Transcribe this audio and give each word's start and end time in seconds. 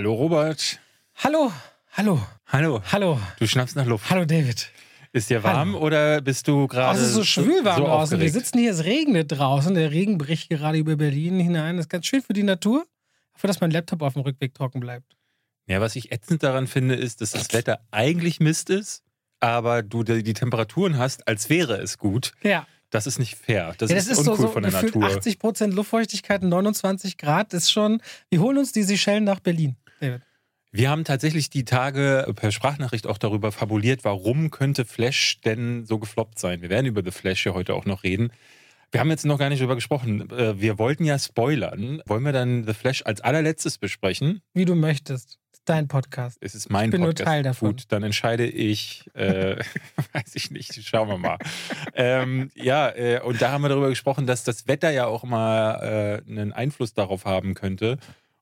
Hallo 0.00 0.14
Robert. 0.14 0.80
Hallo, 1.16 1.52
hallo, 1.92 2.26
Hallo. 2.46 2.80
hallo, 2.90 3.20
Du 3.38 3.46
schnappst 3.46 3.76
nach 3.76 3.84
Luft. 3.84 4.08
hallo 4.08 4.24
David. 4.24 4.70
Ist 5.12 5.28
dir 5.28 5.42
warm 5.44 5.74
Hallo. 5.74 5.84
oder 5.84 6.22
bist 6.22 6.48
du 6.48 6.62
Oh, 6.62 6.66
gerade 6.68 6.98
es 6.98 7.08
ist 7.08 7.12
so 7.12 7.22
schwül 7.22 7.62
warm 7.66 7.76
so 7.76 7.84
draußen. 7.84 8.18
Wir 8.18 8.24
aufgeregt? 8.24 8.32
sitzen 8.32 8.58
hier, 8.60 8.70
es 8.72 8.84
regnet 8.84 9.30
draußen. 9.30 9.74
Der 9.74 9.90
Regen 9.90 10.16
bricht 10.16 10.48
gerade 10.48 10.78
über 10.78 10.96
Berlin 10.96 11.38
hinein. 11.38 11.76
Das 11.76 11.84
ist 11.84 11.90
ganz 11.90 12.06
schön 12.06 12.22
für 12.22 12.32
die 12.32 12.44
Natur. 12.44 12.86
Dafür, 13.34 13.48
dass 13.48 13.60
mein 13.60 13.72
Laptop 13.72 14.00
auf 14.00 14.14
dem 14.14 14.22
Rückweg 14.22 14.54
trocken 14.54 14.80
bleibt. 14.80 15.18
Ja, 15.66 15.82
was 15.82 15.94
ich 15.96 16.10
ätzend 16.12 16.42
daran 16.44 16.66
finde, 16.66 16.94
ist, 16.94 17.20
dass 17.20 17.32
das 17.32 17.52
Wetter 17.52 17.80
eigentlich 17.90 18.40
Mist 18.40 18.70
ist, 18.70 19.02
aber 19.38 19.82
du 19.82 20.02
die, 20.02 20.32
Temperaturen 20.32 20.96
hast, 20.96 21.28
als 21.28 21.50
wäre 21.50 21.74
es 21.76 21.98
gut. 21.98 22.32
Ja, 22.42 22.66
Das 22.88 23.06
ist 23.06 23.18
nicht 23.18 23.36
fair. 23.36 23.74
Das, 23.76 23.90
ja 23.90 23.96
das 23.96 24.06
ist, 24.06 24.12
ist, 24.12 24.24
so, 24.24 24.30
uncool 24.32 24.46
so 24.46 24.52
von 24.52 24.62
der 24.62 24.72
Natur. 24.72 25.04
80 25.04 25.38
Prozent 25.38 25.74
Luftfeuchtigkeit, 25.74 26.42
29 26.42 27.18
Grad. 27.18 27.52
Ist 27.52 27.70
schon, 27.70 28.02
wir 28.30 28.40
holen 28.40 28.56
uns 28.56 28.72
die 28.72 28.82
Seychellen 28.82 29.24
nach 29.24 29.38
Berlin. 29.40 29.76
David. 30.00 30.22
Wir 30.72 30.88
haben 30.88 31.02
tatsächlich 31.04 31.50
die 31.50 31.64
Tage 31.64 32.32
per 32.36 32.52
Sprachnachricht 32.52 33.06
auch 33.08 33.18
darüber 33.18 33.50
fabuliert, 33.50 34.04
warum 34.04 34.50
könnte 34.50 34.84
Flash 34.84 35.40
denn 35.40 35.84
so 35.84 35.98
gefloppt 35.98 36.38
sein. 36.38 36.62
Wir 36.62 36.70
werden 36.70 36.86
über 36.86 37.02
The 37.02 37.10
Flash 37.10 37.44
ja 37.44 37.54
heute 37.54 37.74
auch 37.74 37.86
noch 37.86 38.04
reden. 38.04 38.32
Wir 38.92 39.00
haben 39.00 39.10
jetzt 39.10 39.24
noch 39.24 39.38
gar 39.38 39.48
nicht 39.48 39.60
darüber 39.60 39.74
gesprochen. 39.74 40.30
Äh, 40.30 40.60
Wir 40.60 40.78
wollten 40.78 41.04
ja 41.04 41.18
spoilern. 41.18 42.02
Wollen 42.06 42.24
wir 42.24 42.32
dann 42.32 42.64
The 42.66 42.74
Flash 42.74 43.02
als 43.04 43.20
allerletztes 43.20 43.78
besprechen? 43.78 44.42
Wie 44.54 44.64
du 44.64 44.74
möchtest. 44.76 45.38
Ist 45.52 45.62
dein 45.64 45.88
Podcast. 45.88 46.38
Es 46.40 46.54
ist 46.54 46.70
mein 46.70 46.86
Ich 46.86 46.90
bin 46.92 47.00
nur 47.00 47.10
Podcast. 47.10 47.26
Teil 47.28 47.42
davon. 47.42 47.70
Gut, 47.70 47.84
dann 47.88 48.02
entscheide 48.04 48.46
ich, 48.46 49.10
äh, 49.14 49.56
weiß 50.12 50.34
ich 50.34 50.50
nicht, 50.52 50.74
schauen 50.84 51.08
wir 51.08 51.18
mal. 51.18 51.38
ähm, 51.94 52.50
ja, 52.54 52.88
äh, 52.90 53.20
und 53.20 53.42
da 53.42 53.50
haben 53.50 53.62
wir 53.62 53.68
darüber 53.68 53.88
gesprochen, 53.88 54.26
dass 54.28 54.44
das 54.44 54.68
Wetter 54.68 54.90
ja 54.90 55.06
auch 55.06 55.24
mal 55.24 56.22
äh, 56.26 56.30
einen 56.30 56.52
Einfluss 56.52 56.94
darauf 56.94 57.24
haben 57.24 57.54
könnte. 57.54 57.98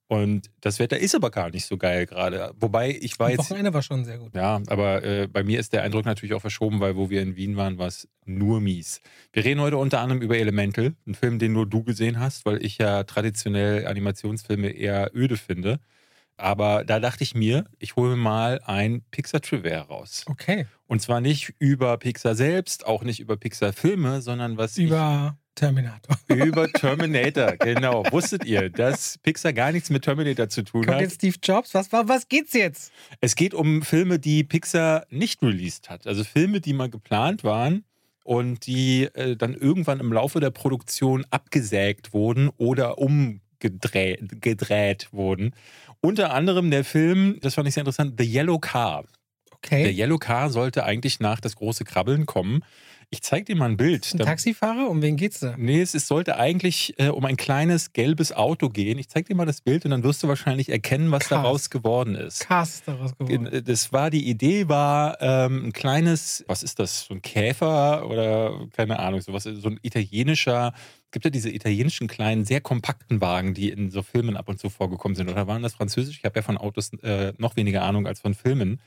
Und 0.08 0.50
das 0.62 0.78
Wetter 0.78 0.98
ist 0.98 1.14
aber 1.14 1.30
gar 1.30 1.50
nicht 1.50 1.66
so 1.66 1.76
geil 1.76 2.06
gerade. 2.06 2.52
Wobei 2.58 2.96
ich 2.98 3.18
war 3.18 3.30
jetzt. 3.30 3.40
Wochenende 3.40 3.74
war 3.74 3.82
schon 3.82 4.06
sehr 4.06 4.16
gut. 4.16 4.34
Ja, 4.34 4.60
aber 4.68 5.04
äh, 5.04 5.28
bei 5.28 5.44
mir 5.44 5.60
ist 5.60 5.74
der 5.74 5.82
Eindruck 5.82 6.06
natürlich 6.06 6.32
auch 6.32 6.40
verschoben, 6.40 6.80
weil 6.80 6.96
wo 6.96 7.10
wir 7.10 7.20
in 7.20 7.36
Wien 7.36 7.56
waren, 7.58 7.76
war 7.76 7.88
es 7.88 8.08
nur 8.24 8.60
mies. 8.62 9.02
Wir 9.34 9.44
reden 9.44 9.60
heute 9.60 9.76
unter 9.76 10.00
anderem 10.00 10.22
über 10.22 10.38
Elemental, 10.38 10.94
einen 11.04 11.14
Film, 11.14 11.38
den 11.38 11.52
nur 11.52 11.66
du 11.66 11.84
gesehen 11.84 12.18
hast, 12.18 12.46
weil 12.46 12.64
ich 12.64 12.78
ja 12.78 13.04
traditionell 13.04 13.86
Animationsfilme 13.86 14.70
eher 14.70 15.10
öde 15.14 15.36
finde. 15.36 15.78
Aber 16.38 16.84
da 16.84 17.00
dachte 17.00 17.24
ich 17.24 17.34
mir, 17.34 17.64
ich 17.78 17.96
hole 17.96 18.16
mal 18.16 18.60
ein 18.64 19.02
Pixar 19.10 19.42
Trivia 19.42 19.82
raus. 19.82 20.24
Okay. 20.26 20.66
Und 20.86 21.02
zwar 21.02 21.20
nicht 21.20 21.52
über 21.58 21.98
Pixar 21.98 22.34
selbst, 22.34 22.86
auch 22.86 23.02
nicht 23.02 23.20
über 23.20 23.36
Pixar-Filme, 23.36 24.22
sondern 24.22 24.56
was 24.56 24.78
Über 24.78 25.36
Terminator. 25.58 26.16
über 26.28 26.68
Terminator. 26.68 27.56
genau. 27.56 28.04
Wusstet 28.10 28.44
ihr, 28.44 28.70
dass 28.70 29.18
Pixar 29.18 29.52
gar 29.52 29.72
nichts 29.72 29.90
mit 29.90 30.04
Terminator 30.04 30.48
zu 30.48 30.62
tun 30.62 30.82
Kommt 30.84 30.94
hat? 30.94 31.00
jetzt 31.02 31.16
Steve 31.16 31.36
Jobs? 31.42 31.74
Was, 31.74 31.90
was, 31.92 32.28
geht's 32.28 32.52
jetzt? 32.52 32.92
Es 33.20 33.34
geht 33.34 33.54
um 33.54 33.82
Filme, 33.82 34.18
die 34.18 34.44
Pixar 34.44 35.04
nicht 35.10 35.42
released 35.42 35.90
hat. 35.90 36.06
Also 36.06 36.22
Filme, 36.22 36.60
die 36.60 36.72
mal 36.72 36.88
geplant 36.88 37.42
waren 37.42 37.84
und 38.22 38.66
die 38.66 39.04
äh, 39.14 39.36
dann 39.36 39.54
irgendwann 39.54 40.00
im 40.00 40.12
Laufe 40.12 40.38
der 40.38 40.50
Produktion 40.50 41.26
abgesägt 41.30 42.12
wurden 42.12 42.50
oder 42.56 42.98
umgedreht 42.98 44.40
gedreht 44.40 45.08
wurden. 45.10 45.54
Unter 46.00 46.32
anderem 46.32 46.70
der 46.70 46.84
Film, 46.84 47.38
das 47.40 47.54
fand 47.54 47.66
ich 47.66 47.74
sehr 47.74 47.80
interessant, 47.80 48.14
The 48.18 48.24
Yellow 48.24 48.58
Car. 48.60 49.02
Der 49.02 49.80
Okay. 49.80 49.90
Yellow 49.90 50.18
Car 50.18 50.50
sollte 50.50 50.84
eigentlich 50.84 51.18
nach 51.18 51.40
das 51.40 51.56
große 51.56 51.82
Krabbeln 51.84 52.26
kommen. 52.26 52.62
Ich 53.10 53.22
zeige 53.22 53.46
dir 53.46 53.56
mal 53.56 53.70
ein 53.70 53.78
Bild. 53.78 54.12
Ein 54.12 54.18
Da- 54.18 54.24
Taxifahrer? 54.26 54.90
Um 54.90 55.00
wen 55.00 55.16
geht's 55.16 55.40
da? 55.40 55.54
Nee, 55.56 55.80
es, 55.80 55.94
es 55.94 56.06
sollte 56.06 56.36
eigentlich 56.36 56.94
äh, 56.98 57.08
um 57.08 57.24
ein 57.24 57.38
kleines 57.38 57.94
gelbes 57.94 58.32
Auto 58.32 58.69
gehen. 58.69 58.98
Ich 58.98 59.08
zeige 59.08 59.28
dir 59.28 59.34
mal 59.34 59.46
das 59.46 59.62
Bild 59.62 59.86
und 59.86 59.92
dann 59.92 60.02
wirst 60.02 60.22
du 60.22 60.28
wahrscheinlich 60.28 60.69
erkennen, 60.69 61.10
was 61.10 61.20
Krass. 61.20 61.28
daraus 61.42 61.70
geworden 61.70 62.14
ist. 62.16 62.41
Cast 62.41 62.74
ist 62.74 62.88
daraus 62.88 63.16
geworden. 63.16 63.62
Das 63.64 63.94
war 63.94 64.10
die 64.10 64.28
Idee, 64.28 64.68
war 64.68 65.16
ähm, 65.22 65.66
ein 65.66 65.72
kleines, 65.72 66.44
was 66.48 66.62
ist 66.62 66.78
das, 66.80 67.06
so 67.06 67.14
ein 67.14 67.22
Käfer 67.22 68.06
oder 68.10 68.66
keine 68.76 68.98
Ahnung, 68.98 69.22
sowas, 69.22 69.44
so 69.44 69.68
ein 69.68 69.80
italienischer, 69.80 70.74
es 71.06 71.10
gibt 71.12 71.24
ja 71.24 71.30
diese 71.30 71.48
italienischen 71.48 72.08
kleinen, 72.08 72.44
sehr 72.44 72.60
kompakten 72.60 73.22
Wagen, 73.22 73.54
die 73.54 73.70
in 73.70 73.91
so 73.91 74.02
Filmen 74.02 74.36
ab 74.36 74.50
und 74.50 74.58
zu 74.60 74.68
vorgekommen 74.68 75.16
sind. 75.16 75.30
Oder 75.30 75.47
waren 75.47 75.62
das 75.62 75.72
französisch? 75.72 76.18
Ich 76.18 76.24
habe 76.26 76.36
ja 76.38 76.42
von 76.42 76.58
Autos 76.58 76.92
äh, 77.02 77.32
noch 77.38 77.56
weniger 77.56 77.84
Ahnung 77.84 78.06
als 78.06 78.20
von 78.20 78.34
Filmen. 78.34 78.80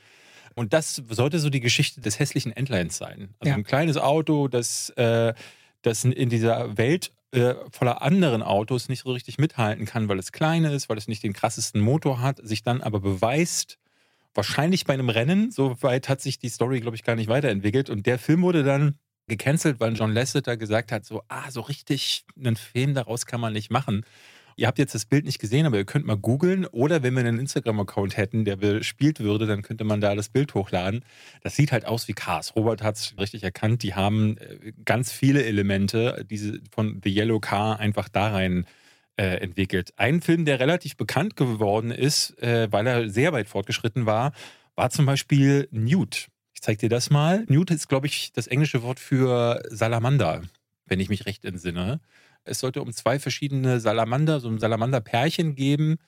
Und 0.54 0.72
das 0.72 1.02
sollte 1.08 1.38
so 1.38 1.50
die 1.50 1.60
Geschichte 1.60 2.00
des 2.00 2.18
hässlichen 2.18 2.52
Entleins 2.52 2.96
sein. 2.98 3.34
Also 3.40 3.50
Ja. 3.50 3.56
ein 3.56 3.64
kleines 3.64 3.96
Auto, 3.96 4.48
das, 4.48 4.90
äh, 4.90 5.34
das 5.82 6.04
in 6.04 6.28
dieser 6.28 6.76
Welt 6.76 7.12
äh, 7.32 7.54
voller 7.70 8.02
anderen 8.02 8.42
Autos 8.42 8.88
nicht 8.88 9.04
so 9.04 9.12
richtig 9.12 9.38
mithalten 9.38 9.86
kann, 9.86 10.08
weil 10.08 10.18
es 10.18 10.32
klein 10.32 10.64
ist, 10.64 10.88
weil 10.88 10.98
es 10.98 11.08
nicht 11.08 11.22
den 11.22 11.32
krassesten 11.32 11.80
Motor 11.80 12.20
hat, 12.20 12.40
sich 12.42 12.62
dann 12.62 12.82
aber 12.82 13.00
beweist, 13.00 13.78
wahrscheinlich 14.34 14.84
bei 14.84 14.94
einem 14.94 15.08
Rennen, 15.08 15.50
so 15.50 15.82
weit 15.82 16.08
hat 16.08 16.20
sich 16.20 16.38
die 16.38 16.48
Story, 16.48 16.80
glaube 16.80 16.96
ich, 16.96 17.04
gar 17.04 17.16
nicht 17.16 17.28
weiterentwickelt. 17.28 17.90
Und 17.90 18.06
der 18.06 18.18
Film 18.18 18.42
wurde 18.42 18.64
dann 18.64 18.98
gecancelt, 19.28 19.80
weil 19.80 19.94
John 19.94 20.12
Lasseter 20.12 20.56
gesagt 20.56 20.92
hat, 20.92 21.04
so, 21.04 21.22
ah, 21.28 21.50
so 21.50 21.62
richtig 21.62 22.24
einen 22.38 22.56
Film 22.56 22.94
daraus 22.94 23.26
kann 23.26 23.40
man 23.40 23.52
nicht 23.52 23.70
machen. 23.70 24.04
Ihr 24.56 24.66
habt 24.66 24.78
jetzt 24.78 24.94
das 24.94 25.04
Bild 25.04 25.24
nicht 25.24 25.38
gesehen, 25.38 25.66
aber 25.66 25.76
ihr 25.76 25.84
könnt 25.84 26.06
mal 26.06 26.16
googeln 26.16 26.66
oder 26.66 27.02
wenn 27.02 27.14
wir 27.14 27.20
einen 27.20 27.38
Instagram-Account 27.38 28.16
hätten, 28.16 28.44
der 28.44 28.56
bespielt 28.56 29.20
würde, 29.20 29.46
dann 29.46 29.62
könnte 29.62 29.84
man 29.84 30.00
da 30.00 30.14
das 30.14 30.28
Bild 30.28 30.54
hochladen. 30.54 31.04
Das 31.42 31.56
sieht 31.56 31.72
halt 31.72 31.86
aus 31.86 32.08
wie 32.08 32.12
Cars. 32.12 32.54
Robert 32.56 32.82
hat 32.82 32.96
es 32.96 33.14
richtig 33.18 33.42
erkannt. 33.42 33.82
Die 33.82 33.94
haben 33.94 34.36
äh, 34.38 34.72
ganz 34.84 35.12
viele 35.12 35.44
Elemente 35.44 36.24
diese 36.28 36.60
von 36.70 37.00
The 37.02 37.10
Yellow 37.10 37.40
Car 37.40 37.78
einfach 37.80 38.08
da 38.08 38.28
rein 38.28 38.66
äh, 39.16 39.36
entwickelt. 39.36 39.92
Ein 39.96 40.20
Film, 40.20 40.44
der 40.44 40.60
relativ 40.60 40.96
bekannt 40.96 41.36
geworden 41.36 41.90
ist, 41.90 42.40
äh, 42.42 42.70
weil 42.70 42.86
er 42.86 43.08
sehr 43.08 43.32
weit 43.32 43.48
fortgeschritten 43.48 44.06
war, 44.06 44.32
war 44.74 44.90
zum 44.90 45.06
Beispiel 45.06 45.68
Newt. 45.70 46.28
Ich 46.54 46.62
zeig 46.62 46.78
dir 46.78 46.88
das 46.88 47.10
mal. 47.10 47.44
Newt 47.48 47.70
ist, 47.70 47.88
glaube 47.88 48.06
ich, 48.06 48.32
das 48.32 48.46
englische 48.46 48.82
Wort 48.82 49.00
für 49.00 49.62
Salamander, 49.68 50.42
wenn 50.86 51.00
ich 51.00 51.08
mich 51.08 51.26
recht 51.26 51.44
entsinne. 51.44 52.00
Es 52.44 52.60
sollte 52.60 52.82
um 52.82 52.92
zwei 52.92 53.18
verschiedene 53.18 53.80
Salamander, 53.80 54.40
so 54.40 54.48
ein 54.48 54.58
Salamander-Pärchen 54.58 55.54
geben. 55.54 55.98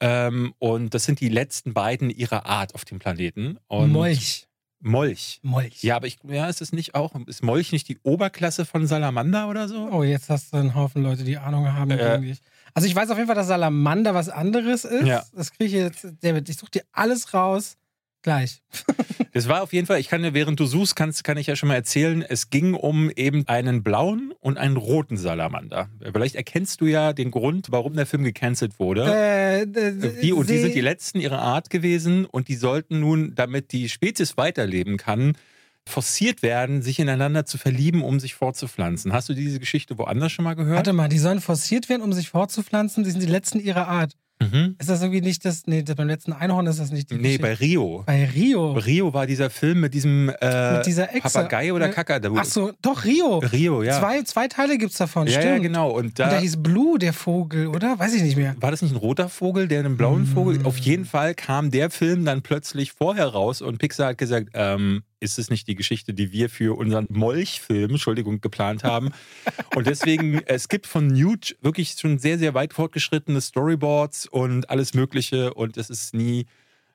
Ähm, 0.00 0.54
und 0.58 0.94
das 0.94 1.04
sind 1.04 1.20
die 1.20 1.28
letzten 1.28 1.72
beiden 1.72 2.10
ihrer 2.10 2.46
Art 2.46 2.74
auf 2.74 2.84
dem 2.84 2.98
Planeten. 2.98 3.58
Und 3.68 3.92
Molch. 3.92 4.46
Molch. 4.80 5.40
Molch. 5.42 5.82
Ja, 5.82 5.96
aber 5.96 6.06
ich, 6.06 6.18
ja, 6.28 6.48
ist 6.48 6.60
es 6.60 6.72
nicht 6.72 6.94
auch, 6.94 7.14
ist 7.26 7.42
Molch 7.42 7.72
nicht 7.72 7.88
die 7.88 7.98
Oberklasse 8.02 8.64
von 8.64 8.86
Salamander 8.86 9.48
oder 9.48 9.68
so? 9.68 9.88
Oh, 9.90 10.02
jetzt 10.02 10.28
hast 10.28 10.52
du 10.52 10.58
einen 10.58 10.74
Haufen 10.74 11.02
Leute, 11.02 11.24
die 11.24 11.38
Ahnung 11.38 11.72
haben. 11.72 11.90
Äh. 11.90 12.02
eigentlich. 12.02 12.40
Also 12.74 12.86
ich 12.86 12.94
weiß 12.94 13.10
auf 13.10 13.16
jeden 13.16 13.26
Fall, 13.26 13.36
dass 13.36 13.46
Salamander 13.46 14.14
was 14.14 14.28
anderes 14.28 14.84
ist. 14.84 15.06
Ja. 15.06 15.24
Das 15.34 15.50
kriege 15.52 15.64
ich 15.64 15.72
jetzt. 15.72 16.06
David, 16.20 16.48
ich 16.48 16.58
suche 16.58 16.72
dir 16.72 16.82
alles 16.92 17.32
raus. 17.32 17.78
Gleich. 18.26 18.60
Das 19.32 19.48
war 19.48 19.62
auf 19.62 19.74
jeden 19.74 19.86
Fall, 19.86 20.00
ich 20.00 20.08
kann 20.08 20.22
dir, 20.22 20.32
während 20.32 20.58
du 20.58 20.64
suchst, 20.64 20.96
kannst, 20.96 21.22
kann 21.22 21.36
ich 21.36 21.46
ja 21.46 21.56
schon 21.56 21.68
mal 21.68 21.74
erzählen, 21.74 22.22
es 22.22 22.48
ging 22.48 22.72
um 22.72 23.10
eben 23.10 23.46
einen 23.48 23.82
blauen 23.82 24.32
und 24.40 24.56
einen 24.56 24.78
roten 24.78 25.18
Salamander. 25.18 25.90
Vielleicht 26.00 26.36
erkennst 26.36 26.80
du 26.80 26.86
ja 26.86 27.12
den 27.12 27.30
Grund, 27.30 27.66
warum 27.68 27.92
der 27.92 28.06
Film 28.06 28.24
gecancelt 28.24 28.78
wurde. 28.78 29.04
Äh, 29.04 29.62
äh, 29.64 30.22
die, 30.22 30.32
und 30.32 30.48
die 30.48 30.56
sind 30.56 30.74
die 30.74 30.80
letzten 30.80 31.20
ihrer 31.20 31.40
Art 31.40 31.68
gewesen 31.68 32.24
und 32.24 32.48
die 32.48 32.54
sollten 32.54 32.98
nun, 32.98 33.34
damit 33.34 33.72
die 33.72 33.90
Spezies 33.90 34.38
weiterleben 34.38 34.96
kann, 34.96 35.36
forciert 35.84 36.42
werden, 36.42 36.80
sich 36.80 36.98
ineinander 36.98 37.44
zu 37.44 37.58
verlieben, 37.58 38.02
um 38.02 38.18
sich 38.18 38.34
fortzupflanzen. 38.34 39.12
Hast 39.12 39.28
du 39.28 39.34
diese 39.34 39.60
Geschichte 39.60 39.98
woanders 39.98 40.32
schon 40.32 40.44
mal 40.44 40.54
gehört? 40.54 40.76
Warte 40.76 40.94
mal, 40.94 41.10
die 41.10 41.18
sollen 41.18 41.42
forciert 41.42 41.90
werden, 41.90 42.00
um 42.00 42.14
sich 42.14 42.30
fortzupflanzen. 42.30 43.04
Die 43.04 43.10
sind 43.10 43.22
die 43.22 43.26
letzten 43.26 43.60
ihrer 43.60 43.86
Art. 43.86 44.14
Mhm. 44.38 44.76
Ist 44.78 44.90
das 44.90 45.00
irgendwie 45.00 45.22
nicht 45.22 45.44
das. 45.46 45.62
Nee, 45.66 45.82
das 45.82 45.96
beim 45.96 46.08
letzten 46.08 46.32
Einhorn 46.34 46.66
ist 46.66 46.78
das 46.78 46.90
nicht 46.92 47.10
die 47.10 47.14
Nee, 47.14 47.38
bei 47.38 47.50
Geschichte. 47.52 47.64
Rio. 47.64 48.02
bei 48.04 48.24
Rio. 48.26 48.72
Rio 48.72 49.14
war 49.14 49.26
dieser 49.26 49.48
Film 49.48 49.80
mit 49.80 49.94
diesem 49.94 50.30
äh, 50.40 50.76
Mit 50.76 50.86
dieser 50.86 51.14
Echse. 51.14 51.22
Papagei 51.38 51.72
oder 51.72 51.88
Kakadu. 51.88 52.34
Ach 52.36 52.44
so, 52.44 52.72
doch, 52.82 53.04
Rio. 53.04 53.38
Rio, 53.38 53.82
ja. 53.82 53.98
Zwei, 53.98 54.22
zwei 54.22 54.46
Teile 54.48 54.76
gibt 54.76 54.92
es 54.92 54.98
davon, 54.98 55.26
ja, 55.26 55.32
stimmt. 55.40 55.44
ja, 55.46 55.58
genau. 55.58 55.90
Und 55.90 56.06
Und 56.06 56.18
da, 56.18 56.28
da 56.30 56.38
hieß 56.38 56.62
Blue, 56.62 56.98
der 56.98 57.12
Vogel, 57.14 57.68
oder? 57.68 57.98
Weiß 57.98 58.12
ich 58.14 58.22
nicht 58.22 58.36
mehr. 58.36 58.54
war 58.60 58.70
das 58.70 58.82
nicht 58.82 58.92
ein 58.92 58.96
roter 58.98 59.28
Vogel, 59.30 59.68
der 59.68 59.80
einen 59.80 59.96
blauen 59.96 60.22
Mm. 60.24 60.26
Vogel? 60.34 60.60
Auf 60.64 60.76
jeden 60.78 61.04
Fall 61.06 61.34
kam 61.34 61.70
der 61.70 61.90
Film 61.90 62.24
dann 62.26 62.42
plötzlich 62.42 62.92
vorher 62.92 63.26
raus 63.28 63.62
und 63.62 63.78
Pixar 63.78 64.08
hat 64.08 64.18
gesagt, 64.18 64.50
ähm, 64.54 65.02
ist 65.20 65.38
es 65.38 65.50
nicht 65.50 65.66
die 65.68 65.74
Geschichte, 65.74 66.14
die 66.14 66.32
wir 66.32 66.50
für 66.50 66.76
unseren 66.76 67.06
Molch-Film, 67.08 67.92
Entschuldigung, 67.92 68.40
geplant 68.40 68.84
haben? 68.84 69.12
und 69.74 69.86
deswegen, 69.86 70.42
es 70.46 70.68
gibt 70.68 70.86
von 70.86 71.06
Newt 71.06 71.56
wirklich 71.60 71.96
schon 71.98 72.18
sehr, 72.18 72.38
sehr 72.38 72.54
weit 72.54 72.72
fortgeschrittene 72.72 73.40
Storyboards 73.40 74.26
und 74.26 74.68
alles 74.70 74.94
Mögliche 74.94 75.54
und 75.54 75.76
es 75.76 75.90
ist 75.90 76.14
nie 76.14 76.46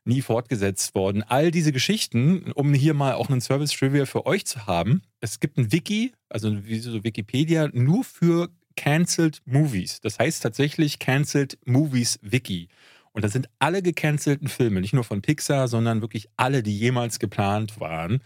nie 0.03 0.21
fortgesetzt 0.21 0.95
worden. 0.95 1.23
All 1.23 1.51
diese 1.51 1.71
Geschichten, 1.71 2.51
um 2.53 2.73
hier 2.73 2.93
mal 2.93 3.13
auch 3.13 3.29
einen 3.29 3.41
Service-Trivia 3.41 4.05
für 4.05 4.25
euch 4.25 4.45
zu 4.45 4.65
haben. 4.65 5.03
Es 5.19 5.39
gibt 5.39 5.57
ein 5.57 5.71
Wiki, 5.71 6.13
also 6.29 6.65
wie 6.65 6.79
so 6.79 7.03
Wikipedia, 7.03 7.69
nur 7.71 8.03
für 8.03 8.49
Cancelled 8.75 9.41
Movies. 9.45 10.01
Das 10.01 10.17
heißt 10.17 10.41
tatsächlich 10.41 10.99
Cancelled 10.99 11.57
Movies 11.65 12.19
Wiki. 12.21 12.69
Und 13.13 13.23
da 13.23 13.29
sind 13.29 13.49
alle 13.59 13.81
gecancelten 13.81 14.47
Filme, 14.47 14.81
nicht 14.81 14.93
nur 14.93 15.03
von 15.03 15.21
Pixar, 15.21 15.67
sondern 15.67 16.01
wirklich 16.01 16.29
alle, 16.37 16.63
die 16.63 16.77
jemals 16.77 17.19
geplant 17.19 17.79
waren. 17.79 18.21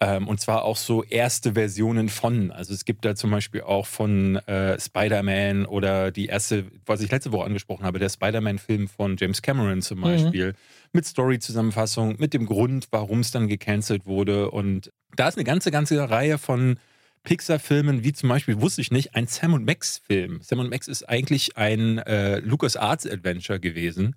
Ähm, 0.00 0.28
und 0.28 0.40
zwar 0.40 0.64
auch 0.64 0.76
so 0.76 1.02
erste 1.02 1.54
Versionen 1.54 2.08
von. 2.08 2.52
Also 2.52 2.72
es 2.72 2.84
gibt 2.84 3.04
da 3.04 3.16
zum 3.16 3.32
Beispiel 3.32 3.62
auch 3.62 3.86
von 3.86 4.36
äh, 4.46 4.78
Spider-Man 4.78 5.66
oder 5.66 6.12
die 6.12 6.26
erste, 6.26 6.66
was 6.86 7.00
ich 7.00 7.10
letzte 7.10 7.32
Woche 7.32 7.46
angesprochen 7.46 7.84
habe, 7.84 7.98
der 7.98 8.08
Spider-Man-Film 8.08 8.86
von 8.86 9.16
James 9.18 9.42
Cameron 9.42 9.82
zum 9.82 10.00
Beispiel, 10.02 10.54
mit 10.92 11.04
Story-Zusammenfassung, 11.04 12.16
mit 12.18 12.32
dem 12.32 12.46
Grund, 12.46 12.86
warum 12.92 13.20
es 13.20 13.32
dann 13.32 13.48
gecancelt 13.48 14.06
wurde. 14.06 14.52
Und 14.52 14.92
da 15.16 15.26
ist 15.26 15.36
eine 15.36 15.44
ganze, 15.44 15.72
ganze 15.72 16.08
Reihe 16.08 16.38
von 16.38 16.78
Pixar-Filmen, 17.22 18.04
wie 18.04 18.12
zum 18.12 18.28
Beispiel, 18.28 18.60
wusste 18.60 18.80
ich 18.80 18.90
nicht, 18.90 19.14
ein 19.14 19.26
Sam 19.26 19.54
und 19.54 19.64
Max-Film. 19.64 20.40
Sam 20.42 20.60
und 20.60 20.70
Max 20.70 20.88
ist 20.88 21.08
eigentlich 21.08 21.56
ein 21.56 21.98
äh, 21.98 22.38
LucasArts-Adventure 22.40 23.60
gewesen. 23.60 24.16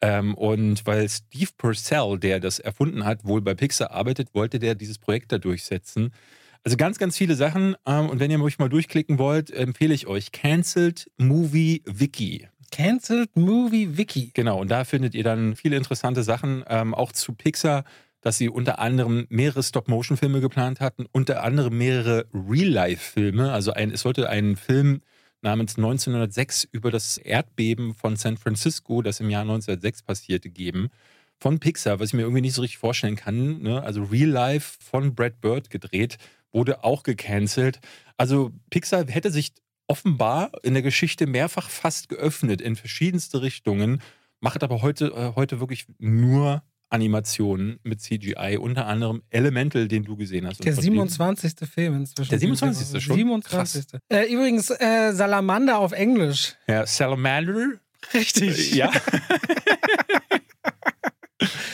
Ähm, 0.00 0.34
und 0.34 0.86
weil 0.86 1.08
Steve 1.08 1.50
Purcell, 1.56 2.18
der 2.18 2.40
das 2.40 2.58
erfunden 2.58 3.04
hat, 3.04 3.24
wohl 3.24 3.40
bei 3.40 3.54
Pixar 3.54 3.90
arbeitet, 3.90 4.34
wollte 4.34 4.58
der 4.58 4.74
dieses 4.74 4.98
Projekt 4.98 5.32
da 5.32 5.38
durchsetzen. 5.38 6.12
Also 6.64 6.76
ganz, 6.76 6.98
ganz 6.98 7.16
viele 7.16 7.34
Sachen. 7.34 7.76
Ähm, 7.86 8.08
und 8.08 8.20
wenn 8.20 8.30
ihr 8.30 8.40
euch 8.40 8.58
mal 8.58 8.68
durchklicken 8.68 9.18
wollt, 9.18 9.50
empfehle 9.50 9.94
ich 9.94 10.06
euch 10.06 10.32
Cancelled 10.32 11.10
Movie 11.16 11.82
Wiki. 11.86 12.48
Cancelled 12.70 13.34
Movie 13.36 13.96
Wiki. 13.96 14.30
Genau, 14.34 14.60
und 14.60 14.70
da 14.70 14.84
findet 14.84 15.14
ihr 15.14 15.24
dann 15.24 15.56
viele 15.56 15.76
interessante 15.76 16.22
Sachen, 16.22 16.64
ähm, 16.68 16.94
auch 16.94 17.12
zu 17.12 17.32
Pixar, 17.32 17.84
dass 18.20 18.38
sie 18.38 18.48
unter 18.48 18.78
anderem 18.78 19.26
mehrere 19.28 19.62
Stop-Motion-Filme 19.62 20.40
geplant 20.40 20.80
hatten, 20.80 21.06
unter 21.12 21.42
anderem 21.42 21.78
mehrere 21.78 22.26
Real-Life-Filme. 22.32 23.52
Also 23.52 23.72
ein, 23.72 23.90
es 23.90 24.00
sollte 24.00 24.28
einen 24.28 24.56
Film 24.56 25.00
namens 25.40 25.76
1906 25.76 26.64
über 26.72 26.90
das 26.90 27.16
Erdbeben 27.16 27.94
von 27.94 28.16
San 28.16 28.36
Francisco, 28.36 29.02
das 29.02 29.20
im 29.20 29.30
Jahr 29.30 29.42
1906 29.42 30.02
passierte, 30.02 30.50
geben. 30.50 30.88
Von 31.40 31.60
Pixar, 31.60 32.00
was 32.00 32.08
ich 32.08 32.14
mir 32.14 32.22
irgendwie 32.22 32.40
nicht 32.40 32.54
so 32.54 32.62
richtig 32.62 32.78
vorstellen 32.78 33.14
kann. 33.14 33.62
Ne? 33.62 33.80
Also 33.82 34.02
Real 34.02 34.28
Life 34.28 34.78
von 34.80 35.14
Brad 35.14 35.40
Bird 35.40 35.70
gedreht, 35.70 36.18
wurde 36.50 36.82
auch 36.82 37.04
gecancelt. 37.04 37.78
Also 38.16 38.50
Pixar 38.70 39.06
hätte 39.06 39.30
sich 39.30 39.52
offenbar 39.86 40.50
in 40.62 40.74
der 40.74 40.82
Geschichte 40.82 41.26
mehrfach 41.26 41.68
fast 41.70 42.08
geöffnet 42.08 42.60
in 42.60 42.74
verschiedenste 42.74 43.42
Richtungen, 43.42 44.02
macht 44.40 44.62
aber 44.64 44.82
heute, 44.82 45.06
äh, 45.06 45.32
heute 45.36 45.60
wirklich 45.60 45.86
nur 45.98 46.62
Animationen 46.90 47.78
mit 47.82 48.00
CGI, 48.00 48.56
unter 48.58 48.86
anderem 48.86 49.22
Elemental, 49.30 49.88
den 49.88 50.04
du 50.04 50.16
gesehen 50.16 50.46
hast. 50.46 50.64
Der 50.64 50.74
27. 50.74 51.68
Film 51.68 51.96
inzwischen. 51.96 52.30
Der 52.30 52.38
27. 52.38 53.02
schon? 53.02 53.16
27. 53.16 53.84
Äh, 54.08 54.32
übrigens, 54.32 54.70
äh, 54.70 55.12
Salamander 55.12 55.78
auf 55.78 55.92
Englisch. 55.92 56.54
Ja, 56.66 56.86
Salamander. 56.86 57.72
Richtig. 58.14 58.74
Ja. 58.74 58.90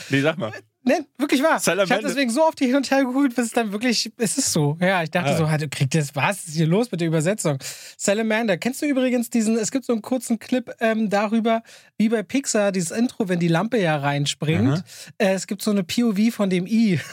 nee, 0.09 0.21
sag 0.21 0.37
mal. 0.37 0.51
Nee, 0.87 0.99
wirklich 1.17 1.41
wahr. 1.41 1.59
Salamander. 1.59 1.83
Ich 1.85 1.91
habe 1.91 2.03
deswegen 2.07 2.29
so 2.29 2.43
oft 2.45 2.59
hin 2.59 2.75
und 2.75 2.89
her 2.91 2.99
gegoogelt, 3.03 3.35
bis 3.35 3.47
es 3.47 3.51
dann 3.53 3.71
wirklich, 3.71 4.11
es 4.17 4.37
ist 4.37 4.51
so. 4.51 4.77
Ja, 4.79 5.01
ich 5.01 5.09
dachte 5.09 5.31
Ah. 5.31 5.37
so, 5.37 5.49
halt, 5.49 5.69
kriegt 5.71 5.95
das, 5.95 6.15
was 6.15 6.47
ist 6.47 6.55
hier 6.55 6.67
los 6.67 6.91
mit 6.91 7.01
der 7.01 7.07
Übersetzung? 7.07 7.57
Salamander. 7.97 8.57
Kennst 8.57 8.83
du 8.83 8.85
übrigens 8.85 9.31
diesen, 9.31 9.57
es 9.57 9.71
gibt 9.71 9.85
so 9.85 9.93
einen 9.93 10.03
kurzen 10.03 10.37
Clip 10.37 10.71
ähm, 10.79 11.09
darüber, 11.09 11.63
wie 11.97 12.09
bei 12.09 12.21
Pixar, 12.21 12.71
dieses 12.71 12.91
Intro, 12.91 13.27
wenn 13.27 13.39
die 13.39 13.47
Lampe 13.47 13.79
ja 13.81 13.97
reinspringt. 13.97 14.83
Äh, 15.17 15.33
es 15.33 15.47
gibt 15.47 15.63
so 15.63 15.71
eine 15.71 15.83
POV 15.83 16.31
von 16.33 16.49
dem 16.51 16.67
I. 16.67 16.99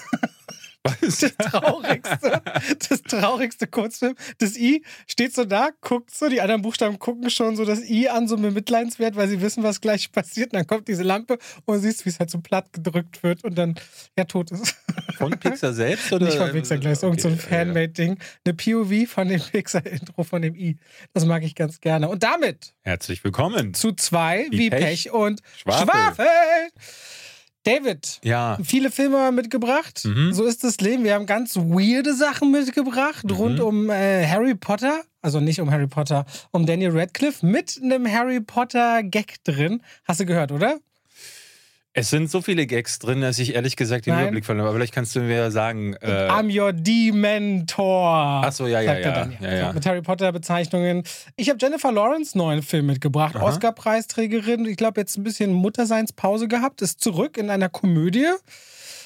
Das 1.01 1.19
traurigste, 1.39 2.43
das 2.89 3.03
traurigste 3.03 3.67
Kurzfilm. 3.69 4.15
Das 4.39 4.57
I 4.57 4.85
steht 5.07 5.33
so 5.35 5.45
da, 5.45 5.69
guckt 5.81 6.13
so, 6.13 6.29
die 6.29 6.41
anderen 6.41 6.63
Buchstaben 6.63 6.99
gucken 6.99 7.31
schon 7.31 7.55
so 7.57 7.65
das 7.65 7.89
I 7.89 8.09
an, 8.09 8.27
so 8.27 8.37
bemitleidenswert, 8.37 9.15
weil 9.15 9.29
sie 9.29 9.41
wissen, 9.41 9.63
was 9.63 9.81
gleich 9.81 10.11
passiert. 10.11 10.53
Und 10.53 10.57
dann 10.57 10.67
kommt 10.67 10.89
diese 10.89 11.05
Lampe 11.05 11.39
und 11.67 11.79
siehst, 11.81 12.05
wie 12.05 12.09
es 12.11 12.19
halt 12.19 12.31
so 12.31 12.41
platt 12.41 12.73
gedrückt 12.73 13.23
wird 13.23 13.45
und 13.45 13.57
dann 13.57 13.77
ja 14.19 14.25
tot 14.25 14.51
ist. 14.51 14.75
Von 15.19 15.39
Pixar 15.39 15.73
selbst? 15.73 16.13
Oder? 16.13 16.27
Nicht 16.27 16.39
von 16.39 16.51
Pixar 16.51 16.79
gleich, 16.79 16.95
ist 16.95 17.03
irgend 17.05 17.21
so 17.21 17.29
ein 17.29 17.35
Okay. 17.35 17.49
Fanmade-Ding. 17.49 18.19
Eine 18.45 18.55
POV 18.55 19.09
von 19.09 19.29
dem 19.29 19.41
Pixar-Intro 19.53 20.25
von 20.25 20.43
dem 20.43 20.55
I. 20.57 20.77
Das 21.15 21.25
mag 21.25 21.45
ich 21.45 21.55
ganz 21.55 21.81
gerne. 21.81 22.09
Und 22.09 22.23
damit 22.25 22.75
Herzlich 22.83 23.23
willkommen. 23.23 23.73
zu 23.75 23.93
zwei, 23.93 24.47
wie, 24.51 24.59
Wie 24.59 24.71
Pech, 24.71 24.81
Pech 24.81 25.13
und 25.13 25.41
Schwafel. 25.57 25.87
Schwafel. 25.87 26.27
David, 27.65 28.19
Ja, 28.25 28.59
viele 28.63 28.91
Filme 28.91 29.31
mitgebracht. 29.33 30.05
Mhm. 30.05 30.33
So 30.33 30.45
ist 30.45 30.65
das 30.65 30.79
Leben. 30.81 31.05
Wir 31.05 31.15
haben 31.15 31.27
ganz 31.27 31.57
weirde 31.57 32.15
Sachen 32.15 32.51
mitgebracht 32.51 33.25
Mhm. 33.25 33.31
rund 33.37 33.61
um 33.61 33.91
äh, 33.91 34.27
Harry 34.27 34.55
Potter. 34.55 35.03
Also 35.21 35.39
nicht 35.39 35.61
um 35.61 35.71
Harry 35.71 35.87
Potter, 35.87 36.27
um 36.51 36.67
Daniel 36.67 36.91
Radcliffe 36.99 37.47
mit 37.47 37.79
einem 37.81 38.11
Harry 38.11 38.41
Potter 38.41 39.05
Gag 39.05 39.37
drin. 39.45 39.81
Hast 40.05 40.19
du 40.19 40.27
gehört, 40.27 40.51
oder? 40.51 40.79
Es 41.95 42.09
sind 42.09 42.31
so 42.31 42.41
viele 42.41 42.67
Gags 42.67 42.99
drin, 42.99 43.21
dass 43.21 43.39
ich 43.39 43.55
ehrlich 43.55 43.77
gesagt 43.77 44.07
den 44.07 44.15
Nein. 44.15 44.25
Überblick 44.25 44.47
verloren 44.47 44.63
habe. 44.63 44.71
Aber 44.71 44.79
vielleicht 44.79 44.95
kannst 44.95 45.15
du 45.15 45.21
mir 45.21 45.51
sagen. 45.51 45.95
Äh, 46.01 46.29
I'm 46.29 46.51
your 46.51 46.73
Dementor. 46.73 48.43
Ach 48.45 48.53
so, 48.53 48.67
ja, 48.67 48.81
ja, 48.81 48.99
ja, 48.99 49.11
dann, 49.13 49.37
ja, 49.41 49.55
ja. 49.55 49.69
So, 49.69 49.75
mit 49.75 49.87
Harry 49.87 50.01
Potter 50.01 50.33
Bezeichnungen. 50.33 51.03
Ich 51.37 51.51
habe 51.51 51.59
Jennifer 51.61 51.93
Lawrence 51.93 52.37
neuen 52.37 52.63
Film 52.63 52.87
mitgebracht. 52.87 53.37
Oscar-Preisträgerin. 53.37 54.65
Ich 54.65 54.77
glaube, 54.77 55.01
jetzt 55.01 55.19
ein 55.19 55.23
bisschen 55.23 55.53
Mutterseinspause 55.53 56.49
gehabt. 56.49 56.81
Ist 56.81 57.01
zurück 57.01 57.37
in 57.37 57.51
einer 57.51 57.69
Komödie. 57.69 58.29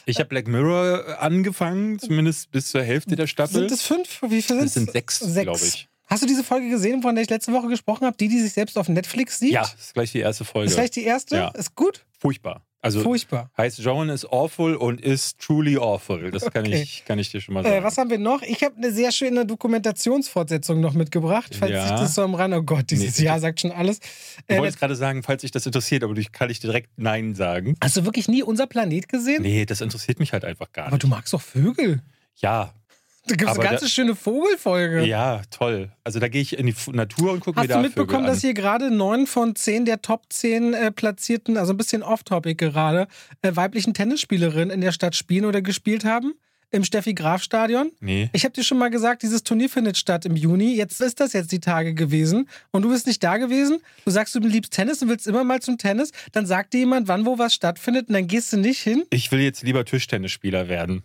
ich 0.04 0.18
habe 0.18 0.28
Black 0.28 0.46
Mirror 0.46 1.20
angefangen, 1.20 1.98
zumindest 1.98 2.52
bis 2.52 2.70
zur 2.70 2.82
Hälfte 2.82 3.16
der 3.16 3.26
Staffel. 3.26 3.60
Sind 3.60 3.72
es 3.72 3.82
fünf? 3.82 4.22
Wie 4.22 4.42
viele 4.42 4.60
sind 4.60 4.70
sind 4.70 4.92
sechs, 4.92 5.18
glaube 5.18 5.58
ich. 5.58 5.88
Hast 6.08 6.22
du 6.22 6.26
diese 6.28 6.44
Folge 6.44 6.68
gesehen, 6.68 7.02
von 7.02 7.16
der 7.16 7.24
ich 7.24 7.30
letzte 7.30 7.52
Woche 7.52 7.66
gesprochen 7.66 8.06
habe? 8.06 8.16
Die, 8.16 8.28
die 8.28 8.38
sich 8.38 8.52
selbst 8.52 8.78
auf 8.78 8.88
Netflix 8.88 9.40
sieht? 9.40 9.52
Ja, 9.52 9.62
das 9.62 9.74
ist 9.74 9.94
gleich 9.94 10.12
die 10.12 10.20
erste 10.20 10.44
Folge. 10.44 10.68
Ist 10.68 10.76
gleich 10.76 10.92
die 10.92 11.02
erste? 11.02 11.36
Ja. 11.36 11.48
Ist 11.48 11.74
gut? 11.74 12.06
Furchtbar. 12.18 12.65
Also 12.82 13.02
Furchtbar. 13.02 13.50
heißt 13.56 13.78
Joan 13.81 14.11
ist 14.11 14.26
awful 14.26 14.76
und 14.76 15.00
ist 15.00 15.40
truly 15.40 15.76
awful. 15.76 16.31
Das 16.31 16.44
kann, 16.50 16.64
Okay. 16.67 16.82
ich, 16.82 17.05
kann 17.05 17.19
ich 17.19 17.31
dir 17.32 17.40
schon 17.40 17.55
mal 17.55 17.64
sagen. 17.64 17.75
Äh, 17.76 17.82
was 17.82 17.99
haben 17.99 18.11
wir 18.11 18.19
noch? 18.19 18.43
Ich 18.43 18.62
habe 18.62 18.76
eine 18.76 18.93
sehr 18.93 19.11
schöne 19.11 19.44
Dokumentationsfortsetzung 19.46 20.81
noch 20.81 20.94
mitgebracht, 20.94 21.55
falls 21.58 21.73
Ja. 21.73 21.82
sich 21.88 21.90
das 21.99 22.14
so 22.14 22.23
am 22.23 22.34
Rand. 22.34 22.55
Oh 22.55 22.62
Gott, 22.62 22.90
dieses 22.90 23.19
Nee. 23.19 23.25
Jahr 23.26 23.40
sagt 23.40 23.61
schon 23.61 23.73
alles. 23.73 23.99
Äh, 24.46 24.58
wolltest 24.58 24.78
gerade 24.78 24.94
sagen, 24.94 25.23
falls 25.23 25.40
dich 25.43 25.50
das 25.50 25.67
interessiert, 25.67 26.05
aber 26.05 26.17
ich 26.17 26.31
kann 26.32 26.50
ich 26.50 26.61
direkt 26.61 26.90
Nein 26.96 27.34
sagen. 27.34 27.76
hast 27.82 27.96
du 27.96 28.05
wirklich 28.05 28.28
nie 28.28 28.43
unser 28.43 28.67
Planet 28.67 29.08
gesehen? 29.08 29.43
Nee, 29.43 29.64
das 29.67 29.81
interessiert 29.81 30.19
mich 30.20 30.32
halt 30.32 30.44
einfach 30.44 30.70
gar 30.73 30.87
Aber 30.87 30.96
nicht. 30.96 31.02
du 31.02 31.08
magst 31.08 31.32
doch 31.32 31.40
Vögel. 31.43 32.02
Ja, 32.37 32.73
Da 33.28 33.34
gibt 33.34 33.50
es 33.50 33.58
eine 33.58 33.69
ganze 33.69 33.84
da- 33.87 33.90
schöne 33.90 34.14
Vogelfolge. 34.14 35.05
ja, 35.05 35.43
toll. 35.50 35.90
Also 36.05 36.19
da 36.20 36.28
gehe 36.28 36.43
ich 36.43 36.58
in 36.58 36.67
die 36.67 36.75
Natur 36.93 37.32
und 37.32 37.40
gucke 37.40 37.58
mir 37.58 37.62
Hast 37.62 37.70
da 37.70 37.76
du 37.76 37.82
mitbekommen, 37.82 38.25
Vögel 38.25 38.32
dass 38.34 38.40
hier 38.40 38.55
gerade 38.55 38.90
neun 38.90 39.26
von 39.26 39.56
zehn 39.56 39.84
der 39.84 40.02
Top 40.02 40.25
10 40.31 40.75
äh, 40.75 40.93
platzierten, 40.93 41.56
also 41.56 41.73
ein 41.73 41.76
bisschen 41.76 42.02
off-topic 42.02 42.55
gerade, 42.56 43.08
äh, 43.43 43.55
weiblichen 43.55 43.94
Tennisspielerinnen 43.94 44.70
in 44.70 44.81
der 44.81 44.93
Stadt 44.93 45.14
spielen 45.17 45.44
oder 45.44 45.62
gespielt 45.62 46.05
haben? 46.05 46.34
Im 46.73 46.82
Steffi-Graf-Stadion? 46.82 47.93
Nee. 48.00 48.28
Ich 48.33 48.45
habe 48.45 48.52
dir 48.52 48.64
schon 48.64 48.78
mal 48.78 48.90
gesagt, 48.90 49.23
dieses 49.23 49.45
Turnier 49.45 49.68
findet 49.68 49.97
statt 49.97 50.25
im 50.26 50.35
Juni. 50.35 50.75
Jetzt 50.75 51.00
ist 51.00 51.21
das 51.21 51.33
jetzt 51.33 51.52
die 51.52 51.61
Tage 51.61 51.95
gewesen 51.95 52.49
und 52.73 52.83
du 52.83 52.90
bist 52.90 53.06
nicht 53.06 53.23
da 53.23 53.37
gewesen. 53.37 53.78
Du 54.04 54.11
sagst, 54.11 54.35
du 54.35 54.40
liebst 54.40 54.73
Tennis 54.73 55.00
und 55.00 55.09
willst 55.09 55.28
immer 55.28 55.45
mal 55.45 55.61
zum 55.62 55.78
Tennis. 55.78 56.11
Dann 56.33 56.45
sagt 56.45 56.75
dir 56.75 56.78
jemand, 56.80 57.06
wann 57.06 57.25
wo 57.25 57.38
was 57.38 57.54
stattfindet 57.54 58.09
und 58.09 58.14
dann 58.14 58.26
gehst 58.26 58.52
du 58.52 58.56
nicht 58.56 58.80
hin. 58.80 59.04
Ich 59.11 59.30
will 59.30 59.40
jetzt 59.40 59.62
lieber 59.62 59.85
Tischtennisspieler 59.85 60.68
werden. 60.68 61.02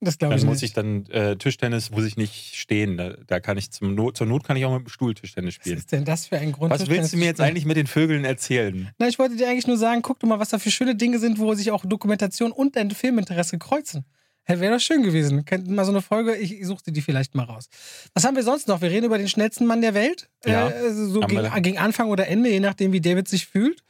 Das 0.00 0.18
glaube 0.18 0.34
Dann 0.34 0.40
ich 0.40 0.44
muss 0.44 0.60
nicht. 0.60 0.70
ich 0.70 0.72
dann 0.74 1.06
äh, 1.06 1.36
Tischtennis 1.36 1.90
muss 1.90 2.04
ich 2.04 2.16
nicht 2.16 2.54
stehen. 2.54 2.98
Da, 2.98 3.14
da 3.26 3.40
kann 3.40 3.56
ich 3.56 3.70
zum 3.70 3.94
Not, 3.94 4.16
zur 4.16 4.26
Not 4.26 4.44
kann 4.44 4.56
ich 4.56 4.64
auch 4.66 4.74
mit 4.74 4.86
dem 4.86 4.90
Stuhl 4.90 5.14
Tischtennis 5.14 5.56
was 5.56 5.62
spielen. 5.62 5.78
ist 5.78 5.90
denn 5.90 6.04
das 6.04 6.26
für 6.26 6.36
ein 6.36 6.52
Grund? 6.52 6.70
Was 6.70 6.86
willst 6.88 7.14
du 7.14 7.16
mir 7.16 7.24
jetzt 7.24 7.40
eigentlich 7.40 7.64
mit 7.64 7.76
den 7.78 7.86
Vögeln 7.86 8.24
erzählen? 8.24 8.90
Na, 8.98 9.08
ich 9.08 9.18
wollte 9.18 9.36
dir 9.36 9.48
eigentlich 9.48 9.66
nur 9.66 9.78
sagen, 9.78 10.02
guck 10.02 10.20
doch 10.20 10.28
mal, 10.28 10.38
was 10.38 10.50
da 10.50 10.58
für 10.58 10.70
schöne 10.70 10.96
Dinge 10.96 11.18
sind, 11.18 11.38
wo 11.38 11.54
sich 11.54 11.70
auch 11.70 11.84
Dokumentation 11.86 12.52
und 12.52 12.76
dein 12.76 12.90
Filminteresse 12.90 13.58
kreuzen. 13.58 14.04
Wäre 14.48 14.74
doch 14.74 14.80
schön 14.80 15.02
gewesen. 15.02 15.44
Könnten 15.44 15.74
mal 15.74 15.84
so 15.84 15.90
eine 15.90 16.02
Folge, 16.02 16.36
ich, 16.36 16.50
dir 16.60 16.92
die 16.92 17.02
vielleicht 17.02 17.34
mal 17.34 17.44
raus. 17.44 17.68
Was 18.14 18.24
haben 18.24 18.36
wir 18.36 18.44
sonst 18.44 18.68
noch? 18.68 18.80
Wir 18.80 18.90
reden 18.90 19.06
über 19.06 19.18
den 19.18 19.28
schnellsten 19.28 19.66
Mann 19.66 19.80
der 19.80 19.94
Welt. 19.94 20.28
Ja. 20.44 20.68
Äh, 20.68 20.92
so 20.92 21.20
gegen, 21.20 21.62
gegen 21.62 21.78
Anfang 21.78 22.10
oder 22.10 22.28
Ende, 22.28 22.50
je 22.50 22.60
nachdem, 22.60 22.92
wie 22.92 23.00
David 23.00 23.26
sich 23.26 23.46
fühlt. 23.46 23.82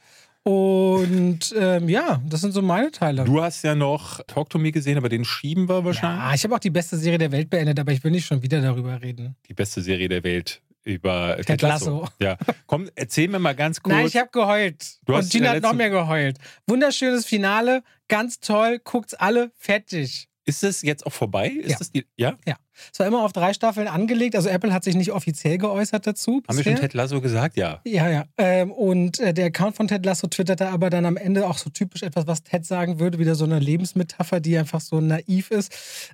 Und 0.47 1.53
ähm, 1.57 1.89
ja, 1.89 2.21
das 2.25 2.39
sind 2.39 2.53
so 2.53 2.61
meine 2.61 2.89
Teile. 2.89 3.25
Du 3.25 3.41
hast 3.41 3.63
ja 3.63 3.75
noch 3.75 4.21
Talk 4.27 4.49
to 4.49 4.57
Me 4.57 4.71
gesehen, 4.71 4.97
aber 4.97 5.09
den 5.09 5.25
schieben 5.25 5.67
wir 5.67 5.83
wahrscheinlich. 5.83 6.23
ja, 6.23 6.33
ich 6.33 6.43
habe 6.45 6.55
auch 6.55 6.59
die 6.59 6.69
beste 6.69 6.95
Serie 6.95 7.17
der 7.17 7.33
Welt 7.33 7.49
beendet, 7.49 7.77
aber 7.77 7.91
ich 7.91 8.01
will 8.01 8.11
nicht 8.11 8.25
schon 8.25 8.41
wieder 8.41 8.61
darüber 8.61 9.01
reden. 9.01 9.35
Die 9.49 9.53
beste 9.53 9.81
Serie 9.81 10.07
der 10.07 10.23
Welt 10.23 10.61
über 10.85 11.35
Ted, 11.35 11.47
Ted 11.47 11.61
Lasso. 11.63 11.99
Lasso. 11.99 12.13
Ja, 12.21 12.37
komm, 12.65 12.89
erzähl 12.95 13.27
mir 13.27 13.39
mal 13.39 13.55
ganz 13.55 13.81
kurz. 13.83 13.93
Nein, 13.93 14.05
ich 14.07 14.15
habe 14.15 14.29
geheult. 14.31 14.99
Du 15.05 15.15
hast 15.15 15.25
Und 15.25 15.31
Gina 15.33 15.49
in 15.49 15.55
hat 15.57 15.63
noch 15.63 15.73
mehr 15.73 15.89
geheult. 15.89 16.37
Wunderschönes 16.65 17.25
Finale, 17.25 17.83
ganz 18.07 18.39
toll, 18.39 18.79
guckt's 18.81 19.15
alle, 19.15 19.51
fertig. 19.57 20.29
Ist 20.47 20.63
es 20.63 20.81
jetzt 20.81 21.05
auch 21.05 21.11
vorbei? 21.13 21.49
Ist 21.49 21.71
Ja. 21.71 21.77
das 21.77 21.91
die, 21.91 22.05
ja? 22.15 22.35
Es 22.91 22.99
war 22.99 23.07
immer 23.07 23.23
auf 23.23 23.33
drei 23.33 23.53
Staffeln 23.53 23.87
angelegt. 23.87 24.35
Also 24.35 24.49
Apple 24.49 24.73
hat 24.73 24.83
sich 24.83 24.95
nicht 24.95 25.11
offiziell 25.11 25.57
geäußert 25.57 26.07
dazu. 26.07 26.41
Haben 26.47 26.57
wir 26.57 26.63
bisher. 26.63 26.73
schon 26.77 26.81
Ted 26.81 26.93
Lasso 26.93 27.21
gesagt? 27.21 27.57
Ja. 27.57 27.81
Ja, 27.85 28.09
ja. 28.09 28.25
Ähm, 28.37 28.71
und 28.71 29.19
äh, 29.19 29.33
der 29.33 29.47
Account 29.47 29.75
von 29.75 29.87
Ted 29.87 30.05
Lasso 30.05 30.27
twitterte 30.27 30.69
aber 30.69 30.89
dann 30.89 31.05
am 31.05 31.17
Ende 31.17 31.47
auch 31.47 31.57
so 31.57 31.69
typisch 31.69 32.03
etwas, 32.03 32.27
was 32.27 32.43
Ted 32.43 32.65
sagen 32.65 32.99
würde, 32.99 33.19
wieder 33.19 33.35
so 33.35 33.45
eine 33.45 33.59
Lebensmetapher, 33.59 34.39
die 34.39 34.57
einfach 34.57 34.81
so 34.81 35.01
naiv 35.01 35.51
ist. 35.51 35.71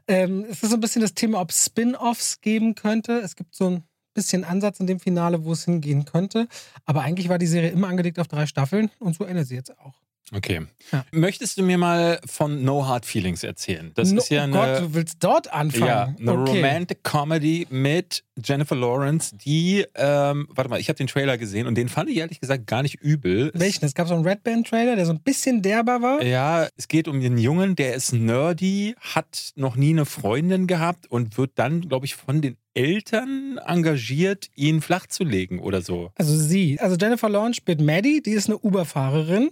Ähm, 0.08 0.46
es 0.50 0.64
ist 0.64 0.70
so 0.70 0.76
ein 0.78 0.82
bisschen 0.82 1.02
das 1.02 1.14
Thema, 1.14 1.40
ob 1.42 1.52
Spin-offs 1.52 2.42
geben 2.42 2.76
könnte. 2.76 3.20
Es 3.20 3.36
gibt 3.36 3.54
so 3.56 3.70
ein 3.70 3.84
bisschen 4.14 4.44
Ansatz 4.44 4.80
in 4.80 4.88
dem 4.88 5.00
Finale, 5.00 5.44
wo 5.44 5.52
es 5.54 5.66
hingehen 5.66 6.06
könnte. 6.06 6.48
Aber 6.86 7.02
eigentlich 7.02 7.30
war 7.30 7.38
die 7.40 7.48
Serie 7.48 7.72
immer 7.72 7.88
angelegt 7.90 8.20
auf 8.20 8.28
drei 8.28 8.46
Staffeln 8.46 8.90
und 9.00 9.16
so 9.16 9.24
endet 9.26 9.48
sie 9.48 9.56
jetzt 9.56 9.78
auch. 9.80 9.96
Okay. 10.32 10.62
Ja. 10.92 11.06
Möchtest 11.12 11.58
du 11.58 11.64
mir 11.64 11.78
mal 11.78 12.20
von 12.26 12.64
No 12.64 12.88
Hard 12.88 13.06
Feelings 13.06 13.44
erzählen? 13.44 13.92
Das 13.96 14.12
no, 14.12 14.20
ist 14.20 14.30
ja 14.30 14.42
oh 14.42 14.44
eine, 14.44 14.54
Gott, 14.54 14.82
du 14.82 14.94
willst 14.94 15.18
dort 15.20 15.52
anfangen. 15.52 15.86
ja, 15.86 16.16
eine 16.18 16.40
okay. 16.40 16.58
Romantic 16.58 17.04
Comedy 17.04 17.68
mit 17.70 18.24
Jennifer 18.44 18.76
Lawrence, 18.76 19.36
die, 19.36 19.86
ähm, 19.96 20.48
warte 20.50 20.70
mal, 20.70 20.80
ich 20.80 20.90
habe 20.90 20.98
den 20.98 21.08
Trailer 21.08 21.38
gesehen 21.38 21.68
und 21.68 21.76
den 21.76 21.90
fand 21.90 22.10
ich 22.10 22.18
ehrlich 22.18 22.40
gesagt 22.40 22.68
gar 22.68 22.84
nicht 22.84 22.96
übel. 22.96 23.52
Welchen? 23.54 23.86
Es 23.86 23.94
gab 23.94 24.08
so 24.08 24.16
einen 24.16 24.26
Red 24.26 24.44
Band 24.44 24.68
Trailer, 24.68 24.96
der 24.96 25.06
so 25.06 25.12
ein 25.12 25.20
bisschen 25.20 25.62
derber 25.62 26.02
war. 26.02 26.24
Ja, 26.24 26.68
es 26.78 26.88
geht 26.88 27.08
um 27.08 27.20
den 27.20 27.38
Jungen, 27.38 27.76
der 27.76 27.94
ist 27.94 28.14
nerdy, 28.14 28.96
hat 29.00 29.52
noch 29.56 29.76
nie 29.76 29.92
eine 29.92 30.06
Freundin 30.06 30.68
gehabt 30.68 31.06
und 31.12 31.38
wird 31.38 31.52
dann, 31.56 31.82
glaube 31.82 32.06
ich, 32.06 32.16
von 32.16 32.42
den 32.42 32.58
Eltern 32.74 33.60
engagiert, 33.64 34.48
ihn 34.56 34.82
flach 34.82 35.06
zu 35.06 35.24
legen 35.24 35.60
oder 35.60 35.82
so. 35.82 36.12
Also 36.16 36.36
sie. 36.36 36.80
Also 36.80 36.96
Jennifer 36.96 37.30
Lawrence 37.30 37.58
spielt 37.58 37.82
Maddie, 37.82 38.24
die 38.24 38.32
ist 38.32 38.48
eine 38.48 38.58
Uber-Fahrerin 38.58 39.52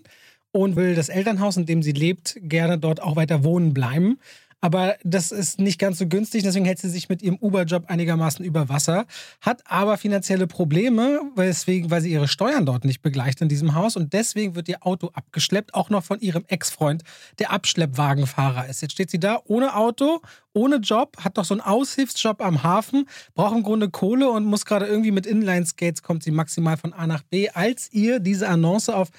und 0.51 0.75
will 0.75 0.95
das 0.95 1.09
Elternhaus, 1.09 1.57
in 1.57 1.65
dem 1.65 1.83
sie 1.83 1.91
lebt, 1.91 2.35
gerne 2.41 2.77
dort 2.77 3.01
auch 3.01 3.15
weiter 3.15 3.43
wohnen 3.43 3.73
bleiben. 3.73 4.17
Aber 4.63 4.95
das 5.03 5.31
ist 5.31 5.59
nicht 5.59 5.79
ganz 5.79 5.97
so 5.97 6.07
günstig, 6.07 6.43
deswegen 6.43 6.65
hält 6.65 6.77
sie 6.77 6.89
sich 6.89 7.09
mit 7.09 7.23
ihrem 7.23 7.37
Uber-Job 7.37 7.85
einigermaßen 7.87 8.45
über 8.45 8.69
Wasser, 8.69 9.07
hat 9.41 9.63
aber 9.65 9.97
finanzielle 9.97 10.45
Probleme, 10.45 11.19
weswegen, 11.35 11.89
weil 11.89 12.01
sie 12.01 12.11
ihre 12.11 12.27
Steuern 12.27 12.67
dort 12.67 12.85
nicht 12.85 13.01
begleicht 13.01 13.41
in 13.41 13.49
diesem 13.49 13.73
Haus 13.73 13.95
und 13.95 14.13
deswegen 14.13 14.53
wird 14.53 14.69
ihr 14.69 14.85
Auto 14.85 15.09
abgeschleppt, 15.13 15.73
auch 15.73 15.89
noch 15.89 16.03
von 16.03 16.19
ihrem 16.19 16.45
Ex-Freund, 16.47 17.03
der 17.39 17.51
Abschleppwagenfahrer 17.51 18.67
ist. 18.67 18.83
Jetzt 18.83 18.91
steht 18.91 19.09
sie 19.09 19.19
da 19.19 19.39
ohne 19.45 19.75
Auto, 19.75 20.21
ohne 20.53 20.75
Job, 20.75 21.17
hat 21.17 21.39
doch 21.39 21.45
so 21.45 21.55
einen 21.55 21.61
Aushilfsjob 21.61 22.39
am 22.39 22.61
Hafen, 22.61 23.09
braucht 23.33 23.55
im 23.55 23.63
Grunde 23.63 23.89
Kohle 23.89 24.29
und 24.29 24.45
muss 24.45 24.65
gerade 24.65 24.85
irgendwie 24.85 25.11
mit 25.11 25.25
Inline-Skates, 25.25 26.03
kommt 26.03 26.21
sie 26.21 26.31
maximal 26.31 26.77
von 26.77 26.93
A 26.93 27.07
nach 27.07 27.23
B, 27.23 27.49
als 27.49 27.91
ihr 27.91 28.19
diese 28.19 28.47
Annonce 28.47 28.89
auf 28.89 29.09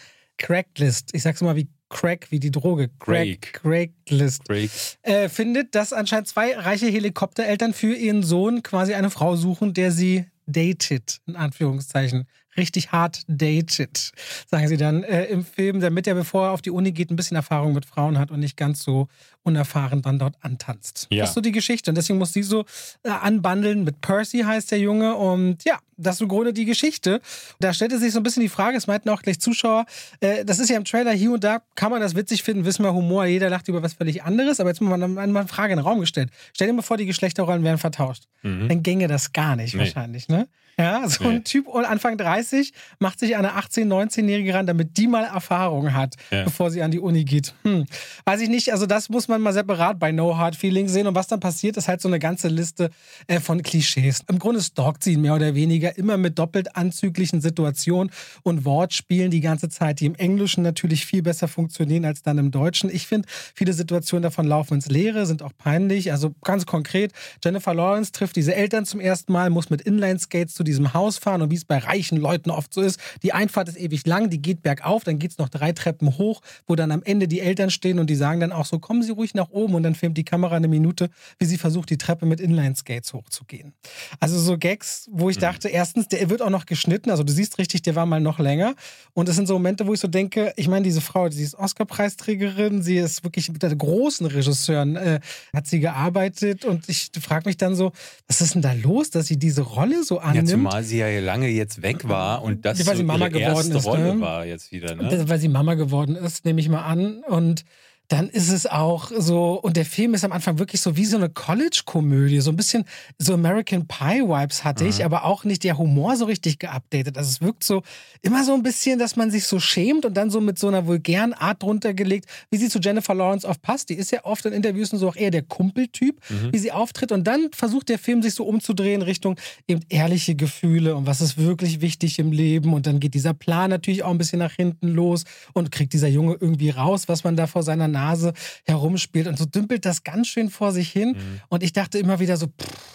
Cracklist, 0.43 1.11
ich 1.13 1.23
sag's 1.23 1.41
mal 1.41 1.55
wie 1.55 1.69
Crack, 1.89 2.31
wie 2.31 2.41
die 2.41 2.51
Droge, 2.51 2.91
Crack, 2.99 3.53
Cracklist, 3.53 4.43
Drake. 4.49 4.71
äh, 5.03 5.29
findet, 5.29 5.75
dass 5.75 5.93
anscheinend 5.93 6.27
zwei 6.27 6.57
reiche 6.57 6.87
Helikoptereltern 6.87 7.73
für 7.73 7.95
ihren 7.95 8.23
Sohn 8.23 8.63
quasi 8.63 8.95
eine 8.95 9.11
Frau 9.11 9.37
suchen, 9.37 9.73
der 9.73 9.93
sie 9.93 10.27
datet, 10.47 11.21
in 11.27 11.37
Anführungszeichen. 11.37 12.27
Richtig 12.57 12.93
hart 12.93 13.23
datet, 13.29 14.13
sagen 14.47 14.69
sie 14.69 14.77
dann 14.77 15.05
äh, 15.05 15.25
im 15.25 15.45
Film, 15.45 15.81
damit 15.81 16.07
er, 16.07 16.15
bevor 16.15 16.47
er 16.47 16.53
auf 16.53 16.61
die 16.61 16.71
Uni 16.71 16.93
geht, 16.93 17.11
ein 17.11 17.17
bisschen 17.17 17.37
Erfahrung 17.37 17.73
mit 17.73 17.87
Frauen 17.87 18.19
hat 18.19 18.31
und 18.31 18.41
nicht 18.41 18.57
ganz 18.59 18.83
so 18.83 19.09
unerfahren 19.43 20.03
dann 20.03 20.19
dort 20.19 20.37
antanzt. 20.41 21.07
Ja. 21.11 21.21
Das 21.21 21.31
ist 21.31 21.35
so 21.35 21.41
die 21.41 21.51
Geschichte. 21.53 21.91
Und 21.91 21.97
deswegen 21.97 22.19
muss 22.19 22.33
sie 22.33 22.43
so 22.43 22.65
äh, 23.03 23.09
anbandeln 23.11 23.85
mit 23.85 24.01
Percy, 24.03 24.41
heißt 24.41 24.71
der 24.71 24.79
Junge. 24.79 25.15
Und 25.17 25.65
ja, 25.65 25.79
das 25.97 26.17
ist 26.17 26.21
im 26.21 26.29
Grunde 26.29 26.53
die 26.53 26.65
Geschichte. 26.65 27.21
Da 27.59 27.73
stellte 27.73 27.99
sich 27.99 28.13
so 28.13 28.21
ein 28.21 28.23
bisschen 28.23 28.43
die 28.43 28.49
Frage, 28.49 28.77
es 28.77 28.87
meinten 28.87 29.09
auch 29.09 29.23
gleich 29.23 29.41
Zuschauer, 29.41 29.87
äh, 30.21 30.45
das 30.45 30.59
ist 30.59 30.69
ja 30.69 30.77
im 30.77 30.85
Trailer 30.85 31.13
hier 31.13 31.33
und 31.33 31.43
da, 31.43 31.63
kann 31.75 31.91
man 31.91 32.01
das 32.01 32.15
witzig 32.15 32.43
finden, 32.43 32.65
wissen 32.65 32.85
wir 32.85 32.93
Humor, 32.93 33.25
jeder 33.25 33.49
lacht 33.51 33.69
über 33.69 33.83
was 33.83 33.95
völlig 33.95 34.23
anderes. 34.25 34.61
Aber 34.61 34.69
jetzt 34.71 34.81
mal 34.81 35.03
eine, 35.03 35.21
eine 35.21 35.49
Frage 35.49 35.73
in 35.73 35.79
den 35.79 35.87
Raum 35.87 36.01
gestellt. 36.01 36.31
Stell 36.53 36.67
dir 36.69 36.75
mal 36.75 36.83
vor, 36.83 36.97
die 36.97 37.07
Geschlechterrollen 37.07 37.65
wären 37.65 37.79
vertauscht. 37.79 38.25
Mhm. 38.43 38.69
Dann 38.69 38.83
gänge 38.83 39.09
das 39.09 39.33
gar 39.33 39.57
nicht 39.57 39.75
Nee. 39.75 39.81
wahrscheinlich, 39.81 40.29
ne? 40.29 40.49
Ja, 40.79 41.07
so 41.09 41.25
Nee. 41.25 41.37
ein 41.37 41.45
Typ 41.45 41.67
Anfang 41.69 42.17
30 42.17 42.73
macht 42.99 43.21
sich 43.21 43.37
eine 43.37 43.52
18-, 43.59 43.85
19-Jährige 43.87 44.55
ran, 44.55 44.67
damit 44.67 44.97
die 44.97 45.07
mal 45.07 45.25
Erfahrung 45.25 45.93
hat, 45.93 46.14
Ja. 46.31 46.45
bevor 46.45 46.71
sie 46.71 46.83
an 46.83 46.91
die 46.91 46.99
Uni 46.99 47.25
geht. 47.25 47.55
Hm. 47.62 47.85
Weiß 48.25 48.41
ich 48.41 48.49
nicht, 48.49 48.73
also 48.73 48.87
das 48.87 49.09
muss 49.11 49.29
man 49.29 49.41
mal 49.43 49.52
separat 49.52 49.99
bei 49.99 50.12
No 50.12 50.38
Hard 50.38 50.57
Feelings 50.57 50.93
sehen. 50.93 51.07
Und 51.07 51.14
was 51.14 51.26
dann 51.26 51.41
passiert, 51.41 51.76
ist 51.76 51.88
halt 51.88 52.00
so 52.00 52.09
eine 52.09 52.19
ganze 52.19 52.49
Liste 52.49 52.91
äh, 53.26 53.38
von 53.41 53.62
Klischees. 53.62 54.23
Im 54.29 54.38
Grunde 54.38 54.62
stalkt 54.62 55.05
sie 55.05 55.12
ihn 55.12 55.21
mehr 55.21 55.35
oder 55.35 55.55
weniger 55.55 55.97
immer 55.99 56.17
mit 56.17 56.38
doppelt 56.38 56.75
anzüglichen 56.75 57.41
Situationen 57.43 58.11
und 58.43 58.64
Wortspielen 58.64 59.31
die 59.31 59.41
ganze 59.41 59.69
Zeit, 59.69 60.00
die 60.00 60.07
im 60.07 60.14
Englischen 60.14 60.62
natürlich 60.62 61.05
viel 61.05 61.23
besser 61.23 61.49
funktionieren 61.49 62.05
als 62.07 62.23
dann 62.23 62.38
im 62.38 62.50
Deutschen. 62.50 62.88
Ich 62.91 63.07
finde, 63.07 63.29
viele 63.55 63.73
Situationen 63.75 64.23
davon 64.23 64.47
laufen 64.47 64.75
ins 64.75 64.87
Leere, 64.87 65.26
sind 65.26 65.43
auch 65.43 65.52
peinlich. 65.59 66.12
Also 66.12 66.35
ganz 66.43 66.64
konkret, 66.64 67.12
Jennifer 67.45 67.75
Lawrence 67.75 68.12
trifft 68.12 68.37
diese 68.37 68.55
Eltern 68.55 68.87
zum 68.87 69.00
ersten 69.00 69.33
Mal, 69.33 69.50
muss 69.50 69.69
mit 69.69 69.83
Inline-Skates 69.83 70.55
zu 70.62 70.64
diesem 70.64 70.95
Haus 70.95 71.19
fahren 71.19 71.42
und 71.42 71.50
wie 71.50 71.57
es 71.57 71.64
bei 71.64 71.78
reichen 71.78 72.16
Leuten 72.16 72.50
oft 72.50 72.73
so 72.73 72.83
ist, 72.83 73.00
die 73.25 73.33
Einfahrt 73.33 73.69
ist 73.69 73.76
ewig 73.76 74.07
lang, 74.07 74.31
die 74.31 74.40
geht 74.40 74.62
bergauf, 74.62 75.02
dann 75.02 75.19
geht 75.19 75.33
es 75.33 75.38
noch 75.38 75.49
drei 75.49 75.73
Treppen 75.73 76.19
hoch, 76.19 76.40
wo 76.69 76.76
dann 76.76 76.92
am 76.92 77.02
Ende 77.02 77.26
die 77.26 77.40
Eltern 77.40 77.71
stehen 77.71 77.99
und 77.99 78.09
die 78.09 78.14
sagen 78.14 78.38
dann 78.38 78.52
auch 78.52 78.64
so, 78.64 78.78
kommen 78.78 79.02
Sie 79.02 79.11
ruhig 79.11 79.35
nach 79.35 79.50
oben 79.50 79.75
und 79.75 79.83
dann 79.83 79.97
filmt 79.97 80.16
die 80.16 80.25
Kamera 80.25 80.54
eine 80.54 80.69
Minute, 80.69 81.11
wie 81.40 81.47
sie 81.47 81.59
versucht, 81.59 81.90
die 81.90 81.99
Treppe 81.99 82.26
mit 82.26 82.40
Inline-Skates 82.40 83.12
hochzugehen. 83.12 83.73
Also 84.21 84.38
so 84.38 84.57
Gags, 84.57 85.09
wo 85.11 85.31
ich 85.31 85.38
dachte, 85.38 85.69
erstens, 85.69 86.07
der 86.07 86.31
wird 86.31 86.42
auch 86.42 86.50
noch 86.50 86.66
geschnitten, 86.66 87.11
also 87.11 87.25
du 87.25 87.33
siehst 87.33 87.59
richtig, 87.59 87.83
der 87.83 87.97
war 87.97 88.07
mal 88.07 88.21
noch 88.21 88.38
länger. 88.38 88.75
Und 89.14 89.28
das 89.28 89.35
sind 89.35 89.49
so 89.49 89.54
Momente, 89.54 89.87
wo 89.88 89.95
ich 89.95 90.00
so 90.00 90.09
denke, 90.09 90.52
ich 90.57 90.69
meine, 90.69 90.85
diese 90.85 91.00
Frau, 91.00 91.28
sie 91.28 91.42
ist 91.42 91.57
Oscar-Preisträgerin, 91.57 92.83
sie 92.83 92.99
ist 92.99 93.25
wirklich 93.25 93.50
mit 93.50 93.64
der 93.64 93.75
großen 93.75 94.26
Regisseuren, 94.26 94.95
äh, 94.95 95.19
hat 95.52 95.66
sie 95.66 95.81
gearbeitet 95.81 96.64
und 96.64 96.88
ich 96.88 97.11
frage 97.21 97.49
mich 97.49 97.57
dann 97.57 97.75
so, 97.75 97.90
was 98.28 98.40
ist 98.40 98.54
denn 98.54 98.62
da 98.62 98.73
los, 98.73 99.11
dass 99.11 99.26
sie 99.26 99.38
diese 99.38 99.62
Rolle 99.62 100.04
so 100.04 100.21
Ja, 100.52 100.52
annimmt? 100.53 100.69
zumal 100.71 100.83
sie 100.85 100.99
ja 100.99 101.21
lange 101.21 101.49
jetzt 101.49 101.83
weg 101.83 102.09
war 102.09 102.43
und 102.43 102.65
das 102.65 102.87
Weil 102.87 102.95
sie 102.97 103.01
so 103.03 103.07
Mama 103.07 103.27
ihre 103.27 103.39
geworden 103.41 103.57
erste 103.57 103.79
ist, 103.79 103.87
Rolle 103.87 104.15
ne? 104.17 104.21
war 104.21 104.47
jetzt 104.47 104.73
wieder, 104.73 104.95
ne? 104.95 105.09
Das- 105.09 105.29
Weil 105.29 105.39
sie 105.39 105.49
Mama 105.49 105.75
geworden 105.75 106.17
ist, 106.17 106.45
nehme 106.45 106.61
ich 106.61 106.69
mal 106.69 106.83
an. 106.83 107.23
Und 107.29 107.65
dann 108.09 108.29
ist 108.29 108.51
es 108.51 108.67
auch 108.67 109.11
so, 109.17 109.55
und 109.55 109.77
der 109.77 109.87
Film 109.87 110.13
ist 110.13 110.25
am 110.25 110.33
Anfang 110.33 110.59
wirklich 110.59 110.83
so 110.83 110.97
wie 110.97 111.07
so 111.07 111.17
eine 111.17 111.31
College-Komödie, 111.31 112.41
so 112.41 112.51
ein 112.51 112.57
bisschen 112.57 112.85
so 113.19 113.33
American 113.35 113.87
Pie-Vibes 113.87 114.65
hatte 114.65 114.85
ich, 114.87 115.05
aber 115.05 115.25
auch 115.25 115.45
nicht 115.45 115.65
der 115.65 115.79
Humor 115.79 116.17
so 116.17 116.27
richtig 116.27 116.59
geupdatet. 116.59 117.17
Also 117.17 117.31
es 117.31 117.41
wirkt 117.41 117.65
so 117.65 117.83
immer 118.21 118.45
so 118.45 118.53
ein 118.53 118.63
bisschen, 118.63 118.99
dass 118.99 119.17
man 119.17 119.31
sich 119.31 119.47
so 119.47 119.59
schämt 119.61 120.05
und 120.05 120.15
dann 120.15 120.31
so 120.31 120.43
mit 120.43 120.59
so 120.59 120.69
einer 120.69 120.87
vulgären 120.87 121.33
Art 121.33 121.63
drunter 121.63 121.95
gelegt, 121.95 122.27
wie 122.51 122.59
sie 122.59 122.69
zu 122.69 122.81
Jennifer 122.81 123.15
Lawrence 123.15 123.49
oft 123.49 123.63
passt. 123.63 123.89
Die 123.89 123.95
ist 123.95 124.11
ja 124.11 124.25
oft 124.25 124.45
in 124.45 124.53
Interviews 124.53 124.93
und 124.93 124.99
so 124.99 125.09
auch 125.09 125.17
eher 125.17 125.31
der 125.31 125.43
Kumpeltyp, 125.43 126.21
wie 126.51 126.59
sie 126.59 126.73
auftritt. 126.73 127.13
Und 127.13 127.27
dann 127.27 127.49
versucht 127.55 127.89
der 127.89 127.99
Film 127.99 128.21
sich 128.23 128.35
so 128.35 128.45
umzudrehen 128.45 129.01
Richtung 129.01 129.37
eben 129.67 129.81
ehrliche 129.89 130.35
Gefühle 130.35 130.97
und 130.97 131.07
was 131.07 131.21
ist 131.21 131.39
wirklich 131.39 131.81
wichtig 131.81 132.19
im 132.19 132.33
Leben. 132.33 132.75
Und 132.75 132.87
dann 132.87 133.01
geht 133.01 133.15
dieser 133.15 133.33
Plan 133.33 133.71
natürlich 133.71 134.03
auch 134.03 134.11
ein 134.11 134.19
bisschen 134.19 134.39
nach 134.39 134.53
hinten 134.53 134.89
los 134.89 135.25
und 135.55 135.71
kriegt 135.73 135.95
dieser 135.95 136.09
Junge 136.09 136.37
irgendwie 136.39 136.71
raus, 136.71 137.05
was 137.09 137.25
man 137.25 137.37
da 137.37 137.47
vor 137.47 137.63
seiner 137.63 137.89
Nase 137.93 138.33
herumspielt. 138.65 139.29
Und 139.29 139.39
so 139.39 139.45
dümpelt 139.45 139.85
das 139.85 140.03
ganz 140.03 140.27
schön 140.27 140.51
vor 140.51 140.73
sich 140.73 140.91
hin. 140.91 141.17
Und 141.49 141.63
ich 141.63 141.73
dachte 141.73 141.99
immer 141.99 142.19
wieder 142.19 142.37
so, 142.37 142.47
pff, 142.47 142.93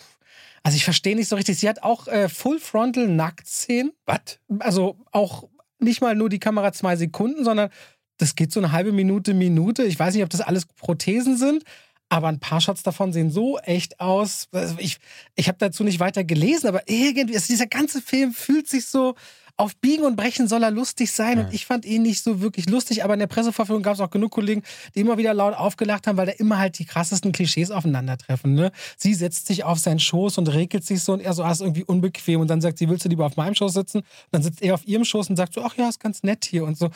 also 0.64 0.76
ich 0.76 0.84
verstehe 0.84 1.16
nicht 1.16 1.30
so 1.30 1.38
richtig. 1.38 1.58
Sie 1.58 1.70
hat 1.70 1.82
auch 1.82 2.08
äh, 2.08 2.28
Full 2.28 2.60
Frontal 2.60 3.08
Nacktszenen. 3.08 3.94
Was? 4.06 4.40
Also 4.60 4.98
auch 5.14 5.48
nicht 5.80 6.02
mal 6.02 6.14
nur 6.14 6.28
die 6.28 6.40
Kamera 6.40 6.74
zwei 6.74 6.98
Sekunden, 6.98 7.46
sondern 7.46 7.70
das 8.18 8.36
geht 8.36 8.52
so 8.52 8.60
eine 8.60 8.74
halbe 8.74 8.92
Minute, 8.92 9.34
Minute. 9.34 9.84
Ich 9.84 9.98
weiß 9.98 10.14
nicht, 10.14 10.24
ob 10.24 10.30
das 10.30 10.42
alles 10.42 10.66
Prothesen 10.66 11.38
sind. 11.38 11.64
Aber 12.10 12.28
ein 12.30 12.40
paar 12.40 12.62
Shots 12.62 12.84
davon 12.84 13.14
sehen 13.14 13.32
so 13.32 13.60
echt 13.60 14.00
aus. 14.00 14.48
Also 14.52 14.76
ich 14.80 14.98
ich 15.36 15.48
habe 15.48 15.58
dazu 15.58 15.84
nicht 15.84 16.00
weiter 16.00 16.24
gelesen, 16.24 16.68
aber 16.68 16.82
irgendwie, 16.88 17.36
also 17.36 17.48
dieser 17.48 17.68
ganze 17.68 18.02
Film 18.02 18.34
fühlt 18.34 18.68
sich 18.68 18.88
so 18.88 19.16
auf 19.60 19.76
Biegen 19.78 20.06
und 20.06 20.16
Brechen 20.16 20.48
soll 20.48 20.62
er 20.62 20.70
lustig 20.70 21.12
sein. 21.12 21.40
Und 21.40 21.54
ich 21.54 21.66
fand 21.66 21.84
ihn 21.84 22.04
nicht 22.04 22.24
so 22.24 22.42
wirklich 22.42 22.70
lustig. 22.70 23.04
Aber 23.04 23.16
in 23.16 23.20
der 23.20 23.28
Presseverführung 23.28 23.82
gab 23.82 23.96
es 23.96 24.00
auch 24.00 24.12
genug 24.12 24.32
Kollegen, 24.32 24.62
die 24.94 25.00
immer 25.00 25.18
wieder 25.18 25.34
laut 25.34 25.56
aufgelacht 25.56 26.06
haben, 26.06 26.16
weil 26.16 26.28
da 26.28 26.32
immer 26.34 26.60
halt 26.60 26.78
die 26.78 26.86
krassesten 26.86 27.32
Klischees 27.32 27.72
aufeinandertreffen. 27.72 28.54
Ne? 28.54 28.72
Sie 28.98 29.16
setzt 29.16 29.48
sich 29.48 29.64
auf 29.64 29.80
seinen 29.80 30.00
Schoß 30.00 30.38
und 30.38 30.48
regelt 30.54 30.86
sich 30.86 31.02
so 31.02 31.14
und 31.14 31.22
er 31.22 31.34
so, 31.34 31.44
ah, 31.44 31.52
ist 31.52 31.62
irgendwie 31.62 31.84
unbequem. 31.84 32.40
Und 32.40 32.50
dann 32.50 32.62
sagt 32.62 32.78
sie, 32.78 32.88
willst 32.88 33.04
du 33.06 33.10
lieber 33.10 33.26
auf 33.26 33.36
meinem 33.36 33.56
Schoß 33.56 33.74
sitzen? 33.74 33.98
Und 33.98 34.06
dann 34.32 34.44
sitzt 34.44 34.62
er 34.62 34.76
auf 34.76 34.88
ihrem 34.88 35.04
Schoß 35.04 35.30
und 35.32 35.36
sagt 35.38 35.56
so, 35.56 35.64
ach 35.64 35.76
ja, 35.76 35.90
ist 35.90 36.00
ganz 36.00 36.22
nett 36.22 36.46
hier 36.46 36.64
und 36.64 36.78
so. 36.78 36.90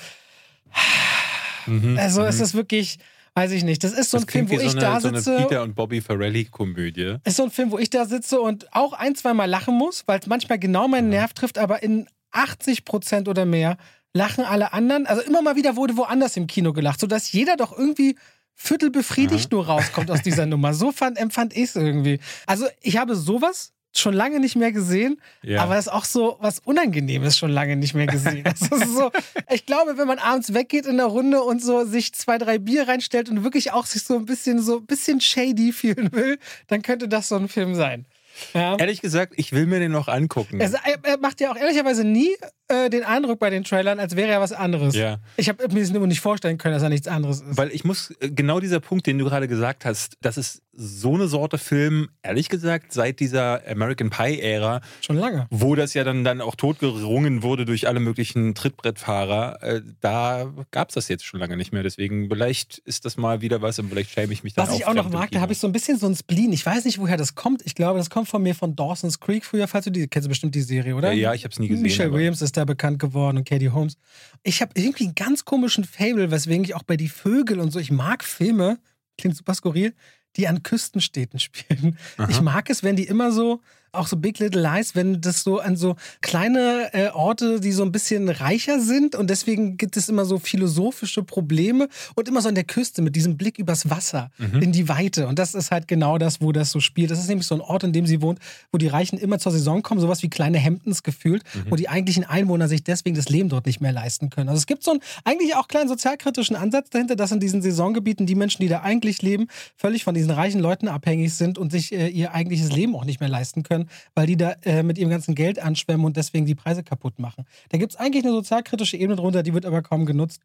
Mhm. 1.66 1.98
Also 1.98 2.22
es 2.24 2.40
ist 2.40 2.54
wirklich, 2.54 3.00
weiß 3.34 3.52
ich 3.52 3.64
nicht. 3.64 3.84
Das 3.84 3.92
ist 3.94 4.12
so 4.12 4.18
ein 4.18 4.24
Das 4.26 4.32
Film, 4.32 4.46
klingt 4.48 4.62
wo 4.62 4.66
ich 4.66 4.72
so 4.74 4.80
da 4.80 4.92
eine, 4.94 5.02
so 5.02 5.10
sitze. 5.10 5.36
eine 5.36 5.48
Peter 5.48 5.64
und 5.64 5.76
Bobby 5.76 6.00
Farrelly-Komödie. 6.02 7.18
ist 7.24 7.38
so 7.38 7.44
ein 7.44 7.52
Film, 7.52 7.72
wo 7.72 7.80
ich 7.80 7.90
da 7.90 8.06
sitze 8.06 8.40
und 8.40 8.72
auch 8.74 8.94
ein, 8.94 9.16
zweimal 9.16 9.50
lachen 9.50 9.76
muss, 9.76 10.04
weil 10.06 10.20
es 10.20 10.28
manchmal 10.28 10.60
genau 10.60 10.88
meinen 10.88 11.10
Nerv 11.10 11.34
trifft, 11.34 11.58
aber 11.58 11.82
in 11.82 12.08
80 12.32 12.86
Prozent 12.86 13.28
oder 13.28 13.46
mehr 13.46 13.78
lachen 14.14 14.44
alle 14.44 14.74
anderen. 14.74 15.06
Also 15.06 15.22
immer 15.22 15.42
mal 15.42 15.56
wieder 15.56 15.76
wurde 15.76 15.96
woanders 15.98 16.36
im 16.38 16.48
Kino 16.48 16.74
gelacht, 16.74 17.00
sodass 17.00 17.32
jeder 17.32 17.56
doch 17.58 17.78
irgendwie 17.78 18.16
viertelbefriedigt 18.56 19.52
nur 19.52 19.66
rauskommt 19.68 20.12
aus 20.12 20.22
dieser 20.22 20.46
Nummer. 20.46 20.74
So 20.74 20.92
fand, 20.92 21.18
empfand 21.18 21.54
ich 21.56 21.64
es 21.64 21.76
irgendwie. 21.76 22.20
Also 22.46 22.66
ich 22.82 22.98
habe 22.98 23.16
sowas 23.16 23.74
schon 23.94 24.14
lange 24.14 24.40
nicht 24.40 24.56
mehr 24.56 24.72
gesehen, 24.72 25.20
Ja. 25.44 25.62
aber 25.64 25.76
es 25.76 25.88
ist 25.88 25.92
auch 25.92 26.06
so 26.06 26.38
was 26.40 26.60
Unangenehmes 26.60 27.38
schon 27.38 27.52
lange 27.52 27.76
nicht 27.76 27.94
mehr 27.94 28.08
gesehen. 28.08 28.44
Das 28.46 28.62
ist 28.62 28.96
so, 28.96 29.12
ich 29.50 29.66
glaube, 29.66 29.98
wenn 29.98 30.08
man 30.08 30.20
abends 30.20 30.54
weggeht 30.54 30.86
in 30.86 30.96
der 30.98 31.08
Runde 31.08 31.42
und 31.42 31.62
so 31.62 31.84
sich 31.84 32.14
zwei, 32.14 32.38
drei 32.38 32.58
Bier 32.58 32.88
reinstellt 32.88 33.30
und 33.30 33.44
wirklich 33.44 33.74
auch 33.74 33.86
sich 33.86 34.04
so 34.04 34.16
ein 34.16 34.26
bisschen 34.26 34.62
so 34.62 34.78
ein 34.78 34.86
bisschen 34.86 35.20
shady 35.20 35.74
fühlen 35.74 36.10
will, 36.14 36.40
dann 36.68 36.82
könnte 36.84 37.10
das 37.10 37.28
so 37.28 37.36
ein 37.36 37.50
Film 37.50 37.76
sein. 37.76 38.06
Ja. 38.54 38.78
Ehrlich 38.78 39.02
gesagt, 39.02 39.34
ich 39.38 39.52
will 39.52 39.66
mir 39.66 39.80
den 39.80 39.92
noch 39.92 40.08
angucken. 40.08 40.60
Er, 40.60 40.72
er 41.04 41.18
macht 41.20 41.42
ja 41.42 41.52
auch 41.52 41.58
ehrlicherweise 41.58 42.04
nie 42.04 42.36
äh, 42.68 42.90
den 42.90 43.04
Eindruck 43.04 43.40
bei 43.40 43.50
den 43.50 43.64
Trailern, 43.64 44.00
als 44.00 44.16
wäre 44.16 44.32
er 44.32 44.42
was 44.42 44.54
anderes. 44.54 44.96
Ja. 44.96 45.18
Ich 45.38 45.50
habe 45.50 45.68
mir 45.68 45.82
das 45.82 45.92
nur 45.92 46.06
nicht 46.08 46.22
vorstellen 46.22 46.58
können, 46.58 46.74
dass 46.74 46.84
er 46.84 46.90
nichts 46.90 47.08
anderes 47.08 47.42
ist. 47.42 47.58
Weil 47.58 47.70
ich 47.72 47.84
muss, 47.84 48.12
äh, 48.20 48.30
genau 48.30 48.60
dieser 48.60 48.80
Punkt, 48.80 49.08
den 49.08 49.18
du 49.18 49.26
gerade 49.26 49.48
gesagt 49.48 49.86
hast, 49.86 50.18
dass 50.22 50.38
es 50.38 50.62
so 50.74 51.16
eine 51.16 51.28
Sorte 51.28 51.58
Film, 51.58 52.10
ehrlich 52.24 52.48
gesagt, 52.48 52.94
seit 52.94 53.20
dieser 53.20 53.62
American 53.68 54.10
Pie-Ära, 54.10 54.82
Schon 55.02 55.18
lange. 55.18 55.48
wo 55.50 55.76
das 55.76 55.94
ja 55.94 56.06
dann, 56.06 56.24
dann 56.24 56.40
auch 56.40 56.56
totgerungen 56.56 57.44
wurde 57.44 57.66
durch 57.66 57.88
alle 57.88 58.00
möglichen 58.00 58.56
Trittbrettfahrer, 58.56 59.62
äh, 59.62 59.82
da 60.00 60.54
gab 60.72 60.90
es 60.90 60.96
das 60.96 61.10
jetzt 61.10 61.26
schon 61.26 61.42
lange 61.42 61.58
nicht 61.58 61.74
mehr. 61.74 61.84
Deswegen, 61.84 62.30
vielleicht 62.30 62.78
ist 62.80 63.04
das 63.04 63.18
mal 63.18 63.42
wieder 63.42 63.62
was 63.62 63.80
und 63.80 63.90
vielleicht 63.90 64.12
schäme 64.12 64.32
ich 64.32 64.44
mich 64.44 64.54
dann 64.54 64.68
Was 64.68 64.76
ich 64.76 64.86
auch 64.86 64.94
noch 64.94 65.10
mag, 65.10 65.32
da 65.32 65.42
habe 65.42 65.52
ich 65.52 65.60
so 65.60 65.68
ein 65.68 65.74
bisschen 65.74 65.98
so 65.98 66.08
ein 66.08 66.16
Spleen. 66.16 66.54
Ich 66.54 66.66
weiß 66.66 66.86
nicht, 66.86 67.00
woher 67.00 67.18
das 67.18 67.36
kommt. 67.36 67.62
Ich 67.66 67.76
glaube, 67.76 68.00
das 68.00 68.10
kommt 68.10 68.30
von 68.30 68.42
mir 68.42 68.56
von 68.56 68.76
Dawson's 68.76 69.20
Creek 69.20 69.44
früher, 69.44 69.68
falls 69.68 69.86
du 69.86 69.92
die, 69.92 70.08
kennst 70.08 70.26
du 70.26 70.30
bestimmt 70.30 70.56
die 70.56 70.62
Serie, 70.62 70.96
oder? 70.96 71.12
Ja, 71.12 71.32
ja 71.32 71.34
ich 71.34 71.44
habe 71.44 71.52
es 71.52 71.60
nie 71.60 71.68
gesehen. 71.68 71.84
Michelle 71.84 72.14
Williams 72.14 72.42
ist 72.42 72.56
da 72.56 72.64
bekannt 72.64 73.00
geworden 73.00 73.38
und 73.38 73.48
Katie 73.48 73.70
Holmes. 73.70 73.98
Ich 74.44 74.62
habe 74.62 74.72
irgendwie 74.76 75.06
einen 75.06 75.16
ganz 75.16 75.44
komischen 75.44 75.84
Fable, 75.84 76.32
weswegen 76.32 76.64
ich 76.64 76.76
auch 76.76 76.84
bei 76.84 76.96
Die 76.96 77.10
Vögel 77.10 77.60
und 77.60 77.72
so, 77.72 77.80
ich 77.80 77.92
mag 77.92 78.24
Filme, 78.24 78.80
klingt 79.18 79.36
super 79.36 79.54
skurril, 79.54 79.94
die 80.36 80.48
an 80.48 80.64
Küstenstädten 80.64 81.40
spielen. 81.40 81.98
Aha. 82.18 82.30
Ich 82.30 82.42
mag 82.42 82.70
es, 82.70 82.84
wenn 82.84 82.96
die 82.96 83.08
immer 83.08 83.32
so, 83.32 83.62
auch 83.94 84.08
so 84.08 84.16
Big 84.18 84.40
Little 84.40 84.62
Lies, 84.62 84.96
wenn 84.96 85.20
das 85.22 85.44
so 85.44 85.60
an 85.60 85.76
so 85.76 85.96
kleine 86.22 86.90
äh, 86.94 87.10
Orte, 87.10 87.60
die 87.60 87.72
so 87.72 87.84
ein 87.84 87.92
bisschen 87.92 88.30
reicher 88.30 88.80
sind 88.80 89.16
und 89.16 89.30
deswegen 89.30 89.78
gibt 89.78 89.98
es 89.98 90.08
immer 90.08 90.24
so 90.26 90.40
philosophische 90.40 91.24
Probleme 91.24 91.90
und 92.16 92.28
immer 92.28 92.42
so 92.42 92.50
an 92.50 92.56
der 92.56 92.64
Küste 92.64 93.02
mit 93.02 93.16
diesem 93.16 93.38
Blick 93.38 93.60
übers 93.60 93.90
Wasser 93.90 94.30
Mhm. 94.38 94.62
in 94.62 94.72
die 94.72 94.88
Weite. 94.88 95.28
Und 95.28 95.40
das 95.40 95.54
ist 95.56 95.72
halt 95.72 95.88
genau 95.88 96.18
das, 96.18 96.42
wo 96.42 96.52
das 96.52 96.72
so 96.72 96.80
spielt. 96.80 97.12
Das 97.12 97.20
ist 97.20 97.28
nämlich 97.28 97.46
so 97.48 97.56
ein 97.56 97.62
Ort, 97.62 97.84
in 97.84 97.92
dem 97.92 98.06
sie 98.06 98.22
wohnt, 98.22 98.40
wo 98.72 98.78
die 98.78 98.88
Reichen 98.88 99.18
immer 99.18 99.40
zur 99.40 99.52
Saison 99.52 99.82
kommen, 99.82 100.00
sowas 100.00 100.24
wie 100.24 100.30
kleine 100.30 100.58
Hemdens 100.58 101.04
gefühlt, 101.04 101.44
Mhm. 101.54 101.72
wo 101.72 101.76
die 101.76 101.90
eigentlichen 101.90 102.24
Einwohner 102.24 102.68
sich 102.68 102.84
deswegen 102.84 103.16
das 103.16 103.30
Leben 103.30 103.50
dort 103.50 103.66
nicht 103.66 103.82
mehr 103.82 103.92
leisten 103.92 104.30
können. 104.30 104.48
Also 104.50 104.60
es 104.60 104.68
gibt 104.68 104.84
so 104.84 104.92
einen 104.92 105.02
eigentlich 105.26 105.56
auch 105.56 105.68
kleinen 105.68 105.90
sozialkritischen 105.90 106.56
Ansatz 106.56 106.90
dahinter, 106.92 107.16
dass 107.16 107.32
in 107.32 107.40
diesen 107.40 107.62
Saisongebieten 107.62 108.26
die 108.26 108.36
Menschen, 108.36 108.62
die 108.62 108.68
da 108.70 108.82
eigentlich 108.82 109.22
leben, 109.22 109.48
völlig 109.76 110.04
von 110.04 110.14
diesen 110.16 110.32
reichen 110.32 110.62
Leuten 110.62 110.88
abhängig 110.88 111.34
sind 111.34 111.58
und 111.58 111.72
sich 111.72 111.92
äh, 111.92 112.08
ihr 112.08 112.34
eigentliches 112.34 112.72
Leben 112.72 112.96
auch 112.96 113.06
nicht 113.06 113.20
mehr 113.20 113.30
leisten 113.30 113.64
können, 113.64 113.81
weil 114.16 114.28
die 114.28 114.38
da 114.38 114.54
äh, 114.64 114.84
mit 114.84 114.98
ihrem 114.98 115.10
ganzen 115.10 115.36
Geld 115.36 115.60
anschwemmen 115.60 116.06
und 116.06 116.18
deswegen 116.18 116.46
die 116.46 116.56
Preise 116.56 116.84
kaputt 116.84 117.20
machen. 117.20 117.46
Da 117.70 117.78
gibt 117.78 117.94
es 117.94 117.98
eigentlich 118.00 118.24
eine 118.24 118.34
sozialkritische 118.34 118.98
Ebene 118.98 119.16
drunter, 119.16 119.44
die 119.44 119.54
wird 119.54 119.66
aber 119.66 119.82
kaum 119.82 120.06
genutzt. 120.06 120.42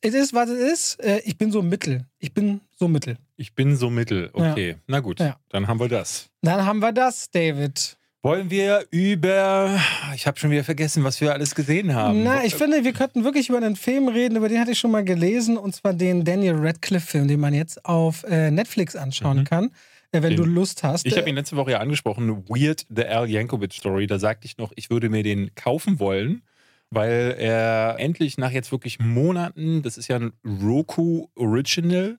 Es 0.00 0.14
ist, 0.14 0.34
was 0.34 0.48
es 0.50 0.72
ist. 0.96 1.04
Äh, 1.04 1.20
ich 1.24 1.36
bin 1.38 1.50
so 1.52 1.62
mittel. 1.62 2.04
Ich 2.18 2.32
bin 2.34 2.60
so 2.78 2.88
mittel. 2.88 3.16
Ich 3.36 3.54
bin 3.54 3.76
so 3.76 3.90
mittel. 3.90 4.30
Okay, 4.32 4.76
na 4.86 5.00
gut, 5.00 5.20
Ja. 5.20 5.36
dann 5.48 5.66
haben 5.66 5.80
wir 5.80 5.88
das. 5.88 6.28
Dann 6.42 6.64
haben 6.64 6.80
wir 6.80 6.92
das, 6.92 7.30
David. 7.30 7.96
Wollen 8.22 8.50
wir 8.50 8.84
über. 8.90 9.80
Ich 10.16 10.26
habe 10.26 10.38
schon 10.38 10.50
wieder 10.50 10.64
vergessen, 10.64 11.04
was 11.04 11.20
wir 11.20 11.32
alles 11.32 11.54
gesehen 11.54 11.94
haben. 11.94 12.24
Na, 12.24 12.44
ich 12.44 12.56
finde, 12.56 12.82
wir 12.82 12.92
könnten 12.92 13.22
wirklich 13.22 13.48
über 13.48 13.58
einen 13.58 13.76
Film 13.76 14.08
reden, 14.08 14.36
über 14.36 14.48
den 14.48 14.60
hatte 14.60 14.72
ich 14.72 14.78
schon 14.78 14.90
mal 14.90 15.04
gelesen, 15.04 15.56
und 15.56 15.74
zwar 15.76 15.94
den 15.94 16.24
Daniel 16.24 16.56
Radcliffe-Film, 16.56 17.28
den 17.28 17.38
man 17.38 17.54
jetzt 17.54 17.84
auf 17.84 18.24
äh, 18.24 18.50
Netflix 18.50 18.96
anschauen 18.96 19.38
Mhm. 19.38 19.44
kann, 19.44 19.70
wenn 20.12 20.22
Den- 20.22 20.36
du 20.36 20.44
Lust 20.44 20.82
hast. 20.82 21.06
Ich 21.06 21.16
habe 21.16 21.26
Äh, 21.26 21.30
ihn 21.30 21.36
letzte 21.36 21.56
Woche 21.56 21.72
ja 21.72 21.78
angesprochen, 21.78 22.48
Weird 22.48 22.86
the 22.94 23.04
Al 23.04 23.28
Yankovic 23.28 23.72
Story. 23.74 24.06
Da 24.06 24.18
sagte 24.18 24.46
ich 24.46 24.56
noch, 24.58 24.72
ich 24.76 24.90
würde 24.90 25.08
mir 25.10 25.22
den 25.22 25.54
kaufen 25.54 25.98
wollen, 26.00 26.42
weil 26.90 27.34
er 27.38 27.96
endlich 27.98 28.38
nach 28.38 28.50
jetzt 28.50 28.72
wirklich 28.72 28.98
Monaten, 28.98 29.82
das 29.82 29.98
ist 29.98 30.08
ja 30.08 30.16
ein 30.16 30.32
Roku 30.44 31.28
Original, 31.36 32.18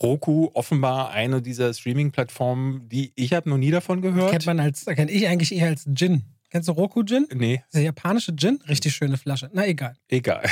Roku 0.00 0.50
offenbar 0.54 1.10
eine 1.10 1.40
dieser 1.42 1.72
Streaming-Plattformen, 1.72 2.88
die 2.88 3.12
ich 3.14 3.32
habe 3.32 3.48
noch 3.48 3.58
nie 3.58 3.70
davon 3.70 4.02
gehört. 4.02 4.30
kennt 4.30 4.46
man 4.46 4.58
als, 4.60 4.84
kenne 4.84 5.10
ich 5.10 5.28
eigentlich 5.28 5.54
eher 5.54 5.68
als 5.68 5.86
Gin. 5.94 6.22
Kennst 6.54 6.68
du 6.68 6.72
Roku 6.72 7.02
Gin? 7.02 7.26
nee, 7.34 7.64
Der 7.72 7.82
japanische 7.82 8.36
Gin? 8.36 8.60
Richtig 8.68 8.94
schöne 8.94 9.16
Flasche. 9.16 9.50
Na 9.52 9.66
egal. 9.66 9.96
egal. 10.06 10.44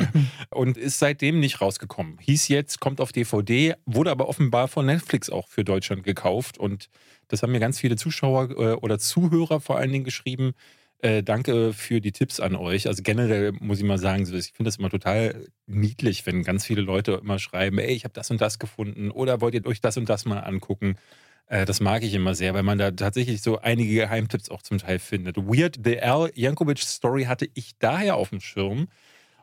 Und 0.50 0.76
ist 0.76 0.98
seitdem 0.98 1.40
nicht 1.40 1.62
rausgekommen. 1.62 2.18
Hieß 2.20 2.48
jetzt, 2.48 2.78
kommt 2.78 3.00
auf 3.00 3.10
DVD, 3.10 3.74
wurde 3.86 4.10
aber 4.10 4.28
offenbar 4.28 4.68
von 4.68 4.84
Netflix 4.84 5.30
auch 5.30 5.48
für 5.48 5.64
Deutschland 5.64 6.04
gekauft. 6.04 6.58
Und 6.58 6.90
das 7.28 7.42
haben 7.42 7.52
mir 7.52 7.58
ganz 7.58 7.80
viele 7.80 7.96
Zuschauer 7.96 8.50
äh, 8.50 8.72
oder 8.74 8.98
Zuhörer 8.98 9.62
vor 9.62 9.78
allen 9.78 9.92
Dingen 9.92 10.04
geschrieben. 10.04 10.52
Äh, 10.98 11.22
danke 11.22 11.72
für 11.72 12.02
die 12.02 12.12
Tipps 12.12 12.38
an 12.38 12.54
euch. 12.54 12.86
Also 12.86 13.02
generell 13.02 13.52
muss 13.52 13.78
ich 13.78 13.84
mal 13.84 13.96
sagen, 13.96 14.24
ich 14.24 14.52
finde 14.52 14.68
das 14.68 14.76
immer 14.76 14.90
total 14.90 15.46
niedlich, 15.66 16.26
wenn 16.26 16.42
ganz 16.42 16.66
viele 16.66 16.82
Leute 16.82 17.12
immer 17.22 17.38
schreiben, 17.38 17.78
ey, 17.78 17.94
ich 17.94 18.04
habe 18.04 18.12
das 18.12 18.30
und 18.30 18.42
das 18.42 18.58
gefunden 18.58 19.10
oder 19.10 19.40
wollt 19.40 19.54
ihr 19.54 19.64
euch 19.64 19.80
das 19.80 19.96
und 19.96 20.10
das 20.10 20.26
mal 20.26 20.40
angucken. 20.40 20.96
Äh, 21.46 21.64
das 21.64 21.80
mag 21.80 22.02
ich 22.02 22.14
immer 22.14 22.34
sehr, 22.34 22.54
weil 22.54 22.62
man 22.62 22.78
da 22.78 22.90
tatsächlich 22.90 23.42
so 23.42 23.58
einige 23.58 23.94
Geheimtipps 23.94 24.50
auch 24.50 24.62
zum 24.62 24.78
Teil 24.78 24.98
findet. 24.98 25.36
Weird, 25.36 25.78
The 25.84 26.00
Al 26.00 26.30
Yankovic 26.34 26.78
Story 26.80 27.24
hatte 27.24 27.48
ich 27.54 27.78
daher 27.78 28.16
auf 28.16 28.30
dem 28.30 28.40
Schirm, 28.40 28.88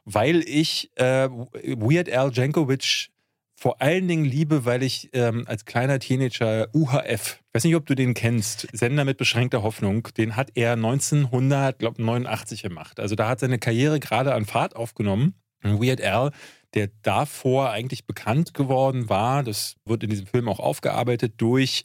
weil 0.05 0.41
ich 0.47 0.91
äh, 0.95 1.29
Weird 1.29 2.11
Al 2.11 2.31
Jankovic 2.33 3.09
vor 3.55 3.81
allen 3.81 4.07
Dingen 4.09 4.25
liebe, 4.25 4.65
weil 4.65 4.83
ich 4.83 5.09
ähm, 5.13 5.45
als 5.47 5.63
kleiner 5.63 5.99
Teenager 5.99 6.67
UHF, 6.73 7.39
ich 7.39 7.53
weiß 7.53 7.63
nicht, 7.63 7.75
ob 7.75 7.85
du 7.85 7.95
den 7.95 8.13
kennst, 8.13 8.67
Sender 8.73 9.05
mit 9.05 9.17
beschränkter 9.17 9.63
Hoffnung, 9.63 10.09
den 10.17 10.35
hat 10.35 10.49
er 10.55 10.73
1989 10.73 12.61
gemacht. 12.61 12.99
Also 12.99 13.15
da 13.15 13.29
hat 13.29 13.39
seine 13.39 13.59
Karriere 13.59 14.01
gerade 14.01 14.33
an 14.33 14.43
Fahrt 14.43 14.75
aufgenommen. 14.75 15.35
Weird 15.61 16.01
Al, 16.01 16.31
der 16.73 16.89
davor 17.03 17.69
eigentlich 17.71 18.05
bekannt 18.05 18.53
geworden 18.53 19.09
war, 19.09 19.43
das 19.43 19.75
wird 19.85 20.03
in 20.03 20.09
diesem 20.09 20.27
Film 20.27 20.49
auch 20.49 20.59
aufgearbeitet 20.59 21.35
durch 21.37 21.83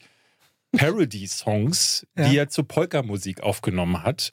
Parody-Songs, 0.77 2.07
Ja. 2.17 2.29
die 2.29 2.37
er 2.37 2.49
zur 2.49 2.67
Polka-Musik 2.67 3.41
aufgenommen 3.41 4.03
hat. 4.03 4.31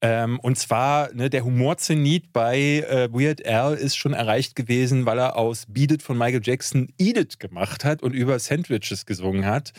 Ähm, 0.00 0.38
und 0.38 0.56
zwar, 0.56 1.12
ne, 1.12 1.28
der 1.28 1.44
Humorzenit 1.44 2.32
bei 2.32 2.58
äh, 2.88 3.08
Weird 3.12 3.44
Al 3.46 3.74
ist 3.74 3.96
schon 3.96 4.12
erreicht 4.12 4.54
gewesen, 4.54 5.06
weil 5.06 5.18
er 5.18 5.36
aus 5.36 5.64
Beat 5.66 5.90
It 5.90 6.02
von 6.02 6.16
Michael 6.16 6.40
Jackson 6.44 6.92
Eat 6.98 7.16
It 7.16 7.40
gemacht 7.40 7.84
hat 7.84 8.02
und 8.02 8.12
über 8.12 8.38
Sandwiches 8.38 9.06
gesungen 9.06 9.44
hat. 9.44 9.72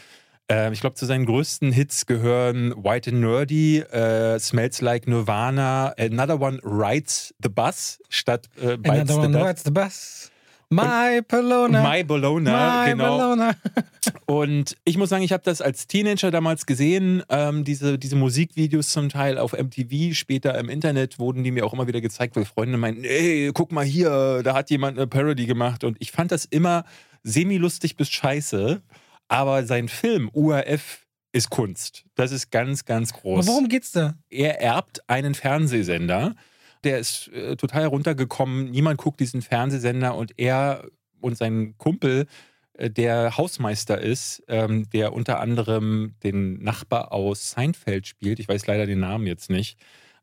Ähm, 0.52 0.74
ich 0.74 0.82
glaube, 0.82 0.96
zu 0.96 1.06
seinen 1.06 1.26
größten 1.26 1.72
Hits 1.72 2.08
gehören 2.08 2.74
White 2.84 3.12
and 3.12 3.22
Nerdy, 3.22 3.80
äh, 3.80 4.40
Smells 4.40 4.82
Like 4.82 5.08
Nirvana, 5.08 5.94
Another 6.00 6.42
One 6.42 6.60
Rides 6.64 7.36
the 7.42 7.50
Bus 7.50 8.00
statt 8.10 8.50
äh, 8.60 8.78
Bites 8.78 9.12
Another 9.12 9.14
the 9.14 9.20
one 9.20 9.32
Dust. 9.32 9.46
rides 9.46 9.64
the 9.64 9.72
bus. 9.72 10.32
My 10.72 11.22
Bologna. 11.28 11.82
My 11.82 12.04
Bologna, 12.04 12.84
My 12.84 12.92
genau. 12.92 13.18
Bologna. 13.18 13.56
Und 14.28 14.78
ich 14.86 14.98
muss 14.98 15.10
sagen, 15.10 15.24
ich 15.24 15.34
habe 15.34 15.44
das 15.44 15.62
als 15.62 15.88
Teenager 15.88 16.30
damals 16.30 16.68
gesehen, 16.68 17.24
ähm, 17.30 17.64
diese, 17.64 17.98
diese 17.98 18.16
Musikvideos 18.16 18.90
zum 18.90 19.10
Teil 19.10 19.40
auf 19.40 19.54
MTV, 19.54 20.14
später 20.14 20.56
im 20.60 20.70
Internet 20.70 21.18
wurden 21.18 21.44
die 21.44 21.50
mir 21.50 21.66
auch 21.66 21.74
immer 21.74 21.88
wieder 21.88 22.02
gezeigt, 22.02 22.36
weil 22.36 22.46
Freunde 22.46 22.78
meinten, 22.78 23.04
ey, 23.04 23.50
guck 23.52 23.72
mal 23.72 23.84
hier, 23.84 24.42
da 24.44 24.54
hat 24.54 24.70
jemand 24.70 24.98
eine 24.98 25.08
Parody 25.08 25.48
gemacht. 25.48 25.84
Und 25.84 25.98
ich 26.00 26.12
fand 26.12 26.32
das 26.32 26.46
immer 26.46 26.86
semi-lustig 27.24 27.98
bis 27.98 28.10
scheiße. 28.10 28.84
Aber 29.30 29.66
sein 29.66 29.88
Film, 29.88 30.30
URF, 30.34 31.06
ist 31.32 31.50
Kunst. 31.50 32.06
Das 32.16 32.32
ist 32.32 32.52
ganz, 32.52 32.86
ganz 32.86 33.14
groß 33.14 33.46
Aber 33.46 33.48
worum 33.48 33.70
geht's 33.70 33.92
da? 33.92 34.16
er 34.30 34.62
erbt 34.62 35.08
einen 35.08 35.36
Fernsehsender. 35.36 36.36
Der 36.84 37.00
ist 37.00 37.28
äh, 37.30 37.56
total 37.56 37.86
runtergekommen. 37.86 38.72
Niemand 38.72 38.98
guckt 38.98 39.20
diesen 39.20 39.42
Fernsehsender 39.42 40.16
und 40.16 40.34
er 40.38 40.88
und 41.22 41.38
sein 41.38 41.76
Kumpel, 41.78 42.26
äh, 42.74 42.90
der 42.90 43.38
Hausmeister 43.38 44.00
ist, 44.00 44.44
ähm, 44.48 44.90
der 44.90 45.14
unter 45.14 45.40
anderem 45.40 46.16
den 46.24 46.64
Nachbar 46.64 47.12
aus 47.12 47.52
Seinfeld 47.52 48.08
spielt. 48.08 48.40
Ich 48.40 48.48
weiß 48.48 48.66
leider 48.66 48.86
den 48.86 49.00
Namen 49.00 49.28
jetzt 49.28 49.50
nicht. 49.50 49.78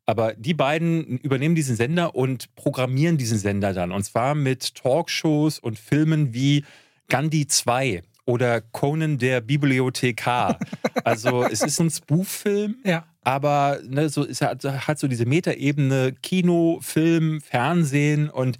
Aber 0.07 0.35
die 0.35 0.55
beiden 0.55 1.19
übernehmen 1.19 1.55
diesen 1.55 1.77
Sender 1.77 2.15
und 2.15 2.55
programmieren 2.55 3.19
diesen 3.19 3.39
Sender 3.39 3.73
dann. 3.75 3.93
Und 3.93 4.05
zwar 4.05 4.35
mit 4.35 4.75
Talkshows 4.77 5.59
und 5.59 5.79
Filmen 5.79 6.33
wie 6.33 6.65
Gandhi 7.09 7.47
2 7.47 8.03
oder 8.27 8.61
Conan 8.61 9.17
der 9.19 9.41
Bibliothekar. 9.41 10.59
Also 11.05 11.45
es 11.45 11.63
ist 11.63 11.79
ein 11.81 11.89
Spoof-Film, 11.91 12.79
Ja. 12.85 13.07
aber 13.23 13.79
ne, 13.87 14.09
so 14.09 14.25
ist 14.25 14.41
er 14.43 14.59
hat 14.89 14.99
so 14.99 15.07
diese 15.07 15.25
Metaebene 15.25 16.15
Kino, 16.21 16.81
Film, 16.83 17.41
Fernsehen 17.41 18.29
und 18.29 18.59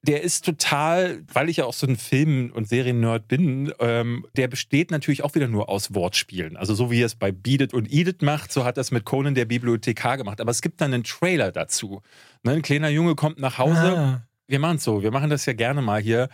der 0.00 0.22
ist 0.22 0.46
total, 0.46 1.22
weil 1.32 1.50
ich 1.50 1.58
ja 1.58 1.64
auch 1.66 1.74
so 1.74 1.86
ein 1.86 1.96
Film- 1.96 2.52
und 2.54 2.68
Serien-Nerd 2.68 3.28
bin, 3.28 3.72
ähm, 3.80 4.26
der 4.36 4.48
besteht 4.48 4.90
natürlich 4.90 5.22
auch 5.24 5.34
wieder 5.34 5.48
nur 5.48 5.68
aus 5.68 5.94
Wortspielen. 5.94 6.56
Also 6.56 6.74
so 6.74 6.90
wie 6.90 7.00
er 7.02 7.06
es 7.06 7.14
bei 7.16 7.32
Beat 7.32 7.60
It 7.60 7.74
und 7.74 7.92
It 7.92 8.22
macht, 8.22 8.50
so 8.52 8.64
hat 8.64 8.78
er 8.78 8.82
es 8.82 8.90
mit 8.90 9.04
Conan 9.04 9.34
der 9.34 9.44
Bibliothekar 9.46 10.16
gemacht. 10.16 10.40
Aber 10.40 10.50
es 10.50 10.62
gibt 10.62 10.80
dann 10.80 10.94
einen 10.94 11.04
Trailer 11.04 11.52
dazu. 11.52 12.00
Ne, 12.44 12.52
ein 12.52 12.62
kleiner 12.62 12.88
Junge 12.88 13.14
kommt 13.14 13.38
nach 13.38 13.58
Hause. 13.58 13.98
Ah. 13.98 14.22
Wir 14.46 14.58
machen 14.58 14.76
es 14.76 14.84
so, 14.84 15.02
wir 15.02 15.10
machen 15.10 15.28
das 15.30 15.44
ja 15.46 15.52
gerne 15.54 15.80
mal 15.82 16.00
hier. 16.00 16.28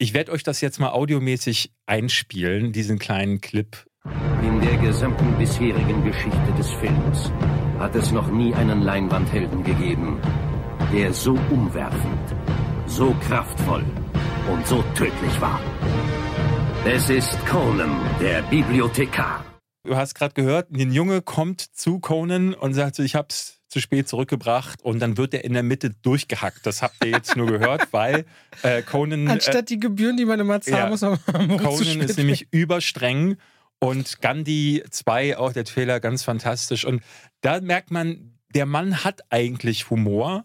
Ich 0.00 0.14
werde 0.14 0.30
euch 0.30 0.44
das 0.44 0.60
jetzt 0.60 0.78
mal 0.78 0.90
audiomäßig 0.90 1.72
einspielen, 1.86 2.70
diesen 2.72 3.00
kleinen 3.00 3.40
Clip. 3.40 3.84
In 4.42 4.60
der 4.60 4.76
gesamten 4.76 5.36
bisherigen 5.36 6.04
Geschichte 6.04 6.52
des 6.56 6.70
Films 6.74 7.32
hat 7.80 7.96
es 7.96 8.12
noch 8.12 8.30
nie 8.30 8.54
einen 8.54 8.82
Leinwandhelden 8.82 9.64
gegeben, 9.64 10.20
der 10.92 11.12
so 11.12 11.32
umwerfend, 11.50 12.36
so 12.86 13.12
kraftvoll 13.26 13.84
und 14.52 14.64
so 14.68 14.84
tödlich 14.94 15.40
war. 15.40 15.60
Es 16.84 17.10
ist 17.10 17.36
Conan, 17.46 17.98
der 18.20 18.42
Bibliothekar. 18.42 19.44
Du 19.82 19.96
hast 19.96 20.14
gerade 20.14 20.34
gehört, 20.34 20.70
ein 20.70 20.92
Junge 20.92 21.22
kommt 21.22 21.60
zu 21.60 21.98
Conan 21.98 22.54
und 22.54 22.72
sagt 22.72 22.94
so, 22.94 23.02
ich 23.02 23.16
hab's 23.16 23.57
zu 23.68 23.80
spät 23.80 24.08
zurückgebracht 24.08 24.82
und 24.82 24.98
dann 25.00 25.16
wird 25.16 25.34
er 25.34 25.44
in 25.44 25.52
der 25.52 25.62
Mitte 25.62 25.90
durchgehackt. 26.02 26.66
Das 26.66 26.82
habt 26.82 27.04
ihr 27.04 27.10
jetzt 27.10 27.36
nur 27.36 27.46
gehört, 27.46 27.88
weil 27.92 28.24
äh, 28.62 28.82
Conan, 28.82 29.26
äh, 29.26 29.30
Anstatt 29.30 29.68
die 29.68 29.78
Gebühren, 29.78 30.16
die 30.16 30.24
man 30.24 30.40
immer 30.40 30.60
zahlen 30.60 30.84
ja. 30.84 30.88
muss, 30.88 31.00
zu 31.00 31.16
Conan 31.58 32.00
ist 32.00 32.16
nämlich 32.16 32.48
überstreng 32.50 33.36
Und 33.78 34.20
Gandhi 34.22 34.82
2, 34.90 35.38
auch 35.38 35.52
der 35.52 35.64
Trailer, 35.64 36.00
ganz 36.00 36.24
fantastisch. 36.24 36.84
Und 36.84 37.02
da 37.42 37.60
merkt 37.60 37.90
man, 37.90 38.32
der 38.54 38.66
Mann 38.66 39.04
hat 39.04 39.20
eigentlich 39.30 39.90
Humor. 39.90 40.44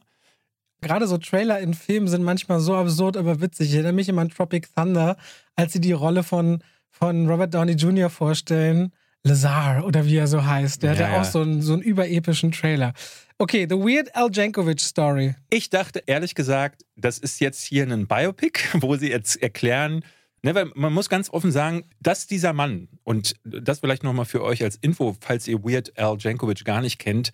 Gerade 0.81 1.07
so 1.07 1.17
Trailer 1.17 1.59
in 1.59 1.73
Filmen 1.73 2.09
sind 2.09 2.23
manchmal 2.23 2.59
so 2.59 2.75
absurd, 2.75 3.15
aber 3.15 3.39
witzig. 3.39 3.69
Ich 3.69 3.75
erinnere 3.75 3.93
mich 3.93 4.09
immer 4.09 4.21
an 4.21 4.29
Tropic 4.29 4.67
Thunder, 4.75 5.15
als 5.55 5.71
sie 5.71 5.79
die 5.79 5.93
Rolle 5.93 6.23
von, 6.23 6.61
von 6.89 7.29
Robert 7.29 7.53
Downey 7.53 7.73
Jr. 7.73 8.09
vorstellen. 8.09 8.91
Lazar 9.23 9.85
oder 9.85 10.05
wie 10.05 10.17
er 10.17 10.27
so 10.27 10.45
heißt. 10.45 10.83
Der 10.83 10.93
Ja, 10.93 10.99
hatte 11.05 11.11
ja. 11.13 11.21
auch 11.21 11.25
so 11.25 11.41
einen, 11.41 11.61
so 11.61 11.73
einen 11.73 11.81
überepischen 11.81 12.51
Trailer. 12.51 12.93
Okay, 13.37 13.65
The 13.69 13.75
Weird 13.77 14.15
Al 14.15 14.29
Jankovic 14.31 14.79
Story. 14.79 15.35
Ich 15.49 15.69
dachte 15.69 16.03
ehrlich 16.05 16.35
gesagt, 16.35 16.85
das 16.95 17.17
ist 17.17 17.39
jetzt 17.39 17.63
hier 17.63 17.83
ein 17.83 18.07
Biopic, 18.07 18.59
wo 18.81 18.95
sie 18.95 19.09
jetzt 19.09 19.41
erklären, 19.41 20.03
ne, 20.43 20.53
weil 20.53 20.71
man 20.75 20.93
muss 20.93 21.09
ganz 21.09 21.29
offen 21.29 21.51
sagen, 21.51 21.83
dass 21.99 22.27
dieser 22.27 22.53
Mann, 22.53 22.89
und 23.03 23.35
das 23.43 23.79
vielleicht 23.79 24.03
nochmal 24.03 24.25
für 24.25 24.43
euch 24.43 24.61
als 24.63 24.75
Info, 24.75 25.15
falls 25.19 25.47
ihr 25.47 25.63
Weird 25.63 25.97
Al 25.97 26.17
Jankovic 26.19 26.63
gar 26.65 26.81
nicht 26.81 26.99
kennt, 26.99 27.31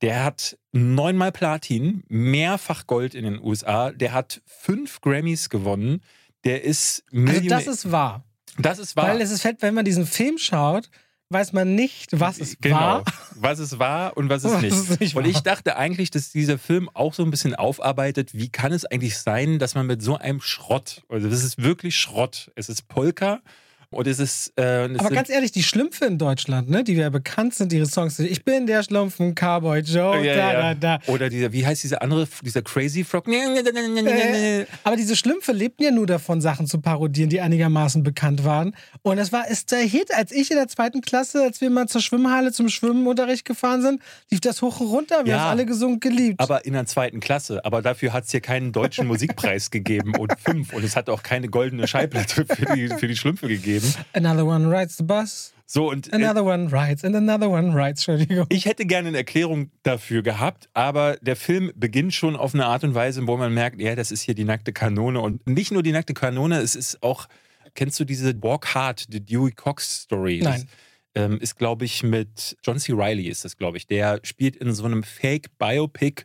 der 0.00 0.24
hat 0.24 0.56
neunmal 0.72 1.32
Platin, 1.32 2.04
mehrfach 2.08 2.86
Gold 2.86 3.14
in 3.14 3.24
den 3.24 3.40
USA, 3.42 3.90
der 3.90 4.12
hat 4.12 4.40
fünf 4.46 5.00
Grammys 5.00 5.50
gewonnen, 5.50 6.02
der 6.44 6.62
ist 6.64 7.02
Also 7.12 7.20
Millionär. 7.22 7.58
das 7.58 7.66
ist 7.66 7.90
wahr. 7.92 8.24
das 8.58 8.78
ist 8.78 8.96
wahr. 8.96 9.08
Weil 9.08 9.20
es 9.20 9.30
ist 9.30 9.42
fett, 9.42 9.56
wenn 9.60 9.74
man 9.74 9.84
diesen 9.84 10.06
Film 10.06 10.38
schaut, 10.38 10.88
weiß 11.30 11.52
man 11.52 11.74
nicht, 11.74 12.18
was 12.18 12.38
es 12.40 12.56
genau, 12.60 12.76
war. 12.76 13.04
was 13.34 13.58
es 13.58 13.78
war 13.78 14.16
und 14.16 14.30
was 14.30 14.44
es 14.44 14.52
Was 14.52 14.62
nicht. 14.62 14.72
es 14.72 15.00
nicht 15.00 15.16
und 15.16 15.26
ich 15.26 15.40
dachte 15.40 15.76
eigentlich, 15.76 16.10
dass 16.10 16.30
dieser 16.30 16.58
Film 16.58 16.88
auch 16.94 17.12
so 17.14 17.22
ein 17.22 17.30
bisschen 17.30 17.54
aufarbeitet, 17.54 18.32
wie 18.32 18.48
kann 18.48 18.72
es 18.72 18.84
eigentlich 18.86 19.18
sein, 19.18 19.58
dass 19.58 19.74
man 19.74 19.86
mit 19.86 20.02
so 20.02 20.16
einem 20.16 20.40
Schrott, 20.40 21.02
also 21.08 21.28
das 21.28 21.44
ist 21.44 21.62
wirklich 21.62 21.96
Schrott, 21.96 22.50
es 22.54 22.68
ist 22.68 22.88
Polka 22.88 23.40
und 23.90 24.06
es 24.06 24.18
ist... 24.18 24.52
Äh, 24.58 24.86
es 24.86 25.00
Aber 25.00 25.10
ganz 25.10 25.30
ehrlich, 25.30 25.52
die 25.52 25.62
Schlümpfe 25.62 26.04
in 26.06 26.18
Deutschland, 26.18 26.68
ne, 26.68 26.84
die 26.84 26.94
ja 26.94 27.08
bekannt 27.10 27.54
sind, 27.54 27.72
ihre 27.72 27.86
Songs, 27.86 28.18
ich 28.18 28.44
bin 28.44 28.66
der 28.66 28.82
Schlumpfen, 28.82 29.34
Cowboy 29.34 29.80
Joe, 29.80 30.24
ja, 30.24 30.34
da, 30.36 30.52
ja. 30.52 30.74
da, 30.74 30.98
da. 30.98 31.12
Oder 31.12 31.28
dieser, 31.30 31.52
wie 31.52 31.64
heißt 31.66 31.82
dieser 31.82 32.02
andere, 32.02 32.28
dieser 32.44 32.62
Crazy 32.62 33.04
Frog? 33.04 33.26
Äh, 33.28 34.66
aber 34.84 34.96
diese 34.96 35.16
Schlümpfe 35.16 35.52
lebten 35.52 35.82
ja 35.84 35.90
nur 35.90 36.06
davon, 36.06 36.40
Sachen 36.40 36.66
zu 36.66 36.80
parodieren, 36.80 37.30
die 37.30 37.40
einigermaßen 37.40 38.02
bekannt 38.02 38.44
waren. 38.44 38.74
Und 39.02 39.18
es 39.18 39.32
war 39.32 39.48
ist 39.48 39.72
der 39.72 39.80
Hit, 39.80 40.14
als 40.14 40.32
ich 40.32 40.50
in 40.50 40.56
der 40.56 40.68
zweiten 40.68 41.00
Klasse, 41.00 41.42
als 41.42 41.60
wir 41.60 41.70
mal 41.70 41.88
zur 41.88 42.00
Schwimmhalle 42.00 42.52
zum 42.52 42.68
Schwimmenunterricht 42.68 43.44
gefahren 43.44 43.82
sind, 43.82 44.02
lief 44.30 44.40
das 44.40 44.60
hoch 44.62 44.80
und 44.80 44.88
runter. 44.88 45.24
Wir 45.24 45.34
Ja. 45.34 45.40
haben 45.40 45.50
alle 45.50 45.66
gesungen, 45.66 46.00
geliebt. 46.00 46.40
aber 46.40 46.64
in 46.64 46.74
der 46.74 46.86
zweiten 46.86 47.20
Klasse. 47.20 47.64
Aber 47.64 47.82
dafür 47.82 48.12
hat 48.12 48.24
es 48.24 48.30
hier 48.30 48.40
keinen 48.40 48.72
deutschen 48.72 49.06
Musikpreis 49.08 49.70
gegeben 49.70 50.14
und 50.16 50.32
fünf. 50.40 50.72
Und 50.72 50.84
es 50.84 50.96
hat 50.96 51.08
auch 51.08 51.22
keine 51.22 51.48
goldene 51.48 51.86
Schallplatte 51.86 52.44
für 52.46 52.74
die, 52.74 52.88
für 52.88 53.08
die 53.08 53.16
Schlümpfe 53.16 53.48
gegeben. 53.48 53.77
Another 54.12 54.46
one 54.46 54.70
rides 54.70 54.96
the 54.96 55.04
bus, 55.04 55.52
So, 55.66 55.90
und 55.90 56.10
äh, 56.12 56.16
another 56.16 56.44
one 56.44 56.72
rides, 56.72 57.04
and 57.04 57.14
another 57.14 57.50
one 57.50 57.74
rides. 57.74 58.06
Entschuldigung. 58.08 58.46
Ich 58.48 58.64
hätte 58.64 58.86
gerne 58.86 59.08
eine 59.08 59.18
Erklärung 59.18 59.70
dafür 59.82 60.22
gehabt, 60.22 60.68
aber 60.72 61.18
der 61.20 61.36
Film 61.36 61.72
beginnt 61.76 62.14
schon 62.14 62.36
auf 62.36 62.54
eine 62.54 62.64
Art 62.64 62.84
und 62.84 62.94
Weise, 62.94 63.26
wo 63.26 63.36
man 63.36 63.52
merkt, 63.52 63.80
ja, 63.80 63.94
das 63.94 64.10
ist 64.10 64.22
hier 64.22 64.34
die 64.34 64.44
nackte 64.44 64.72
Kanone. 64.72 65.20
Und 65.20 65.46
nicht 65.46 65.70
nur 65.70 65.82
die 65.82 65.92
nackte 65.92 66.14
Kanone, 66.14 66.58
es 66.60 66.74
ist 66.74 67.02
auch, 67.02 67.28
kennst 67.74 68.00
du 68.00 68.04
diese 68.04 68.42
Walk 68.42 68.74
Hard, 68.74 69.12
die 69.12 69.20
Dewey 69.20 69.52
Cox 69.52 70.02
Story? 70.04 70.40
Nein. 70.42 70.62
Das, 70.62 71.24
ähm, 71.24 71.38
ist, 71.38 71.56
glaube 71.56 71.84
ich, 71.84 72.02
mit 72.02 72.56
John 72.62 72.78
C. 72.78 72.92
Reilly 72.94 73.28
ist 73.28 73.44
das, 73.44 73.56
glaube 73.56 73.76
ich. 73.76 73.86
Der 73.86 74.20
spielt 74.22 74.56
in 74.56 74.72
so 74.72 74.84
einem 74.84 75.02
Fake-Biopic 75.02 76.24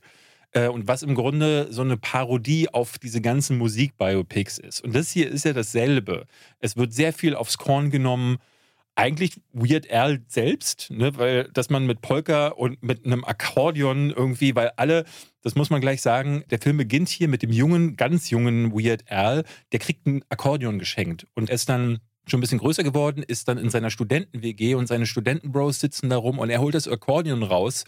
äh, 0.53 0.67
und 0.67 0.87
was 0.87 1.03
im 1.03 1.15
Grunde 1.15 1.67
so 1.71 1.81
eine 1.81 1.97
Parodie 1.97 2.69
auf 2.69 2.97
diese 2.99 3.21
ganzen 3.21 3.57
Musik-Biopics 3.57 4.57
ist. 4.59 4.83
Und 4.83 4.95
das 4.95 5.11
hier 5.11 5.29
ist 5.29 5.45
ja 5.45 5.53
dasselbe. 5.53 6.25
Es 6.59 6.77
wird 6.77 6.93
sehr 6.93 7.13
viel 7.13 7.35
aufs 7.35 7.57
Korn 7.57 7.89
genommen, 7.91 8.37
eigentlich 8.95 9.41
Weird 9.53 9.91
Al 9.91 10.21
selbst, 10.27 10.91
ne, 10.91 11.17
weil 11.17 11.49
dass 11.53 11.69
man 11.69 11.87
mit 11.87 12.01
Polka 12.01 12.49
und 12.49 12.83
mit 12.83 13.05
einem 13.05 13.23
Akkordeon 13.23 14.11
irgendwie, 14.11 14.55
weil 14.55 14.71
alle, 14.77 15.05
das 15.41 15.55
muss 15.55 15.69
man 15.69 15.81
gleich 15.81 16.01
sagen, 16.01 16.43
der 16.51 16.59
Film 16.59 16.77
beginnt 16.77 17.09
hier 17.09 17.27
mit 17.27 17.41
dem 17.41 17.51
jungen, 17.51 17.95
ganz 17.95 18.29
jungen 18.29 18.71
Weird 18.71 19.09
Al, 19.11 19.45
der 19.71 19.79
kriegt 19.79 20.05
ein 20.05 20.23
Akkordeon 20.29 20.77
geschenkt 20.77 21.25
und 21.33 21.49
ist 21.49 21.69
dann 21.69 21.99
schon 22.27 22.37
ein 22.37 22.41
bisschen 22.41 22.59
größer 22.59 22.83
geworden, 22.83 23.23
ist 23.23 23.47
dann 23.47 23.57
in 23.57 23.69
seiner 23.69 23.89
Studenten-WG 23.89 24.75
und 24.75 24.87
seine 24.87 25.07
Studentenbros 25.07 25.79
sitzen 25.79 26.09
da 26.09 26.17
rum 26.17 26.39
und 26.39 26.49
er 26.49 26.61
holt 26.61 26.75
das 26.75 26.87
Akkordeon 26.87 27.43
raus, 27.43 27.85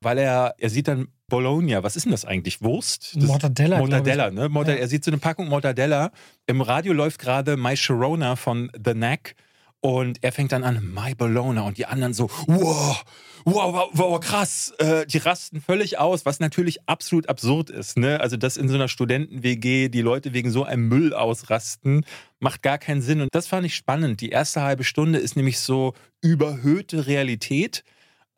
weil 0.00 0.18
er, 0.18 0.54
er 0.58 0.70
sieht 0.70 0.88
dann 0.88 1.08
Bologna, 1.28 1.82
was 1.82 1.96
ist 1.96 2.04
denn 2.04 2.12
das 2.12 2.24
eigentlich? 2.24 2.62
Wurst? 2.62 3.14
Das, 3.14 3.24
Mortadella. 3.24 3.78
Mortadella, 3.78 4.30
ne? 4.30 4.48
Morta 4.48 4.72
Ja. 4.72 4.78
Er 4.78 4.88
sieht 4.88 5.04
so 5.04 5.10
eine 5.10 5.18
Packung 5.18 5.48
Mortadella. 5.48 6.10
Im 6.46 6.60
Radio 6.62 6.92
läuft 6.92 7.20
gerade 7.20 7.56
My 7.56 7.76
Sharona 7.76 8.36
von 8.36 8.70
The 8.74 8.92
Knack. 8.92 9.34
Und 9.80 10.24
er 10.24 10.32
fängt 10.32 10.50
dann 10.50 10.64
an, 10.64 10.92
My 10.92 11.14
Bologna. 11.14 11.62
Und 11.62 11.78
die 11.78 11.86
anderen 11.86 12.14
so, 12.14 12.30
wow, 12.46 13.04
wow, 13.44 13.72
wow, 13.72 13.90
wow 13.92 14.20
krass. 14.20 14.72
Äh, 14.78 15.06
die 15.06 15.18
rasten 15.18 15.60
völlig 15.60 15.98
aus, 15.98 16.24
was 16.24 16.40
natürlich 16.40 16.88
absolut 16.88 17.28
absurd 17.28 17.70
ist. 17.70 17.98
Ne? 17.98 18.20
Also, 18.20 18.36
dass 18.36 18.56
in 18.56 18.68
so 18.68 18.74
einer 18.74 18.88
Studenten-WG 18.88 19.88
die 19.88 20.02
Leute 20.02 20.32
wegen 20.32 20.50
so 20.50 20.64
einem 20.64 20.88
Müll 20.88 21.12
ausrasten, 21.12 22.04
macht 22.40 22.62
gar 22.62 22.78
keinen 22.78 23.02
Sinn. 23.02 23.20
Und 23.20 23.34
das 23.34 23.46
fand 23.46 23.66
ich 23.66 23.74
spannend. 23.74 24.20
Die 24.20 24.30
erste 24.30 24.62
halbe 24.62 24.82
Stunde 24.82 25.18
ist 25.18 25.36
nämlich 25.36 25.60
so 25.60 25.92
überhöhte 26.22 27.06
Realität. 27.06 27.84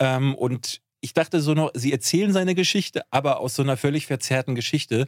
Ähm, 0.01 0.35
und 0.35 0.81
ich 1.01 1.15
dachte 1.15 1.41
so 1.41 1.55
noch, 1.55 1.71
sie 1.75 1.93
erzählen 1.93 2.33
seine 2.33 2.55
Geschichte, 2.55 3.03
aber 3.11 3.41
aus 3.41 3.55
so 3.55 3.63
einer 3.63 3.77
völlig 3.77 4.07
verzerrten 4.07 4.55
Geschichte. 4.55 5.07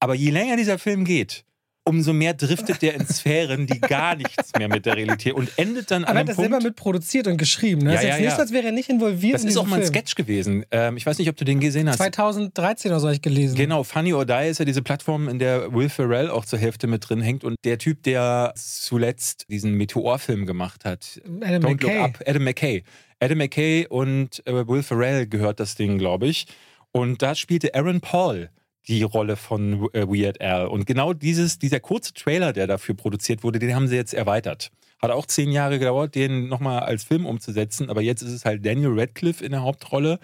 Aber 0.00 0.14
je 0.14 0.30
länger 0.30 0.56
dieser 0.56 0.78
Film 0.78 1.04
geht, 1.04 1.44
umso 1.84 2.12
mehr 2.12 2.34
driftet 2.34 2.82
der 2.82 2.94
in 2.94 3.06
Sphären, 3.06 3.66
die 3.66 3.80
gar 3.80 4.16
nichts 4.16 4.52
mehr 4.58 4.68
mit 4.68 4.86
der 4.86 4.96
Realität 4.96 5.34
und 5.34 5.50
endet 5.58 5.90
dann 5.90 6.04
Aber 6.04 6.12
an 6.12 6.16
er 6.16 6.20
einem 6.20 6.28
hat 6.28 6.28
das 6.30 6.36
Punkt. 6.36 6.50
selber 6.50 6.64
mit 6.64 6.76
produziert 6.76 7.26
und 7.26 7.36
geschrieben. 7.36 7.82
Ne? 7.82 7.90
Ja, 7.90 7.94
das 7.94 8.02
ist 8.02 8.08
ja, 8.08 8.14
jetzt 8.14 8.20
nicht 8.24 8.32
ja. 8.32 8.38
als 8.38 8.52
wäre 8.52 8.66
er 8.66 8.72
nicht 8.72 8.88
involviert 8.88 9.34
das 9.34 9.42
in 9.42 9.48
ist 9.48 9.56
auch 9.56 9.66
mal 9.66 9.80
ein. 9.80 9.86
Sketch 9.86 10.14
gewesen. 10.14 10.64
Ähm, 10.70 10.96
ich 10.96 11.04
weiß 11.04 11.18
nicht, 11.18 11.28
ob 11.28 11.36
du 11.36 11.44
den 11.44 11.60
gesehen 11.60 11.88
hast. 11.88 11.98
2013 11.98 12.90
oder 12.90 13.00
so 13.00 13.06
habe 13.08 13.14
ich 13.14 13.22
gelesen. 13.22 13.56
Genau, 13.56 13.82
Funny 13.84 14.14
or 14.14 14.24
Die 14.24 14.48
ist 14.48 14.58
ja 14.58 14.64
diese 14.64 14.82
Plattform, 14.82 15.28
in 15.28 15.38
der 15.38 15.72
Will 15.74 15.90
Ferrell 15.90 16.30
auch 16.30 16.46
zur 16.46 16.58
Hälfte 16.58 16.86
mit 16.86 17.08
drin 17.08 17.20
hängt. 17.20 17.44
Und 17.44 17.56
der 17.64 17.78
Typ, 17.78 18.02
der 18.02 18.54
zuletzt 18.56 19.46
diesen 19.50 19.74
Meteorfilm 19.74 20.46
gemacht 20.46 20.84
hat, 20.84 21.20
Adam 21.42 21.62
Don't 21.62 21.68
McKay. 21.72 21.96
Look 21.96 22.04
Up, 22.04 22.24
Adam 22.26 22.44
McKay. 22.44 22.82
Adam 23.24 23.38
McKay 23.38 23.86
und 23.88 24.46
äh, 24.46 24.68
Will 24.68 24.82
Ferrell 24.82 25.26
gehört 25.26 25.58
das 25.58 25.76
Ding, 25.76 25.96
glaube 25.96 26.26
ich. 26.26 26.46
Und 26.92 27.22
da 27.22 27.34
spielte 27.34 27.74
Aaron 27.74 28.00
Paul 28.00 28.50
die 28.86 29.02
Rolle 29.02 29.36
von 29.36 29.88
äh, 29.94 30.06
Weird 30.06 30.42
Al. 30.42 30.66
Und 30.66 30.86
genau 30.86 31.14
dieses, 31.14 31.58
dieser 31.58 31.80
kurze 31.80 32.12
Trailer, 32.12 32.52
der 32.52 32.66
dafür 32.66 32.94
produziert 32.94 33.42
wurde, 33.42 33.58
den 33.58 33.74
haben 33.74 33.88
sie 33.88 33.96
jetzt 33.96 34.12
erweitert. 34.12 34.70
Hat 35.00 35.10
auch 35.10 35.26
zehn 35.26 35.50
Jahre 35.52 35.78
gedauert, 35.78 36.14
den 36.14 36.48
nochmal 36.48 36.80
als 36.80 37.04
Film 37.04 37.24
umzusetzen. 37.24 37.88
Aber 37.88 38.02
jetzt 38.02 38.20
ist 38.20 38.32
es 38.32 38.44
halt 38.44 38.64
Daniel 38.64 38.92
Radcliffe 38.98 39.42
in 39.42 39.52
der 39.52 39.62
Hauptrolle. 39.62 40.18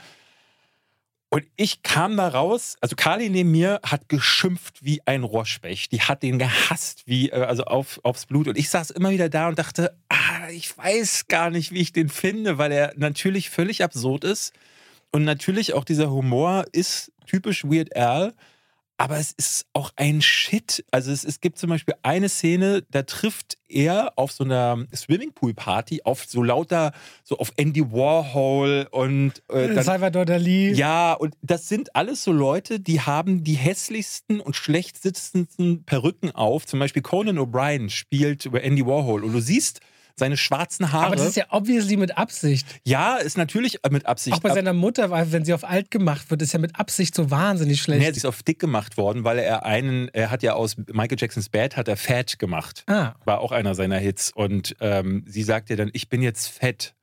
Und 1.33 1.45
ich 1.55 1.85
kam 1.85 2.17
da 2.17 2.27
raus, 2.27 2.77
also 2.81 2.97
Carly 2.97 3.31
neben 3.31 3.53
mir 3.53 3.81
hat 3.85 4.09
geschimpft 4.09 4.85
wie 4.85 5.01
ein 5.07 5.23
Rohrspecht. 5.23 5.93
Die 5.93 6.03
hat 6.03 6.25
den 6.25 6.41
gehasst, 6.41 7.05
wie, 7.07 7.31
äh, 7.31 7.45
also 7.45 7.65
auf, 7.65 8.01
aufs 8.03 8.27
Blut. 8.27 8.49
Und 8.49 8.59
ich 8.59 8.69
saß 8.69 8.91
immer 8.91 9.11
wieder 9.11 9.29
da 9.29 9.47
und 9.47 9.59
dachte, 9.59 9.97
ah, 10.09 10.49
ich 10.51 10.77
weiß 10.77 11.29
gar 11.29 11.51
nicht, 11.51 11.71
wie 11.71 11.81
ich 11.81 11.93
den 11.93 12.09
finde, 12.09 12.59
weil 12.59 12.73
er 12.73 12.93
natürlich 12.97 13.49
völlig 13.49 13.85
absurd 13.85 14.25
ist. 14.25 14.53
Und 15.13 15.23
natürlich 15.23 15.73
auch 15.73 15.85
dieser 15.85 16.11
Humor 16.11 16.65
ist 16.73 17.13
typisch 17.27 17.63
Weird 17.63 17.95
Al. 17.95 18.35
Aber 19.01 19.17
es 19.17 19.33
ist 19.33 19.65
auch 19.73 19.93
ein 19.97 20.21
Shit. 20.21 20.85
Also 20.91 21.11
es, 21.11 21.25
es 21.25 21.41
gibt 21.41 21.57
zum 21.57 21.71
Beispiel 21.71 21.95
eine 22.03 22.29
Szene, 22.29 22.83
da 22.91 23.03
trifft 23.03 23.57
er 23.67 24.13
auf 24.17 24.31
so 24.31 24.45
einer 24.45 24.85
Swimmingpool-Party 24.95 26.03
auf 26.05 26.27
so 26.29 26.43
lauter, 26.43 26.93
so 27.25 27.39
auf 27.39 27.51
Andy 27.57 27.81
Warhol 27.93 28.89
und 28.91 29.43
äh, 29.49 29.73
dann, 29.73 29.85
Salvador 29.85 30.27
Dali. 30.27 30.73
ja, 30.75 31.15
und 31.15 31.35
das 31.41 31.67
sind 31.67 31.97
alles 31.97 32.23
so 32.25 32.31
Leute, 32.31 32.79
die 32.79 33.01
haben 33.01 33.43
die 33.43 33.55
hässlichsten 33.55 34.39
und 34.39 34.55
schlecht 34.55 35.01
sitzendsten 35.01 35.85
Perücken 35.85 36.31
auf. 36.33 36.67
Zum 36.67 36.79
Beispiel 36.79 37.01
Conan 37.01 37.39
O'Brien 37.39 37.89
spielt 37.89 38.45
über 38.45 38.63
Andy 38.63 38.85
Warhol 38.85 39.25
und 39.25 39.33
du 39.33 39.41
siehst 39.41 39.81
seine 40.21 40.37
schwarzen 40.37 40.93
Haare. 40.93 41.07
Aber 41.07 41.17
das 41.17 41.27
ist 41.27 41.37
ja 41.37 41.47
obviously 41.51 41.97
mit 41.97 42.17
Absicht. 42.17 42.65
ja, 42.85 43.17
ist 43.17 43.37
natürlich 43.37 43.81
mit 43.91 44.07
Absicht. 44.07 44.37
Auch 44.37 44.41
bei 44.41 44.55
seiner 44.55 44.73
Mutter, 44.73 45.11
wenn 45.33 45.45
sie 45.45 45.53
auf 45.53 45.65
alt 45.65 45.91
gemacht 45.91 46.31
wird, 46.31 46.41
ist 46.43 46.53
ja 46.53 46.61
mit 46.61 46.79
Absicht 46.79 47.15
so 47.17 47.33
wahnsinnig 47.33 47.83
schlecht. 47.83 48.01
Nee, 48.01 48.13
sie 48.13 48.19
ist 48.19 48.25
auf 48.27 48.43
dick 48.45 48.61
gemacht 48.61 48.97
worden, 48.97 49.25
weil 49.25 49.39
er 49.41 49.65
einen, 49.67 50.09
er 50.13 50.31
hat 50.31 50.45
ja 50.45 50.53
aus 50.53 50.77
Michael 50.93 51.17
Jacksons 51.19 51.49
Bad 51.49 51.77
hat 51.77 51.89
er 51.89 51.97
Fat 51.97 52.39
gemacht. 52.39 52.85
ah, 52.87 53.15
War 53.25 53.41
auch 53.41 53.51
einer 53.51 53.75
seiner 53.75 53.99
Hits. 53.99 54.31
Und 54.33 54.77
ähm, 54.81 55.25
sie 55.27 55.43
sagt 55.43 55.71
ja 55.71 55.77
dann, 55.77 55.91
ich 55.93 56.09
bin 56.09 56.23
jetzt 56.23 56.47
fett. 56.49 56.95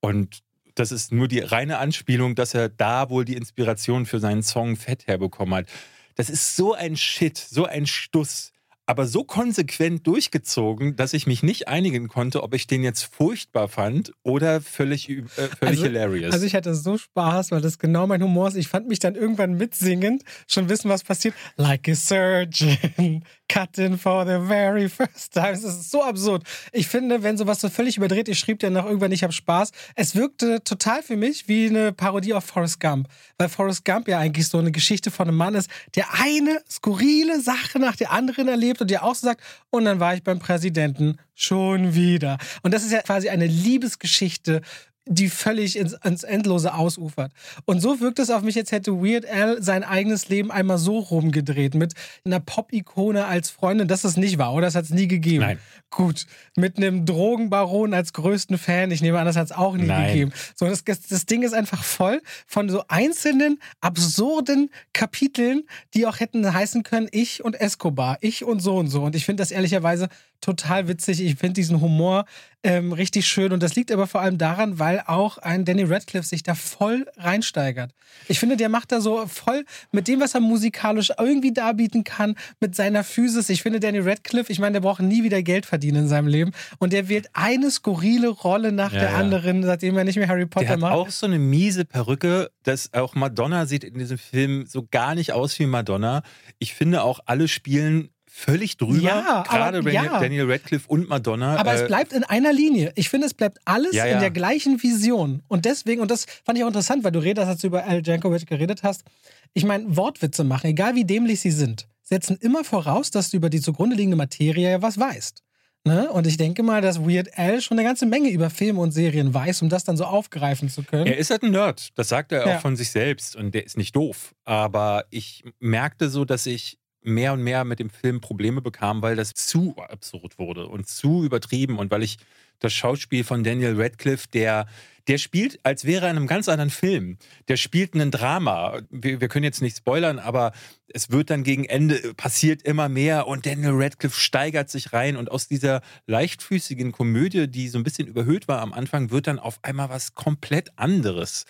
Und 0.00 0.40
das 0.74 0.92
ist 0.92 1.12
nur 1.12 1.28
die 1.28 1.40
reine 1.40 1.78
Anspielung, 1.78 2.34
dass 2.34 2.54
er 2.54 2.68
da 2.68 3.10
wohl 3.10 3.24
die 3.24 3.34
Inspiration 3.36 4.06
für 4.06 4.20
seinen 4.20 4.42
Song 4.42 4.76
Fett 4.76 5.06
herbekommen 5.06 5.54
hat. 5.54 5.66
Das 6.14 6.28
ist 6.30 6.56
so 6.56 6.74
ein 6.74 6.96
Shit, 6.96 7.38
so 7.38 7.64
ein 7.64 7.86
Stuss. 7.86 8.51
Aber 8.84 9.06
so 9.06 9.22
konsequent 9.22 10.06
durchgezogen, 10.08 10.96
dass 10.96 11.12
ich 11.14 11.26
mich 11.28 11.42
nicht 11.44 11.68
einigen 11.68 12.08
konnte, 12.08 12.42
ob 12.42 12.52
ich 12.52 12.66
den 12.66 12.82
jetzt 12.82 13.02
furchtbar 13.04 13.68
fand 13.68 14.12
oder 14.24 14.60
völlig, 14.60 15.08
äh, 15.08 15.22
völlig 15.24 15.56
Also- 15.62 15.84
hilarious. 15.84 16.32
also 16.32 16.44
ich 16.46 16.54
hatte 16.56 16.74
so 16.74 16.98
Spaß, 16.98 17.52
weil 17.52 17.60
das 17.60 17.78
genau 17.78 18.08
mein 18.08 18.22
Humor 18.22 18.48
ist. 18.48 18.56
Ich 18.56 18.66
fand 18.68 18.88
mich 18.88 18.98
dann 18.98 19.14
irgendwann 19.14 19.54
mitsingend 19.54 20.24
schon 20.48 20.68
wissen, 20.68 20.88
was 20.88 21.04
passiert. 21.04 21.34
Like 21.56 21.88
a 21.88 21.94
surgeon, 21.94 23.24
cut 23.52 23.76
in 23.76 23.98
for 23.98 24.24
the 24.24 24.38
very 24.46 24.88
first 24.88 25.34
time. 25.34 25.50
Es 25.50 25.62
ist 25.62 25.90
so 25.90 26.02
absurd. 26.02 26.42
Ich 26.72 26.88
finde, 26.88 27.22
wenn 27.22 27.36
sowas 27.36 27.60
so 27.60 27.68
völlig 27.68 27.98
überdreht, 27.98 28.28
ich 28.28 28.38
schrieb 28.38 28.60
dann 28.60 28.72
noch 28.72 28.86
irgendwann, 28.86 29.12
ich 29.12 29.22
habe 29.22 29.32
Spaß. 29.32 29.72
Es 29.94 30.16
wirkte 30.16 30.64
total 30.64 31.02
für 31.02 31.16
mich 31.16 31.48
wie 31.48 31.66
eine 31.68 31.92
Parodie 31.92 32.32
auf 32.32 32.44
Forrest 32.44 32.80
Gump. 32.80 33.08
Weil 33.36 33.50
Forrest 33.50 33.84
Gump 33.84 34.08
ja 34.08 34.18
eigentlich 34.18 34.48
so 34.48 34.56
eine 34.56 34.72
Geschichte 34.72 35.10
von 35.10 35.28
einem 35.28 35.36
Mann 35.36 35.54
ist, 35.54 35.68
der 35.96 36.06
eine 36.14 36.62
skurrile 36.70 37.42
Sache 37.42 37.78
nach 37.78 37.96
der 37.96 38.10
anderen 38.10 38.48
erlebt 38.48 38.80
und 38.80 38.90
der 38.90 39.04
auch 39.04 39.14
so 39.14 39.26
sagt, 39.26 39.42
und 39.68 39.84
dann 39.84 40.00
war 40.00 40.14
ich 40.14 40.22
beim 40.22 40.38
Präsidenten 40.38 41.18
schon 41.34 41.94
wieder. 41.94 42.38
Und 42.62 42.72
das 42.72 42.84
ist 42.84 42.92
ja 42.92 43.02
quasi 43.02 43.28
eine 43.28 43.46
Liebesgeschichte 43.46 44.62
die 45.06 45.28
völlig 45.28 45.76
ins, 45.76 45.94
ins, 46.04 46.22
Endlose 46.22 46.74
ausufert. 46.74 47.32
Und 47.64 47.80
so 47.80 48.00
wirkt 48.00 48.18
es 48.18 48.30
auf 48.30 48.42
mich, 48.42 48.56
als 48.56 48.70
hätte 48.70 48.92
Weird 48.92 49.26
Al 49.26 49.62
sein 49.62 49.82
eigenes 49.82 50.28
Leben 50.28 50.52
einmal 50.52 50.78
so 50.78 50.98
rumgedreht 50.98 51.74
mit 51.74 51.94
einer 52.24 52.38
Pop-Ikone 52.38 53.26
als 53.26 53.50
Freundin. 53.50 53.88
Das 53.88 54.04
ist 54.04 54.16
nicht 54.16 54.38
wahr, 54.38 54.54
oder? 54.54 54.66
Das 54.66 54.76
hat 54.76 54.84
es 54.84 54.90
nie 54.90 55.08
gegeben. 55.08 55.44
Nein. 55.44 55.58
Gut. 55.90 56.26
Mit 56.56 56.76
einem 56.76 57.04
Drogenbaron 57.04 57.94
als 57.94 58.12
größten 58.12 58.58
Fan. 58.58 58.90
Ich 58.92 59.02
nehme 59.02 59.18
an, 59.18 59.26
das 59.26 59.36
hat 59.36 59.46
es 59.46 59.52
auch 59.52 59.76
nie 59.76 59.86
Nein. 59.86 60.06
gegeben. 60.08 60.32
So, 60.54 60.66
das, 60.66 60.84
das 60.84 61.26
Ding 61.26 61.42
ist 61.42 61.52
einfach 61.52 61.82
voll 61.82 62.22
von 62.46 62.70
so 62.70 62.84
einzelnen, 62.88 63.58
absurden 63.80 64.70
Kapiteln, 64.92 65.64
die 65.94 66.06
auch 66.06 66.20
hätten 66.20 66.52
heißen 66.52 66.84
können, 66.84 67.08
ich 67.10 67.44
und 67.44 67.60
Escobar, 67.60 68.18
ich 68.20 68.44
und 68.44 68.60
so 68.60 68.76
und 68.76 68.88
so. 68.88 69.02
Und 69.02 69.16
ich 69.16 69.26
finde 69.26 69.42
das 69.42 69.50
ehrlicherweise 69.50 70.08
total 70.42 70.88
witzig. 70.88 71.22
Ich 71.22 71.36
finde 71.36 71.54
diesen 71.54 71.80
Humor 71.80 72.26
ähm, 72.64 72.92
richtig 72.92 73.26
schön. 73.26 73.52
Und 73.52 73.62
das 73.62 73.74
liegt 73.74 73.90
aber 73.90 74.06
vor 74.06 74.20
allem 74.20 74.38
daran, 74.38 74.78
weil 74.78 75.02
auch 75.06 75.38
ein 75.38 75.64
Danny 75.64 75.82
Radcliffe 75.82 76.28
sich 76.28 76.42
da 76.42 76.54
voll 76.54 77.06
reinsteigert. 77.16 77.92
Ich 78.28 78.38
finde, 78.38 78.56
der 78.56 78.68
macht 78.68 78.92
da 78.92 79.00
so 79.00 79.26
voll 79.26 79.64
mit 79.90 80.06
dem, 80.06 80.20
was 80.20 80.34
er 80.34 80.40
musikalisch 80.40 81.10
irgendwie 81.18 81.52
darbieten 81.52 82.04
kann, 82.04 82.36
mit 82.60 82.76
seiner 82.76 83.02
Physis. 83.02 83.48
Ich 83.48 83.62
finde, 83.62 83.80
Danny 83.80 83.98
Radcliffe, 83.98 84.52
ich 84.52 84.58
meine, 84.60 84.74
der 84.74 84.80
braucht 84.80 85.00
nie 85.02 85.24
wieder 85.24 85.42
Geld 85.42 85.66
verdienen 85.66 86.02
in 86.04 86.08
seinem 86.08 86.28
Leben. 86.28 86.52
Und 86.78 86.92
der 86.92 87.08
wählt 87.08 87.28
eine 87.32 87.70
skurrile 87.70 88.28
Rolle 88.28 88.70
nach 88.70 88.92
Ja, 88.92 89.00
der 89.00 89.10
ja. 89.10 89.16
anderen, 89.16 89.64
seitdem 89.64 89.96
er 89.96 90.04
nicht 90.04 90.16
mehr 90.16 90.28
Harry 90.28 90.46
Potter 90.46 90.66
Der 90.66 90.72
hat 90.74 90.80
macht. 90.80 90.92
auch 90.92 91.10
so 91.10 91.26
eine 91.26 91.38
miese 91.38 91.84
Perücke, 91.84 92.50
dass 92.62 92.92
auch 92.94 93.14
Madonna 93.16 93.66
sieht 93.66 93.82
in 93.82 93.98
diesem 93.98 94.18
Film 94.18 94.66
so 94.66 94.86
gar 94.88 95.14
nicht 95.16 95.32
aus 95.32 95.58
wie 95.58 95.66
Madonna. 95.66 96.22
Ich 96.60 96.74
finde 96.74 97.02
auch, 97.02 97.18
alle 97.26 97.48
spielen 97.48 98.10
völlig 98.34 98.76
drüber. 98.76 98.98
Ja, 98.98 99.42
Gerade 99.46 99.78
aber- 99.78 99.90
Daniel, 99.90 100.12
ja. 100.12 100.20
Daniel 100.20 100.50
Radcliffe 100.50 100.88
und 100.88 101.08
Madonna. 101.08 101.56
Aber 101.56 101.72
äh, 101.74 101.82
es 101.82 101.86
bleibt 101.86 102.12
in 102.12 102.24
einer 102.24 102.52
Linie. 102.52 102.92
Ich 102.96 103.08
finde, 103.08 103.26
es 103.26 103.34
bleibt 103.34 103.58
alles 103.64 103.92
Ja, 103.94 104.06
in 104.06 104.20
der 104.20 104.30
gleichen 104.30 104.82
Vision. 104.82 105.42
Und 105.48 105.64
deswegen, 105.64 106.00
und 106.00 106.10
das 106.10 106.26
fand 106.44 106.58
ich 106.58 106.64
auch 106.64 106.68
interessant, 106.68 107.04
weil 107.04 107.12
du 107.12 107.18
redest, 107.20 107.46
als 107.46 107.60
du 107.60 107.66
über 107.68 107.84
Al 107.84 108.02
Jankovic 108.04 108.46
geredet 108.46 108.82
hast. 108.82 109.04
Ich 109.52 109.64
meine, 109.64 109.96
Wortwitze 109.96 110.44
machen, 110.44 110.68
egal 110.68 110.94
wie 110.94 111.04
dämlich 111.04 111.40
sie 111.40 111.50
sind, 111.50 111.86
setzen 112.02 112.36
immer 112.40 112.64
voraus, 112.64 113.10
dass 113.10 113.30
du 113.30 113.36
über 113.36 113.50
die 113.50 113.60
zugrunde 113.60 113.94
liegende 113.96 114.16
Materie 114.16 114.70
ja 114.70 114.82
was 114.82 114.98
weißt. 114.98 115.42
Ne? 115.84 116.10
Und 116.12 116.26
ich 116.28 116.36
denke 116.36 116.62
mal, 116.62 116.80
dass 116.80 117.00
Weird 117.00 117.36
Al 117.36 117.60
schon 117.60 117.76
eine 117.78 117.86
ganze 117.86 118.06
Menge 118.06 118.30
über 118.30 118.50
Filme 118.50 118.80
und 118.80 118.92
Serien 118.92 119.34
weiß, 119.34 119.62
um 119.62 119.68
das 119.68 119.82
dann 119.84 119.96
so 119.96 120.04
aufgreifen 120.04 120.68
zu 120.68 120.84
können. 120.84 121.06
Er 121.08 121.16
ist 121.18 121.30
halt 121.30 121.42
ein 121.42 121.50
Nerd, 121.50 121.90
das 121.96 122.08
sagt 122.08 122.30
er 122.32 122.46
Ja. 122.46 122.56
auch 122.56 122.60
von 122.60 122.76
sich 122.76 122.90
selbst 122.90 123.34
und 123.34 123.52
der 123.52 123.66
ist 123.66 123.76
nicht 123.76 123.94
doof. 123.96 124.32
Aber 124.44 125.04
ich 125.10 125.42
merkte 125.58 126.08
so, 126.08 126.24
dass 126.24 126.46
ich 126.46 126.78
mehr 127.02 127.32
und 127.32 127.42
mehr 127.42 127.64
mit 127.64 127.78
dem 127.78 127.90
Film 127.90 128.20
Probleme 128.20 128.62
bekam, 128.62 129.02
weil 129.02 129.16
das 129.16 129.34
zu 129.34 129.76
absurd 129.76 130.38
wurde 130.38 130.66
und 130.66 130.88
zu 130.88 131.24
übertrieben 131.24 131.78
und 131.78 131.90
weil 131.90 132.02
ich 132.02 132.18
das 132.62 132.72
Schauspiel 132.72 133.24
von 133.24 133.42
Daniel 133.42 133.80
Radcliffe, 133.80 134.28
der, 134.32 134.66
der 135.08 135.18
spielt, 135.18 135.58
als 135.64 135.84
wäre 135.84 136.06
er 136.06 136.10
in 136.12 136.16
einem 136.16 136.26
ganz 136.26 136.48
anderen 136.48 136.70
Film. 136.70 137.18
Der 137.48 137.56
spielt 137.56 137.94
ein 137.94 138.10
Drama. 138.10 138.80
Wir, 138.90 139.20
wir 139.20 139.28
können 139.28 139.44
jetzt 139.44 139.62
nicht 139.62 139.76
spoilern, 139.76 140.18
aber 140.18 140.52
es 140.88 141.10
wird 141.10 141.30
dann 141.30 141.42
gegen 141.42 141.64
Ende 141.64 142.14
passiert 142.14 142.62
immer 142.62 142.88
mehr 142.88 143.26
und 143.26 143.46
Daniel 143.46 143.72
Radcliffe 143.74 144.18
steigert 144.18 144.70
sich 144.70 144.92
rein 144.92 145.16
und 145.16 145.30
aus 145.30 145.48
dieser 145.48 145.82
leichtfüßigen 146.06 146.92
Komödie, 146.92 147.48
die 147.48 147.68
so 147.68 147.78
ein 147.78 147.84
bisschen 147.84 148.06
überhöht 148.06 148.46
war 148.48 148.60
am 148.60 148.72
Anfang, 148.72 149.10
wird 149.10 149.26
dann 149.26 149.38
auf 149.38 149.58
einmal 149.62 149.88
was 149.88 150.14
komplett 150.14 150.70
anderes. 150.76 151.46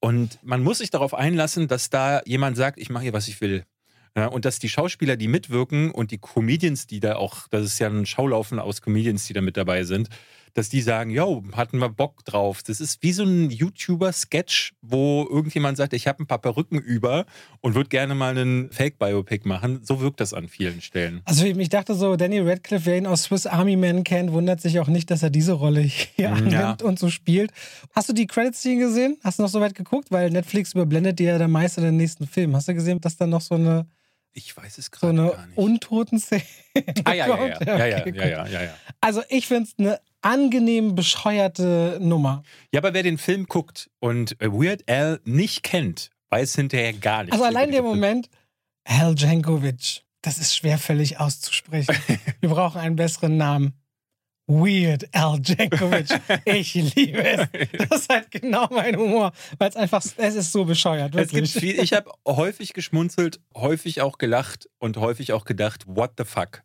Und 0.00 0.38
man 0.42 0.62
muss 0.62 0.78
sich 0.78 0.90
darauf 0.90 1.14
einlassen, 1.14 1.68
dass 1.68 1.88
da 1.88 2.22
jemand 2.26 2.56
sagt, 2.56 2.78
ich 2.78 2.90
mache 2.90 3.04
hier, 3.04 3.12
was 3.12 3.28
ich 3.28 3.40
will. 3.40 3.64
Ja, 4.16 4.26
und 4.26 4.44
dass 4.44 4.58
die 4.58 4.68
Schauspieler, 4.68 5.16
die 5.16 5.28
mitwirken 5.28 5.90
und 5.90 6.10
die 6.10 6.18
Comedians, 6.18 6.86
die 6.86 7.00
da 7.00 7.16
auch, 7.16 7.48
das 7.48 7.64
ist 7.64 7.78
ja 7.78 7.88
ein 7.88 8.04
Schaulaufen 8.04 8.58
aus 8.58 8.82
Comedians, 8.82 9.26
die 9.26 9.32
da 9.32 9.40
mit 9.40 9.56
dabei 9.56 9.84
sind, 9.84 10.08
dass 10.54 10.68
die 10.68 10.82
sagen, 10.82 11.08
yo, 11.10 11.42
hatten 11.52 11.78
wir 11.78 11.88
Bock 11.88 12.26
drauf. 12.26 12.62
Das 12.62 12.78
ist 12.80 13.02
wie 13.02 13.12
so 13.12 13.22
ein 13.24 13.48
YouTuber-Sketch, 13.96 14.74
wo 14.82 15.26
irgendjemand 15.30 15.76
sagt, 15.76 15.94
ich 15.94 16.06
habe 16.06 16.22
ein 16.22 16.26
paar 16.26 16.40
Perücken 16.40 16.78
über 16.78 17.24
und 17.60 17.74
würde 17.74 17.88
gerne 17.88 18.14
mal 18.14 18.36
einen 18.36 18.70
Fake-Biopic 18.70 19.48
machen. 19.48 19.80
So 19.82 20.00
wirkt 20.00 20.20
das 20.20 20.34
an 20.34 20.48
vielen 20.48 20.82
Stellen. 20.82 21.22
Also 21.24 21.46
ich 21.46 21.68
dachte 21.68 21.94
so, 21.94 22.16
Danny 22.16 22.40
Radcliffe, 22.40 22.84
wer 22.86 22.98
ihn 22.98 23.06
aus 23.06 23.24
Swiss 23.24 23.46
Army 23.46 23.76
Man 23.76 24.04
kennt, 24.04 24.32
wundert 24.32 24.60
sich 24.60 24.78
auch 24.80 24.88
nicht, 24.88 25.10
dass 25.10 25.22
er 25.22 25.30
diese 25.30 25.52
Rolle 25.52 25.80
hier 25.80 26.26
Ja. 26.26 26.32
annimmt 26.32 26.82
und 26.82 26.98
so 26.98 27.08
spielt. 27.08 27.50
Hast 27.94 28.08
du 28.08 28.12
die 28.12 28.26
Credits-Scene 28.26 28.78
gesehen? 28.78 29.16
Hast 29.24 29.38
du 29.38 29.44
noch 29.44 29.50
so 29.50 29.60
weit 29.60 29.74
geguckt? 29.74 30.10
Weil 30.10 30.28
Netflix 30.30 30.74
überblendet 30.74 31.18
dir 31.18 31.32
ja 31.32 31.38
der 31.38 31.48
meiste 31.48 31.80
den 31.80 31.96
nächsten 31.96 32.26
Film. 32.26 32.54
Hast 32.54 32.68
du 32.68 32.74
gesehen, 32.74 33.00
dass 33.00 33.16
da 33.16 33.26
noch 33.26 33.40
so 33.40 33.54
eine, 33.54 33.86
Ich 34.34 34.56
weiß 34.56 34.78
es 34.78 34.86
so 34.86 34.90
gerade 34.90 35.20
eine 35.20 35.30
gar 35.30 35.46
nicht. 35.46 35.58
Untoten-Szene 35.58 36.42
ah, 37.04 37.12
ja, 37.12 37.26
ja, 37.26 37.46
ja. 37.46 37.58
Ja, 37.66 37.86
ja, 37.86 37.98
Okay, 38.00 38.16
ja, 38.16 38.26
ja, 38.26 38.46
ja, 38.46 38.62
ja. 38.62 38.74
Also 39.00 39.22
ich 39.28 39.46
finde 39.46 39.64
es 39.64 39.74
eine 39.78 40.00
angenehm 40.22 40.94
bescheuerte 40.94 41.98
Nummer. 42.00 42.42
Ja, 42.72 42.80
aber 42.80 42.94
wer 42.94 43.02
den 43.02 43.18
Film 43.18 43.46
guckt 43.46 43.90
und 44.00 44.40
äh, 44.40 44.50
Weird 44.50 44.88
Al 44.88 45.20
nicht 45.24 45.62
kennt, 45.62 46.10
weiß 46.30 46.54
hinterher 46.54 46.92
gar 46.92 47.24
nicht. 47.24 47.32
Also 47.32 47.44
allein 47.44 47.70
der 47.70 47.82
Moment, 47.82 48.28
Al 48.84 49.14
Jankovic, 49.16 50.02
das 50.22 50.38
ist 50.38 50.54
schwerfällig 50.54 51.18
auszusprechen. 51.18 51.94
Wir 52.40 52.48
brauchen 52.48 52.80
einen 52.80 52.96
besseren 52.96 53.36
Namen. 53.36 53.74
Weird 54.46 55.08
Al 55.14 55.40
Jankovic. 55.42 56.08
Ich 56.44 56.74
liebe 56.74 57.24
es. 57.24 57.48
Das 57.88 58.00
ist 58.00 58.08
halt 58.08 58.30
genau 58.30 58.68
mein 58.70 58.96
Humor, 58.96 59.32
weil 59.58 59.68
es 59.70 59.76
einfach, 59.76 60.04
es 60.16 60.34
ist 60.34 60.52
so 60.52 60.64
bescheuert, 60.64 61.14
Es 61.14 61.30
gibt 61.30 61.54
wirklich. 61.54 61.74
viel, 61.74 61.82
ich 61.82 61.92
habe 61.92 62.10
häufig 62.26 62.72
geschmunzelt, 62.72 63.40
häufig 63.54 64.00
auch 64.00 64.18
gelacht 64.18 64.68
und 64.78 64.96
häufig 64.96 65.32
auch 65.32 65.44
gedacht, 65.44 65.84
what 65.86 66.12
the 66.18 66.24
fuck? 66.24 66.62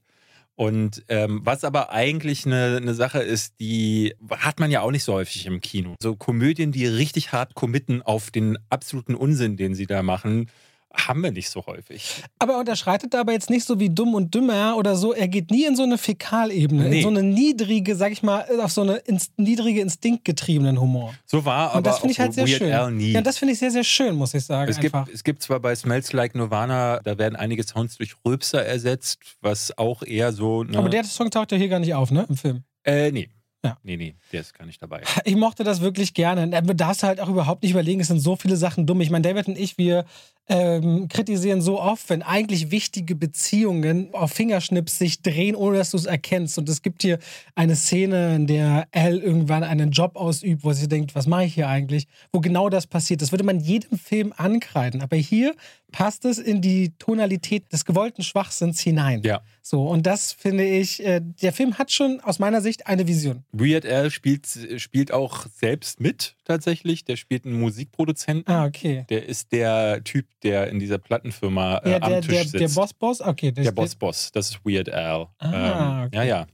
Und 0.56 1.04
ähm, 1.08 1.42
was 1.44 1.64
aber 1.64 1.92
eigentlich 1.92 2.48
eine, 2.48 2.78
eine 2.78 2.96
Sache 2.96 3.20
ist, 3.20 3.60
die 3.60 4.16
hat 4.32 4.60
man 4.60 4.72
ja 4.72 4.82
auch 4.82 4.90
nicht 4.90 5.04
so 5.04 5.14
häufig 5.14 5.46
im 5.46 5.62
Kino. 5.62 5.94
So 6.02 6.16
Komödien, 6.16 6.72
die 6.72 6.88
richtig 6.88 7.32
hart 7.32 7.54
committen 7.54 8.02
auf 8.02 8.32
den 8.32 8.58
absoluten 8.72 9.14
Unsinn, 9.14 9.56
den 9.56 9.76
sie 9.76 9.86
da 9.86 10.02
machen, 10.02 10.50
haben 10.94 11.22
wir 11.22 11.32
nicht 11.32 11.50
so 11.50 11.66
häufig. 11.68 12.24
Aber 12.40 12.54
er 12.54 12.60
unterschreitet 12.60 13.14
da 13.14 13.20
aber 13.22 13.32
jetzt 13.34 13.50
nicht 13.50 13.66
so 13.66 13.80
wie 13.80 13.90
dumm 13.90 14.16
und 14.16 14.34
dümmer 14.34 14.76
oder 14.78 14.96
so. 14.96 15.14
Er 15.14 15.28
geht 15.28 15.52
nie 15.52 15.66
in 15.66 15.76
so 15.76 15.84
eine 15.84 15.98
Fäkalebene, 15.98 16.90
Nee. 16.90 16.98
in 16.98 17.04
so 17.04 17.10
eine 17.10 17.24
niedrige, 17.24 17.96
sag 17.96 18.12
ich 18.12 18.24
mal, 18.24 18.46
auf 18.62 18.72
so 18.72 18.82
eine 18.82 18.96
ins, 18.98 19.32
niedrige, 19.38 19.82
instinktgetriebenen 19.82 20.80
Humor. 20.82 21.14
So 21.26 21.46
war 21.46 21.72
Und 21.72 21.78
aber 21.78 21.82
das 21.84 22.00
finde 22.00 22.12
ich 22.14 22.20
halt 22.20 22.34
sehr 22.34 22.48
Weird 22.48 22.58
schön. 22.58 22.72
Al 22.74 22.92
nie. 22.92 23.12
Ja, 23.12 23.22
das 23.22 23.38
finde 23.38 23.54
ich 23.54 23.60
sehr, 23.60 23.72
sehr 23.72 23.84
schön, 23.84 24.16
muss 24.16 24.34
ich 24.34 24.44
sagen. 24.46 24.72
Es 24.72 24.80
gibt, 24.80 24.96
es 25.14 25.24
gibt 25.24 25.44
zwar 25.44 25.60
bei 25.60 25.76
Smells 25.76 26.14
Like 26.14 26.34
Nirvana, 26.36 27.00
da 27.04 27.18
werden 27.18 27.36
einige 27.36 27.64
Sounds 27.64 27.98
durch 27.98 28.16
Rülpser 28.26 28.66
ersetzt, 28.66 29.20
was 29.42 29.78
auch 29.78 30.04
eher 30.04 30.32
so. 30.32 30.64
Ne, 30.64 30.78
Aber 30.78 30.90
der 30.90 31.04
Song 31.04 31.30
taucht 31.30 31.52
ja 31.52 31.58
hier 31.58 31.70
gar 31.70 31.80
nicht 31.80 31.94
auf, 31.94 32.12
ne? 32.12 32.26
Im 32.28 32.38
Film. 32.38 32.64
äh, 32.86 33.12
nee. 33.12 33.30
Ja. 33.68 33.78
Nee, 33.84 33.98
nee, 33.98 34.16
der 34.32 34.42
ist 34.42 34.54
gar 34.54 34.66
nicht 34.66 34.82
dabei. 34.82 35.02
Ich 35.26 35.36
mochte 35.36 35.64
das 35.64 35.82
wirklich 35.82 36.14
gerne. 36.14 36.48
Da 36.50 36.62
darfst 36.62 37.04
du 37.04 37.08
halt 37.08 37.20
auch 37.20 37.30
überhaupt 37.30 37.64
nicht 37.64 37.72
überlegen, 37.72 38.00
es 38.00 38.08
sind 38.08 38.20
so 38.20 38.36
viele 38.36 38.56
Sachen 38.56 38.86
dumm. 38.86 39.02
Ich 39.02 39.10
meine, 39.10 39.28
David 39.28 39.48
und 39.48 39.58
ich, 39.58 39.78
wir 39.78 40.06
ähm, 40.50 41.08
kritisieren 41.10 41.62
so 41.62 41.82
oft, 41.82 42.10
wenn 42.10 42.22
eigentlich 42.22 42.72
wichtige 42.72 43.16
Beziehungen 43.16 44.14
auf 44.14 44.32
Fingerschnips 44.32 44.98
sich 44.98 45.22
drehen, 45.22 45.56
ohne 45.56 45.78
dass 45.78 45.92
du 45.92 45.98
es 45.98 46.06
erkennst. 46.06 46.58
Und 46.58 46.70
es 46.70 46.82
gibt 46.82 47.02
hier 47.02 47.20
eine 47.56 47.76
Szene, 47.76 48.36
in 48.36 48.48
der 48.48 48.88
Al 48.92 49.18
irgendwann 49.18 49.64
einen 49.64 49.92
Job 49.92 50.16
ausübt, 50.16 50.64
wo 50.64 50.72
sie 50.72 50.88
denkt, 50.88 51.16
was 51.16 51.28
mache 51.28 51.46
ich 51.46 51.56
hier 51.56 51.68
eigentlich? 51.68 52.08
Wo 52.32 52.40
genau 52.40 52.70
das 52.70 52.88
passiert. 52.88 53.22
Das 53.22 53.32
würde 53.32 53.44
man 53.44 53.60
jedem 53.60 53.98
Film 53.98 54.34
ankreiden. 54.38 55.02
Aber 55.02 55.18
hier 55.18 55.54
passt 55.92 56.26
es 56.26 56.38
in 56.38 56.62
die 56.62 56.94
Tonalität 57.00 57.72
des 57.72 57.86
gewollten 57.86 58.24
Schwachsinns 58.24 58.80
hinein. 58.82 59.22
Ja. 59.24 59.42
So, 59.62 59.88
und 59.88 60.06
das 60.06 60.32
finde 60.32 60.64
ich, 60.66 61.04
äh, 61.06 61.22
der 61.22 61.52
Film 61.52 61.78
hat 61.78 61.92
schon 61.92 62.20
aus 62.22 62.40
meiner 62.40 62.62
Sicht 62.62 62.88
eine 62.88 63.08
Vision. 63.08 63.44
Weird 63.52 63.86
Al 63.86 64.12
spielt, 64.12 64.48
spielt 64.78 65.12
auch 65.12 65.46
selbst 65.54 66.00
mit, 66.00 66.36
tatsächlich. 66.46 67.04
Der 67.06 67.16
spielt 67.18 67.46
einen 67.46 67.60
Musikproduzenten. 67.60 68.54
Ah, 68.54 68.66
okay. 68.66 69.06
Der 69.10 69.26
ist 69.26 69.52
der 69.52 70.04
Typ, 70.04 70.26
der 70.44 70.68
in 70.70 70.80
dieser 70.80 70.98
Plattenfirma 70.98 71.78
äh, 71.80 71.92
Ja, 71.92 72.02
am 72.02 72.12
der, 72.12 72.22
Tisch 72.22 72.32
der, 72.34 72.44
sitzt. 72.44 72.60
der 72.60 72.70
Boss-Boss? 72.82 73.22
Okay, 73.22 73.52
Der 73.52 73.72
Boss-Boss, 73.72 74.32
das 74.32 74.52
ist 74.52 74.60
Weird 74.66 74.90
Al. 74.90 75.28
Ah, 75.40 76.02
ähm, 76.02 76.08
okay. 76.08 76.16
Ja, 76.16 76.24
ja. 76.24 76.48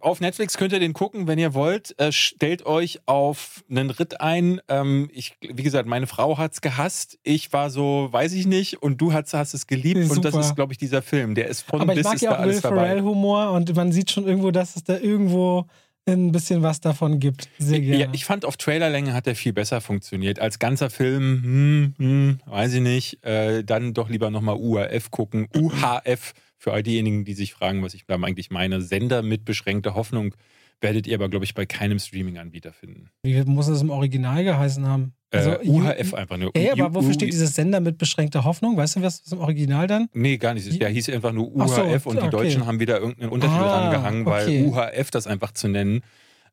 Auf 0.00 0.20
Netflix 0.20 0.56
könnt 0.56 0.72
ihr 0.72 0.78
den 0.78 0.92
gucken, 0.92 1.26
wenn 1.26 1.38
ihr 1.38 1.54
wollt. 1.54 1.98
Äh, 1.98 2.12
stellt 2.12 2.64
euch 2.66 3.00
auf 3.06 3.64
einen 3.68 3.90
Ritt 3.90 4.20
ein. 4.20 4.60
Ähm, 4.68 5.10
ich, 5.12 5.36
wie 5.40 5.64
gesagt, 5.64 5.88
meine 5.88 6.06
Frau 6.06 6.38
hat 6.38 6.52
es 6.52 6.60
gehasst. 6.60 7.18
Ich 7.24 7.52
war 7.52 7.70
so, 7.70 8.08
weiß 8.10 8.32
ich 8.34 8.46
nicht. 8.46 8.80
Und 8.80 9.00
du 9.00 9.12
hast, 9.12 9.34
hast 9.34 9.54
es 9.54 9.66
geliebt. 9.66 9.98
Ist 9.98 10.12
Und 10.12 10.24
das 10.24 10.32
super. 10.32 10.44
ist, 10.46 10.54
glaube 10.54 10.72
ich, 10.72 10.78
dieser 10.78 11.02
Film. 11.02 11.34
Der 11.34 11.48
ist 11.48 11.62
von 11.62 11.80
Aber 11.80 11.92
ich 11.92 11.98
bis 11.98 12.04
mag 12.04 12.14
ist 12.14 12.20
ja 12.20 12.30
da 12.30 12.36
auch 12.36 12.40
Will 12.42 12.50
alles 12.50 12.62
dabei. 12.62 12.76
Ferrell-Humor 12.76 13.50
und 13.50 13.74
man 13.74 13.90
sieht 13.90 14.12
schon 14.12 14.24
irgendwo, 14.26 14.52
dass 14.52 14.76
es 14.76 14.84
da 14.84 14.98
irgendwo 14.98 15.66
ein 16.06 16.32
bisschen 16.32 16.62
was 16.62 16.80
davon 16.80 17.18
gibt. 17.18 17.48
Sehr 17.58 17.80
gerne. 17.80 18.04
Ja, 18.04 18.08
ich 18.12 18.24
fand, 18.24 18.44
auf 18.44 18.56
Trailerlänge 18.56 19.14
hat 19.14 19.26
er 19.26 19.34
viel 19.34 19.52
besser 19.52 19.80
funktioniert. 19.80 20.38
Als 20.38 20.58
ganzer 20.58 20.90
Film, 20.90 21.42
hm, 21.42 21.94
hm, 21.98 22.40
weiß 22.46 22.74
ich 22.74 22.80
nicht. 22.80 23.24
Äh, 23.24 23.64
dann 23.64 23.94
doch 23.94 24.08
lieber 24.08 24.30
nochmal 24.30 24.56
UHF 24.56 25.10
gucken. 25.10 25.48
UHF 25.54 26.34
Für 26.58 26.72
all 26.72 26.82
diejenigen, 26.82 27.24
die 27.24 27.34
sich 27.34 27.54
fragen, 27.54 27.82
was 27.82 27.94
ich 27.94 28.04
da 28.06 28.16
eigentlich 28.16 28.50
meine, 28.50 28.80
Sender 28.80 29.22
mit 29.22 29.44
beschränkter 29.44 29.94
Hoffnung 29.94 30.34
werdet 30.80 31.06
ihr 31.06 31.16
aber, 31.16 31.28
glaube 31.28 31.44
ich, 31.44 31.54
bei 31.54 31.66
keinem 31.66 31.98
Streaming-Anbieter 31.98 32.72
finden. 32.72 33.10
Wie 33.22 33.42
muss 33.44 33.66
das 33.66 33.82
im 33.82 33.90
Original 33.90 34.44
geheißen 34.44 34.86
haben? 34.86 35.12
Also, 35.30 35.50
äh, 35.50 35.66
UHF 35.66 36.14
einfach 36.14 36.38
nur. 36.38 36.56
Ja, 36.56 36.72
aber 36.72 36.94
wofür 36.94 37.12
steht 37.12 37.32
dieses 37.32 37.54
Sender 37.54 37.80
mit 37.80 37.98
beschränkter 37.98 38.44
Hoffnung? 38.44 38.76
Weißt 38.76 38.96
du, 38.96 39.02
was, 39.02 39.22
was 39.24 39.32
im 39.32 39.40
Original 39.40 39.86
dann? 39.86 40.08
Nee, 40.14 40.38
gar 40.38 40.54
nicht. 40.54 40.80
Der 40.80 40.88
hieß 40.88 41.10
einfach 41.10 41.32
nur 41.32 41.54
UHF 41.54 42.04
so, 42.04 42.10
und 42.10 42.16
die 42.16 42.22
okay. 42.22 42.30
Deutschen 42.30 42.66
haben 42.66 42.80
wieder 42.80 42.98
irgendeinen 42.98 43.30
Untertitel 43.30 43.60
ah, 43.60 43.80
rangehangen, 43.80 44.24
weil 44.24 44.64
UHF 44.64 45.10
das 45.10 45.26
einfach 45.26 45.52
zu 45.52 45.68
nennen. 45.68 46.00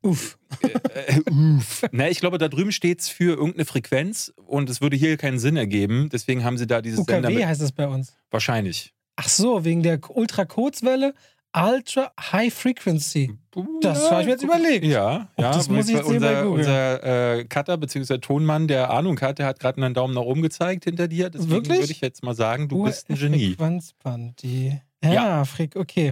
Uff. 0.01 0.37
Äh, 0.61 0.67
äh, 1.15 1.31
uff. 1.31 1.83
Na, 1.91 2.09
ich 2.09 2.19
glaube, 2.19 2.37
da 2.37 2.47
drüben 2.47 2.71
steht 2.71 2.99
es 2.99 3.09
für 3.09 3.35
irgendeine 3.35 3.65
Frequenz 3.65 4.33
und 4.45 4.69
es 4.69 4.81
würde 4.81 4.97
hier 4.97 5.15
keinen 5.17 5.39
Sinn 5.39 5.55
ergeben. 5.55 6.09
Deswegen 6.11 6.43
haben 6.43 6.57
sie 6.57 6.67
da 6.67 6.81
dieses 6.81 6.99
UKW 6.99 7.13
Sender. 7.13 7.29
Mit 7.29 7.45
heißt 7.45 7.61
es 7.61 7.71
bei 7.71 7.87
uns. 7.87 8.13
Wahrscheinlich. 8.29 8.94
Ach 9.15 9.30
so, 9.30 9.63
wegen 9.63 9.84
der 9.84 9.99
Ultrakurzwelle 10.10 11.13
Ultra 11.56 12.12
High 12.19 12.54
Frequency. 12.54 13.38
Das 13.82 14.04
ja, 14.04 14.12
habe 14.12 14.21
ich 14.21 14.28
mir 14.28 14.34
jetzt 14.34 14.43
überlegt. 14.43 14.86
Ja, 14.86 15.30
ja. 15.38 15.51
das 15.54 15.69
muss 15.69 15.88
ich 15.88 15.95
jetzt 15.95 16.06
unser, 16.06 16.49
unser 16.49 17.38
äh, 17.38 17.45
Cutter 17.45 17.78
bzw. 17.78 18.17
Tonmann, 18.17 18.67
der 18.67 18.89
Ahnung 18.89 19.19
hat, 19.21 19.39
der 19.39 19.45
hat 19.45 19.60
gerade 19.60 19.82
einen 19.82 19.93
Daumen 19.93 20.13
nach 20.13 20.23
oben 20.23 20.41
gezeigt 20.41 20.84
hinter 20.84 21.08
dir. 21.08 21.30
Deswegen 21.30 21.51
Wirklich? 21.51 21.80
würde 21.80 21.91
ich 21.93 22.01
jetzt 22.01 22.23
mal 22.23 22.36
sagen, 22.36 22.67
du 22.67 22.84
bist 22.84 23.10
ein 23.10 23.15
Genie. 23.15 23.51
Frequenzband, 23.51 24.43
Ja, 24.43 24.82
ja, 25.01 25.45
Frick, 25.45 25.78
okay. 25.78 26.12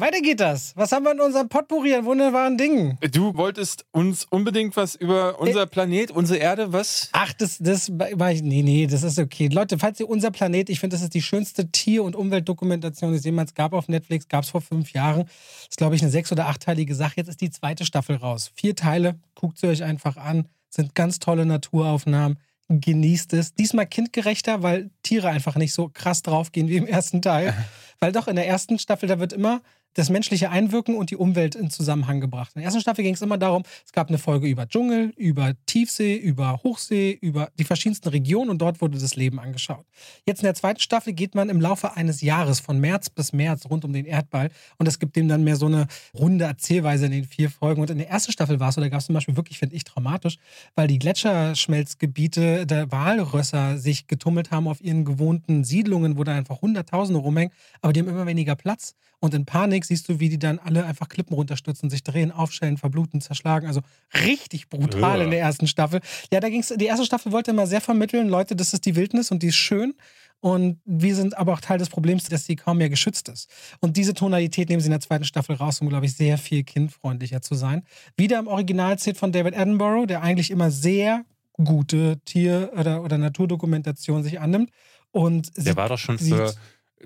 Weiter 0.00 0.20
geht 0.22 0.40
das. 0.40 0.72
Was 0.76 0.92
haben 0.92 1.04
wir 1.04 1.12
in 1.12 1.20
unserem 1.20 1.48
Potpourri 1.50 1.94
an 1.94 2.06
wunderbaren 2.06 2.56
Dingen? 2.56 2.96
Du 3.12 3.36
wolltest 3.36 3.84
uns 3.92 4.26
unbedingt 4.30 4.74
was 4.74 4.94
über 4.94 5.38
unser 5.38 5.66
Planet, 5.66 6.10
unsere 6.10 6.38
Erde, 6.38 6.72
was? 6.72 7.10
Ach, 7.12 7.32
das, 7.34 7.58
das 7.58 7.90
war 7.90 8.32
ich. 8.32 8.42
Nee, 8.42 8.62
nee, 8.62 8.86
das 8.86 9.02
ist 9.02 9.18
okay. 9.18 9.48
Leute, 9.48 9.78
falls 9.78 10.00
ihr 10.00 10.08
unser 10.08 10.30
Planet, 10.30 10.70
ich 10.70 10.80
finde, 10.80 10.94
das 10.94 11.02
ist 11.02 11.12
die 11.12 11.20
schönste 11.20 11.70
Tier- 11.70 12.02
und 12.02 12.16
Umweltdokumentation, 12.16 13.12
die 13.12 13.18
es 13.18 13.24
jemals 13.24 13.54
gab 13.54 13.74
auf 13.74 13.88
Netflix, 13.88 14.26
gab 14.28 14.44
es 14.44 14.50
vor 14.50 14.62
fünf 14.62 14.92
Jahren. 14.94 15.24
Das 15.24 15.68
ist, 15.70 15.76
glaube 15.76 15.96
ich, 15.96 16.02
eine 16.02 16.10
sechs- 16.10 16.32
oder 16.32 16.48
achtteilige 16.48 16.94
Sache. 16.94 17.14
Jetzt 17.16 17.28
ist 17.28 17.42
die 17.42 17.50
zweite 17.50 17.84
Staffel 17.84 18.16
raus. 18.16 18.50
Vier 18.54 18.74
Teile, 18.74 19.20
guckt 19.34 19.58
sie 19.58 19.66
euch 19.66 19.82
einfach 19.82 20.16
an. 20.16 20.48
Sind 20.70 20.94
ganz 20.94 21.18
tolle 21.18 21.44
Naturaufnahmen 21.44 22.38
genießt 22.70 23.32
es. 23.32 23.54
Diesmal 23.54 23.86
kindgerechter, 23.86 24.62
weil 24.62 24.90
Tiere 25.02 25.28
einfach 25.28 25.56
nicht 25.56 25.72
so 25.72 25.88
krass 25.88 26.22
draufgehen 26.22 26.68
wie 26.68 26.76
im 26.76 26.86
ersten 26.86 27.20
Teil. 27.20 27.54
weil 28.00 28.12
doch 28.12 28.28
in 28.28 28.36
der 28.36 28.46
ersten 28.46 28.78
Staffel, 28.78 29.08
da 29.08 29.18
wird 29.18 29.32
immer 29.32 29.60
das 29.94 30.10
menschliche 30.10 30.50
Einwirken 30.50 30.96
und 30.96 31.10
die 31.10 31.16
Umwelt 31.16 31.54
in 31.54 31.70
Zusammenhang 31.70 32.20
gebracht. 32.20 32.52
In 32.54 32.60
der 32.60 32.66
ersten 32.66 32.80
Staffel 32.80 33.02
ging 33.02 33.14
es 33.14 33.22
immer 33.22 33.38
darum, 33.38 33.62
es 33.84 33.92
gab 33.92 34.08
eine 34.08 34.18
Folge 34.18 34.48
über 34.48 34.66
Dschungel, 34.68 35.12
über 35.16 35.54
Tiefsee, 35.66 36.16
über 36.16 36.60
Hochsee, 36.62 37.18
über 37.20 37.50
die 37.58 37.64
verschiedensten 37.64 38.08
Regionen 38.08 38.50
und 38.50 38.58
dort 38.58 38.80
wurde 38.80 38.98
das 38.98 39.16
Leben 39.16 39.40
angeschaut. 39.40 39.84
Jetzt 40.26 40.40
in 40.40 40.44
der 40.44 40.54
zweiten 40.54 40.80
Staffel 40.80 41.12
geht 41.12 41.34
man 41.34 41.48
im 41.48 41.60
Laufe 41.60 41.96
eines 41.96 42.20
Jahres 42.20 42.60
von 42.60 42.78
März 42.78 43.10
bis 43.10 43.32
März 43.32 43.66
rund 43.68 43.84
um 43.84 43.92
den 43.92 44.06
Erdball 44.06 44.50
und 44.78 44.86
es 44.86 44.98
gibt 44.98 45.16
dem 45.16 45.28
dann 45.28 45.44
mehr 45.44 45.56
so 45.56 45.66
eine 45.66 45.86
runde 46.14 46.44
Erzählweise 46.44 47.06
in 47.06 47.12
den 47.12 47.24
vier 47.24 47.50
Folgen. 47.50 47.80
Und 47.80 47.90
in 47.90 47.98
der 47.98 48.08
ersten 48.08 48.32
Staffel 48.32 48.60
war 48.60 48.68
es 48.68 48.76
da 48.76 48.88
gab 48.88 49.00
es 49.00 49.06
zum 49.06 49.14
Beispiel 49.14 49.36
wirklich, 49.36 49.58
finde 49.58 49.76
ich, 49.76 49.84
dramatisch, 49.84 50.38
weil 50.74 50.88
die 50.88 50.98
Gletscherschmelzgebiete 50.98 52.66
der 52.66 52.90
Walrösser 52.90 53.78
sich 53.78 54.06
getummelt 54.06 54.50
haben 54.50 54.68
auf 54.68 54.80
ihren 54.80 55.04
gewohnten 55.04 55.64
Siedlungen, 55.64 56.16
wo 56.16 56.24
da 56.24 56.34
einfach 56.34 56.62
Hunderttausende 56.62 57.20
rumhängen, 57.20 57.52
aber 57.82 57.92
die 57.92 58.00
haben 58.00 58.08
immer 58.08 58.26
weniger 58.26 58.56
Platz 58.56 58.94
und 59.20 59.34
in 59.34 59.44
Panik 59.44 59.79
siehst 59.84 60.08
du, 60.08 60.20
wie 60.20 60.28
die 60.28 60.38
dann 60.38 60.58
alle 60.58 60.84
einfach 60.84 61.08
Klippen 61.08 61.34
runterstürzen, 61.34 61.90
sich 61.90 62.02
drehen, 62.02 62.32
aufschellen, 62.32 62.76
verbluten, 62.76 63.20
zerschlagen. 63.20 63.66
Also 63.66 63.80
richtig 64.14 64.68
brutal 64.68 65.18
ja. 65.18 65.24
in 65.24 65.30
der 65.30 65.40
ersten 65.40 65.66
Staffel. 65.66 66.00
Ja, 66.32 66.40
da 66.40 66.48
ging 66.48 66.60
es, 66.60 66.74
die 66.76 66.86
erste 66.86 67.04
Staffel 67.04 67.32
wollte 67.32 67.50
immer 67.50 67.66
sehr 67.66 67.80
vermitteln, 67.80 68.28
Leute, 68.28 68.56
das 68.56 68.72
ist 68.72 68.86
die 68.86 68.96
Wildnis 68.96 69.30
und 69.30 69.42
die 69.42 69.48
ist 69.48 69.56
schön. 69.56 69.94
Und 70.40 70.80
wir 70.86 71.14
sind 71.14 71.36
aber 71.36 71.52
auch 71.52 71.60
Teil 71.60 71.78
des 71.78 71.90
Problems, 71.90 72.24
dass 72.24 72.46
sie 72.46 72.56
kaum 72.56 72.78
mehr 72.78 72.88
geschützt 72.88 73.28
ist. 73.28 73.50
Und 73.80 73.98
diese 73.98 74.14
Tonalität 74.14 74.70
nehmen 74.70 74.80
sie 74.80 74.86
in 74.86 74.92
der 74.92 75.00
zweiten 75.00 75.24
Staffel 75.24 75.56
raus, 75.56 75.80
um, 75.80 75.88
glaube 75.88 76.06
ich, 76.06 76.14
sehr 76.14 76.38
viel 76.38 76.64
kindfreundlicher 76.64 77.42
zu 77.42 77.54
sein. 77.54 77.82
Wieder 78.16 78.38
im 78.38 78.46
Original 78.46 78.98
zählt 78.98 79.18
von 79.18 79.32
David 79.32 79.54
Attenborough, 79.54 80.06
der 80.06 80.22
eigentlich 80.22 80.50
immer 80.50 80.70
sehr 80.70 81.24
gute 81.64 82.20
Tier- 82.24 82.72
oder, 82.74 83.02
oder 83.02 83.18
Naturdokumentation 83.18 84.22
sich 84.22 84.40
annimmt. 84.40 84.70
Und 85.12 85.52
der 85.56 85.76
war 85.76 85.88
doch 85.88 85.98
schon 85.98 86.18
für 86.18 86.54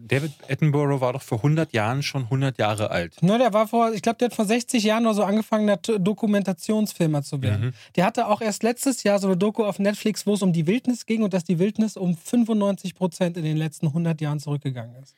David 0.01 0.33
Attenborough 0.49 1.01
war 1.01 1.13
doch 1.13 1.23
vor 1.23 1.39
100 1.39 1.73
Jahren 1.73 2.03
schon 2.03 2.25
100 2.25 2.59
Jahre 2.59 2.91
alt. 2.91 3.23
Ne, 3.23 3.39
der 3.39 3.53
war 3.53 3.69
vor, 3.69 3.93
ich 3.93 4.03
glaube, 4.03 4.19
der 4.19 4.27
hat 4.27 4.35
vor 4.35 4.45
60 4.45 4.83
Jahren 4.83 5.07
oder 5.07 5.15
so 5.15 5.25
angefangen, 5.25 5.77
Dokumentationsfilmer 5.83 7.23
zu 7.23 7.43
werden. 7.43 7.67
Mhm. 7.67 7.73
Der 7.95 8.05
hatte 8.05 8.27
auch 8.27 8.41
erst 8.41 8.63
letztes 8.63 9.05
Jahr 9.05 9.19
so 9.21 9.29
eine 9.29 9.37
Doku 9.37 9.65
auf 9.65 9.79
Netflix, 9.79 10.27
wo 10.27 10.35
es 10.35 10.43
um 10.43 10.53
die 10.53 10.67
Wildnis 10.67 11.07
ging 11.07 11.23
und 11.23 11.33
dass 11.33 11.45
die 11.45 11.59
Wildnis 11.59 11.97
um 11.97 12.17
95 12.17 12.95
Prozent 12.95 13.37
in 13.37 13.45
den 13.45 13.57
letzten 13.57 13.87
100 13.87 14.21
Jahren 14.21 14.41
zurückgegangen 14.41 14.97
ist. 15.03 15.15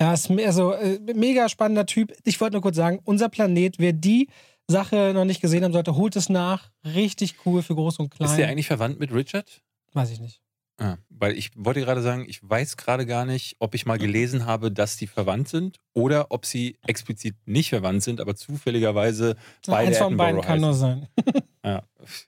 Ja, 0.00 0.12
ist 0.12 0.30
also 0.30 0.72
äh, 0.72 1.00
mega 1.14 1.48
spannender 1.48 1.86
Typ. 1.86 2.12
Ich 2.24 2.40
wollte 2.40 2.54
nur 2.54 2.62
kurz 2.62 2.76
sagen, 2.76 3.00
unser 3.04 3.28
Planet, 3.28 3.78
wer 3.78 3.92
die 3.92 4.28
Sache 4.68 5.12
noch 5.14 5.24
nicht 5.24 5.40
gesehen 5.40 5.64
haben 5.64 5.72
sollte, 5.72 5.96
holt 5.96 6.16
es 6.16 6.28
nach. 6.28 6.70
Richtig 6.84 7.36
cool 7.44 7.62
für 7.62 7.74
groß 7.74 7.98
und 7.98 8.10
klein. 8.10 8.28
Ist 8.28 8.36
der 8.36 8.48
eigentlich 8.48 8.68
verwandt 8.68 9.00
mit 9.00 9.12
Richard? 9.12 9.62
Weiß 9.92 10.10
ich 10.10 10.20
nicht. 10.20 10.40
Ah, 10.82 10.98
weil 11.08 11.38
ich 11.38 11.52
wollte 11.54 11.80
gerade 11.80 12.02
sagen, 12.02 12.24
ich 12.26 12.40
weiß 12.42 12.76
gerade 12.76 13.06
gar 13.06 13.24
nicht, 13.24 13.54
ob 13.60 13.76
ich 13.76 13.86
mal 13.86 13.98
gelesen 13.98 14.44
habe, 14.44 14.72
dass 14.72 14.96
die 14.96 15.06
verwandt 15.06 15.48
sind 15.48 15.78
oder 15.92 16.26
ob 16.30 16.44
sie 16.44 16.78
explizit 16.84 17.36
nicht 17.46 17.68
verwandt 17.68 18.02
sind, 18.02 18.20
aber 18.20 18.34
zufälligerweise 18.34 19.36
beide 19.66 19.88
Eins 19.88 19.98
von 19.98 20.16
beiden 20.16 20.40
kann 20.40 20.60
nur 20.60 20.74
sein. 20.74 21.06
ja, 21.64 21.84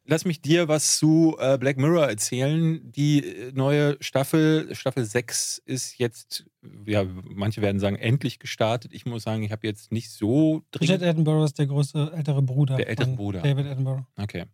lass 0.06 0.24
mich 0.24 0.40
dir 0.40 0.68
was 0.68 0.98
zu 0.98 1.36
äh, 1.40 1.58
Black 1.58 1.76
Mirror 1.76 2.06
erzählen. 2.06 2.80
Die 2.92 3.24
äh, 3.24 3.52
neue 3.52 3.96
Staffel, 4.00 4.72
Staffel 4.76 5.04
6 5.04 5.62
ist 5.66 5.98
jetzt, 5.98 6.46
ja, 6.86 7.04
manche 7.24 7.62
werden 7.62 7.80
sagen, 7.80 7.96
endlich 7.96 8.38
gestartet. 8.38 8.92
Ich 8.94 9.06
muss 9.06 9.24
sagen, 9.24 9.42
ich 9.42 9.50
habe 9.50 9.66
jetzt 9.66 9.90
nicht 9.90 10.12
so 10.12 10.62
Richard 10.80 11.02
Attenborough 11.02 11.46
ist 11.46 11.58
der 11.58 11.66
größte 11.66 12.12
ältere 12.14 12.42
Bruder. 12.42 12.76
Der 12.76 12.88
ältere 12.88 13.16
Bruder. 13.16 13.42
David 13.42 13.66
Attenborough. 13.66 14.06
Okay. 14.16 14.44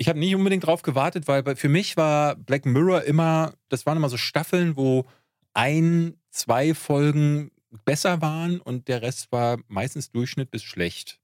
Ich 0.00 0.08
habe 0.08 0.18
nicht 0.18 0.34
unbedingt 0.34 0.64
drauf 0.64 0.80
gewartet, 0.80 1.28
weil 1.28 1.56
für 1.56 1.68
mich 1.68 1.94
war 1.98 2.34
Black 2.34 2.64
Mirror 2.64 3.02
immer, 3.02 3.52
das 3.68 3.84
waren 3.84 3.98
immer 3.98 4.08
so 4.08 4.16
Staffeln, 4.16 4.74
wo 4.74 5.04
ein, 5.52 6.14
zwei 6.30 6.72
Folgen 6.72 7.50
besser 7.84 8.22
waren 8.22 8.60
und 8.60 8.88
der 8.88 9.02
Rest 9.02 9.30
war 9.30 9.58
meistens 9.68 10.10
Durchschnitt 10.10 10.50
bis 10.50 10.62
schlecht. 10.62 11.19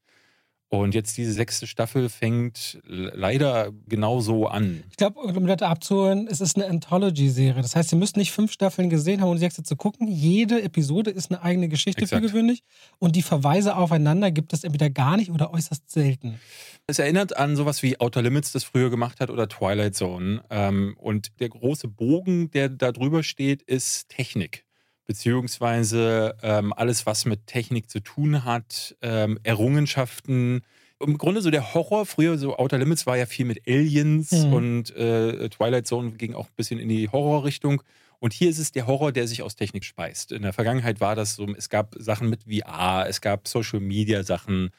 Und 0.69 0.97
jetzt 0.97 1.17
diese 1.17 1.33
sechste 1.33 1.69
Staffel 1.69 2.09
fängt 2.09 2.81
leider 2.85 3.71
genau 3.87 4.21
so 4.21 4.49
an. 4.49 4.83
Ich 4.91 4.97
glaube, 4.97 5.21
um 5.21 5.47
das 5.47 5.63
abzuholen, 5.63 6.27
es 6.29 6.41
ist 6.41 6.57
eine 6.57 6.67
Anthology-Serie. 6.67 7.63
Das 7.63 7.77
heißt, 7.77 7.93
ihr 7.93 7.99
müsst 7.99 8.17
nicht 8.17 8.33
fünf 8.33 8.51
Staffeln 8.51 8.91
gesehen 8.91 9.21
haben, 9.21 9.29
um 9.29 9.37
die 9.37 9.41
sechste 9.41 9.63
zu 9.63 9.77
gucken. 9.77 10.09
Jede 10.09 10.61
Episode 10.61 11.11
ist 11.11 11.31
eine 11.31 11.41
eigene 11.41 11.69
Geschichte 11.69 12.03
Exakt. 12.03 12.21
für 12.21 12.29
gewöhnlich. 12.29 12.65
Und 12.99 13.15
die 13.15 13.23
Verweise 13.23 13.77
aufeinander 13.77 14.33
gibt 14.33 14.53
es 14.53 14.65
entweder 14.65 14.91
gar 14.91 15.17
nicht 15.17 15.31
oder 15.31 15.55
äußerst 15.55 15.89
selten. 15.89 16.41
Es 16.89 16.99
erinnert 16.99 17.37
an 17.37 17.55
sowas 17.55 17.85
wie 17.85 18.01
Outer 18.01 18.23
Limits 18.23 18.51
das 18.51 18.65
früher 18.65 18.91
gemacht 18.91 19.21
hat 19.21 19.31
oder 19.31 19.49
Twilight 19.49 19.95
Zone. 19.95 20.43
Ähm, 20.51 20.97
und 20.99 21.39
der 21.39 21.49
große 21.49 21.87
Bogen, 21.87 22.51
der 22.51 22.71
da 22.71 22.91
drüber 22.91 23.23
steht, 23.23 23.63
ist 23.63 24.09
Technik. 24.09 24.66
Beziehungsweise 25.07 26.37
ähm, 26.43 26.73
alles, 26.73 27.05
was 27.07 27.25
mit 27.27 27.47
Technik 27.47 27.91
zu 27.91 28.01
tun 28.01 28.45
hat, 28.45 28.97
ähm, 29.03 29.39
Errungenschaften. 29.43 30.63
Im 30.99 31.19
Grunde 31.19 31.43
so 31.43 31.51
der 31.51 31.75
Horror, 31.75 32.07
früher 32.07 32.39
so 32.39 32.57
Outer 32.57 32.79
Limits 32.79 33.07
war 33.07 33.17
ja 33.17 33.27
viel 33.27 33.45
mit 33.45 33.67
Aliens 33.69 34.33
Mhm. 34.33 34.53
und 34.53 34.97
äh, 34.97 35.49
Twilight 35.51 35.87
Zone 35.87 36.13
ging 36.13 36.35
auch 36.35 36.47
ein 36.47 36.55
bisschen 36.57 36.79
in 36.79 36.89
die 36.89 37.09
Horrorrichtung. 37.09 37.83
Und 38.19 38.33
hier 38.33 38.49
ist 38.49 38.59
es 38.59 38.73
der 38.73 38.87
Horror, 38.87 39.13
der 39.13 39.29
sich 39.29 39.43
aus 39.43 39.57
Technik 39.57 39.85
speist. 39.85 40.33
In 40.33 40.43
der 40.43 40.55
Vergangenheit 40.55 41.01
war 41.01 41.15
das 41.15 41.35
so, 41.35 41.47
es 41.55 41.69
gab 41.69 41.95
Sachen 41.99 42.31
mit 42.31 42.45
VR, 42.45 43.07
es 43.09 43.21
gab 43.21 43.47
Social 43.47 43.81
Media 43.81 44.23
Sachen, 44.23 44.71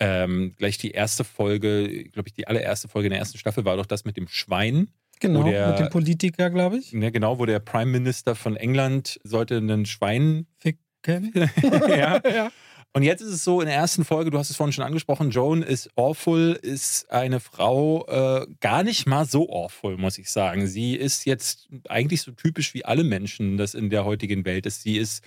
ähm, 0.00 0.54
gleich 0.56 0.78
die 0.78 0.90
erste 0.90 1.22
Folge, 1.24 2.04
glaube 2.04 2.28
ich, 2.28 2.32
die 2.34 2.48
allererste 2.48 2.88
Folge 2.88 3.06
in 3.06 3.10
der 3.10 3.20
ersten 3.20 3.38
Staffel 3.38 3.64
war 3.64 3.76
doch 3.76 3.86
das 3.86 4.04
mit 4.04 4.16
dem 4.16 4.26
Schwein. 4.28 4.88
Genau, 5.20 5.42
der- 5.44 5.68
mit 5.68 5.78
dem 5.78 5.88
Politiker, 5.90 6.50
glaube 6.50 6.78
ich. 6.78 6.92
Ne, 6.92 7.12
genau, 7.12 7.38
wo 7.38 7.46
der 7.46 7.60
Prime 7.60 7.90
Minister 7.90 8.34
von 8.34 8.56
England 8.56 9.20
sollte 9.22 9.58
ein 9.58 9.86
Schwein. 9.86 10.46
Ficken. 10.58 11.32
ja. 11.88 12.20
ja. 12.28 12.50
Und 12.92 13.04
jetzt 13.04 13.20
ist 13.20 13.32
es 13.32 13.44
so, 13.44 13.60
in 13.60 13.68
der 13.68 13.76
ersten 13.76 14.04
Folge, 14.04 14.30
du 14.32 14.38
hast 14.38 14.50
es 14.50 14.56
vorhin 14.56 14.72
schon 14.72 14.84
angesprochen, 14.84 15.30
Joan 15.30 15.62
ist 15.62 15.90
awful, 15.94 16.58
ist 16.60 17.08
eine 17.12 17.38
Frau 17.38 18.04
äh, 18.08 18.46
gar 18.58 18.82
nicht 18.82 19.06
mal 19.06 19.26
so 19.26 19.48
awful, 19.48 19.96
muss 19.96 20.18
ich 20.18 20.28
sagen. 20.28 20.66
Sie 20.66 20.96
ist 20.96 21.24
jetzt 21.24 21.68
eigentlich 21.88 22.22
so 22.22 22.32
typisch 22.32 22.74
wie 22.74 22.84
alle 22.84 23.04
Menschen, 23.04 23.56
das 23.58 23.74
in 23.74 23.90
der 23.90 24.04
heutigen 24.04 24.44
Welt 24.44 24.66
ist. 24.66 24.82
Sie 24.82 24.96
ist 24.96 25.22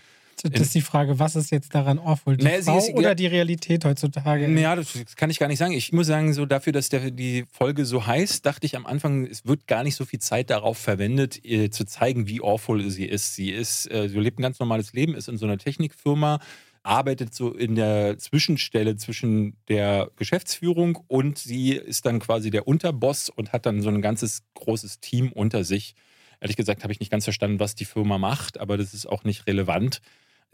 Das 0.51 0.61
ist 0.61 0.75
die 0.75 0.81
Frage, 0.81 1.19
was 1.19 1.35
ist 1.35 1.51
jetzt 1.51 1.73
daran 1.73 1.99
awful? 1.99 2.35
Die 2.35 2.45
Frau 2.45 2.77
ist- 2.77 2.93
oder 2.93 3.15
die 3.15 3.27
Realität 3.27 3.85
heutzutage? 3.85 4.47
Ja, 4.59 4.75
das 4.75 5.15
kann 5.15 5.29
ich 5.29 5.39
gar 5.39 5.47
nicht 5.47 5.59
sagen. 5.59 5.71
Ich 5.71 5.93
muss 5.93 6.07
sagen, 6.07 6.33
so 6.33 6.45
dafür, 6.45 6.73
dass 6.73 6.89
der, 6.89 7.11
die 7.11 7.45
Folge 7.51 7.85
so 7.85 8.05
heißt, 8.05 8.45
dachte 8.45 8.65
ich 8.65 8.75
am 8.75 8.85
Anfang, 8.85 9.25
es 9.25 9.45
wird 9.45 9.67
gar 9.67 9.83
nicht 9.83 9.95
so 9.95 10.03
viel 10.05 10.19
Zeit 10.19 10.49
darauf 10.49 10.77
verwendet, 10.77 11.43
ihr 11.43 11.71
zu 11.71 11.85
zeigen, 11.85 12.27
wie 12.27 12.41
awful 12.41 12.89
sie 12.89 13.05
ist. 13.05 13.35
Sie 13.35 13.51
ist, 13.51 13.89
äh, 13.89 14.09
sie 14.09 14.19
lebt 14.19 14.39
ein 14.39 14.43
ganz 14.43 14.59
normales 14.59 14.93
Leben, 14.93 15.15
ist 15.15 15.29
in 15.29 15.37
so 15.37 15.45
einer 15.45 15.57
Technikfirma, 15.57 16.39
arbeitet 16.83 17.33
so 17.33 17.53
in 17.53 17.75
der 17.75 18.17
Zwischenstelle 18.17 18.97
zwischen 18.97 19.55
der 19.69 20.11
Geschäftsführung 20.17 20.99
und 21.07 21.37
sie 21.37 21.71
ist 21.71 22.05
dann 22.05 22.19
quasi 22.19 22.49
der 22.49 22.67
Unterboss 22.67 23.29
und 23.29 23.53
hat 23.53 23.65
dann 23.65 23.81
so 23.81 23.89
ein 23.89 24.01
ganzes 24.01 24.43
großes 24.55 24.99
Team 24.99 25.31
unter 25.31 25.63
sich. 25.63 25.95
Ehrlich 26.41 26.57
gesagt 26.57 26.83
habe 26.83 26.91
ich 26.91 26.99
nicht 26.99 27.09
ganz 27.09 27.23
verstanden, 27.23 27.61
was 27.61 27.75
die 27.75 27.85
Firma 27.85 28.17
macht, 28.17 28.59
aber 28.59 28.75
das 28.75 28.93
ist 28.93 29.05
auch 29.05 29.23
nicht 29.23 29.47
relevant. 29.47 30.01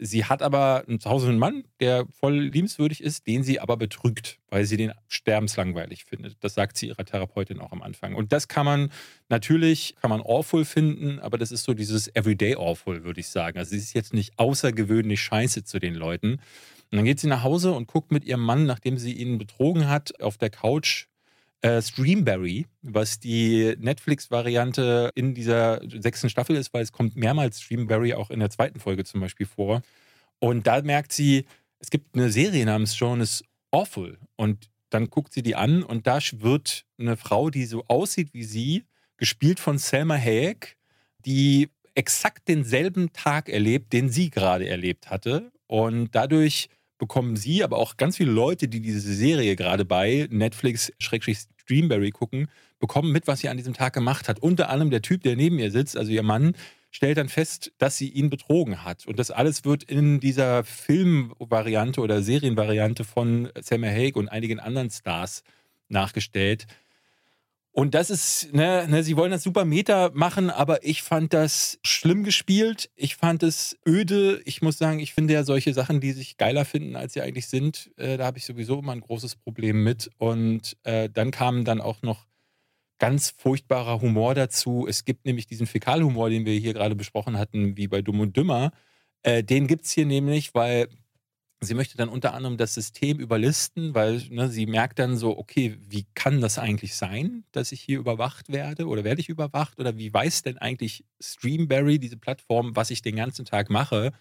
Sie 0.02 0.24
hat 0.24 0.40
aber 0.40 0.84
zu 0.98 1.10
Hause 1.10 1.28
einen 1.28 1.38
Mann, 1.38 1.64
der 1.78 2.06
voll 2.18 2.38
liebenswürdig 2.38 3.02
ist, 3.02 3.26
den 3.26 3.42
sie 3.42 3.60
aber 3.60 3.76
betrügt, 3.76 4.38
weil 4.48 4.64
sie 4.64 4.78
den 4.78 4.92
sterbenslangweilig 5.08 6.06
findet. 6.06 6.42
Das 6.42 6.54
sagt 6.54 6.78
sie 6.78 6.88
ihrer 6.88 7.04
Therapeutin 7.04 7.60
auch 7.60 7.70
am 7.70 7.82
Anfang. 7.82 8.14
Und 8.14 8.32
das 8.32 8.48
kann 8.48 8.64
man 8.64 8.90
natürlich, 9.28 9.94
kann 10.00 10.08
man 10.08 10.22
awful 10.22 10.64
finden, 10.64 11.18
aber 11.18 11.36
das 11.36 11.52
ist 11.52 11.64
so 11.64 11.74
dieses 11.74 12.08
Everyday 12.16 12.56
awful, 12.56 13.04
würde 13.04 13.20
ich 13.20 13.28
sagen. 13.28 13.58
Also 13.58 13.72
sie 13.72 13.76
ist 13.76 13.92
jetzt 13.92 14.14
nicht 14.14 14.38
außergewöhnlich 14.38 15.20
scheiße 15.20 15.64
zu 15.64 15.78
den 15.78 15.94
Leuten. 15.94 16.40
Und 16.90 16.96
dann 16.96 17.04
geht 17.04 17.20
sie 17.20 17.28
nach 17.28 17.42
Hause 17.42 17.72
und 17.72 17.86
guckt 17.86 18.10
mit 18.10 18.24
ihrem 18.24 18.40
Mann, 18.40 18.64
nachdem 18.64 18.96
sie 18.96 19.12
ihn 19.12 19.36
betrogen 19.36 19.86
hat, 19.86 20.18
auf 20.22 20.38
der 20.38 20.48
Couch 20.48 21.08
äh, 21.62 21.82
Streamberry, 21.82 22.66
was 22.82 23.18
die 23.20 23.74
Netflix-Variante 23.78 25.10
in 25.14 25.34
dieser 25.34 25.80
sechsten 26.00 26.30
Staffel 26.30 26.56
ist, 26.56 26.72
weil 26.72 26.82
es 26.82 26.92
kommt 26.92 27.16
mehrmals 27.16 27.60
Streamberry 27.60 28.14
auch 28.14 28.30
in 28.30 28.40
der 28.40 28.50
zweiten 28.50 28.80
Folge 28.80 29.04
zum 29.04 29.20
Beispiel 29.20 29.46
vor. 29.46 29.82
Und 30.38 30.66
da 30.66 30.80
merkt 30.82 31.12
sie, 31.12 31.44
es 31.78 31.90
gibt 31.90 32.14
eine 32.14 32.30
Serie 32.30 32.64
namens 32.64 32.98
Joan 32.98 33.20
is 33.20 33.44
Awful. 33.70 34.18
Und 34.36 34.70
dann 34.88 35.10
guckt 35.10 35.32
sie 35.32 35.42
die 35.42 35.54
an 35.54 35.82
und 35.82 36.06
da 36.06 36.18
wird 36.32 36.84
eine 36.98 37.16
Frau, 37.16 37.50
die 37.50 37.64
so 37.64 37.84
aussieht 37.86 38.32
wie 38.32 38.44
sie, 38.44 38.84
gespielt 39.16 39.60
von 39.60 39.78
Selma 39.78 40.16
Hayek, 40.16 40.76
die 41.24 41.68
exakt 41.94 42.48
denselben 42.48 43.12
Tag 43.12 43.48
erlebt, 43.48 43.92
den 43.92 44.08
sie 44.08 44.30
gerade 44.30 44.66
erlebt 44.68 45.10
hatte. 45.10 45.52
Und 45.66 46.14
dadurch 46.14 46.68
bekommen 47.00 47.34
sie, 47.34 47.64
aber 47.64 47.78
auch 47.78 47.96
ganz 47.96 48.18
viele 48.18 48.30
Leute, 48.30 48.68
die 48.68 48.80
diese 48.80 49.12
Serie 49.12 49.56
gerade 49.56 49.84
bei 49.84 50.28
Netflix-Streamberry 50.30 52.12
gucken, 52.12 52.46
bekommen 52.78 53.10
mit, 53.10 53.26
was 53.26 53.40
sie 53.40 53.48
an 53.48 53.56
diesem 53.56 53.74
Tag 53.74 53.92
gemacht 53.92 54.28
hat. 54.28 54.40
Unter 54.40 54.70
anderem 54.70 54.90
der 54.90 55.02
Typ, 55.02 55.24
der 55.24 55.34
neben 55.34 55.58
ihr 55.58 55.72
sitzt, 55.72 55.96
also 55.96 56.12
ihr 56.12 56.22
Mann, 56.22 56.54
stellt 56.92 57.18
dann 57.18 57.28
fest, 57.28 57.72
dass 57.78 57.96
sie 57.96 58.08
ihn 58.08 58.30
betrogen 58.30 58.84
hat. 58.84 59.06
Und 59.06 59.18
das 59.18 59.30
alles 59.30 59.64
wird 59.64 59.82
in 59.82 60.20
dieser 60.20 60.62
Filmvariante 60.62 62.00
oder 62.00 62.22
Serienvariante 62.22 63.04
von 63.04 63.48
Selma 63.60 63.88
Hayek 63.88 64.16
und 64.16 64.28
einigen 64.28 64.60
anderen 64.60 64.90
Stars 64.90 65.42
nachgestellt. 65.88 66.66
Und 67.72 67.94
das 67.94 68.10
ist, 68.10 68.52
ne, 68.52 68.86
ne, 68.88 69.04
sie 69.04 69.16
wollen 69.16 69.30
das 69.30 69.44
super 69.44 69.64
Meta 69.64 70.10
machen, 70.12 70.50
aber 70.50 70.84
ich 70.84 71.02
fand 71.02 71.32
das 71.32 71.78
schlimm 71.82 72.24
gespielt. 72.24 72.90
Ich 72.96 73.14
fand 73.14 73.44
es 73.44 73.78
öde. 73.86 74.42
Ich 74.44 74.60
muss 74.60 74.76
sagen, 74.76 74.98
ich 74.98 75.14
finde 75.14 75.34
ja 75.34 75.44
solche 75.44 75.72
Sachen, 75.72 76.00
die 76.00 76.10
sich 76.12 76.36
geiler 76.36 76.64
finden, 76.64 76.96
als 76.96 77.12
sie 77.12 77.20
eigentlich 77.20 77.46
sind, 77.46 77.92
äh, 77.96 78.16
da 78.16 78.26
habe 78.26 78.38
ich 78.38 78.44
sowieso 78.44 78.80
immer 78.80 78.92
ein 78.92 79.00
großes 79.00 79.36
Problem 79.36 79.84
mit. 79.84 80.10
Und 80.18 80.76
äh, 80.82 81.08
dann 81.08 81.30
kam 81.30 81.64
dann 81.64 81.80
auch 81.80 82.02
noch 82.02 82.26
ganz 82.98 83.30
furchtbarer 83.36 84.00
Humor 84.00 84.34
dazu. 84.34 84.86
Es 84.88 85.04
gibt 85.04 85.24
nämlich 85.24 85.46
diesen 85.46 85.66
Fäkalhumor, 85.66 86.28
den 86.28 86.44
wir 86.44 86.54
hier 86.54 86.74
gerade 86.74 86.96
besprochen 86.96 87.38
hatten, 87.38 87.76
wie 87.76 87.86
bei 87.86 88.02
Dumm 88.02 88.20
und 88.20 88.36
Dümmer. 88.36 88.72
Äh, 89.22 89.44
den 89.44 89.68
gibt 89.68 89.84
es 89.84 89.92
hier 89.92 90.06
nämlich, 90.06 90.54
weil 90.54 90.88
sie 91.62 91.74
möchte 91.74 91.96
dann 91.96 92.08
unter 92.08 92.34
anderem 92.34 92.56
das 92.56 92.74
System 92.74 93.18
überlisten, 93.18 93.94
weil 93.94 94.22
ne, 94.30 94.48
sie 94.48 94.66
merkt 94.66 94.98
dann 94.98 95.16
so, 95.16 95.36
okay, 95.36 95.76
wie 95.88 96.06
kann 96.14 96.40
das 96.40 96.58
eigentlich 96.58 96.94
sein, 96.94 97.44
dass 97.52 97.72
ich 97.72 97.80
hier 97.80 97.98
überwacht 97.98 98.50
werde 98.50 98.86
oder 98.86 99.04
werde 99.04 99.20
ich 99.20 99.28
überwacht 99.28 99.78
oder 99.78 99.96
wie 99.98 100.12
weiß 100.12 100.42
denn 100.42 100.58
eigentlich 100.58 101.04
Streamberry, 101.20 101.98
diese 101.98 102.16
Plattform, 102.16 102.74
was 102.76 102.90
ich 102.90 103.02
den 103.02 103.16
ganzen 103.16 103.44
Tag 103.44 103.68
mache? 103.68 104.12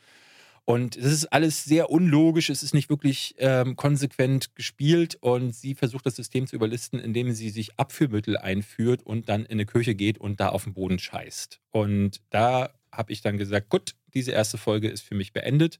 Und 0.65 0.97
es 0.97 1.11
ist 1.11 1.25
alles 1.27 1.63
sehr 1.63 1.89
unlogisch, 1.89 2.49
es 2.49 2.61
ist 2.61 2.75
nicht 2.75 2.89
wirklich 2.89 3.33
ähm, 3.39 3.75
konsequent 3.75 4.53
gespielt 4.55 5.17
und 5.19 5.55
sie 5.55 5.73
versucht 5.73 6.05
das 6.05 6.15
System 6.15 6.45
zu 6.45 6.55
überlisten, 6.55 6.99
indem 6.99 7.31
sie 7.31 7.49
sich 7.49 7.79
Abführmittel 7.79 8.37
einführt 8.37 9.01
und 9.01 9.29
dann 9.29 9.45
in 9.45 9.53
eine 9.53 9.65
Kirche 9.65 9.95
geht 9.95 10.19
und 10.19 10.39
da 10.39 10.49
auf 10.49 10.65
den 10.65 10.73
Boden 10.73 10.99
scheißt. 10.99 11.59
Und 11.71 12.21
da 12.29 12.71
habe 12.91 13.11
ich 13.11 13.21
dann 13.21 13.37
gesagt, 13.37 13.69
gut, 13.69 13.95
diese 14.13 14.31
erste 14.31 14.57
Folge 14.57 14.89
ist 14.89 15.01
für 15.01 15.15
mich 15.15 15.33
beendet. 15.33 15.79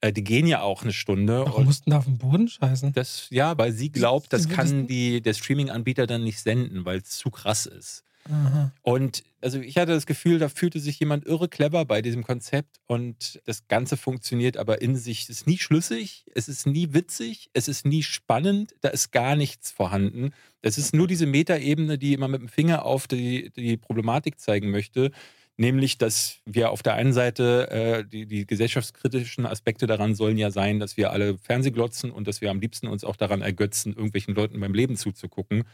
Äh, 0.00 0.12
die 0.12 0.24
gehen 0.24 0.46
ja 0.46 0.62
auch 0.62 0.82
eine 0.82 0.92
Stunde. 0.92 1.44
Warum 1.44 1.64
mussten 1.66 1.90
da 1.90 1.98
auf 1.98 2.04
den 2.06 2.18
Boden 2.18 2.48
scheißen? 2.48 2.92
das, 2.92 3.26
ja, 3.30 3.56
weil 3.58 3.72
sie 3.72 3.90
glaubt, 3.92 4.32
das 4.32 4.46
Das- 4.46 4.56
kann 4.56 4.86
die, 4.86 5.20
der 5.20 5.34
Streaming-Anbieter 5.34 6.06
dann 6.06 6.24
nicht 6.24 6.40
senden, 6.40 6.84
weil 6.84 6.98
es 6.98 7.10
zu 7.10 7.30
krass 7.30 7.66
ist. 7.66 8.04
Aha. 8.30 8.70
Und 8.82 9.24
also 9.40 9.58
ich 9.60 9.78
hatte 9.78 9.92
das 9.92 10.04
Gefühl, 10.04 10.38
da 10.38 10.50
fühlte 10.50 10.78
sich 10.78 11.00
jemand 11.00 11.24
irre 11.26 11.48
clever 11.48 11.86
bei 11.86 12.02
diesem 12.02 12.22
Konzept 12.22 12.76
und 12.86 13.40
das 13.46 13.66
Ganze 13.66 13.96
funktioniert 13.96 14.58
aber 14.58 14.82
in 14.82 14.94
sich. 14.96 15.22
Es 15.22 15.30
ist 15.30 15.46
nie 15.46 15.56
schlüssig, 15.56 16.26
es 16.34 16.46
ist 16.48 16.66
nie 16.66 16.92
witzig, 16.92 17.48
es 17.54 17.66
ist 17.66 17.86
nie 17.86 18.02
spannend, 18.02 18.74
da 18.82 18.90
ist 18.90 19.10
gar 19.12 19.36
nichts 19.36 19.70
vorhanden. 19.70 20.32
Es 20.60 20.76
ist 20.76 20.94
nur 20.94 21.08
diese 21.08 21.24
Metaebene, 21.24 21.96
die 21.96 22.12
immer 22.12 22.28
mit 22.28 22.42
dem 22.42 22.48
Finger 22.48 22.84
auf 22.84 23.08
die, 23.08 23.50
die 23.56 23.78
Problematik 23.78 24.38
zeigen 24.38 24.70
möchte. 24.70 25.10
Nämlich, 25.60 25.98
dass 25.98 26.38
wir 26.46 26.70
auf 26.70 26.82
der 26.82 26.94
einen 26.94 27.12
Seite 27.12 27.70
äh, 27.70 28.04
die, 28.06 28.24
die 28.24 28.46
gesellschaftskritischen 28.46 29.44
Aspekte 29.44 29.86
daran 29.86 30.14
sollen 30.14 30.38
ja 30.38 30.50
sein, 30.50 30.80
dass 30.80 30.96
wir 30.96 31.10
alle 31.10 31.36
Fernsehglotzen 31.36 32.10
und 32.10 32.26
dass 32.26 32.40
wir 32.40 32.50
am 32.50 32.60
liebsten 32.60 32.86
uns 32.86 33.04
auch 33.04 33.14
daran 33.14 33.42
ergötzen, 33.42 33.92
irgendwelchen 33.92 34.34
Leuten 34.34 34.58
beim 34.58 34.72
Leben 34.72 34.96
zuzugucken. 34.96 35.64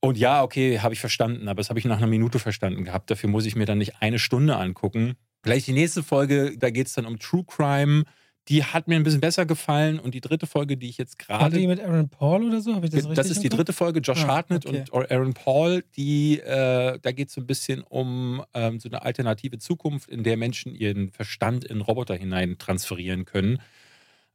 Und 0.00 0.18
ja, 0.18 0.42
okay, 0.42 0.80
habe 0.80 0.92
ich 0.92 0.98
verstanden, 0.98 1.46
aber 1.46 1.58
das 1.58 1.68
habe 1.68 1.78
ich 1.78 1.84
nach 1.84 1.98
einer 1.98 2.08
Minute 2.08 2.40
verstanden 2.40 2.82
gehabt. 2.82 3.08
Dafür 3.08 3.30
muss 3.30 3.46
ich 3.46 3.54
mir 3.54 3.64
dann 3.64 3.78
nicht 3.78 4.02
eine 4.02 4.18
Stunde 4.18 4.56
angucken. 4.56 5.14
Gleich 5.42 5.64
die 5.64 5.72
nächste 5.72 6.02
Folge, 6.02 6.58
da 6.58 6.70
geht 6.70 6.88
es 6.88 6.94
dann 6.94 7.06
um 7.06 7.20
True 7.20 7.44
Crime. 7.46 8.02
Die 8.48 8.62
hat 8.62 8.86
mir 8.86 8.94
ein 8.94 9.02
bisschen 9.02 9.20
besser 9.20 9.44
gefallen 9.44 9.98
und 9.98 10.14
die 10.14 10.20
dritte 10.20 10.46
Folge, 10.46 10.76
die 10.76 10.88
ich 10.88 10.98
jetzt 10.98 11.28
War 11.28 11.50
die 11.50 11.56
gerade. 11.56 11.66
mit 11.66 11.80
Aaron 11.80 12.08
Paul 12.08 12.44
oder 12.44 12.60
so? 12.60 12.74
Habe 12.74 12.86
ich 12.86 12.92
das 12.92 13.00
richtig 13.04 13.16
Das 13.16 13.28
ist 13.30 13.42
die 13.42 13.48
dritte 13.48 13.72
Folge, 13.72 13.98
Josh 14.00 14.22
Ah, 14.24 14.28
Hartnett 14.28 14.66
okay. 14.66 14.84
und 14.92 15.10
Aaron 15.10 15.34
Paul, 15.34 15.82
die, 15.96 16.38
äh, 16.38 16.98
da 17.00 17.12
geht 17.12 17.28
es 17.28 17.34
so 17.34 17.40
ein 17.40 17.46
bisschen 17.46 17.82
um 17.82 18.44
ähm, 18.54 18.78
so 18.78 18.88
eine 18.88 19.02
alternative 19.02 19.58
Zukunft, 19.58 20.08
in 20.08 20.22
der 20.22 20.36
Menschen 20.36 20.74
ihren 20.74 21.10
Verstand 21.10 21.64
in 21.64 21.80
Roboter 21.80 22.14
hinein 22.14 22.56
transferieren 22.58 23.24
können. 23.24 23.58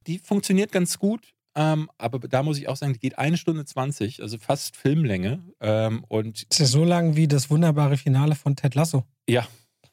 Die 0.08 0.20
funktioniert 0.20 0.72
ganz 0.74 1.00
gut, 1.00 1.34
ähm, 1.56 1.90
aber 1.98 2.20
da 2.28 2.44
muss 2.44 2.58
ich 2.58 2.68
auch 2.68 2.76
sagen, 2.76 2.94
die 2.94 3.00
geht 3.00 3.18
eine 3.18 3.38
Stunde 3.38 3.64
20, 3.66 4.22
also 4.22 4.38
fast 4.38 4.76
Filmlänge. 4.76 5.40
Ähm, 5.62 6.04
und 6.10 6.48
Das 6.50 6.60
ist 6.60 6.60
ja 6.60 6.66
so 6.66 6.84
lang 6.84 7.16
wie 7.16 7.28
das 7.28 7.50
wunderbare 7.50 7.96
Finale 7.98 8.36
von 8.36 8.56
Ted 8.58 8.76
Lasso. 8.76 9.06
ja, 9.30 9.48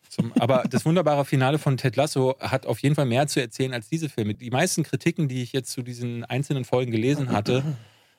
zum, 0.09 0.33
aber 0.35 0.65
das 0.69 0.85
wunderbare 0.85 1.25
Finale 1.25 1.59
von 1.59 1.77
Ted 1.77 1.97
Lasso 1.97 2.37
hat 2.41 2.67
auf 2.67 2.81
jeden 2.81 2.95
Fall 2.95 3.07
mehr 3.07 3.27
zu 3.27 3.41
erzählen 3.41 3.75
als 3.75 3.89
diese 3.89 4.09
Filme. 4.09 4.35
Die 4.35 4.51
meisten 4.51 4.83
Kritiken, 4.83 5.29
die 5.29 5.43
ich 5.43 5.53
jetzt 5.53 5.71
zu 5.71 5.83
diesen 5.83 6.25
einzelnen 6.25 6.65
Folgen 6.65 6.91
gelesen 6.91 7.33
hatte, 7.33 7.63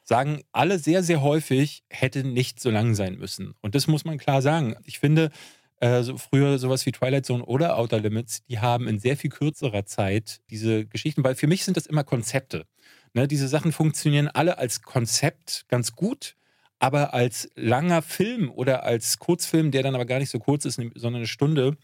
sagen 0.03 0.41
alle 0.51 0.79
sehr, 0.79 1.03
sehr 1.03 1.21
häufig, 1.21 1.83
hätte 1.89 2.23
nicht 2.23 2.59
so 2.59 2.69
lang 2.69 2.95
sein 2.95 3.17
müssen. 3.17 3.55
Und 3.61 3.75
das 3.75 3.87
muss 3.87 4.05
man 4.05 4.17
klar 4.17 4.41
sagen. 4.41 4.75
Ich 4.85 4.99
finde, 4.99 5.29
äh, 5.79 6.03
so 6.03 6.17
früher 6.17 6.59
sowas 6.59 6.85
wie 6.85 6.91
Twilight 6.91 7.25
Zone 7.25 7.45
oder 7.45 7.77
Outer 7.77 7.99
Limits, 7.99 8.43
die 8.45 8.59
haben 8.59 8.87
in 8.87 8.99
sehr 8.99 9.15
viel 9.15 9.29
kürzerer 9.29 9.85
Zeit 9.85 10.41
diese 10.49 10.85
Geschichten, 10.85 11.23
weil 11.23 11.35
für 11.35 11.47
mich 11.47 11.63
sind 11.63 11.77
das 11.77 11.85
immer 11.85 12.03
Konzepte. 12.03 12.65
Ne, 13.13 13.27
diese 13.27 13.47
Sachen 13.47 13.71
funktionieren 13.71 14.27
alle 14.27 14.57
als 14.57 14.81
Konzept 14.81 15.65
ganz 15.67 15.95
gut, 15.95 16.35
aber 16.79 17.13
als 17.13 17.49
langer 17.55 18.01
Film 18.01 18.49
oder 18.49 18.83
als 18.83 19.19
Kurzfilm, 19.19 19.71
der 19.71 19.83
dann 19.83 19.95
aber 19.95 20.05
gar 20.05 20.19
nicht 20.19 20.29
so 20.29 20.39
kurz 20.39 20.65
ist, 20.65 20.75
sondern 20.75 21.15
eine 21.15 21.27
Stunde, 21.27 21.77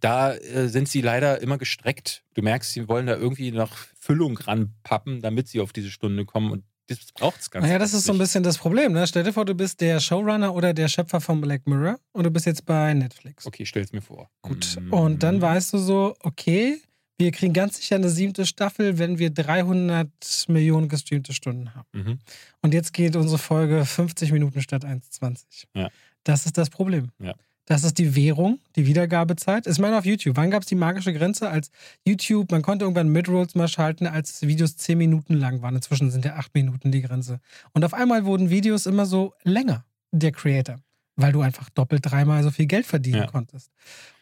da 0.00 0.34
äh, 0.34 0.68
sind 0.68 0.88
sie 0.88 1.00
leider 1.00 1.40
immer 1.40 1.58
gestreckt. 1.58 2.22
Du 2.34 2.42
merkst, 2.42 2.72
sie 2.72 2.88
wollen 2.88 3.06
da 3.06 3.16
irgendwie 3.16 3.50
noch 3.50 3.74
Füllung 3.98 4.36
ranpappen, 4.36 5.20
damit 5.20 5.48
sie 5.48 5.60
auf 5.60 5.72
diese 5.72 5.90
Stunde 5.90 6.26
kommen 6.26 6.52
und 6.52 6.64
das 6.88 7.12
braucht 7.12 7.40
es 7.40 7.50
ganz 7.50 7.66
Naja, 7.66 7.78
das 7.78 7.92
ist 7.92 8.04
so 8.06 8.12
ein 8.12 8.18
bisschen 8.18 8.42
das 8.42 8.56
Problem. 8.56 8.92
Ne? 8.92 9.06
Stell 9.06 9.22
dir 9.22 9.32
vor, 9.34 9.44
du 9.44 9.54
bist 9.54 9.82
der 9.82 10.00
Showrunner 10.00 10.54
oder 10.54 10.72
der 10.72 10.88
Schöpfer 10.88 11.20
von 11.20 11.40
Black 11.40 11.66
Mirror 11.66 11.98
und 12.12 12.24
du 12.24 12.30
bist 12.30 12.46
jetzt 12.46 12.64
bei 12.64 12.94
Netflix. 12.94 13.46
Okay, 13.46 13.64
ich 13.64 13.68
stell's 13.68 13.92
mir 13.92 14.00
vor. 14.00 14.30
Gut. 14.40 14.78
Mm. 14.80 14.92
Und 14.94 15.22
dann 15.22 15.42
weißt 15.42 15.74
du 15.74 15.78
so, 15.78 16.16
okay, 16.20 16.80
wir 17.18 17.32
kriegen 17.32 17.52
ganz 17.52 17.76
sicher 17.76 17.96
eine 17.96 18.08
siebte 18.08 18.46
Staffel, 18.46 18.98
wenn 18.98 19.18
wir 19.18 19.30
300 19.30 20.08
Millionen 20.48 20.88
gestreamte 20.88 21.32
Stunden 21.32 21.74
haben. 21.74 21.88
Mhm. 21.92 22.18
Und 22.62 22.74
jetzt 22.74 22.92
geht 22.92 23.16
unsere 23.16 23.38
Folge 23.38 23.84
50 23.84 24.32
Minuten 24.32 24.62
statt 24.62 24.84
1,20. 24.84 25.64
Ja. 25.74 25.88
Das 26.24 26.46
ist 26.46 26.56
das 26.56 26.70
Problem. 26.70 27.10
Ja. 27.18 27.34
Das 27.66 27.84
ist 27.84 27.98
die 27.98 28.16
Währung, 28.16 28.60
die 28.76 28.86
Wiedergabezeit. 28.86 29.66
Ich 29.66 29.78
meine 29.78 29.98
auf 29.98 30.06
YouTube. 30.06 30.36
Wann 30.36 30.50
gab 30.50 30.62
es 30.62 30.68
die 30.68 30.74
magische 30.74 31.12
Grenze, 31.12 31.50
als 31.50 31.70
YouTube, 32.06 32.50
man 32.50 32.62
konnte 32.62 32.86
irgendwann 32.86 33.08
Midrolls 33.08 33.54
mal 33.54 33.68
schalten, 33.68 34.06
als 34.06 34.40
Videos 34.40 34.76
10 34.78 34.96
Minuten 34.96 35.34
lang 35.34 35.60
waren. 35.60 35.76
Inzwischen 35.76 36.10
sind 36.10 36.24
ja 36.24 36.36
8 36.36 36.54
Minuten 36.54 36.92
die 36.92 37.02
Grenze. 37.02 37.40
Und 37.72 37.84
auf 37.84 37.92
einmal 37.92 38.24
wurden 38.24 38.48
Videos 38.48 38.86
immer 38.86 39.04
so 39.04 39.34
länger, 39.42 39.84
der 40.12 40.32
Creator. 40.32 40.76
Weil 41.20 41.32
du 41.32 41.40
einfach 41.40 41.68
doppelt 41.70 42.02
dreimal 42.04 42.44
so 42.44 42.52
viel 42.52 42.66
Geld 42.66 42.86
verdienen 42.86 43.22
Ja. 43.22 43.26
konntest. 43.26 43.72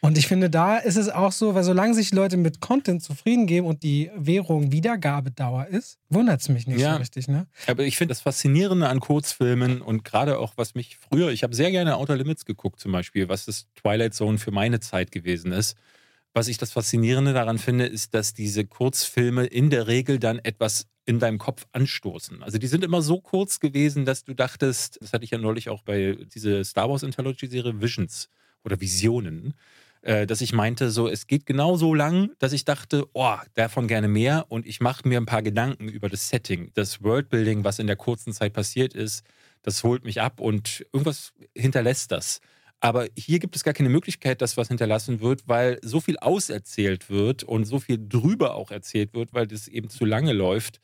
Und 0.01 0.17
ich 0.17 0.25
finde, 0.25 0.49
da 0.49 0.77
ist 0.77 0.95
es 0.95 1.09
auch 1.09 1.31
so, 1.31 1.53
weil 1.53 1.63
solange 1.63 1.93
sich 1.93 2.11
Leute 2.11 2.37
mit 2.37 2.59
Content 2.59 3.03
zufrieden 3.03 3.45
geben 3.45 3.67
und 3.67 3.83
die 3.83 4.09
Währung 4.15 4.71
Wiedergabedauer 4.71 5.67
ist, 5.67 5.99
wundert 6.09 6.41
es 6.41 6.49
mich 6.49 6.65
nicht 6.65 6.79
Ja. 6.79 6.93
so 6.93 6.97
richtig, 6.97 7.27
ne? 7.27 7.45
Aber 7.67 7.83
ich 7.83 7.97
finde 7.97 8.13
das 8.13 8.21
Faszinierende 8.21 8.89
an 8.89 8.99
Kurzfilmen 8.99 9.83
und 9.83 10.05
gerade 10.05 10.39
auch, 10.39 10.53
was 10.55 10.73
mich 10.73 10.97
früher, 10.97 11.29
ich 11.29 11.43
habe 11.43 11.53
sehr 11.53 11.69
gerne 11.69 11.97
Outer 11.97 12.15
Limits 12.15 12.45
geguckt 12.45 12.79
zum 12.79 12.91
Beispiel, 12.91 13.29
was 13.29 13.45
das 13.45 13.67
Twilight 13.75 14.15
Zone 14.15 14.39
für 14.39 14.51
meine 14.51 14.79
Zeit 14.79 15.11
gewesen 15.11 15.51
ist. 15.51 15.75
Was 16.33 16.47
ich 16.47 16.57
das 16.57 16.71
Faszinierende 16.71 17.33
daran 17.33 17.59
finde, 17.59 17.85
ist, 17.85 18.15
dass 18.15 18.33
diese 18.33 18.65
Kurzfilme 18.65 19.45
in 19.45 19.69
der 19.69 19.85
Regel 19.85 20.17
dann 20.17 20.39
etwas 20.39 20.87
in 21.07 21.19
deinem 21.19 21.39
Kopf 21.39 21.65
anstoßen. 21.71 22.43
Also 22.43 22.57
die 22.57 22.67
sind 22.67 22.83
immer 22.83 23.01
so 23.01 23.21
kurz 23.21 23.59
gewesen, 23.59 24.05
dass 24.05 24.25
du 24.25 24.33
dachtest, 24.35 24.99
das 25.01 25.13
hatte 25.13 25.23
ich 25.23 25.31
ja 25.31 25.37
neulich 25.37 25.69
auch 25.69 25.81
bei 25.81 26.17
dieser 26.35 26.63
Star 26.65 26.89
Wars 26.89 27.03
Anthology-Serie 27.03 27.81
Visions 27.81 28.29
oder 28.65 28.79
Visionen, 28.81 29.53
äh, 30.01 30.27
dass 30.27 30.41
ich 30.41 30.51
meinte, 30.51 30.91
so 30.91 31.07
es 31.07 31.25
geht 31.25 31.45
genau 31.45 31.77
so 31.77 31.93
lang, 31.93 32.31
dass 32.39 32.51
ich 32.51 32.65
dachte, 32.65 33.05
oh, 33.13 33.37
davon 33.53 33.87
gerne 33.87 34.09
mehr 34.09 34.47
und 34.49 34.67
ich 34.67 34.81
mache 34.81 35.07
mir 35.07 35.17
ein 35.17 35.25
paar 35.25 35.41
Gedanken 35.41 35.87
über 35.87 36.09
das 36.09 36.27
Setting, 36.27 36.71
das 36.73 37.01
Worldbuilding, 37.01 37.63
was 37.63 37.79
in 37.79 37.87
der 37.87 37.95
kurzen 37.95 38.33
Zeit 38.33 38.51
passiert 38.51 38.93
ist, 38.93 39.23
das 39.61 39.85
holt 39.85 40.03
mich 40.03 40.19
ab 40.19 40.41
und 40.41 40.85
irgendwas 40.91 41.33
hinterlässt 41.55 42.11
das. 42.11 42.41
Aber 42.81 43.07
hier 43.17 43.39
gibt 43.39 43.55
es 43.55 43.63
gar 43.63 43.73
keine 43.73 43.89
Möglichkeit, 43.89 44.41
dass 44.41 44.57
was 44.57 44.67
hinterlassen 44.67 45.21
wird, 45.21 45.47
weil 45.47 45.79
so 45.81 46.01
viel 46.01 46.17
auserzählt 46.19 47.09
wird 47.09 47.43
und 47.43 47.63
so 47.63 47.79
viel 47.79 47.97
drüber 47.97 48.55
auch 48.55 48.71
erzählt 48.71 49.13
wird, 49.13 49.33
weil 49.33 49.47
das 49.47 49.69
eben 49.69 49.89
zu 49.89 50.03
lange 50.03 50.33
läuft, 50.33 50.79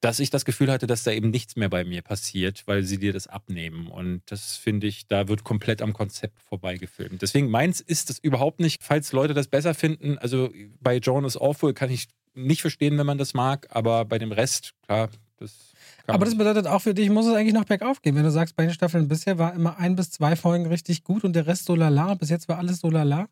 dass 0.00 0.20
ich 0.20 0.30
das 0.30 0.44
Gefühl 0.44 0.70
hatte, 0.70 0.86
dass 0.86 1.02
da 1.02 1.10
eben 1.10 1.30
nichts 1.30 1.56
mehr 1.56 1.68
bei 1.68 1.84
mir 1.84 2.02
passiert, 2.02 2.62
weil 2.66 2.84
sie 2.84 2.98
dir 2.98 3.12
das 3.12 3.26
abnehmen. 3.26 3.88
Und 3.88 4.22
das 4.26 4.56
finde 4.56 4.86
ich, 4.86 5.06
da 5.08 5.28
wird 5.28 5.44
komplett 5.44 5.82
am 5.82 5.92
Konzept 5.92 6.40
vorbeigefilmt. 6.42 7.20
Deswegen 7.20 7.50
meins 7.50 7.80
ist 7.80 8.08
das 8.10 8.18
überhaupt 8.18 8.60
nicht, 8.60 8.82
falls 8.82 9.12
Leute 9.12 9.34
das 9.34 9.48
besser 9.48 9.74
finden. 9.74 10.16
Also 10.18 10.50
bei 10.80 10.98
John 10.98 11.24
is 11.24 11.36
Awful 11.36 11.74
kann 11.74 11.90
ich 11.90 12.06
nicht 12.34 12.60
verstehen, 12.60 12.96
wenn 12.98 13.06
man 13.06 13.18
das 13.18 13.34
mag, 13.34 13.66
aber 13.70 14.04
bei 14.04 14.18
dem 14.18 14.30
Rest, 14.30 14.74
klar, 14.86 15.08
das 15.38 15.74
Aber 16.06 16.24
das 16.24 16.36
bedeutet 16.36 16.66
auch 16.66 16.80
für 16.80 16.94
dich, 16.94 17.10
muss 17.10 17.26
es 17.26 17.34
eigentlich 17.34 17.54
noch 17.54 17.64
bergauf 17.64 18.00
gehen. 18.00 18.14
Wenn 18.14 18.24
du 18.24 18.30
sagst, 18.30 18.56
bei 18.56 18.64
den 18.64 18.72
Staffeln 18.72 19.08
bisher 19.08 19.38
war 19.38 19.54
immer 19.54 19.78
ein 19.78 19.96
bis 19.96 20.10
zwei 20.10 20.36
Folgen 20.36 20.66
richtig 20.66 21.04
gut 21.04 21.24
und 21.24 21.34
der 21.34 21.46
Rest 21.46 21.64
so 21.64 21.74
lala. 21.74 22.14
Bis 22.14 22.30
jetzt 22.30 22.48
war 22.48 22.58
alles 22.58 22.80
so 22.80 22.90
lala. 22.90 23.28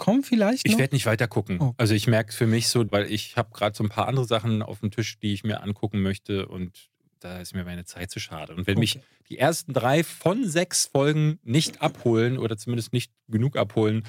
Komm 0.00 0.22
vielleicht 0.24 0.66
Ich 0.66 0.72
noch? 0.72 0.78
werde 0.78 0.94
nicht 0.94 1.04
weiter 1.04 1.28
gucken. 1.28 1.58
Oh. 1.60 1.74
Also 1.76 1.92
ich 1.94 2.06
merke 2.06 2.32
für 2.32 2.46
mich 2.46 2.68
so, 2.68 2.90
weil 2.90 3.04
ich 3.12 3.36
habe 3.36 3.50
gerade 3.52 3.76
so 3.76 3.84
ein 3.84 3.90
paar 3.90 4.08
andere 4.08 4.24
Sachen 4.24 4.62
auf 4.62 4.80
dem 4.80 4.90
Tisch, 4.90 5.18
die 5.18 5.34
ich 5.34 5.44
mir 5.44 5.62
angucken 5.62 6.00
möchte 6.00 6.48
und 6.48 6.88
da 7.20 7.38
ist 7.38 7.54
mir 7.54 7.64
meine 7.64 7.84
Zeit 7.84 8.10
zu 8.10 8.18
schade. 8.18 8.54
Und 8.54 8.66
wenn 8.66 8.78
mich 8.78 8.96
Okay. 8.96 9.04
die 9.28 9.36
ersten 9.38 9.74
drei 9.74 10.02
von 10.02 10.48
sechs 10.48 10.86
Folgen 10.86 11.38
nicht 11.42 11.82
abholen 11.82 12.38
oder 12.38 12.56
zumindest 12.56 12.94
nicht 12.94 13.12
genug 13.28 13.56
abholen, 13.58 14.04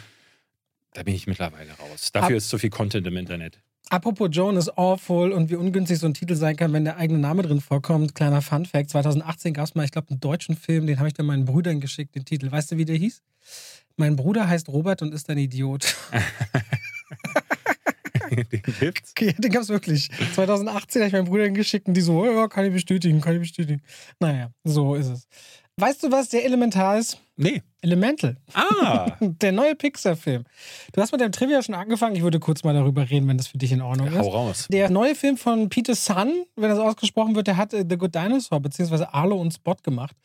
da 0.93 1.03
bin 1.03 1.13
ich 1.13 1.27
mittlerweile 1.27 1.71
raus. 1.73 2.11
Dafür 2.13 2.35
Ab- 2.35 2.37
ist 2.37 2.49
zu 2.49 2.57
viel 2.57 2.69
Content 2.69 3.05
im 3.07 3.17
Internet. 3.17 3.59
Apropos 3.89 4.29
Joan 4.31 4.55
is 4.55 4.69
awful 4.77 5.33
und 5.33 5.49
wie 5.49 5.55
ungünstig 5.55 5.99
so 5.99 6.05
ein 6.05 6.13
Titel 6.13 6.35
sein 6.35 6.55
kann, 6.55 6.71
wenn 6.71 6.85
der 6.85 6.95
eigene 6.95 7.19
Name 7.19 7.41
drin 7.41 7.59
vorkommt. 7.59 8.15
Kleiner 8.15 8.41
Fun-Fact: 8.41 8.89
2018 8.89 9.53
gab 9.53 9.65
es 9.65 9.75
mal, 9.75 9.83
ich 9.83 9.91
glaube, 9.91 10.09
einen 10.11 10.21
deutschen 10.21 10.55
Film, 10.55 10.87
den 10.87 10.99
habe 10.99 11.09
ich 11.09 11.13
dann 11.13 11.25
meinen 11.25 11.43
Brüdern 11.43 11.81
geschickt, 11.81 12.15
den 12.15 12.23
Titel. 12.23 12.49
Weißt 12.49 12.71
du, 12.71 12.77
wie 12.77 12.85
der 12.85 12.95
hieß? 12.95 13.21
Mein 14.01 14.15
Bruder 14.15 14.47
heißt 14.47 14.67
Robert 14.67 15.03
und 15.03 15.13
ist 15.13 15.29
ein 15.29 15.37
Idiot. 15.37 15.95
Den 18.31 18.61
gibt's. 18.79 19.11
Okay, 19.11 19.35
den 19.37 19.51
gab 19.51 19.61
es 19.61 19.69
wirklich. 19.69 20.09
2018 20.33 21.01
habe 21.01 21.07
ich 21.07 21.13
meinen 21.13 21.25
Brüdern 21.25 21.53
geschickt 21.53 21.87
und 21.87 21.93
die 21.93 22.01
so, 22.01 22.25
ja, 22.25 22.47
kann 22.47 22.65
ich 22.65 22.73
bestätigen, 22.73 23.21
kann 23.21 23.33
ich 23.35 23.41
bestätigen. 23.41 23.83
Naja, 24.19 24.49
so 24.63 24.95
ist 24.95 25.07
es. 25.07 25.27
Weißt 25.77 26.01
du, 26.01 26.11
was 26.11 26.29
der 26.29 26.45
elementar 26.45 26.97
ist? 26.97 27.21
Nee. 27.35 27.61
Elemental. 27.81 28.37
Ah, 28.53 29.17
Der 29.21 29.51
neue 29.51 29.75
Pixar-Film. 29.75 30.45
Du 30.93 31.01
hast 31.01 31.11
mit 31.11 31.21
dem 31.21 31.31
Trivia 31.31 31.61
schon 31.61 31.75
angefangen. 31.75 32.15
Ich 32.15 32.23
würde 32.23 32.39
kurz 32.39 32.63
mal 32.63 32.73
darüber 32.73 33.07
reden, 33.09 33.27
wenn 33.27 33.37
das 33.37 33.47
für 33.47 33.57
dich 33.57 33.71
in 33.71 33.81
Ordnung 33.81 34.07
ist. 34.07 34.17
hau 34.17 34.29
raus. 34.29 34.67
Der 34.71 34.89
neue 34.89 35.13
Film 35.13 35.37
von 35.37 35.69
Peter 35.69 35.93
Sun, 35.93 36.45
wenn 36.55 36.69
das 36.69 36.79
ausgesprochen 36.79 37.35
wird, 37.35 37.47
der 37.47 37.57
hat 37.57 37.73
äh, 37.73 37.85
The 37.87 37.97
Good 37.97 38.15
Dinosaur 38.15 38.59
bzw. 38.61 39.05
Arlo 39.11 39.35
und 39.39 39.53
Spot 39.53 39.75
gemacht. 39.83 40.15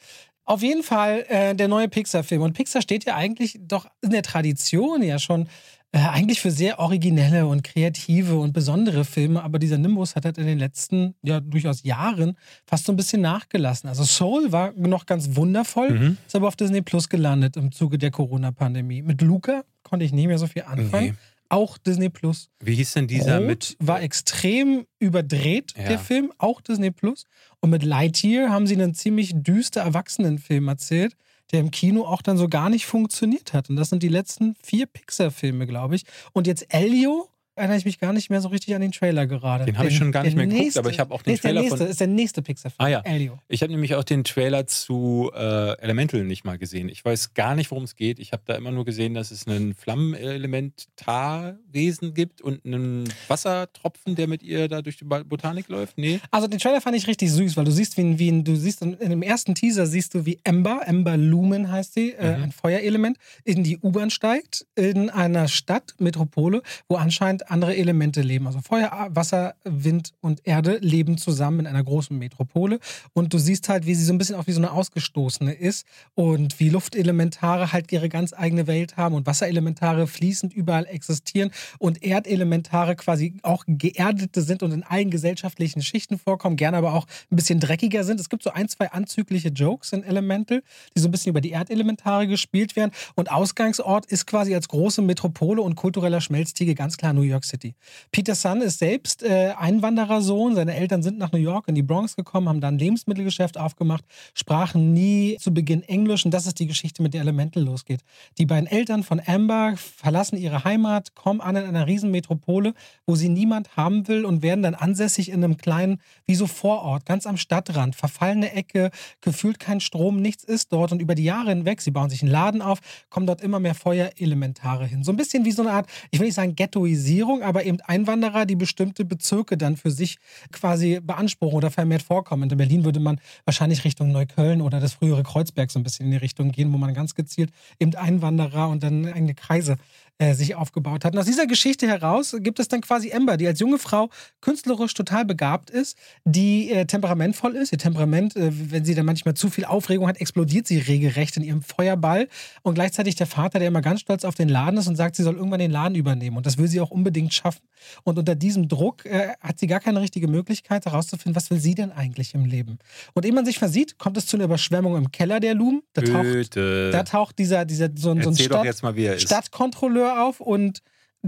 Auf 0.47 0.63
jeden 0.63 0.83
Fall 0.83 1.25
äh, 1.29 1.55
der 1.55 1.69
neue 1.69 1.89
Pixar-Film. 1.89 2.41
Und 2.43 2.53
Pixar 2.55 2.81
steht 2.81 3.05
ja 3.05 3.15
eigentlich 3.17 3.59
doch 3.61 3.87
in 4.01 4.11
der 4.11 4.23
Tradition 4.23 5.03
ja 5.03 5.19
schon 5.19 5.49
äh, 5.93 5.99
eigentlich 5.99 6.41
für 6.41 6.51
sehr 6.53 6.79
originelle 6.79 7.47
und 7.47 7.63
kreative 7.65 8.37
und 8.37 8.53
besondere 8.53 9.05
Filme. 9.05 9.43
Aber 9.43 9.59
dieser 9.59 9.77
Nimbus 9.79 10.15
hat 10.15 10.25
halt 10.25 10.39
in 10.39 10.47
den 10.47 10.59
letzten, 10.59 11.15
ja 11.23 11.41
durchaus 11.41 11.83
Jahren 11.83 12.37
fast 12.65 12.85
so 12.87 12.93
ein 12.93 12.97
bisschen 12.97 13.23
nachgelassen. 13.23 13.89
Also 13.89 14.05
Soul 14.05 14.53
war 14.53 14.73
noch 14.77 15.07
ganz 15.07 15.35
wundervoll, 15.37 15.91
Mhm. 15.91 16.17
ist 16.27 16.37
aber 16.37 16.49
auf 16.49 16.57
Disney 16.57 16.81
Plus 16.81 17.09
gelandet 17.09 17.57
im 17.57 17.73
Zuge 17.73 17.99
der 17.99 18.11
Corona-Pandemie. 18.13 19.03
Mit 19.03 19.23
Luca 19.23 19.65
konnte 19.83 20.05
ich 20.05 20.13
nicht 20.13 20.27
mehr 20.29 20.39
so 20.39 20.47
viel 20.47 20.63
anfangen. 20.63 21.07
Nee. 21.11 21.15
Auch 21.49 21.79
Disney 21.79 22.09
Plus. 22.09 22.49
Wie 22.61 22.75
hieß 22.75 22.95
denn 22.95 23.07
dieser 23.07 23.39
Rot 23.39 23.47
mit. 23.47 23.77
war 23.79 24.03
extrem 24.03 24.87
überdreht, 24.99 25.75
Ja. 25.77 25.89
der 25.89 25.99
Film, 25.99 26.33
auch 26.39 26.61
Disney 26.61 26.91
Plus. 26.91 27.25
Und 27.61 27.71
mit 27.71 27.83
Lightyear 27.83 28.51
haben 28.51 28.67
sie 28.67 28.75
einen 28.75 28.95
ziemlich 28.95 29.33
düster 29.35 29.83
Erwachsenenfilm 29.83 30.67
erzählt, 30.69 31.17
der 31.53 31.61
im 31.61 31.71
Kino 31.71 32.05
auch 32.05 32.23
dann 32.23 32.37
so 32.37 32.49
gar 32.49 32.69
nicht 32.71 32.87
funktioniert 32.87 33.53
hat. 33.53 33.71
Und 33.71 33.77
das 33.77 33.91
sind 33.91 34.03
die 34.03 34.09
letzten 34.09 34.55
vier 34.63 34.87
Pixar-Filme, 34.87 35.67
glaube 35.67 35.95
ich. 35.95 36.03
Und 36.33 36.47
jetzt 36.47 36.67
Elio, 36.75 37.29
erinnere 37.57 37.79
ich 37.79 37.85
mich 37.85 37.99
gar 37.99 38.13
nicht 38.13 38.31
mehr 38.31 38.41
so 38.41 38.49
richtig 38.49 38.75
an 38.75 38.81
den 38.83 38.93
Trailer 38.93 39.27
gerade. 39.27 39.65
Den 39.65 39.79
habe 39.79 39.89
ich 39.89 39.97
schon 39.97 40.13
gar 40.13 40.23
nicht 40.23 40.37
mehr 40.37 40.47
geguckt, 40.47 40.63
nächste- 40.63 40.81
aber 40.81 40.91
ich 40.91 41.01
habe 41.01 41.13
auch 41.15 41.23
den 41.23 41.37
Trailer 41.37 41.63
nächste, 41.63 41.79
von. 41.79 41.87
ist 41.89 42.01
der 42.01 42.07
nächste 42.07 42.43
Pixar-Film. 42.43 42.87
Ah 42.87 42.89
ja. 42.89 43.01
Elio. 43.01 43.39
Ich 43.49 43.63
habe 43.63 43.73
nämlich 43.73 43.95
auch 43.95 44.05
den 44.05 44.25
Trailer 44.25 44.67
zu 44.67 45.31
äh, 45.35 45.79
Elemental 45.81 46.25
nicht 46.25 46.45
mal 46.45 46.59
gesehen. 46.59 46.89
Ich 46.89 47.05
weiß 47.05 47.35
gar 47.35 47.55
nicht, 47.57 47.71
worum 47.71 47.85
es 47.85 47.97
geht. 47.97 48.19
Ich 48.19 48.33
habe 48.33 48.43
da 48.47 48.55
immer 48.55 48.71
nur 48.71 48.85
gesehen, 48.85 49.15
dass 49.15 49.31
es 49.31 49.47
ein 49.47 49.75
Flammenelementarwesen 49.75 52.15
gibt 52.15 52.41
und 52.43 52.65
einen 52.65 53.05
Wassertropfen, 53.29 54.15
der 54.17 54.27
mit 54.29 54.43
ihr 54.43 54.69
da 54.69 54.83
durch 54.83 54.97
die 54.99 55.05
Botanik 55.05 55.69
läuft. 55.69 55.99
Nee. 55.99 56.21
Also 56.31 56.47
den 56.49 56.59
Trailer 56.59 56.81
fand 56.81 56.97
ich 56.97 57.07
richtig 57.07 57.31
süß, 57.33 57.57
weil 57.57 57.65
du 57.65 57.71
siehst, 57.71 57.97
wie, 57.97 58.19
wie 58.19 58.43
du 58.43 58.57
siehst 58.57 58.83
in, 58.83 58.99
dem 58.99 59.23
ersten 59.23 59.55
Teaser 59.55 59.87
siehst 59.87 60.15
du, 60.15 60.27
wie 60.27 60.39
Ember, 60.45 60.83
Ember 60.87 61.17
Lumen 61.17 61.71
heißt 61.71 61.95
sie, 61.95 62.13
äh, 62.13 62.37
Mhm. 62.37 62.43
ein 62.45 62.53
Feuerelement, 62.53 63.19
in 63.45 63.63
die 63.65 63.79
U-Bahn 63.79 64.11
steigt 64.11 64.67
in 64.75 65.09
einer 65.11 65.49
Stadt, 65.49 65.95
Metropole, 65.99 66.63
wo 66.89 66.97
anscheinend 66.97 67.46
andere 67.51 67.77
Elemente 67.77 68.23
leben. 68.23 68.47
Also 68.47 68.61
Feuer, 68.61 69.09
Wasser, 69.11 69.55
Wind 69.65 70.13
und 70.21 70.47
Erde 70.47 70.79
leben 70.81 71.19
zusammen 71.19 71.61
in 71.61 71.67
einer 71.67 71.85
großen 71.85 72.17
Metropole. 72.17 72.79
Und 73.13 73.33
du 73.33 73.39
siehst 73.39 73.69
halt, 73.69 73.87
wie 73.87 73.95
sie 73.95 74.05
so 74.05 74.13
ein 74.13 74.19
bisschen 74.19 74.37
auch 74.37 74.47
wie 74.47 74.53
so 74.53 74.61
eine 74.61 74.73
Ausgestoßene 74.73 75.53
ist 75.53 75.87
und 76.15 76.59
wie 76.61 76.69
Luftelementare 76.69 77.73
halt 77.73 77.93
ihre 77.93 78.09
ganz 78.09 78.33
eigene 78.33 78.67
Welt 78.67 78.97
haben 78.97 79.15
und 79.15 79.27
Wasserelementare 79.27 80.07
fließend 80.07 80.53
überall 80.53 80.87
existieren 80.87 81.51
und 81.79 82.03
Erdelementare 82.03 82.97
quasi 82.97 83.35
auch 83.43 83.65
geerdete 83.67 84.43
sind 84.43 84.63
und 84.63 84.73
in 84.73 84.83
allen 84.83 85.11
gesellschaftlichen 85.11 85.83
Schichten 85.83 86.19
vorkommen, 86.19 86.57
gerne 86.57 86.77
aber 86.77 86.95
auch 86.95 87.07
ein 87.31 87.37
bisschen 87.37 87.61
dreckiger 87.61 88.05
sind. 88.05 88.21
Es 88.21 88.29
gibt 88.29 88.43
so 88.43 88.51
ein, 88.51 88.69
zwei 88.69 88.91
anzügliche 88.93 89.49
Jokes 89.49 89.93
in 89.93 90.03
Elemental, 90.03 90.63
die 90.95 91.01
so 91.01 91.09
ein 91.09 91.11
bisschen 91.11 91.31
über 91.31 91.41
die 91.41 91.51
Erdelementare 91.51 92.27
gespielt 92.27 92.77
werden. 92.77 92.93
Und 93.15 93.31
Ausgangsort 93.31 94.07
ist 94.07 94.27
quasi 94.27 94.55
als 94.55 94.69
große 94.69 95.03
Metropole 95.03 95.63
und 95.63 95.75
kultureller 95.75 96.21
Schmelztiegel 96.21 96.75
ganz 96.75 96.97
klar 96.97 97.13
New 97.13 97.23
York 97.23 97.36
City. 97.45 97.75
Peter 98.13 98.35
Sun 98.35 98.63
ist 98.63 98.79
selbst 98.79 99.23
äh, 99.23 99.53
Einwanderersohn. 99.59 100.55
Seine 100.55 100.75
Eltern 100.75 101.03
sind 101.03 101.19
nach 101.19 101.33
New 101.33 101.39
York 101.39 101.69
in 101.69 101.75
die 101.75 101.83
Bronx 101.83 102.17
gekommen, 102.17 102.49
haben 102.49 102.61
dann 102.61 102.75
ein 102.75 102.79
Lebensmittelgeschäft 102.79 103.59
aufgemacht, 103.59 104.05
sprachen 104.35 104.93
nie 104.93 105.37
zu 105.39 105.53
Beginn 105.53 105.83
Englisch. 105.83 106.25
Und 106.25 106.33
das 106.33 106.47
ist 106.47 106.59
die 106.59 106.67
Geschichte, 106.67 107.03
mit 107.03 107.15
der 107.15 107.21
Elemental 107.21 107.63
losgeht. 107.63 108.01
Die 108.39 108.47
beiden 108.47 108.67
Eltern 108.67 109.03
von 109.03 109.21
Amber 109.25 109.75
verlassen 109.77 110.37
ihre 110.37 110.65
Heimat, 110.65 111.15
kommen 111.15 111.41
an 111.41 111.57
in 111.57 111.65
einer 111.65 111.87
riesen 111.87 112.11
Metropole, 112.11 112.75
wo 113.07 113.17
sie 113.17 113.29
niemand 113.29 113.77
haben 113.77 114.09
will 114.09 114.25
und 114.25 114.43
werden 114.43 114.63
dann 114.63 114.75
ansässig 114.75 115.31
in 115.31 115.43
einem 115.43 115.57
kleinen, 115.57 116.01
wie 116.27 116.35
so 116.35 116.47
Vorort, 116.47 117.07
ganz 117.07 117.27
am 117.27 117.37
Stadtrand, 117.37 117.97
verfallene 117.97 118.53
Ecke, 118.53 118.91
gefühlt 119.21 119.59
kein 119.59 119.81
Strom, 119.81 120.21
nichts 120.21 120.45
ist 120.45 120.73
dort. 120.73 120.93
Und 120.93 121.01
über 121.01 121.15
die 121.15 121.25
Jahre 121.25 121.51
hinweg, 121.51 121.81
sie 121.81 121.91
bauen 121.91 122.11
sich 122.11 122.23
einen 122.23 122.31
Laden 122.31 122.63
auf, 122.63 122.81
kommen 123.11 123.27
dort 123.27 123.41
immer 123.41 123.61
mehr 123.61 123.75
Feuerelementare 123.75 124.87
hin. 124.87 125.05
So 125.05 125.13
ein 125.13 125.17
bisschen 125.17 125.45
wie 125.45 125.53
so 125.53 125.63
eine 125.63 125.73
Art, 125.73 125.89
ich 126.11 126.19
will 126.19 126.27
nicht 126.27 126.35
sagen 126.35 126.55
Ghettoisierung, 126.55 127.17
aber 127.43 127.65
eben 127.65 127.81
Einwanderer, 127.81 128.47
die 128.47 128.57
bestimmte 128.57 129.05
Bezirke 129.05 129.57
dann 129.57 129.77
für 129.77 129.91
sich 129.91 130.19
quasi 130.53 131.01
beanspruchen 131.03 131.57
oder 131.57 131.71
vermehrt 131.71 132.03
vorkommen. 132.03 132.51
In 132.51 132.57
Berlin 132.57 132.85
würde 132.85 133.01
man 133.01 133.21
wahrscheinlich 133.45 133.85
Richtung 133.85 134.13
Neukölln 134.13 134.61
oder 134.61 134.81
das 134.81 134.95
frühere 134.95 135.23
Kreuzberg 135.23 135.71
so 135.71 135.79
ein 135.79 135.83
bisschen 135.83 136.07
in 136.07 136.13
die 136.13 136.19
Richtung 136.19 136.53
gehen, 136.53 136.73
wo 136.73 136.79
man 136.79 136.95
ganz 136.95 137.15
gezielt 137.15 137.51
eben 137.79 137.95
Einwanderer 137.95 138.69
und 138.69 138.83
dann 138.83 139.07
eigene 139.07 139.35
Kreise 139.35 139.77
äh, 140.19 140.35
sich 140.35 140.55
aufgebaut 140.55 141.05
hat. 141.05 141.13
Und 141.13 141.19
aus 141.19 141.27
dieser 141.27 141.47
Geschichte 141.47 141.87
heraus 141.87 142.35
gibt 142.41 142.59
es 142.59 142.69
dann 142.69 142.81
quasi 142.81 143.13
Amber, 143.13 143.37
die 143.37 143.47
als 143.47 143.61
junge 143.61 143.79
Frau 143.79 144.09
künstlerisch 144.41 144.95
total 144.95 145.27
begabt 145.27 145.69
ist, 145.69 145.99
die 146.25 146.71
äh, 146.71 146.87
temperamentvoll 146.87 147.55
ist. 147.55 147.71
Ihr 147.73 147.79
Temperament, 147.79 148.35
äh, 148.35 148.51
wenn 148.51 148.85
sie 148.85 148.95
dann 148.95 149.05
manchmal 149.05 149.35
zu 149.35 149.51
viel 149.51 149.67
Aufregung 149.67 150.09
hat, 150.09 150.19
explodiert 150.19 150.67
sie 150.67 150.79
regelrecht 150.79 151.37
in 151.37 151.43
ihrem 151.43 151.61
Feuerball. 151.61 152.29
Und 152.63 152.77
gleichzeitig 152.77 153.17
der 153.17 153.27
Vater, 153.27 153.59
der 153.59 153.69
immer 153.69 153.83
ganz 153.83 154.01
stolz 154.01 154.25
auf 154.25 154.35
den 154.35 154.49
Laden 154.49 154.79
ist 154.79 154.87
und 154.87 154.97
sagt, 154.97 155.17
sie 155.17 155.23
soll 155.23 155.35
irgendwann 155.35 155.59
den 155.59 155.71
Laden 155.71 155.95
übernehmen. 155.95 156.39
Und 156.39 156.47
das 156.47 156.57
will 156.57 156.69
sie 156.69 156.81
auch 156.81 156.91
unbedingt 156.91 157.35
schaffen. 157.35 157.61
Und 158.03 158.19
unter 158.19 158.35
diesem 158.35 158.69
Druck 158.69 159.05
äh, 159.05 159.35
hat 159.41 159.59
sie 159.59 159.67
gar 159.67 159.81
keine 159.81 160.01
richtige 160.01 160.29
Möglichkeit 160.29 160.87
herauszufinden, 160.87 161.37
was 161.37 161.51
will 161.51 161.61
sie 161.61 161.75
denn 161.75 161.93
eigentlich 161.93 162.35
im 162.35 162.47
Leben. 162.47 162.79
Und 163.13 163.27
ehe 163.27 163.33
man 163.33 163.45
sich 163.45 163.59
versieht, 163.59 163.99
kommt 163.99 164.17
es 164.17 164.25
zu 164.25 164.39
einer 164.39 164.45
Überschwemmung 164.45 164.97
im 164.97 165.13
Keller 165.13 165.41
der 165.41 165.55
Loom. 165.55 165.83
Da 165.93 166.01
taucht, 166.01 166.57
da 166.57 167.03
taucht 167.03 167.39
dieser, 167.39 167.67
dieser 167.67 167.91
so, 167.95 168.19
so 168.19 168.31
ein 168.31 168.37
Stadt, 168.37 169.21
Stadtkontrolleur 169.21 170.06
auf 170.15 170.41
und 170.41 170.83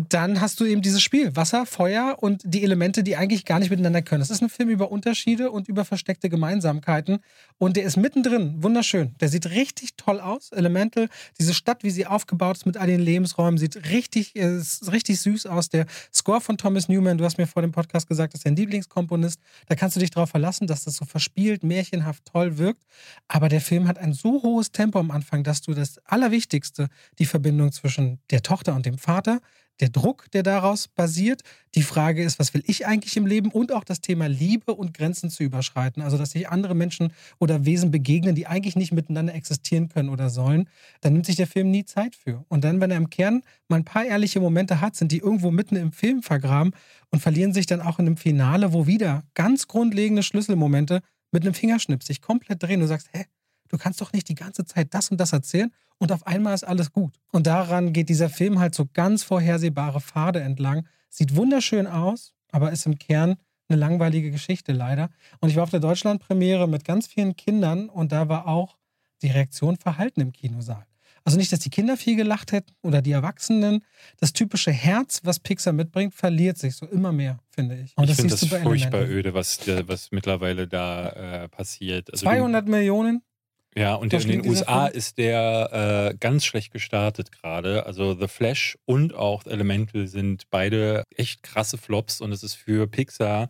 dann 0.09 0.41
hast 0.41 0.61
du 0.61 0.65
eben 0.65 0.83
dieses 0.83 1.03
Spiel, 1.03 1.35
Wasser, 1.35 1.67
Feuer 1.67 2.17
und 2.21 2.43
die 2.45 2.63
Elemente, 2.63 3.03
die 3.03 3.17
eigentlich 3.17 3.45
gar 3.45 3.59
nicht 3.59 3.71
miteinander 3.71 4.03
können. 4.03 4.23
Es 4.23 4.31
ist 4.31 4.43
ein 4.43 4.49
Film 4.49 4.69
über 4.69 4.91
Unterschiede 4.91 5.51
und 5.51 5.69
über 5.69 5.85
versteckte 5.85 6.29
Gemeinsamkeiten 6.29 7.19
und 7.59 7.77
der 7.77 7.85
ist 7.85 7.97
mittendrin, 7.97 8.63
wunderschön. 8.63 9.15
Der 9.21 9.29
sieht 9.29 9.51
richtig 9.51 9.97
toll 9.97 10.21
aus, 10.21 10.53
Elemental. 10.53 11.09
Diese 11.39 11.55
Stadt, 11.55 11.83
wie 11.83 11.91
sie 11.91 12.07
aufgebaut 12.07 12.59
ist 12.59 12.67
mit 12.67 12.77
all 12.77 12.87
den 12.87 13.01
Lebensräumen, 13.01 13.59
sieht 13.59 13.91
richtig, 13.91 14.37
äh, 14.37 14.61
richtig 14.91 15.21
süß 15.21 15.47
aus. 15.47 15.69
Der 15.69 15.87
Score 16.15 16.41
von 16.41 16.57
Thomas 16.57 16.89
Newman, 16.89 17.19
du 17.19 17.25
hast 17.25 17.39
mir 17.39 17.47
vor 17.47 17.63
dem 17.63 17.73
Podcast 17.73 18.09
gesagt, 18.09 18.35
ist 18.35 18.47
dein 18.47 18.57
Lieblingskomponist. 18.57 19.41
Da 19.67 19.75
kannst 19.75 19.97
du 19.97 20.01
dich 20.01 20.11
darauf 20.11 20.31
verlassen, 20.31 20.67
dass 20.67 20.85
das 20.85 20.97
so 20.97 21.05
verspielt, 21.05 21.65
märchenhaft 21.65 22.25
toll 22.27 22.59
wirkt. 22.59 22.83
Aber 23.27 23.49
der 23.49 23.61
Film 23.61 23.89
hat 23.89 23.99
ein 23.99 24.13
so 24.13 24.43
hohes 24.43 24.71
Tempo 24.71 24.99
am 24.99 25.11
Anfang, 25.11 25.43
dass 25.43 25.63
du 25.63 25.75
das 25.75 25.99
Allerwichtigste, 26.05 26.89
die 27.19 27.27
Verbindung 27.27 27.73
zwischen 27.73 28.21
der 28.31 28.43
Tochter 28.43 28.75
und 28.75 28.87
dem 28.87 28.99
Vater, 28.99 29.41
der 29.81 29.91
Druck, 29.91 30.31
der 30.33 30.43
daraus 30.43 30.89
basiert. 30.89 31.43
Die 31.74 31.83
Frage 31.83 32.22
ist, 32.22 32.39
was 32.39 32.55
will 32.55 32.62
ich 32.66 32.87
eigentlich 32.87 33.16
im 33.16 33.26
Leben? 33.26 33.51
Und 33.51 33.72
auch 33.72 33.85
das 33.85 34.01
Thema 34.01 34.29
Liebe 34.29 34.74
und 34.74 34.95
Grenzen 34.95 35.31
zu 35.31 35.43
überschreiten. 35.43 36.03
Also, 36.03 36.18
dass 36.18 36.33
sich 36.33 36.49
andere 36.49 36.74
Menschen 36.74 37.12
oder 37.39 37.64
Wesen 37.64 37.91
begegnen, 37.91 38.35
die 38.35 38.47
eigentlich 38.47 38.76
nicht 38.76 38.93
miteinander 38.93 39.35
existieren 39.35 39.89
können 39.89 40.09
oder 40.09 40.31
sollen. 40.31 40.68
Da 41.01 41.11
nimmt 41.11 41.26
sich 41.26 41.37
der 41.37 41.47
Film 41.47 41.70
nie 41.70 41.85
Zeit 41.85 42.16
für. 42.16 42.45
Und 42.49 42.64
dann, 42.64 42.81
wenn 42.81 42.91
er 42.91 42.97
im 42.97 43.11
Kern 43.11 43.43
mal 43.68 43.76
ein 43.76 43.85
paar 43.85 44.05
ehrliche 44.05 44.41
Momente 44.41 44.81
hat, 44.81 44.97
sind 44.97 45.12
die 45.12 45.18
irgendwo 45.18 45.51
mitten 45.51 45.76
im 45.76 45.93
Film 45.93 46.22
vergraben 46.22 46.72
und 47.11 47.20
verlieren 47.20 47.53
sich 47.53 47.66
dann 47.66 47.81
auch 47.81 47.99
in 47.99 48.07
einem 48.07 48.16
Finale, 48.16 48.72
wo 48.72 48.87
wieder 48.87 49.22
ganz 49.35 49.68
grundlegende 49.68 50.22
Schlüsselmomente 50.22 51.01
mit 51.31 51.43
einem 51.43 51.55
Fingerschnipp 51.55 52.03
sich 52.03 52.20
komplett 52.20 52.62
drehen. 52.62 52.81
Du 52.81 52.87
sagst, 52.87 53.09
hä, 53.12 53.24
du 53.69 53.79
kannst 53.79 54.01
doch 54.01 54.12
nicht 54.12 54.29
die 54.29 54.35
ganze 54.35 54.64
Zeit 54.64 54.95
das 54.95 55.11
und 55.11 55.19
das 55.19 55.33
erzählen 55.33 55.73
und 55.99 56.12
auf 56.12 56.27
einmal 56.27 56.55
ist 56.55 56.64
alles 56.64 56.93
gut. 56.93 57.19
Und 57.33 57.47
daran 57.47 57.93
geht 57.93 58.09
dieser 58.09 58.31
Film 58.31 58.59
halt 58.59 58.75
so 58.75 58.87
ganz 58.93 59.23
vorhersehbare 59.23 60.01
Pfade 60.01 60.41
entlang. 60.41 60.87
Sieht 61.09 61.37
wunderschön 61.37 61.87
aus, 61.87 62.33
aber 62.51 62.73
ist 62.73 62.87
im 62.87 62.99
Kern 62.99 63.37
eine 63.69 63.79
langweilige 63.79 64.31
Geschichte 64.31 64.73
leider. 64.73 65.11
Und 65.41 65.51
ich 65.51 65.57
war 65.57 65.64
auf 65.64 65.71
der 65.71 65.81
Deutschlandpremiere 65.81 66.69
mit 66.69 66.85
ganz 66.85 67.07
vielen 67.07 67.37
Kindern 67.37 67.89
und 67.89 68.12
da 68.12 68.29
war 68.29 68.47
auch 68.47 68.79
die 69.23 69.29
Reaktion 69.29 69.77
verhalten 69.77 70.21
im 70.21 70.33
Kinosaal. 70.33 70.87
Also 71.25 71.37
nicht, 71.37 71.53
dass 71.53 71.61
die 71.61 71.69
Kinder 71.69 71.99
viel 71.99 72.16
gelacht 72.16 72.53
hätten 72.53 72.73
oder 72.81 73.03
die 73.03 73.12
Erwachsenen. 73.12 73.85
Das 74.19 74.33
typische 74.33 74.71
Herz, 74.71 75.21
was 75.25 75.41
Pixar 75.41 75.75
mitbringt, 75.75 76.14
verliert 76.14 76.57
sich 76.57 76.75
so 76.75 76.87
immer 76.87 77.12
mehr, 77.12 77.39
finde 77.51 77.79
ich. 77.79 77.93
Und 77.99 78.09
ich 78.09 78.16
finde 78.16 78.31
das 78.31 78.47
furchtbar 78.47 79.03
öde, 79.03 79.35
was, 79.35 79.61
was 79.87 80.11
mittlerweile 80.11 80.66
da 80.66 81.11
äh, 81.11 81.49
passiert. 81.49 82.11
Also 82.11 82.25
200 82.25 82.66
Millionen 82.66 83.23
ja, 83.77 83.95
und 83.95 84.12
in 84.12 84.29
den 84.29 84.47
USA 84.47 84.87
ist 84.87 85.19
der 85.19 86.11
äh, 86.12 86.16
ganz 86.19 86.45
schlecht 86.45 86.73
gestartet 86.73 87.31
gerade. 87.31 87.87
Also 87.87 88.14
The 88.19 88.27
Flash 88.27 88.77
und 88.87 89.14
auch 89.14 89.47
Elemental 89.47 90.07
sind 90.09 90.51
beide 90.51 91.05
echt 91.14 91.43
krasse 91.43 91.79
Flops 91.79 92.21
und 92.21 92.33
es 92.33 92.43
ist 92.43 92.55
für 92.55 92.87
Pixar 92.87 93.49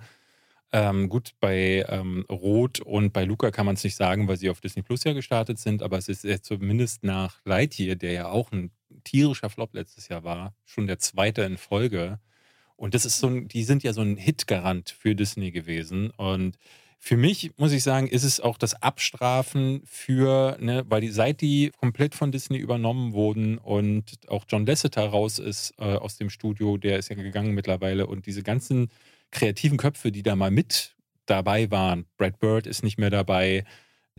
ähm, 0.72 1.08
gut 1.08 1.30
bei 1.40 1.84
ähm, 1.88 2.26
Rot 2.30 2.80
und 2.80 3.12
bei 3.12 3.24
Luca 3.24 3.50
kann 3.50 3.66
man 3.66 3.76
es 3.76 3.84
nicht 3.84 3.96
sagen, 3.96 4.28
weil 4.28 4.36
sie 4.36 4.50
auf 4.50 4.60
Disney 4.60 4.82
Plus 4.82 5.04
ja 5.04 5.12
gestartet 5.12 5.58
sind, 5.58 5.82
aber 5.82 5.96
es 5.96 6.08
ist 6.08 6.24
jetzt 6.24 6.44
zumindest 6.44 7.04
nach 7.04 7.40
Lightyear, 7.44 7.96
der 7.96 8.12
ja 8.12 8.28
auch 8.28 8.52
ein 8.52 8.70
tierischer 9.04 9.50
Flop 9.50 9.74
letztes 9.74 10.08
Jahr 10.08 10.24
war, 10.24 10.54
schon 10.64 10.86
der 10.86 10.98
zweite 10.98 11.42
in 11.42 11.56
Folge. 11.56 12.20
Und 12.76 12.94
das 12.94 13.04
ist 13.04 13.18
so 13.18 13.28
ein, 13.28 13.48
die 13.48 13.64
sind 13.64 13.82
ja 13.82 13.92
so 13.92 14.02
ein 14.02 14.16
Hitgarant 14.16 14.90
für 14.90 15.14
Disney 15.14 15.50
gewesen. 15.50 16.10
Und 16.10 16.58
für 17.00 17.16
mich, 17.16 17.52
muss 17.56 17.72
ich 17.72 17.84
sagen, 17.84 18.08
ist 18.08 18.24
es 18.24 18.40
auch 18.40 18.58
das 18.58 18.82
Abstrafen 18.82 19.82
für, 19.86 20.56
ne, 20.60 20.84
weil 20.88 21.00
die, 21.00 21.10
seit 21.10 21.40
die 21.40 21.70
komplett 21.78 22.14
von 22.14 22.32
Disney 22.32 22.58
übernommen 22.58 23.12
wurden 23.12 23.58
und 23.58 24.04
auch 24.28 24.44
John 24.48 24.66
Lasseter 24.66 25.06
raus 25.06 25.38
ist 25.38 25.74
äh, 25.78 25.84
aus 25.84 26.16
dem 26.16 26.28
Studio, 26.28 26.76
der 26.76 26.98
ist 26.98 27.08
ja 27.08 27.14
gegangen 27.14 27.54
mittlerweile 27.54 28.06
und 28.06 28.26
diese 28.26 28.42
ganzen 28.42 28.90
kreativen 29.30 29.78
Köpfe, 29.78 30.10
die 30.10 30.22
da 30.22 30.34
mal 30.34 30.50
mit 30.50 30.96
dabei 31.26 31.70
waren, 31.70 32.06
Brad 32.16 32.40
Bird 32.40 32.66
ist 32.66 32.82
nicht 32.82 32.98
mehr 32.98 33.10
dabei, 33.10 33.64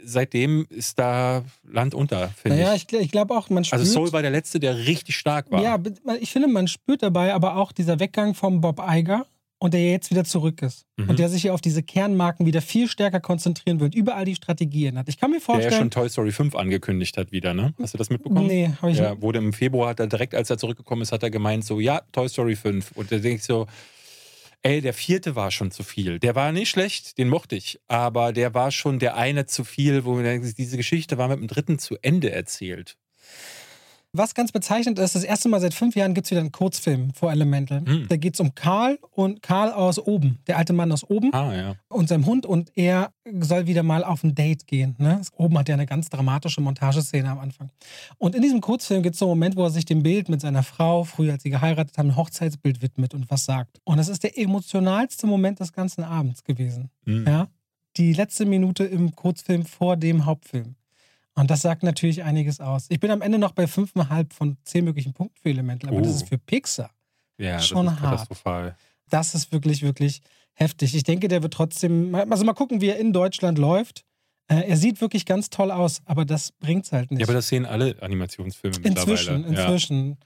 seitdem 0.02 0.66
ist 0.70 1.00
da 1.00 1.44
Land 1.70 1.94
unter, 1.94 2.30
finde 2.30 2.58
naja, 2.58 2.76
ich. 2.76 2.88
Naja, 2.88 3.00
ich, 3.00 3.06
ich 3.08 3.12
glaube 3.12 3.36
auch, 3.36 3.50
man 3.50 3.66
spürt. 3.66 3.82
Also 3.82 3.92
Soul 3.92 4.14
war 4.14 4.22
der 4.22 4.32
Letzte, 4.32 4.60
der 4.60 4.78
richtig 4.78 5.18
stark 5.18 5.52
war. 5.52 5.62
Ja, 5.62 5.78
ich 6.20 6.32
finde, 6.32 6.48
man 6.48 6.68
spürt 6.68 7.04
dabei 7.04 7.34
aber 7.34 7.58
auch 7.58 7.74
dieser 7.74 8.00
Weggang 8.00 8.36
von 8.36 8.62
Bob 8.62 8.82
Iger 8.88 9.26
und 9.60 9.74
der 9.74 9.92
jetzt 9.92 10.10
wieder 10.10 10.24
zurück 10.24 10.62
ist. 10.62 10.86
Mhm. 10.98 11.10
Und 11.10 11.20
der 11.20 11.30
sich 11.30 11.44
hier 11.44 11.54
auf 11.54 11.62
diese 11.62 11.84
Kernmarken 11.84 12.46
wieder 12.46 12.62
viel 12.62 12.88
stärker 12.88 13.20
konzentrieren 13.20 13.80
wird, 13.80 13.94
überall 13.94 14.26
die 14.26 14.36
Strategien 14.36 14.98
hat. 14.98 15.10
Ich 15.10 15.18
kann 15.18 15.32
mir 15.32 15.42
vorstellen. 15.42 15.70
Der 15.70 15.78
ja 15.78 15.84
schon 15.84 15.92
Toy 15.92 16.10
Story 16.10 16.32
5 16.32 16.56
angekündigt 16.56 17.18
hat 17.18 17.32
wieder, 17.32 17.54
ne? 17.54 17.74
Hast 17.80 17.94
du 17.94 17.98
das 17.98 18.10
mitbekommen? 18.10 18.48
Nee, 18.48 18.72
habe 18.82 18.92
ich 18.92 18.98
ja, 18.98 19.12
nicht. 19.12 19.22
Wurde 19.22 19.40
im 19.40 19.54
Februar, 19.54 19.90
hat 19.90 20.00
er 20.00 20.08
direkt, 20.08 20.34
als 20.34 20.50
er 20.50 20.58
zurückgekommen 20.58 21.02
ist, 21.02 21.12
hat 21.12 21.24
er 21.24 21.30
gemeint, 21.30 21.66
so, 21.66 21.80
ja, 21.80 22.02
Toy 22.14 22.30
Story 22.30 22.56
5. 22.56 22.94
Und 22.94 23.12
da 23.12 23.18
denke 23.18 23.36
ich 23.36 23.44
so, 23.44 23.68
ey, 24.62 24.82
der 24.82 24.94
vierte 24.94 25.36
war 25.36 25.52
schon 25.52 25.72
zu 25.72 25.84
viel. 25.84 26.20
Der 26.20 26.36
war 26.36 26.52
nicht 26.52 26.70
schlecht, 26.70 27.18
den 27.18 27.28
mochte 27.28 27.56
ich, 27.56 27.80
aber 27.88 28.32
der 28.34 28.54
war 28.54 28.72
schon 28.72 29.00
der 29.00 29.16
eine 29.16 29.46
zu 29.46 29.64
viel, 29.64 30.06
wo 30.06 30.22
diese 30.22 30.78
Geschichte 30.78 31.18
war 31.18 31.28
mit 31.28 31.40
dem 31.40 31.48
dritten 31.48 31.80
zu 31.80 31.98
Ende 32.02 32.32
erzählt. 32.32 32.98
Was 34.12 34.34
ganz 34.34 34.52
bezeichnend 34.52 34.98
ist, 34.98 35.14
das 35.14 35.24
erste 35.24 35.50
Mal 35.50 35.62
seit 35.62 35.76
fünf 35.76 35.96
Jahren 35.96 36.16
gibt 36.16 36.26
es 36.26 36.32
wieder 36.32 36.42
einen 36.42 36.52
Kurzfilm 36.52 37.14
vor 37.14 37.32
Elemental. 37.32 37.84
Hm. 37.86 38.08
Da 38.10 38.18
geht 38.18 38.34
es 38.34 38.40
um 38.40 38.56
Karl 38.56 38.98
und 39.12 39.44
Karl 39.44 39.72
aus 39.72 40.00
oben, 40.00 40.40
der 40.48 40.58
alte 40.58 40.74
Mann 40.74 40.92
aus 40.92 41.04
oben 41.04 41.32
ah, 41.32 41.56
ja. 41.56 41.76
und 41.90 42.10
seinem 42.10 42.26
Hund 42.26 42.48
und 42.48 42.72
er 42.76 43.14
soll 43.40 43.68
wieder 43.68 43.84
mal 43.84 44.04
auf 44.04 44.24
ein 44.24 44.34
Date 44.34 44.66
gehen. 44.66 44.96
Ne? 44.98 45.22
Oben 45.38 45.60
hat 45.60 45.70
ja 45.70 45.76
eine 45.76 45.86
ganz 45.86 46.10
dramatische 46.10 46.60
Montageszene 46.60 47.30
am 47.30 47.38
Anfang. 47.38 47.70
Und 48.18 48.34
in 48.34 48.42
diesem 48.42 48.62
Kurzfilm 48.62 49.04
gibt 49.04 49.14
es 49.14 49.20
so 49.20 49.26
einen 49.26 49.32
Moment, 49.32 49.56
wo 49.56 49.64
er 49.64 49.70
sich 49.70 49.86
dem 49.86 50.02
Bild 50.02 50.28
mit 50.28 50.42
seiner 50.42 50.64
Frau, 50.64 51.04
früher 51.04 51.34
als 51.34 51.44
sie 51.44 51.52
geheiratet 51.52 51.96
haben, 52.00 52.10
ein 52.10 52.16
Hochzeitsbild 52.16 52.82
widmet 52.82 53.14
und 53.14 53.30
was 53.30 53.46
sagt. 53.46 53.80
Und 53.84 53.98
das 53.98 54.10
ist 54.10 54.24
der 54.24 54.40
emotionalste 54.40 55.28
Moment 55.28 55.60
des 55.60 55.72
ganzen 55.72 56.04
Abends 56.04 56.44
gewesen. 56.44 56.90
Hm. 57.06 57.28
Ja? 57.28 57.48
Die 57.98 58.14
letzte 58.14 58.48
Minute 58.48 58.86
im 58.86 59.16
Kurzfilm 59.16 59.66
vor 59.66 59.98
dem 59.98 60.26
Hauptfilm. 60.26 60.76
Und 61.40 61.50
das 61.50 61.62
sagt 61.62 61.84
natürlich 61.84 62.24
einiges 62.24 62.60
aus. 62.60 62.88
Ich 62.90 63.00
bin 63.00 63.12
am 63.12 63.22
Ende 63.22 63.40
noch 63.40 63.54
bei 63.54 63.64
5,5 63.64 64.34
von 64.34 64.58
10 64.64 64.84
möglichen 64.84 65.14
Punkten 65.14 65.38
für 65.42 65.50
Elemental, 65.50 65.90
aber 65.90 66.00
oh. 66.00 66.02
das 66.04 66.16
ist 66.16 66.28
für 66.28 66.38
Pixar 66.38 66.92
Ja, 67.38 67.60
schon 67.62 67.86
das 67.86 67.96
ist 67.96 68.02
hart. 68.02 68.12
katastrophal. 68.12 68.76
Das 69.10 69.34
ist 69.34 69.52
wirklich, 69.54 69.82
wirklich 69.82 70.22
heftig. 70.54 70.96
Ich 70.96 71.04
denke, 71.04 71.30
der 71.30 71.42
wird 71.42 71.54
trotzdem, 71.54 72.14
also 72.14 72.44
mal 72.44 72.54
gucken, 72.54 72.82
wie 72.82 72.90
er 72.90 72.98
in 72.98 73.14
Deutschland 73.14 73.58
läuft. 73.58 74.04
Äh, 74.48 74.68
er 74.68 74.76
sieht 74.76 75.00
wirklich 75.00 75.26
ganz 75.26 75.50
toll 75.50 75.72
aus, 75.72 76.02
aber 76.06 76.26
das 76.26 76.52
bringt's 76.52 76.92
halt 76.92 77.12
nicht. 77.12 77.22
Ja, 77.22 77.26
aber 77.26 77.34
das 77.34 77.48
sehen 77.48 77.66
alle 77.66 77.96
Animationsfilme 78.02 78.76
inzwischen, 78.78 79.36
mittlerweile. 79.38 79.56
Ja. 79.56 79.64
inzwischen. 79.64 80.18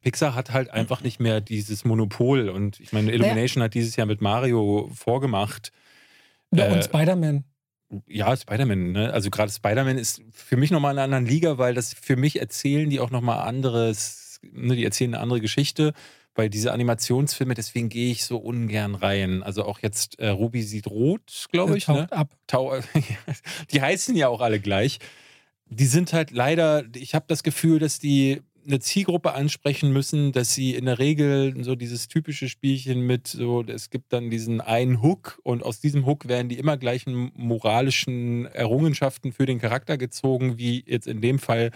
Pixar 0.00 0.34
hat 0.34 0.52
halt 0.52 0.70
einfach 0.70 1.00
nicht 1.02 1.20
mehr 1.20 1.40
dieses 1.40 1.84
Monopol 1.84 2.48
und 2.48 2.80
ich 2.80 2.92
meine, 2.92 3.12
Illumination 3.12 3.62
hat 3.62 3.74
dieses 3.74 3.94
Jahr 3.96 4.06
mit 4.06 4.20
Mario 4.20 4.90
vorgemacht. 4.92 5.72
Ja, 6.52 6.66
Äh, 6.66 6.72
und 6.72 6.84
Spider-Man. 6.84 7.44
Ja, 8.08 8.36
Spider-Man, 8.36 8.92
ne? 8.92 9.12
Also 9.12 9.30
gerade 9.30 9.50
Spider-Man 9.52 9.98
ist 9.98 10.22
für 10.32 10.56
mich 10.56 10.70
nochmal 10.70 10.92
in 10.92 10.98
einer 10.98 11.04
anderen 11.04 11.26
Liga, 11.26 11.58
weil 11.58 11.74
das 11.74 11.94
für 11.94 12.16
mich 12.16 12.40
erzählen 12.40 12.88
die 12.90 13.00
auch 13.00 13.10
nochmal 13.10 13.46
anderes, 13.46 14.40
ne, 14.42 14.76
die 14.76 14.84
erzählen 14.84 15.14
eine 15.14 15.22
andere 15.22 15.40
Geschichte, 15.40 15.92
weil 16.34 16.50
diese 16.50 16.72
Animationsfilme, 16.72 17.54
deswegen 17.54 17.88
gehe 17.88 18.10
ich 18.12 18.24
so 18.24 18.36
ungern 18.38 18.94
rein. 18.94 19.42
Also 19.42 19.64
auch 19.64 19.78
jetzt 19.80 20.18
äh, 20.18 20.28
Ruby 20.28 20.62
sieht 20.62 20.86
rot, 20.86 21.46
glaube 21.50 21.78
ich, 21.78 21.88
Äh, 21.88 21.92
ne? 21.92 21.98
taucht 22.00 22.12
ab. 22.12 22.30
Tau 22.46 22.74
die 23.72 23.80
heißen 23.80 24.14
ja 24.16 24.28
auch 24.28 24.40
alle 24.40 24.60
gleich. 24.60 24.98
Die 25.68 25.86
sind 25.86 26.12
halt 26.12 26.30
leider, 26.30 26.84
ich 26.94 27.14
habe 27.14 27.24
das 27.28 27.42
Gefühl, 27.42 27.78
dass 27.78 27.98
die 27.98 28.42
eine 28.66 28.80
Zielgruppe 28.80 29.32
ansprechen 29.32 29.92
müssen, 29.92 30.32
dass 30.32 30.54
sie 30.54 30.74
in 30.74 30.86
der 30.86 30.98
Regel 30.98 31.64
so 31.64 31.74
dieses 31.74 32.08
typische 32.08 32.48
Spielchen 32.48 33.00
mit 33.06 33.28
so, 33.28 33.62
es 33.62 33.90
gibt 33.90 34.12
dann 34.12 34.30
diesen 34.30 34.60
einen 34.60 35.02
Hook 35.02 35.38
und 35.42 35.62
aus 35.62 35.80
diesem 35.80 36.04
Hook 36.04 36.28
werden 36.28 36.48
die 36.48 36.58
immer 36.58 36.76
gleichen 36.76 37.32
moralischen 37.34 38.46
Errungenschaften 38.46 39.32
für 39.32 39.46
den 39.46 39.60
Charakter 39.60 39.96
gezogen, 39.96 40.58
wie 40.58 40.84
jetzt 40.86 41.06
in 41.06 41.20
dem 41.20 41.38
Fall, 41.38 41.70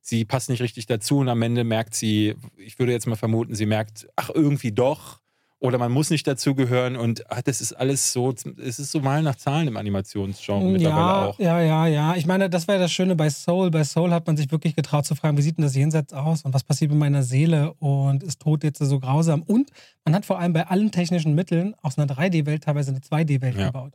sie 0.00 0.24
passt 0.24 0.50
nicht 0.50 0.62
richtig 0.62 0.86
dazu 0.86 1.18
und 1.18 1.28
am 1.28 1.42
Ende 1.42 1.64
merkt 1.64 1.94
sie, 1.94 2.34
ich 2.56 2.78
würde 2.78 2.92
jetzt 2.92 3.06
mal 3.06 3.16
vermuten, 3.16 3.54
sie 3.54 3.66
merkt, 3.66 4.08
ach 4.16 4.30
irgendwie 4.34 4.72
doch. 4.72 5.21
Oder 5.62 5.78
man 5.78 5.92
muss 5.92 6.10
nicht 6.10 6.26
dazugehören 6.26 6.96
und 6.96 7.30
ach, 7.30 7.40
das 7.42 7.60
ist 7.60 7.72
alles 7.74 8.12
so, 8.12 8.32
es 8.32 8.80
ist 8.80 8.90
so 8.90 8.98
mal 8.98 9.22
nach 9.22 9.36
Zahlen 9.36 9.68
im 9.68 9.76
Animationsgenre 9.76 10.64
mittlerweile 10.64 11.06
Ja, 11.06 11.26
auch. 11.28 11.38
ja, 11.38 11.60
ja, 11.60 11.86
ja. 11.86 12.16
Ich 12.16 12.26
meine, 12.26 12.50
das 12.50 12.66
wäre 12.66 12.80
das 12.80 12.90
Schöne 12.90 13.14
bei 13.14 13.30
Soul. 13.30 13.70
Bei 13.70 13.84
Soul 13.84 14.10
hat 14.10 14.26
man 14.26 14.36
sich 14.36 14.50
wirklich 14.50 14.74
getraut 14.74 15.06
zu 15.06 15.14
fragen, 15.14 15.38
wie 15.38 15.42
sieht 15.42 15.58
denn 15.58 15.62
das 15.64 15.76
Jenseits 15.76 16.12
aus 16.14 16.42
und 16.42 16.52
was 16.52 16.64
passiert 16.64 16.90
mit 16.90 16.98
meiner 16.98 17.22
Seele 17.22 17.74
und 17.74 18.24
ist 18.24 18.40
Tod 18.40 18.64
jetzt 18.64 18.80
so 18.80 18.98
grausam? 18.98 19.42
Und 19.42 19.70
man 20.04 20.16
hat 20.16 20.26
vor 20.26 20.40
allem 20.40 20.52
bei 20.52 20.66
allen 20.66 20.90
technischen 20.90 21.36
Mitteln 21.36 21.76
aus 21.80 21.96
einer 21.96 22.12
3D-Welt 22.12 22.64
teilweise 22.64 22.90
eine 22.90 22.98
2D-Welt 23.00 23.56
Ja. 23.56 23.66
gebaut. 23.66 23.92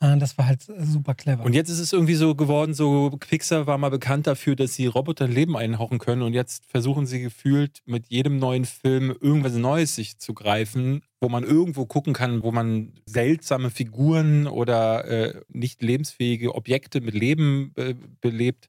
Äh, 0.00 0.16
Das 0.18 0.38
war 0.38 0.46
halt 0.46 0.62
super 0.62 1.14
clever. 1.14 1.44
Und 1.44 1.54
jetzt 1.54 1.68
ist 1.68 1.78
es 1.78 1.92
irgendwie 1.92 2.14
so 2.14 2.34
geworden, 2.34 2.74
so 2.74 3.10
Pixar 3.18 3.66
war 3.66 3.78
mal 3.78 3.90
bekannt 3.90 4.26
dafür, 4.26 4.56
dass 4.56 4.74
sie 4.74 4.86
Roboter 4.86 5.24
ein 5.24 5.32
Leben 5.32 5.56
einhauchen 5.56 5.98
können 5.98 6.22
und 6.22 6.34
jetzt 6.34 6.64
versuchen 6.66 7.06
sie 7.06 7.20
gefühlt 7.20 7.80
mit 7.86 8.08
jedem 8.08 8.38
neuen 8.38 8.64
Film 8.64 9.14
irgendwas 9.20 9.54
Neues 9.54 9.94
sich 9.94 10.18
zu 10.18 10.34
greifen, 10.34 11.02
wo 11.20 11.28
man 11.28 11.44
irgendwo 11.44 11.86
gucken 11.86 12.12
kann, 12.14 12.42
wo 12.42 12.52
man 12.52 12.92
seltsame 13.06 13.70
Figuren 13.70 14.46
oder 14.46 15.04
äh, 15.04 15.40
nicht 15.48 15.82
lebensfähige 15.82 16.54
Objekte 16.54 17.00
mit 17.00 17.14
Leben 17.14 17.72
äh, 17.76 17.94
belebt. 18.20 18.68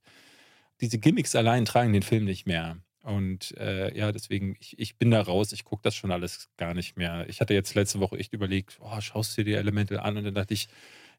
Diese 0.81 0.97
Gimmicks 0.97 1.35
allein 1.35 1.65
tragen 1.65 1.93
den 1.93 2.03
Film 2.03 2.25
nicht 2.25 2.47
mehr. 2.47 2.77
Und 3.03 3.57
äh, 3.57 3.97
ja, 3.97 4.11
deswegen, 4.11 4.55
ich, 4.59 4.77
ich 4.77 4.97
bin 4.97 5.11
da 5.11 5.21
raus, 5.21 5.51
ich 5.51 5.63
gucke 5.63 5.81
das 5.83 5.95
schon 5.95 6.11
alles 6.11 6.49
gar 6.57 6.73
nicht 6.73 6.97
mehr. 6.97 7.25
Ich 7.29 7.39
hatte 7.41 7.53
jetzt 7.53 7.73
letzte 7.75 7.99
Woche 7.99 8.17
echt 8.17 8.33
überlegt, 8.33 8.77
oh, 8.81 8.99
schaust 9.01 9.37
du 9.37 9.43
dir 9.43 9.51
die 9.53 9.57
Elemente 9.57 10.03
an? 10.03 10.17
Und 10.17 10.25
dann 10.25 10.33
dachte 10.35 10.53
ich, 10.53 10.67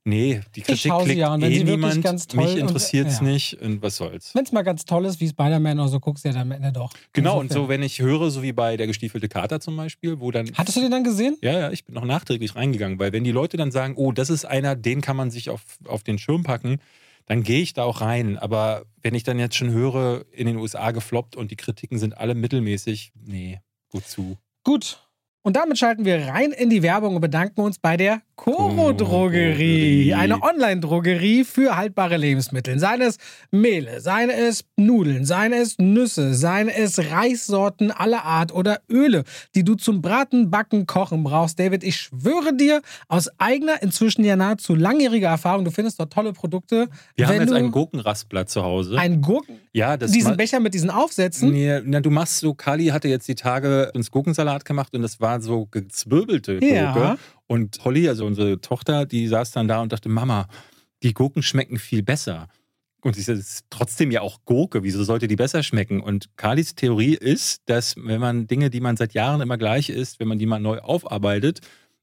nee, 0.04 0.40
die 0.54 0.62
Kritik 0.62 0.92
klickt 1.02 1.18
ja, 1.18 1.36
eh 1.36 1.58
sie 1.58 1.64
niemand, 1.64 2.02
ganz 2.02 2.26
toll 2.26 2.44
mich 2.44 2.56
interessiert 2.56 3.08
es 3.08 3.18
ja. 3.18 3.26
nicht 3.26 3.60
und 3.60 3.82
was 3.82 3.96
soll's. 3.96 4.34
Wenn 4.34 4.44
es 4.44 4.52
mal 4.52 4.62
ganz 4.62 4.84
toll 4.84 5.04
ist, 5.04 5.20
wie 5.20 5.28
Spider-Man 5.28 5.78
oder 5.78 5.88
so, 5.88 6.00
guckst 6.00 6.24
du 6.24 6.28
ja 6.28 6.34
dann 6.34 6.42
am 6.42 6.52
Ende 6.52 6.72
doch. 6.72 6.92
Genau, 7.12 7.38
und 7.40 7.52
so, 7.52 7.68
wenn 7.68 7.82
ich 7.82 8.00
höre, 8.00 8.30
so 8.30 8.42
wie 8.42 8.52
bei 8.52 8.76
der 8.76 8.86
gestiefelte 8.86 9.28
Kater 9.28 9.60
zum 9.60 9.76
Beispiel, 9.76 10.20
wo 10.20 10.30
dann 10.30 10.50
Hattest 10.56 10.76
du 10.76 10.80
den 10.80 10.90
dann 10.90 11.04
gesehen? 11.04 11.36
ja, 11.42 11.58
ja, 11.58 11.70
ich 11.70 11.84
bin 11.84 11.94
noch 11.94 12.04
nachträglich 12.04 12.56
reingegangen, 12.56 12.98
weil 12.98 13.12
wenn 13.12 13.24
die 13.24 13.32
Leute 13.32 13.56
dann 13.56 13.70
sagen, 13.70 13.94
oh, 13.96 14.12
das 14.12 14.30
ist 14.30 14.44
einer, 14.44 14.76
den 14.76 15.00
kann 15.00 15.16
man 15.16 15.30
sich 15.30 15.50
auf, 15.50 15.62
auf 15.86 16.02
den 16.02 16.18
Schirm 16.18 16.42
packen, 16.42 16.78
dann 17.26 17.44
gehe 17.44 17.60
ich 17.60 17.74
da 17.74 17.84
auch 17.84 18.00
rein. 18.00 18.38
Aber 18.38 18.86
wenn 19.02 19.14
ich 19.14 19.22
dann 19.22 19.38
jetzt 19.38 19.54
schon 19.54 19.70
höre, 19.70 20.24
in 20.32 20.46
den 20.46 20.56
USA 20.56 20.90
gefloppt 20.90 21.36
und 21.36 21.52
die 21.52 21.56
Kritiken 21.56 21.98
sind 21.98 22.18
alle 22.18 22.34
mittelmäßig, 22.34 23.12
nee, 23.14 23.60
wozu? 23.90 24.36
Gut. 24.64 25.06
Und 25.42 25.56
damit 25.56 25.78
schalten 25.78 26.04
wir 26.04 26.26
rein 26.26 26.52
in 26.52 26.70
die 26.70 26.82
Werbung 26.82 27.14
und 27.14 27.20
bedanken 27.20 27.60
uns 27.60 27.78
bei 27.78 27.96
der 27.96 28.22
Coro 28.40 28.94
Drogerie. 28.94 28.94
Drogerie. 28.94 30.14
Eine 30.14 30.42
Online-Drogerie 30.42 31.44
für 31.44 31.76
haltbare 31.76 32.16
Lebensmittel. 32.16 32.78
Seien 32.78 33.02
es 33.02 33.18
Mehle, 33.50 34.00
seien 34.00 34.30
es 34.30 34.64
Nudeln, 34.76 35.26
seien 35.26 35.52
es 35.52 35.76
Nüsse, 35.76 36.32
seien 36.32 36.70
es 36.70 36.98
Reissorten 37.10 37.90
aller 37.90 38.24
Art 38.24 38.54
oder 38.54 38.80
Öle, 38.90 39.24
die 39.54 39.62
du 39.62 39.74
zum 39.74 40.00
Braten, 40.00 40.50
Backen, 40.50 40.86
Kochen 40.86 41.22
brauchst. 41.22 41.60
David, 41.60 41.84
ich 41.84 41.96
schwöre 41.96 42.56
dir 42.56 42.80
aus 43.08 43.28
eigener, 43.36 43.82
inzwischen 43.82 44.24
ja 44.24 44.36
nahezu 44.36 44.74
langjähriger 44.74 45.28
Erfahrung, 45.28 45.66
du 45.66 45.70
findest 45.70 46.00
dort 46.00 46.10
tolle 46.10 46.32
Produkte. 46.32 46.88
Wir 47.16 47.28
haben 47.28 47.40
jetzt 47.40 47.52
einen 47.52 47.72
Gurkenraspler 47.72 48.46
zu 48.46 48.62
Hause. 48.62 48.98
einen 48.98 49.20
Gurken, 49.20 49.56
ja, 49.74 49.98
das 49.98 50.12
diesen 50.12 50.38
Becher 50.38 50.60
mit 50.60 50.72
diesen 50.72 50.88
Aufsätzen. 50.88 51.50
Nee, 51.50 51.82
na, 51.84 52.00
du 52.00 52.08
machst 52.08 52.38
so, 52.38 52.54
Kali 52.54 52.86
hatte 52.86 53.08
jetzt 53.08 53.28
die 53.28 53.34
Tage 53.34 53.92
uns 53.94 54.10
Gurkensalat 54.10 54.64
gemacht 54.64 54.94
und 54.94 55.02
das 55.02 55.20
war 55.20 55.42
so 55.42 55.66
gezwirbelte 55.66 56.58
Gurke. 56.58 56.74
Ja. 56.74 57.18
Und 57.50 57.84
Holly, 57.84 58.08
also 58.08 58.26
unsere 58.26 58.60
Tochter, 58.60 59.06
die 59.06 59.26
saß 59.26 59.50
dann 59.50 59.66
da 59.66 59.82
und 59.82 59.90
dachte, 59.90 60.08
Mama, 60.08 60.46
die 61.02 61.14
Gurken 61.14 61.42
schmecken 61.42 61.80
viel 61.80 62.04
besser. 62.04 62.46
Und 63.02 63.18
es 63.18 63.26
ist 63.26 63.64
trotzdem 63.70 64.12
ja 64.12 64.20
auch 64.20 64.44
Gurke, 64.44 64.84
wieso 64.84 65.02
sollte 65.02 65.26
die 65.26 65.34
besser 65.34 65.64
schmecken? 65.64 66.00
Und 66.00 66.28
Kalis 66.36 66.76
Theorie 66.76 67.16
ist, 67.16 67.62
dass 67.68 67.96
wenn 67.96 68.20
man 68.20 68.46
Dinge, 68.46 68.70
die 68.70 68.78
man 68.78 68.96
seit 68.96 69.14
Jahren 69.14 69.40
immer 69.40 69.58
gleich 69.58 69.88
isst, 69.88 70.20
wenn 70.20 70.28
man 70.28 70.38
die 70.38 70.46
mal 70.46 70.60
neu 70.60 70.78
aufarbeitet, 70.78 71.58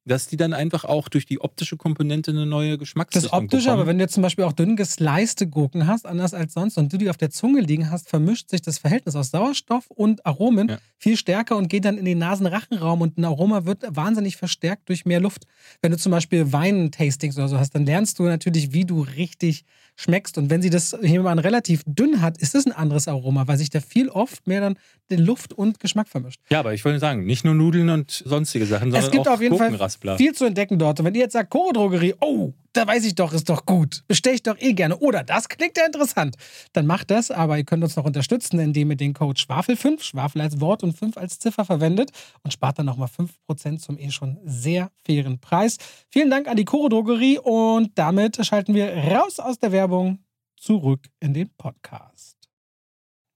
dass 0.07 0.27
die 0.27 0.37
dann 0.37 0.53
einfach 0.53 0.85
auch 0.85 1.09
durch 1.09 1.25
die 1.25 1.39
optische 1.41 1.77
Komponente 1.77 2.31
eine 2.31 2.45
neue 2.45 2.71
Das 2.71 2.79
Geschmacksrichtung 2.79 3.31
Optische, 3.31 3.69
aber 3.69 3.77
bekommen. 3.77 3.89
wenn 3.89 3.97
du 3.99 4.03
jetzt 4.05 4.13
zum 4.13 4.23
Beispiel 4.23 4.45
auch 4.45 4.53
dünn 4.53 4.75
geslicete 4.75 5.47
Gurken 5.47 5.85
hast, 5.87 6.05
anders 6.05 6.33
als 6.33 6.53
sonst, 6.53 6.77
und 6.77 6.91
du 6.91 6.97
die 6.97 7.09
auf 7.09 7.17
der 7.17 7.29
Zunge 7.29 7.61
liegen 7.61 7.91
hast, 7.91 8.09
vermischt 8.09 8.49
sich 8.49 8.61
das 8.61 8.77
Verhältnis 8.79 9.15
aus 9.15 9.31
Sauerstoff 9.31 9.89
und 9.89 10.25
Aromen 10.25 10.69
Ja. 10.69 10.77
viel 10.97 11.17
stärker 11.17 11.57
und 11.57 11.67
geht 11.67 11.85
dann 11.85 11.97
in 11.97 12.05
den 12.05 12.17
Nasenrachenraum 12.17 13.01
und 13.01 13.17
ein 13.17 13.25
Aroma 13.25 13.65
wird 13.65 13.83
wahnsinnig 13.89 14.37
verstärkt 14.37 14.89
durch 14.89 15.05
mehr 15.05 15.19
Luft. 15.19 15.45
Wenn 15.81 15.91
du 15.91 15.97
zum 15.97 16.11
Beispiel 16.11 16.51
Wein-Tastings 16.51 17.37
oder 17.37 17.47
so 17.47 17.59
hast, 17.59 17.75
dann 17.75 17.85
lernst 17.85 18.19
du 18.19 18.23
natürlich, 18.23 18.73
wie 18.73 18.85
du 18.85 19.01
richtig 19.01 19.65
schmeckst. 19.97 20.37
Und 20.37 20.49
wenn 20.49 20.61
sie 20.61 20.69
das 20.69 20.97
jemand 21.01 21.43
relativ 21.43 21.83
dünn 21.85 22.21
hat, 22.21 22.37
ist 22.37 22.55
es 22.55 22.65
ein 22.65 22.71
anderes 22.71 23.07
Aroma, 23.07 23.47
weil 23.47 23.57
sich 23.57 23.69
da 23.69 23.81
viel 23.81 24.07
oft 24.09 24.47
mehr 24.47 24.61
dann 24.61 24.77
den 25.11 25.19
Luft 25.19 25.53
und 25.53 25.79
Geschmack 25.79 26.07
vermischt. 26.07 26.39
Ja, 26.49 26.59
aber 26.59 26.73
ich 26.73 26.85
wollte 26.85 26.99
sagen, 26.99 27.25
nicht 27.25 27.43
nur 27.43 27.55
Nudeln 27.55 27.89
und 27.89 28.11
sonstige 28.11 28.65
Sachen, 28.65 28.91
sondern 28.91 29.03
Es 29.03 29.11
gibt 29.11 29.27
auch 29.27 29.33
auf 29.33 29.41
jeden 29.41 29.57
Fall 29.57 30.17
viel 30.17 30.33
zu 30.33 30.45
entdecken 30.45 30.79
dort. 30.79 30.99
Und 30.99 31.05
wenn 31.05 31.15
ihr 31.15 31.21
jetzt 31.21 31.33
sagt, 31.33 31.49
Choro 31.49 31.73
Drogerie, 31.73 32.13
oh, 32.21 32.53
da 32.77 32.87
weiß 32.87 33.05
ich 33.05 33.15
doch, 33.15 33.33
ist 33.33 33.49
doch 33.49 33.65
gut. 33.65 34.03
Bestelle 34.07 34.35
ich 34.35 34.43
doch 34.43 34.57
eh 34.59 34.73
gerne. 34.73 34.97
Oder 34.97 35.23
das 35.23 35.49
klingt 35.49 35.77
ja 35.77 35.85
interessant. 35.85 36.35
Dann 36.73 36.85
macht 36.85 37.11
das, 37.11 37.31
aber 37.31 37.57
ihr 37.57 37.63
könnt 37.63 37.83
uns 37.83 37.95
noch 37.95 38.05
unterstützen, 38.05 38.59
indem 38.59 38.91
ihr 38.91 38.97
den 38.97 39.13
Code 39.13 39.39
Schwafel5, 39.39 40.01
Schwafel 40.03 40.41
als 40.41 40.59
Wort 40.61 40.83
und 40.83 40.93
5 40.93 41.17
als 41.17 41.39
Ziffer 41.39 41.65
verwendet 41.65 42.11
und 42.43 42.51
spart 42.51 42.79
dann 42.79 42.85
nochmal 42.85 43.09
5% 43.09 43.79
zum 43.79 43.97
eh 43.97 44.11
schon 44.11 44.37
sehr 44.45 44.91
fairen 45.05 45.39
Preis. 45.39 45.77
Vielen 46.09 46.29
Dank 46.29 46.47
an 46.47 46.57
die 46.57 46.65
Choro 46.65 46.89
Drogerie 46.89 47.39
und 47.39 47.91
damit 47.95 48.45
schalten 48.45 48.73
wir 48.73 48.95
raus 48.95 49.39
aus 49.39 49.59
der 49.59 49.71
Werbung 49.71 50.19
zurück 50.55 51.07
in 51.19 51.33
den 51.33 51.49
Podcast. 51.57 52.37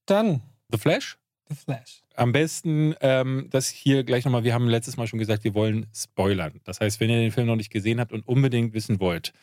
Dann 0.05 0.41
The 0.71 0.77
Flash? 0.77 1.20
The 1.51 1.55
Flash. 1.55 2.03
Am 2.15 2.31
besten 2.31 2.95
ähm, 3.01 3.47
das 3.49 3.69
hier 3.69 4.03
gleich 4.03 4.25
nochmal, 4.25 4.43
wir 4.43 4.53
haben 4.53 4.67
letztes 4.67 4.97
Mal 4.97 5.07
schon 5.07 5.19
gesagt, 5.19 5.43
wir 5.43 5.53
wollen 5.53 5.87
spoilern. 5.93 6.61
Das 6.63 6.79
heißt, 6.79 6.99
wenn 6.99 7.09
ihr 7.09 7.17
den 7.17 7.31
Film 7.31 7.47
noch 7.47 7.55
nicht 7.55 7.71
gesehen 7.71 7.99
habt 7.99 8.13
und 8.13 8.27
unbedingt 8.27 8.73
wissen 8.73 8.99
wollt, 8.99 9.33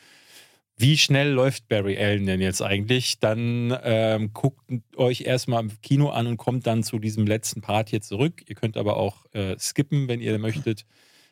wie 0.77 0.97
schnell 0.97 1.31
läuft 1.31 1.69
Barry 1.69 1.99
Allen 1.99 2.25
denn 2.25 2.41
jetzt 2.41 2.63
eigentlich, 2.63 3.19
dann 3.19 3.77
ähm, 3.83 4.33
guckt 4.33 4.71
euch 4.97 5.23
erstmal 5.23 5.65
im 5.65 5.81
Kino 5.83 6.11
an 6.11 6.29
und 6.29 6.37
kommt 6.37 6.67
dann 6.67 6.85
zu 6.85 7.01
diesem 7.01 7.27
letzten 7.27 7.61
Part 7.61 7.89
hier 7.89 8.01
zurück. 8.01 8.45
Ihr 8.47 8.55
könnt 8.55 8.77
aber 8.77 8.97
auch 8.97 9.27
äh, 9.33 9.59
skippen, 9.59 10.07
wenn 10.07 10.21
ihr 10.21 10.39
möchtet. 10.39 10.87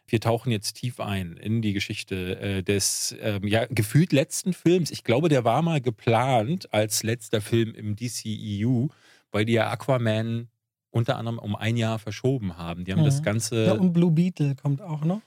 Wir 0.08 0.20
tauchen 0.20 0.50
jetzt 0.50 0.74
tief 0.74 1.00
ein 1.00 1.36
in 1.36 1.62
die 1.62 1.72
Geschichte 1.72 2.38
äh, 2.40 2.62
des 2.62 3.14
ähm, 3.20 3.46
ja, 3.46 3.66
gefühlt 3.66 4.12
letzten 4.12 4.52
Films. 4.52 4.90
Ich 4.90 5.04
glaube, 5.04 5.28
der 5.28 5.44
war 5.44 5.62
mal 5.62 5.80
geplant 5.80 6.72
als 6.72 7.04
letzter 7.04 7.40
Film 7.40 7.72
im 7.72 7.94
DCEU, 7.94 8.88
weil 9.30 9.44
die 9.44 9.54
ja 9.54 9.70
Aquaman 9.70 10.48
unter 10.90 11.16
anderem 11.16 11.38
um 11.38 11.54
ein 11.56 11.76
Jahr 11.76 11.98
verschoben 11.98 12.56
haben. 12.56 12.84
Die 12.84 12.92
haben 12.92 13.00
Mhm. 13.00 13.04
das 13.06 13.22
Ganze. 13.22 13.66
Ja, 13.66 13.72
und 13.72 13.92
Blue 13.92 14.10
Beetle 14.10 14.54
kommt 14.54 14.80
auch 14.82 15.04
noch. 15.04 15.20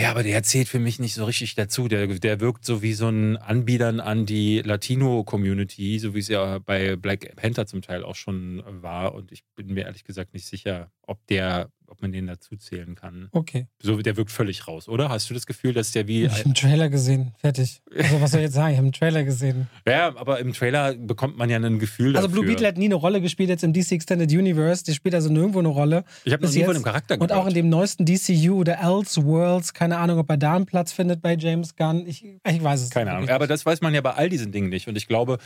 Ja, 0.00 0.12
aber 0.12 0.22
der 0.22 0.40
zählt 0.44 0.68
für 0.68 0.78
mich 0.78 1.00
nicht 1.00 1.14
so 1.14 1.24
richtig 1.24 1.56
dazu. 1.56 1.88
Der, 1.88 2.06
der 2.06 2.38
wirkt 2.38 2.64
so 2.64 2.80
wie 2.80 2.92
so 2.92 3.08
ein 3.08 3.36
Anbietern 3.36 3.98
an 3.98 4.24
die 4.24 4.60
Latino-Community, 4.60 5.98
so 5.98 6.14
wie 6.14 6.20
es 6.20 6.28
ja 6.28 6.58
bei 6.60 6.94
Black 6.96 7.34
Panther 7.36 7.66
zum 7.66 7.82
Teil 7.82 8.04
auch 8.04 8.14
schon 8.14 8.62
war. 8.66 9.14
Und 9.14 9.32
ich 9.32 9.42
bin 9.56 9.74
mir 9.74 9.84
ehrlich 9.86 10.04
gesagt 10.04 10.32
nicht 10.32 10.46
sicher, 10.46 10.92
ob 11.02 11.26
der 11.26 11.70
ob 11.88 12.02
man 12.02 12.12
den 12.12 12.26
dazu 12.26 12.56
zählen 12.56 12.94
kann. 12.94 13.28
Okay. 13.32 13.66
So, 13.80 13.96
der 14.00 14.16
wirkt 14.16 14.30
völlig 14.30 14.66
raus, 14.66 14.88
oder? 14.88 15.08
Hast 15.08 15.28
du 15.30 15.34
das 15.34 15.46
Gefühl, 15.46 15.72
dass 15.72 15.92
der 15.92 16.08
wie. 16.08 16.24
Ich 16.24 16.32
habe 16.32 16.44
einen 16.46 16.54
Trailer 16.54 16.88
gesehen. 16.88 17.32
Fertig. 17.38 17.82
Also, 17.96 18.20
was 18.20 18.30
soll 18.32 18.40
ich 18.40 18.44
jetzt 18.46 18.54
sagen? 18.54 18.72
Ich 18.72 18.76
habe 18.78 18.86
einen 18.86 18.92
Trailer 18.92 19.24
gesehen. 19.24 19.68
Ja, 19.86 20.16
aber 20.16 20.38
im 20.40 20.52
Trailer 20.52 20.94
bekommt 20.94 21.36
man 21.36 21.50
ja 21.50 21.58
ein 21.58 21.78
Gefühl 21.78 22.16
Also, 22.16 22.28
dafür. 22.28 22.42
Blue 22.42 22.46
Beetle 22.52 22.68
hat 22.68 22.78
nie 22.78 22.86
eine 22.86 22.94
Rolle 22.94 23.20
gespielt 23.20 23.48
jetzt 23.48 23.64
im 23.64 23.72
DC 23.72 23.92
Extended 23.92 24.30
Universe. 24.32 24.84
Der 24.84 24.92
spielt 24.92 25.14
also 25.14 25.30
nirgendwo 25.30 25.58
eine 25.60 25.68
Rolle. 25.68 26.04
ich 26.24 26.32
habe 26.32 26.44
noch 26.44 26.52
nie 26.52 26.64
von 26.64 26.74
dem 26.74 26.82
Charakter 26.82 27.14
Und 27.20 27.28
gehört. 27.28 27.32
auch 27.42 27.46
in 27.48 27.54
dem 27.54 27.68
neuesten 27.68 28.04
DCU 28.06 28.58
oder 28.60 28.78
Elseworlds, 28.80 29.74
keine 29.74 29.98
Ahnung, 29.98 30.18
ob 30.18 30.30
er 30.30 30.36
da 30.36 30.56
einen 30.56 30.66
Platz 30.66 30.92
findet 30.92 31.22
bei 31.22 31.36
James 31.36 31.76
Gunn. 31.76 32.06
Ich, 32.06 32.24
ich 32.24 32.62
weiß 32.62 32.80
es 32.82 32.90
Keine 32.90 33.06
wirklich 33.06 33.10
Ahnung. 33.10 33.20
nicht. 33.22 33.32
Aber 33.32 33.46
das 33.46 33.64
weiß 33.66 33.80
man 33.80 33.94
ja 33.94 34.00
bei 34.00 34.12
all 34.12 34.28
diesen 34.28 34.52
Dingen 34.52 34.68
nicht. 34.68 34.88
Und 34.88 34.96
ich 34.96 35.06
glaube, 35.06 35.38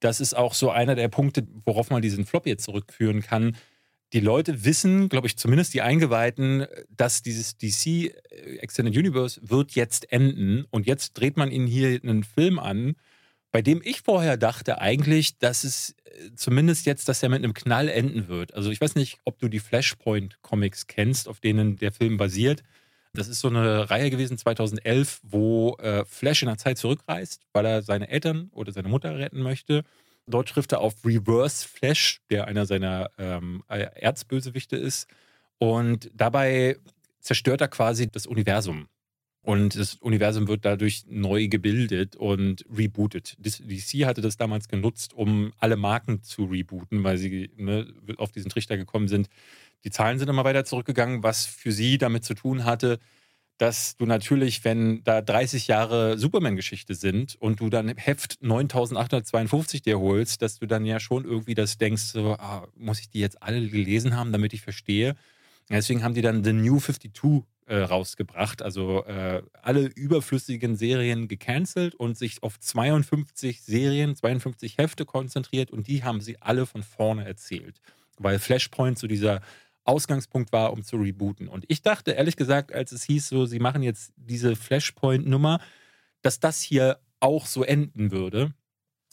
das 0.00 0.20
ist 0.20 0.36
auch 0.36 0.54
so 0.54 0.70
einer 0.70 0.94
der 0.96 1.08
Punkte, 1.08 1.46
worauf 1.64 1.90
man 1.90 2.02
diesen 2.02 2.26
Flop 2.26 2.46
jetzt 2.46 2.64
zurückführen 2.64 3.22
kann. 3.22 3.56
Die 4.14 4.20
Leute 4.20 4.64
wissen, 4.64 5.08
glaube 5.08 5.26
ich, 5.26 5.36
zumindest 5.36 5.74
die 5.74 5.82
Eingeweihten, 5.82 6.66
dass 6.88 7.22
dieses 7.22 7.58
DC 7.58 8.14
Extended 8.60 8.96
Universe 8.96 9.40
wird 9.42 9.72
jetzt 9.72 10.12
enden. 10.12 10.66
Und 10.70 10.86
jetzt 10.86 11.14
dreht 11.14 11.36
man 11.36 11.50
ihnen 11.50 11.66
hier 11.66 11.98
einen 12.00 12.22
Film 12.22 12.60
an, 12.60 12.94
bei 13.50 13.60
dem 13.60 13.82
ich 13.84 14.02
vorher 14.02 14.36
dachte 14.36 14.80
eigentlich, 14.80 15.38
dass 15.38 15.64
es 15.64 15.96
äh, 16.04 16.30
zumindest 16.36 16.86
jetzt, 16.86 17.08
dass 17.08 17.24
er 17.24 17.28
mit 17.28 17.42
einem 17.42 17.54
Knall 17.54 17.88
enden 17.88 18.28
wird. 18.28 18.54
Also 18.54 18.70
ich 18.70 18.80
weiß 18.80 18.94
nicht, 18.94 19.18
ob 19.24 19.40
du 19.40 19.48
die 19.48 19.58
Flashpoint-Comics 19.58 20.86
kennst, 20.86 21.28
auf 21.28 21.40
denen 21.40 21.76
der 21.76 21.90
Film 21.90 22.16
basiert. 22.16 22.62
Das 23.14 23.26
ist 23.26 23.40
so 23.40 23.48
eine 23.48 23.90
Reihe 23.90 24.10
gewesen 24.10 24.38
2011, 24.38 25.20
wo 25.24 25.76
äh, 25.78 26.04
Flash 26.04 26.42
in 26.42 26.48
der 26.48 26.58
Zeit 26.58 26.78
zurückreist, 26.78 27.42
weil 27.52 27.66
er 27.66 27.82
seine 27.82 28.08
Eltern 28.08 28.48
oder 28.52 28.70
seine 28.72 28.88
Mutter 28.88 29.18
retten 29.18 29.42
möchte. 29.42 29.82
Dort 30.26 30.48
trifft 30.48 30.72
er 30.72 30.80
auf 30.80 30.94
Reverse 31.04 31.66
Flash, 31.68 32.20
der 32.30 32.46
einer 32.46 32.66
seiner 32.66 33.10
ähm, 33.18 33.62
Erzbösewichte 33.68 34.76
ist. 34.76 35.06
Und 35.58 36.10
dabei 36.14 36.76
zerstört 37.20 37.60
er 37.60 37.68
quasi 37.68 38.08
das 38.08 38.26
Universum. 38.26 38.88
Und 39.42 39.78
das 39.78 39.96
Universum 39.96 40.48
wird 40.48 40.64
dadurch 40.64 41.04
neu 41.06 41.48
gebildet 41.48 42.16
und 42.16 42.64
rebootet. 42.74 43.36
DC 43.38 44.06
hatte 44.06 44.22
das 44.22 44.38
damals 44.38 44.68
genutzt, 44.68 45.12
um 45.12 45.52
alle 45.58 45.76
Marken 45.76 46.22
zu 46.22 46.44
rebooten, 46.44 47.04
weil 47.04 47.18
sie 47.18 47.50
ne, 47.58 47.86
auf 48.16 48.32
diesen 48.32 48.50
Trichter 48.50 48.78
gekommen 48.78 49.06
sind. 49.06 49.28
Die 49.84 49.90
Zahlen 49.90 50.18
sind 50.18 50.30
immer 50.30 50.44
weiter 50.44 50.64
zurückgegangen, 50.64 51.22
was 51.22 51.44
für 51.44 51.72
sie 51.72 51.98
damit 51.98 52.24
zu 52.24 52.32
tun 52.32 52.64
hatte, 52.64 52.98
dass 53.58 53.96
du 53.96 54.06
natürlich, 54.06 54.64
wenn 54.64 55.04
da 55.04 55.20
30 55.20 55.68
Jahre 55.68 56.18
Superman-Geschichte 56.18 56.94
sind 56.94 57.36
und 57.36 57.60
du 57.60 57.70
dann 57.70 57.88
Heft 57.96 58.42
9852 58.42 59.82
dir 59.82 60.00
holst, 60.00 60.42
dass 60.42 60.58
du 60.58 60.66
dann 60.66 60.84
ja 60.84 60.98
schon 60.98 61.24
irgendwie 61.24 61.54
das 61.54 61.78
denkst, 61.78 62.02
so, 62.02 62.32
ah, 62.32 62.66
muss 62.74 63.00
ich 63.00 63.10
die 63.10 63.20
jetzt 63.20 63.42
alle 63.42 63.68
gelesen 63.68 64.16
haben, 64.16 64.32
damit 64.32 64.52
ich 64.52 64.62
verstehe. 64.62 65.14
Deswegen 65.70 66.02
haben 66.02 66.14
die 66.14 66.22
dann 66.22 66.44
The 66.44 66.52
New 66.52 66.78
52 66.80 67.44
äh, 67.66 67.78
rausgebracht, 67.78 68.60
also 68.60 69.04
äh, 69.04 69.42
alle 69.62 69.86
überflüssigen 69.86 70.76
Serien 70.76 71.28
gecancelt 71.28 71.94
und 71.94 72.18
sich 72.18 72.42
auf 72.42 72.60
52 72.60 73.62
Serien, 73.62 74.14
52 74.14 74.76
Hefte 74.76 75.06
konzentriert 75.06 75.70
und 75.70 75.88
die 75.88 76.04
haben 76.04 76.20
sie 76.20 76.42
alle 76.42 76.66
von 76.66 76.82
vorne 76.82 77.24
erzählt, 77.24 77.80
weil 78.18 78.38
Flashpoint 78.38 78.98
so 78.98 79.06
dieser 79.06 79.40
Ausgangspunkt 79.84 80.52
war, 80.52 80.72
um 80.72 80.82
zu 80.82 80.96
rebooten. 80.96 81.48
Und 81.48 81.64
ich 81.68 81.82
dachte, 81.82 82.12
ehrlich 82.12 82.36
gesagt, 82.36 82.72
als 82.72 82.92
es 82.92 83.04
hieß, 83.04 83.28
so, 83.28 83.46
sie 83.46 83.58
machen 83.58 83.82
jetzt 83.82 84.12
diese 84.16 84.56
Flashpoint-Nummer, 84.56 85.60
dass 86.22 86.40
das 86.40 86.60
hier 86.60 86.98
auch 87.20 87.46
so 87.46 87.62
enden 87.62 88.10
würde. 88.10 88.54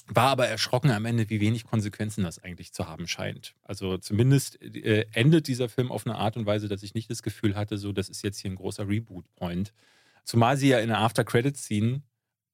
War 0.08 0.30
aber 0.30 0.48
erschrocken 0.48 0.92
am 0.92 1.06
Ende, 1.06 1.30
wie 1.30 1.40
wenig 1.40 1.64
Konsequenzen 1.64 2.24
das 2.24 2.40
eigentlich 2.40 2.74
zu 2.74 2.88
haben 2.88 3.08
scheint. 3.08 3.56
Also 3.64 3.98
zumindest 3.98 4.62
äh, 4.62 5.06
endet 5.14 5.48
dieser 5.48 5.70
Film 5.70 5.92
auf 5.92 6.06
eine 6.06 6.16
Art 6.16 6.38
und 6.38 6.46
Weise, 6.46 6.68
dass 6.68 6.84
ich 6.84 6.94
nicht 6.94 7.10
das 7.10 7.24
Gefühl 7.24 7.56
hatte, 7.56 7.78
so 7.78 7.92
das 7.92 8.10
ist 8.10 8.24
jetzt 8.24 8.40
hier 8.40 8.52
ein 8.52 8.56
großer 8.56 8.88
Reboot-Point. 8.88 9.74
Zumal 10.24 10.58
sie 10.58 10.70
ja 10.70 10.80
in 10.80 10.90
der 10.90 11.00
After-Credit-Scene 11.00 12.02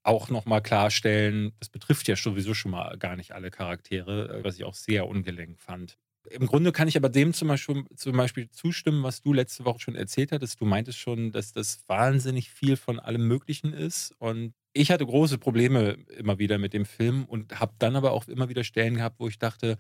auch 0.03 0.30
nochmal 0.30 0.61
klarstellen, 0.61 1.51
das 1.59 1.70
betrifft 1.70 2.07
ja 2.07 2.15
sowieso 2.15 2.53
schon 2.53 2.72
mal 2.72 2.97
gar 2.97 3.15
nicht 3.15 3.34
alle 3.34 3.51
Charaktere, 3.51 4.39
äh, 4.39 4.43
was 4.43 4.55
ich 4.55 4.63
auch 4.63 4.76
sehr 4.76 5.07
ungelenk 5.07 5.59
fand. 5.59 5.97
Im 6.32 6.45
Grunde 6.47 6.71
kann 6.71 6.88
ich 6.88 6.97
aber 6.97 7.09
dem 7.09 7.34
zum 7.34 7.47
Beispiel, 7.47 7.84
zum 7.95 8.17
Beispiel 8.17 8.49
zustimmen, 8.49 9.03
was 9.03 9.21
du 9.21 9.34
letzte 9.34 9.65
Woche 9.65 9.80
schon 9.80 9.95
erzählt 9.95 10.32
hattest. 10.32 10.59
Du 10.61 10.65
meintest 10.65 10.99
schon, 10.99 11.32
dass 11.32 11.53
das 11.53 11.84
wahnsinnig 11.88 12.49
viel 12.49 12.75
von 12.78 12.99
allem 12.99 13.28
Möglichen 13.28 13.73
ist. 13.73 14.13
Und 14.19 14.53
ich 14.73 14.91
hatte 14.91 15.05
große 15.05 15.38
Probleme 15.38 15.97
immer 16.17 16.38
wieder 16.39 16.57
mit 16.57 16.73
dem 16.73 16.86
Film 16.86 17.25
und 17.25 17.59
habe 17.59 17.73
dann 17.80 17.95
aber 17.95 18.11
auch 18.11 18.28
immer 18.28 18.49
wieder 18.49 18.63
Stellen 18.63 18.95
gehabt, 18.95 19.19
wo 19.19 19.28
ich 19.28 19.39
dachte, 19.39 19.78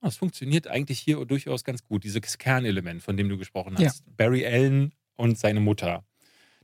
oh, 0.00 0.06
das 0.06 0.16
funktioniert 0.16 0.66
eigentlich 0.66 0.98
hier 1.00 1.24
durchaus 1.24 1.64
ganz 1.64 1.82
gut. 1.84 2.04
Dieses 2.04 2.38
Kernelement, 2.38 3.02
von 3.02 3.16
dem 3.16 3.28
du 3.28 3.36
gesprochen 3.36 3.74
Ja. 3.78 3.88
hast. 3.88 4.04
Barry 4.16 4.46
Allen 4.46 4.92
und 5.16 5.38
seine 5.38 5.60
Mutter. 5.60 6.04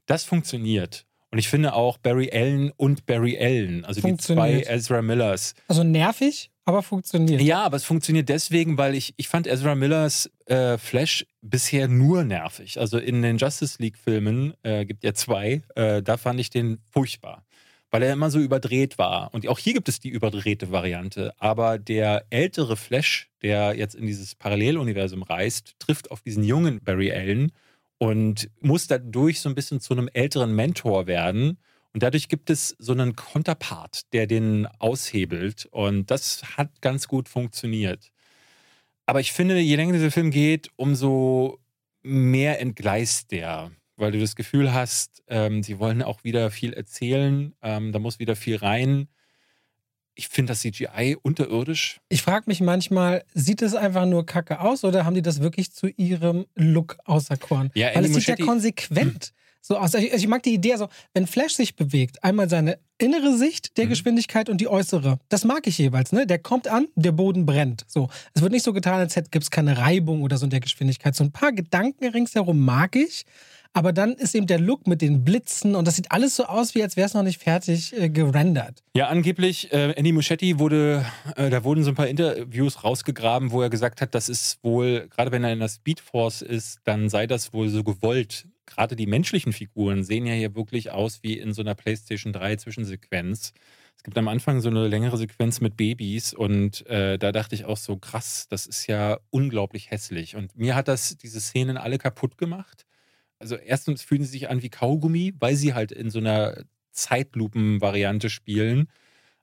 Das 0.06 0.24
funktioniert. 0.24 1.04
Und 1.32 1.38
ich 1.38 1.48
finde 1.48 1.74
auch 1.74 1.98
Barry 1.98 2.30
Allen 2.32 2.70
und 2.76 3.04
Barry 3.06 3.36
Allen, 3.38 3.84
also 3.84 4.00
die 4.00 4.16
zwei. 4.16 4.62
Ezra 4.62 5.02
Millers, 5.02 5.54
Also 5.68 5.82
nervig, 5.82 6.50
aber 6.66 6.82
funktioniert. 6.82 7.40
ja, 7.40 7.62
aber 7.62 7.76
es 7.76 7.84
funktioniert 7.84 8.28
deswegen, 8.28 8.76
weil 8.76 8.94
ich, 8.94 9.14
ich 9.16 9.28
fand 9.28 9.46
Ezra 9.46 9.74
Millers 9.74 10.30
äh, 10.46 10.76
Flash 10.78 11.24
bisher 11.40 11.86
nur 11.86 12.24
nervig. 12.24 12.78
Also 12.78 12.98
in 12.98 13.22
den 13.22 13.38
Justice 13.38 13.80
League-Filmen, 13.80 14.54
äh, 14.64 14.84
gibt 14.84 15.04
ja 15.04 15.14
zwei, 15.14 15.62
äh, 15.76 16.02
da 16.02 16.16
fand 16.16 16.40
ich 16.40 16.50
den 16.50 16.78
furchtbar. 16.90 17.44
Weil 17.90 18.02
er 18.02 18.12
immer 18.12 18.30
so 18.30 18.40
überdreht 18.40 18.98
war. 18.98 19.32
Und 19.32 19.46
auch 19.46 19.60
hier 19.60 19.74
gibt 19.74 19.88
es 19.88 20.00
die 20.00 20.08
überdrehte 20.08 20.72
Variante. 20.72 21.32
Aber 21.38 21.78
der 21.78 22.26
ältere 22.30 22.76
Flash, 22.76 23.30
der 23.42 23.76
jetzt 23.76 23.94
in 23.94 24.06
dieses 24.06 24.34
Paralleluniversum 24.34 25.22
reist, 25.22 25.76
trifft 25.78 26.10
auf 26.10 26.20
diesen 26.20 26.42
jungen 26.42 26.80
Barry 26.82 27.12
Allen 27.12 27.52
und 27.98 28.50
muss 28.60 28.88
dadurch 28.88 29.40
so 29.40 29.48
ein 29.48 29.54
bisschen 29.54 29.80
zu 29.80 29.94
einem 29.94 30.10
älteren 30.12 30.54
Mentor 30.54 31.06
werden. 31.06 31.58
Und 31.96 32.02
dadurch 32.02 32.28
gibt 32.28 32.50
es 32.50 32.76
so 32.78 32.92
einen 32.92 33.16
Konterpart, 33.16 34.12
der 34.12 34.26
den 34.26 34.66
aushebelt. 34.66 35.64
Und 35.70 36.10
das 36.10 36.42
hat 36.58 36.82
ganz 36.82 37.08
gut 37.08 37.26
funktioniert. 37.26 38.12
Aber 39.06 39.20
ich 39.20 39.32
finde, 39.32 39.58
je 39.60 39.76
länger 39.76 39.94
dieser 39.94 40.10
Film 40.10 40.30
geht, 40.30 40.68
umso 40.76 41.58
mehr 42.02 42.60
entgleist 42.60 43.32
der. 43.32 43.70
Weil 43.96 44.12
du 44.12 44.20
das 44.20 44.36
Gefühl 44.36 44.74
hast, 44.74 45.22
ähm, 45.28 45.62
sie 45.62 45.78
wollen 45.78 46.02
auch 46.02 46.22
wieder 46.22 46.50
viel 46.50 46.74
erzählen, 46.74 47.54
ähm, 47.62 47.92
da 47.92 47.98
muss 47.98 48.18
wieder 48.18 48.36
viel 48.36 48.56
rein. 48.56 49.08
Ich 50.14 50.28
finde 50.28 50.52
das 50.52 50.60
CGI 50.60 51.16
unterirdisch. 51.22 52.02
Ich 52.10 52.20
frage 52.20 52.44
mich 52.46 52.60
manchmal, 52.60 53.24
sieht 53.32 53.62
es 53.62 53.74
einfach 53.74 54.04
nur 54.04 54.26
kacke 54.26 54.60
aus 54.60 54.84
oder 54.84 55.06
haben 55.06 55.14
die 55.14 55.22
das 55.22 55.40
wirklich 55.40 55.72
zu 55.72 55.86
ihrem 55.86 56.44
Look 56.56 56.98
auserkoren? 57.06 57.70
Ja, 57.74 57.94
Weil 57.94 58.04
es 58.04 58.12
sieht 58.12 58.26
ja 58.26 58.36
konsequent 58.36 59.32
so 59.66 59.76
aus. 59.76 59.94
Also 59.94 59.98
ich, 59.98 60.12
also 60.12 60.22
ich 60.24 60.28
mag 60.28 60.42
die 60.42 60.54
Idee, 60.54 60.72
also 60.72 60.88
wenn 61.14 61.26
Flash 61.26 61.54
sich 61.54 61.74
bewegt, 61.76 62.22
einmal 62.22 62.48
seine 62.48 62.78
innere 62.98 63.36
Sicht 63.36 63.76
der 63.76 63.86
Mhm. 63.86 63.90
Geschwindigkeit 63.90 64.48
und 64.48 64.60
die 64.60 64.68
äußere. 64.68 65.18
Das 65.28 65.44
mag 65.44 65.66
ich 65.66 65.76
jeweils. 65.78 66.12
Ne? 66.12 66.26
Der 66.26 66.38
kommt 66.38 66.68
an, 66.68 66.86
der 66.94 67.12
Boden 67.12 67.44
brennt. 67.46 67.84
So, 67.88 68.08
es 68.34 68.42
wird 68.42 68.52
nicht 68.52 68.64
so 68.64 68.72
getan, 68.72 69.00
als 69.00 69.16
hätte 69.16 69.36
es 69.38 69.50
keine 69.50 69.76
Reibung 69.78 70.22
oder 70.22 70.36
so 70.38 70.44
in 70.46 70.50
der 70.50 70.60
Geschwindigkeit. 70.60 71.14
So 71.14 71.24
ein 71.24 71.32
paar 71.32 71.52
Gedanken 71.52 72.06
ringsherum 72.06 72.58
mag 72.60 72.96
ich. 72.96 73.24
Aber 73.72 73.92
dann 73.92 74.12
ist 74.14 74.34
eben 74.34 74.46
der 74.46 74.58
Look 74.58 74.86
mit 74.86 75.02
den 75.02 75.22
Blitzen 75.22 75.74
und 75.74 75.86
das 75.86 75.96
sieht 75.96 76.10
alles 76.10 76.34
so 76.36 76.46
aus, 76.46 76.74
wie 76.74 76.82
als 76.82 76.96
wäre 76.96 77.06
es 77.08 77.12
noch 77.12 77.22
nicht 77.22 77.42
fertig 77.42 77.92
äh, 77.94 78.08
gerendert. 78.08 78.82
Ja, 78.96 79.08
angeblich, 79.08 79.70
äh, 79.70 79.90
Andy 79.92 80.12
Muschietti 80.12 80.58
wurde, 80.58 81.04
äh, 81.36 81.50
da 81.50 81.62
wurden 81.62 81.84
so 81.84 81.90
ein 81.90 81.94
paar 81.94 82.08
Interviews 82.08 82.84
rausgegraben, 82.84 83.50
wo 83.50 83.60
er 83.60 83.68
gesagt 83.68 84.00
hat, 84.00 84.14
das 84.14 84.30
ist 84.30 84.64
wohl, 84.64 85.08
gerade 85.10 85.30
wenn 85.30 85.44
er 85.44 85.52
in 85.52 85.58
der 85.60 85.68
Speedforce 85.68 86.40
ist, 86.40 86.78
dann 86.84 87.10
sei 87.10 87.26
das 87.26 87.52
wohl 87.52 87.68
so 87.68 87.84
gewollt. 87.84 88.46
Gerade 88.66 88.96
die 88.96 89.06
menschlichen 89.06 89.52
Figuren 89.52 90.04
sehen 90.04 90.26
ja 90.26 90.34
hier 90.34 90.54
wirklich 90.54 90.90
aus 90.90 91.22
wie 91.22 91.38
in 91.38 91.52
so 91.52 91.62
einer 91.62 91.74
PlayStation 91.74 92.32
3 92.32 92.56
Zwischensequenz. 92.56 93.52
Es 93.96 94.02
gibt 94.02 94.18
am 94.18 94.28
Anfang 94.28 94.60
so 94.60 94.68
eine 94.68 94.88
längere 94.88 95.16
Sequenz 95.16 95.60
mit 95.60 95.76
Babys 95.76 96.34
und 96.34 96.86
äh, 96.86 97.18
da 97.18 97.32
dachte 97.32 97.54
ich 97.54 97.64
auch 97.64 97.76
so, 97.76 97.96
krass, 97.96 98.46
das 98.48 98.66
ist 98.66 98.86
ja 98.86 99.18
unglaublich 99.30 99.90
hässlich. 99.90 100.36
Und 100.36 100.56
mir 100.56 100.74
hat 100.74 100.88
das 100.88 101.16
diese 101.16 101.40
Szenen 101.40 101.76
alle 101.76 101.98
kaputt 101.98 102.36
gemacht. 102.36 102.84
Also 103.38 103.56
erstens 103.56 104.02
fühlen 104.02 104.22
sie 104.22 104.30
sich 104.30 104.48
an 104.48 104.62
wie 104.62 104.68
Kaugummi, 104.68 105.34
weil 105.38 105.56
sie 105.56 105.74
halt 105.74 105.92
in 105.92 106.10
so 106.10 106.18
einer 106.18 106.64
Zeitlupen-Variante 106.92 108.30
spielen. 108.30 108.88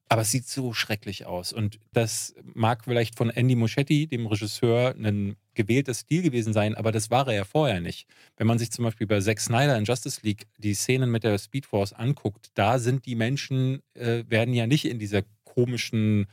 Aber 0.10 0.22
es 0.22 0.32
sieht 0.32 0.48
so 0.48 0.74
schrecklich 0.74 1.26
aus. 1.26 1.54
Und 1.54 1.80
das 1.92 2.36
mag 2.54 2.84
vielleicht 2.84 3.16
von 3.16 3.30
Andy 3.30 3.56
Muschietti, 3.56 4.08
dem 4.08 4.28
Regisseur, 4.28 4.96
ein 4.96 5.38
gewählter 5.56 5.94
Stil 5.94 6.22
gewesen 6.22 6.54
sein, 6.54 6.76
aber 6.76 6.92
das 6.92 7.10
war 7.10 7.28
er 7.28 7.34
ja 7.34 7.46
vorher 7.46 7.80
nicht. 7.80 8.08
Wenn 8.38 8.48
man 8.48 8.60
sich 8.60 8.72
zum 8.72 8.86
Beispiel 8.86 9.08
bei 9.08 9.20
Zack 9.20 9.40
Snyder 9.40 9.78
in 9.78 9.86
Justice 9.86 10.22
League 10.24 10.48
die 10.58 10.74
Szenen 10.74 11.12
mit 11.12 11.24
der 11.24 11.38
Speedforce 11.38 11.94
anguckt, 11.94 12.52
da 12.56 12.80
sind 12.80 13.06
die 13.06 13.16
Menschen, 13.16 13.82
äh, 13.94 14.24
werden 14.28 14.54
ja 14.54 14.68
nicht 14.68 14.86
in 14.86 15.00
dieser 15.00 15.24
komischen 15.44 16.28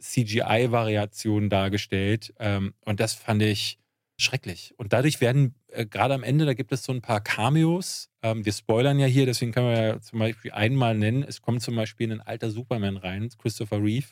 CGI-Variation 0.00 1.48
dargestellt. 1.48 2.34
Ähm, 2.38 2.74
und 2.84 3.00
das 3.00 3.14
fand 3.14 3.42
ich 3.42 3.78
schrecklich. 4.16 4.74
Und 4.76 4.92
dadurch 4.92 5.20
werden 5.20 5.54
äh, 5.68 5.86
gerade 5.86 6.14
am 6.14 6.22
Ende, 6.22 6.46
da 6.46 6.54
gibt 6.54 6.72
es 6.72 6.82
so 6.84 6.92
ein 6.92 7.00
paar 7.02 7.20
Cameos. 7.20 8.08
Ähm, 8.22 8.44
wir 8.44 8.52
spoilern 8.52 8.98
ja 8.98 9.06
hier, 9.06 9.26
deswegen 9.26 9.52
können 9.52 9.68
wir 9.68 9.80
ja 9.82 10.00
zum 10.00 10.18
Beispiel 10.18 10.52
einmal 10.52 10.96
nennen. 10.96 11.22
Es 11.22 11.42
kommt 11.42 11.62
zum 11.62 11.76
Beispiel 11.76 12.10
ein 12.12 12.20
alter 12.20 12.50
Superman 12.50 12.96
rein, 12.96 13.28
Christopher 13.38 13.82
Reeve. 13.82 14.06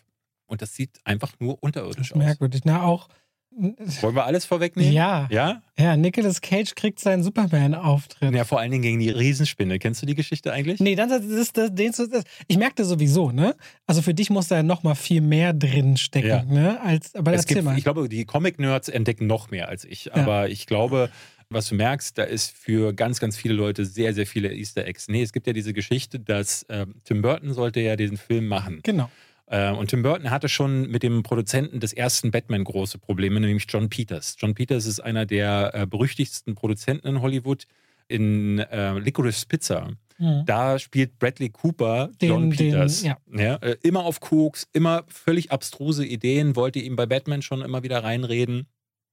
Und 0.46 0.62
das 0.62 0.74
sieht 0.74 1.00
einfach 1.04 1.32
nur 1.40 1.62
unterirdisch 1.62 2.12
aus. 2.12 2.18
Merkwürdig. 2.18 2.62
Na, 2.64 2.82
auch 2.82 3.08
Wollen 3.58 4.14
wir 4.14 4.26
alles 4.26 4.44
vorwegnehmen? 4.44 4.92
Ja. 4.92 5.26
Ja? 5.30 5.62
Ja, 5.78 5.96
Nicolas 5.96 6.42
Cage 6.42 6.74
kriegt 6.74 7.00
seinen 7.00 7.22
Superman-Auftritt. 7.22 8.34
Ja, 8.34 8.44
vor 8.44 8.60
allen 8.60 8.70
Dingen 8.70 8.82
gegen 8.82 8.98
die 8.98 9.08
Riesenspinne. 9.08 9.78
Kennst 9.78 10.02
du 10.02 10.06
die 10.06 10.14
Geschichte 10.14 10.52
eigentlich? 10.52 10.78
Nee, 10.80 10.94
dann, 10.94 11.08
das 11.08 11.24
ist, 11.24 11.56
das, 11.56 11.70
das, 11.74 11.96
das, 12.10 12.24
ich 12.48 12.58
merkte 12.58 12.84
sowieso, 12.84 13.30
ne? 13.30 13.54
Also 13.86 14.02
für 14.02 14.12
dich 14.12 14.28
muss 14.28 14.48
da 14.48 14.56
ja 14.56 14.62
noch 14.62 14.82
mal 14.82 14.94
viel 14.94 15.22
mehr 15.22 15.54
drin 15.54 15.96
stecken, 15.96 16.28
Ja. 16.28 16.42
ne? 16.44 16.80
Als, 16.82 17.14
aber 17.14 17.32
Es 17.32 17.42
erzähl 17.42 17.54
gibt, 17.56 17.64
mal. 17.64 17.78
ich 17.78 17.84
glaube, 17.84 18.08
die 18.10 18.26
Comic-Nerds 18.26 18.90
entdecken 18.90 19.26
noch 19.26 19.50
mehr 19.50 19.68
als 19.70 19.86
ich. 19.86 20.14
Aber 20.14 20.50
ich 20.50 20.66
glaube, 20.66 21.10
was 21.50 21.68
du 21.68 21.74
merkst, 21.74 22.16
da 22.18 22.24
ist 22.24 22.50
für 22.56 22.92
ganz, 22.92 23.20
ganz 23.20 23.36
viele 23.36 23.54
Leute 23.54 23.84
sehr, 23.84 24.12
sehr 24.14 24.26
viele 24.26 24.52
Easter 24.52 24.84
Eggs. 24.86 25.08
Nee, 25.08 25.22
es 25.22 25.32
gibt 25.32 25.46
ja 25.46 25.52
diese 25.52 25.72
Geschichte, 25.72 26.18
dass 26.20 26.66
ähm, 26.68 26.94
Tim 27.04 27.22
Burton 27.22 27.52
sollte 27.54 27.80
ja 27.80 27.96
diesen 27.96 28.16
Film 28.16 28.46
machen. 28.48 28.80
genau. 28.82 29.10
Äh, 29.48 29.70
und 29.70 29.90
Tim 29.90 30.02
Burton 30.02 30.30
hatte 30.30 30.48
schon 30.48 30.90
mit 30.90 31.04
dem 31.04 31.22
Produzenten 31.22 31.78
des 31.78 31.92
ersten 31.92 32.32
Batman 32.32 32.64
große 32.64 32.98
Probleme, 32.98 33.38
nämlich 33.38 33.66
John 33.68 33.88
Peters. 33.88 34.34
John 34.40 34.54
Peters 34.54 34.86
ist 34.86 34.98
einer 34.98 35.24
der 35.24 35.70
äh, 35.72 35.86
berüchtigsten 35.86 36.56
Produzenten 36.56 37.06
in 37.06 37.20
Hollywood. 37.22 37.64
In 38.08 38.58
äh, 38.60 38.98
Licorice 38.98 39.46
Pizza, 39.46 39.90
Mhm. 40.18 40.44
da 40.46 40.78
spielt 40.78 41.18
Bradley 41.18 41.50
Cooper 41.50 42.08
Den- 42.22 42.28
John 42.30 42.50
den- 42.50 42.56
Peters. 42.56 43.02
ja. 43.02 43.16
äh, 43.56 43.76
immer 43.82 44.04
auf 44.04 44.18
Koks, 44.20 44.66
immer 44.72 45.04
völlig 45.08 45.52
abstruse 45.52 46.06
Ideen, 46.06 46.56
wollte 46.56 46.78
ihm 46.78 46.96
bei 46.96 47.04
Batman 47.04 47.42
schon 47.42 47.60
immer 47.60 47.82
wieder 47.82 48.02
reinreden. 48.02 48.66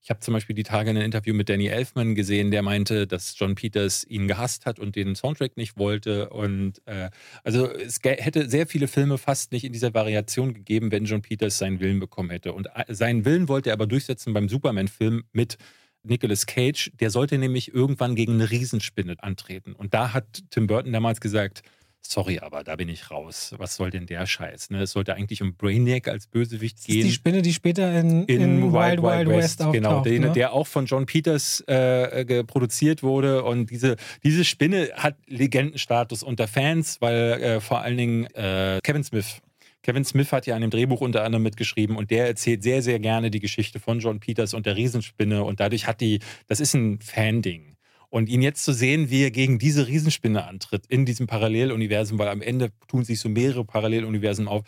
Ich 0.04 0.10
habe 0.10 0.20
zum 0.20 0.34
Beispiel 0.34 0.54
die 0.54 0.64
Tage 0.64 0.90
ein 0.90 0.98
Interview 0.98 1.32
mit 1.32 1.48
Danny 1.48 1.68
Elfman 1.68 2.14
gesehen, 2.14 2.50
der 2.50 2.60
meinte, 2.60 3.06
dass 3.06 3.38
John 3.38 3.54
Peters 3.54 4.04
ihn 4.04 4.28
gehasst 4.28 4.66
hat 4.66 4.78
und 4.78 4.96
den 4.96 5.14
Soundtrack 5.14 5.56
nicht 5.56 5.78
wollte. 5.78 6.28
Und 6.28 6.82
äh, 6.84 7.08
also 7.42 7.72
es 7.72 8.00
hätte 8.04 8.50
sehr 8.50 8.66
viele 8.66 8.86
Filme 8.86 9.16
fast 9.16 9.50
nicht 9.50 9.64
in 9.64 9.72
dieser 9.72 9.94
Variation 9.94 10.52
gegeben, 10.52 10.92
wenn 10.92 11.06
John 11.06 11.22
Peters 11.22 11.56
seinen 11.56 11.80
Willen 11.80 12.00
bekommen 12.00 12.28
hätte. 12.28 12.52
Und 12.52 12.66
äh, 12.74 12.84
seinen 12.94 13.24
Willen 13.24 13.48
wollte 13.48 13.70
er 13.70 13.72
aber 13.72 13.86
durchsetzen 13.86 14.34
beim 14.34 14.50
Superman-Film 14.50 15.24
mit 15.32 15.56
Nicolas 16.02 16.44
Cage. 16.44 16.92
Der 17.00 17.08
sollte 17.08 17.38
nämlich 17.38 17.72
irgendwann 17.72 18.14
gegen 18.14 18.34
eine 18.34 18.50
Riesenspinne 18.50 19.16
antreten. 19.20 19.72
Und 19.72 19.94
da 19.94 20.12
hat 20.12 20.42
Tim 20.50 20.66
Burton 20.66 20.92
damals 20.92 21.22
gesagt, 21.22 21.62
sorry, 22.06 22.38
aber 22.38 22.64
da 22.64 22.76
bin 22.76 22.88
ich 22.88 23.10
raus. 23.10 23.54
Was 23.58 23.76
soll 23.76 23.90
denn 23.90 24.06
der 24.06 24.26
Scheiß? 24.26 24.70
Ne? 24.70 24.82
Es 24.82 24.92
sollte 24.92 25.14
eigentlich 25.14 25.42
um 25.42 25.54
Brainiac 25.54 26.08
als 26.08 26.26
Bösewicht 26.26 26.76
Das 26.76 26.82
ist 26.82 26.86
gehen 26.86 27.06
die 27.06 27.12
Spinne, 27.12 27.42
die 27.42 27.52
später 27.52 27.92
in, 27.98 28.24
in, 28.24 28.72
Wild 28.72 29.02
Wild 29.02 29.28
West, 29.28 29.60
auftaucht. 29.60 29.74
genau, 29.74 30.02
den, 30.02 30.22
ne? 30.22 30.32
der 30.32 30.52
auch 30.52 30.66
von 30.66 30.86
John 30.86 31.06
Peters 31.06 31.60
äh, 31.66 32.44
produziert 32.44 33.02
wurde. 33.02 33.44
Und 33.44 33.70
diese, 33.70 33.96
diese 34.22 34.44
Spinne 34.44 34.90
hat 34.94 35.16
Legendenstatus 35.26 36.22
unter 36.22 36.48
Fans, 36.48 37.00
weil 37.00 37.14
äh, 37.14 37.60
vor 37.60 37.80
allen 37.80 37.96
Dingen 37.96 38.26
äh, 38.34 38.80
Kevin 38.82 39.04
Smith. 39.04 39.40
Kevin 39.82 40.04
Smith 40.04 40.32
hat 40.32 40.46
ja 40.46 40.56
an 40.56 40.62
dem 40.62 40.70
Drehbuch 40.70 41.02
unter 41.02 41.24
anderem 41.24 41.42
mitgeschrieben 41.42 41.96
und 41.96 42.10
der 42.10 42.26
erzählt 42.26 42.62
sehr, 42.62 42.80
sehr 42.80 42.98
gerne 42.98 43.30
die 43.30 43.40
Geschichte 43.40 43.78
von 43.78 44.00
John 44.00 44.18
Peters 44.18 44.54
und 44.54 44.64
der 44.64 44.76
Riesenspinne 44.76 45.44
und 45.44 45.60
dadurch 45.60 45.86
hat 45.86 46.00
die, 46.00 46.20
das 46.46 46.58
ist 46.58 46.72
ein 46.74 47.00
Fan-Ding. 47.00 47.73
Und 48.14 48.28
ihn 48.28 48.42
jetzt 48.42 48.62
zu 48.62 48.72
sehen, 48.72 49.10
wie 49.10 49.24
er 49.24 49.32
gegen 49.32 49.58
diese 49.58 49.88
Riesenspinne 49.88 50.44
antritt 50.46 50.86
in 50.86 51.04
diesem 51.04 51.26
Paralleluniversum, 51.26 52.16
weil 52.16 52.28
am 52.28 52.42
Ende 52.42 52.70
tun 52.86 53.02
sich 53.02 53.18
so 53.18 53.28
mehrere 53.28 53.64
Paralleluniversen 53.64 54.46
auf. 54.46 54.62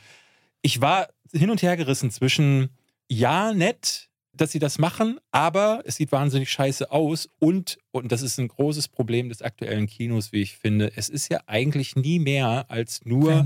Ich 0.62 0.80
war 0.80 1.10
hin 1.32 1.50
und 1.50 1.62
her 1.62 1.76
gerissen 1.76 2.10
zwischen, 2.10 2.70
ja, 3.08 3.52
nett, 3.52 4.08
dass 4.32 4.50
sie 4.50 4.58
das 4.58 4.80
machen, 4.80 5.20
aber 5.30 5.84
es 5.84 5.94
sieht 5.94 6.10
wahnsinnig 6.10 6.50
scheiße 6.50 6.90
aus 6.90 7.28
und, 7.38 7.78
und 7.92 8.10
das 8.10 8.22
ist 8.22 8.36
ein 8.38 8.48
großes 8.48 8.88
Problem 8.88 9.28
des 9.28 9.42
aktuellen 9.42 9.86
Kinos, 9.86 10.32
wie 10.32 10.42
ich 10.42 10.56
finde, 10.56 10.90
es 10.96 11.08
ist 11.08 11.30
ja 11.30 11.38
eigentlich 11.46 11.94
nie 11.94 12.18
mehr 12.18 12.66
als 12.66 13.04
nur 13.04 13.44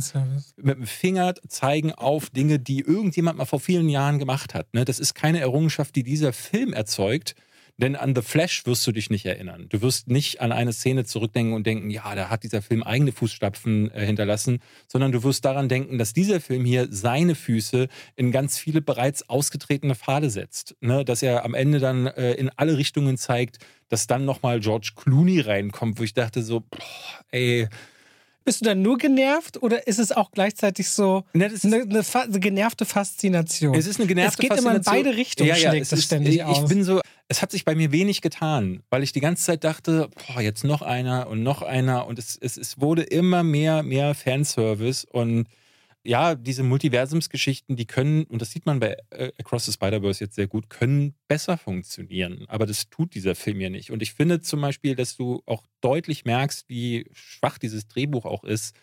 mit 0.57 0.79
dem 0.79 0.87
Finger 0.87 1.35
zeigen 1.47 1.93
auf 1.93 2.31
Dinge, 2.31 2.59
die 2.59 2.81
irgendjemand 2.81 3.37
mal 3.37 3.45
vor 3.45 3.61
vielen 3.61 3.91
Jahren 3.91 4.19
gemacht 4.19 4.55
hat. 4.55 4.73
Ne? 4.73 4.87
Das 4.87 4.99
ist 4.99 5.13
keine 5.13 5.41
Errungenschaft, 5.41 5.95
die 5.95 6.05
dieser 6.05 6.33
Film 6.33 6.73
erzeugt. 6.73 7.35
Denn 7.81 7.97
an 7.97 8.15
The 8.15 8.21
Flash 8.21 8.67
wirst 8.67 8.87
du 8.87 8.93
dich 8.93 9.09
nicht 9.09 9.25
erinnern. 9.25 9.67
Du 9.71 9.81
wirst 9.81 10.09
nicht 10.09 10.43
an 10.43 10.53
eine 10.53 10.75
Szene 10.75 11.07
zurückdenken 11.07 11.55
und 11.55 11.67
denken, 11.67 11.89
ja, 11.89 12.15
da 12.15 12.29
hat 12.29 12.43
dieser 12.43 12.61
Film 12.61 12.83
eigene 12.83 13.11
Fußstapfen 13.11 13.91
äh, 13.91 14.05
hinterlassen, 14.05 14.61
sondern 14.87 15.13
du 15.13 15.23
wirst 15.23 15.47
daran 15.47 15.71
denken, 15.71 15.97
dass 15.97 16.13
dieser 16.13 16.41
Film 16.41 16.67
hier 16.67 16.89
seine 16.91 17.35
Füße 17.35 17.89
in 18.17 18.33
ganz 18.33 18.59
viele 18.59 18.83
bereits 18.83 19.31
ausgetretene 19.31 19.95
Pfade 19.95 20.29
setzt. 20.29 20.77
Ne? 20.83 21.07
Dass 21.07 21.23
er 21.23 21.45
am 21.45 21.55
Ende 21.55 21.79
dann 21.79 22.07
äh, 22.07 22.35
in 22.35 22.51
alle 22.57 22.77
Richtungen 22.77 23.17
zeigt, 23.17 23.59
dass 23.89 24.07
dann 24.07 24.27
nochmal 24.27 24.61
George 24.61 24.93
Clooney 24.95 25.41
reinkommt, 25.41 25.99
wo 25.99 26.03
ich 26.03 26.13
dachte 26.13 26.43
so, 26.43 26.61
boah, 26.61 27.25
ey, 27.31 27.67
Bist 28.45 28.61
du 28.61 28.65
dann 28.65 28.81
nur 28.83 28.97
genervt 28.99 29.63
oder 29.63 29.87
ist 29.87 29.99
es 29.99 30.13
auch 30.13 30.31
gleichzeitig 30.33 30.89
so 30.89 31.25
Ne, 31.35 31.45
das 31.51 31.63
ist- 31.63 31.67
eine, 31.67 31.83
eine, 31.83 32.03
eine 32.15 32.41
genervte 32.41 32.85
Faszination? 32.87 33.75
Es 33.75 33.87
ist 33.87 33.99
eine 34.01 34.07
genervte 34.09 34.43
Es 34.43 34.49
geht 34.49 34.59
immer 34.59 34.71
in 34.75 34.83
Faszination. 34.83 35.05
beide 35.05 35.17
Richtungen, 35.17 35.49
ja, 35.51 35.57
ja, 35.57 35.71
schlägt 35.71 35.83
es 35.85 35.91
das 35.91 35.99
ist, 36.01 36.05
ständig 36.07 36.35
ich, 36.37 36.45
aus. 36.45 36.59
Ich 36.63 36.69
bin 36.69 36.83
so, 36.85 37.01
es 37.29 37.43
hat 37.43 37.51
sich 37.53 37.65
bei 37.65 37.75
mir 37.75 37.93
wenig 37.93 38.23
getan, 38.23 38.83
weil 38.91 39.03
ich 39.03 39.13
die 39.13 39.21
ganze 39.21 39.45
Zeit 39.45 39.63
dachte, 39.65 40.09
boah, 40.29 40.41
jetzt 40.41 40.65
noch 40.65 40.83
einer 40.83 41.29
und 41.29 41.43
noch 41.43 41.63
einer 41.63 42.07
und 42.07 42.19
es, 42.19 42.37
es, 42.41 42.57
es 42.57 42.81
wurde 42.81 43.03
immer 43.03 43.43
mehr, 43.43 43.83
mehr 43.83 44.15
Fanservice 44.15 45.05
und 45.11 45.47
ja, 46.03 46.35
diese 46.35 46.63
Multiversumsgeschichten, 46.63 47.77
die 47.77 47.87
können, 47.87 48.25
und 48.25 48.41
das 48.41 48.51
sieht 48.51 48.65
man 48.65 48.81
bei 48.81 48.97
äh, 49.11 49.33
Across 49.39 49.67
the 49.67 49.73
Spider-Verse 49.73 50.25
jetzt 50.25 50.35
sehr 50.35 50.47
gut, 50.47 50.71
können 50.71 51.15
besser 51.29 51.59
funktionieren. 51.59 52.45
Aber 52.49 52.65
das 52.67 52.89
tut 52.89 53.15
dieser 53.15 53.35
Film 53.35 53.61
ja 53.61 53.69
nicht. 53.69 53.91
Und 53.91 54.03
ich 54.03 54.15
finde 54.15 54.41
zum 54.41 54.61
Beispiel, 54.63 54.95
dass 54.95 55.17
du 55.17 55.43
auch 55.47 55.65
deutlich 55.81 56.25
merkst, 56.25 56.69
wie 56.69 57.07
schwach 57.13 57.59
dieses 57.59 57.87
Drehbuch 57.87 58.25
auch 58.25 58.45
ist, 58.45 58.75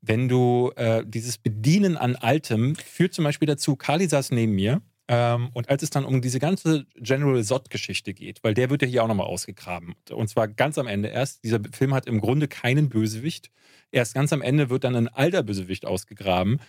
wenn 0.00 0.28
du 0.28 0.72
äh, 0.76 1.04
dieses 1.06 1.38
Bedienen 1.38 1.96
an 1.96 2.16
Altem 2.16 2.76
führt 2.76 3.14
zum 3.14 3.24
Beispiel 3.24 3.46
dazu, 3.46 3.74
Kali 3.74 4.06
saß 4.06 4.30
neben 4.30 4.52
mir 4.52 4.82
ähm, 5.08 5.50
und 5.52 5.68
als 5.68 5.82
es 5.82 5.90
dann 5.90 6.04
um 6.04 6.20
diese 6.20 6.38
ganze 6.38 6.86
General 6.96 7.42
Zod-Geschichte 7.42 8.14
geht, 8.14 8.44
weil 8.44 8.54
der 8.54 8.70
wird 8.70 8.82
ja 8.82 8.88
hier 8.88 9.02
auch 9.02 9.08
nochmal 9.08 9.26
ausgegraben 9.26 9.94
und 10.10 10.28
zwar 10.28 10.48
ganz 10.48 10.78
am 10.78 10.86
Ende 10.86 11.08
erst, 11.08 11.44
dieser 11.44 11.60
Film 11.72 11.94
hat 11.94 12.06
im 12.06 12.20
Grunde 12.20 12.48
keinen 12.48 12.88
Bösewicht, 12.88 13.50
erst 13.90 14.14
ganz 14.14 14.32
am 14.32 14.42
Ende 14.42 14.70
wird 14.70 14.84
dann 14.84 14.96
ein 14.96 15.08
alter 15.08 15.42
Bösewicht 15.42 15.86
ausgegraben 15.86 16.60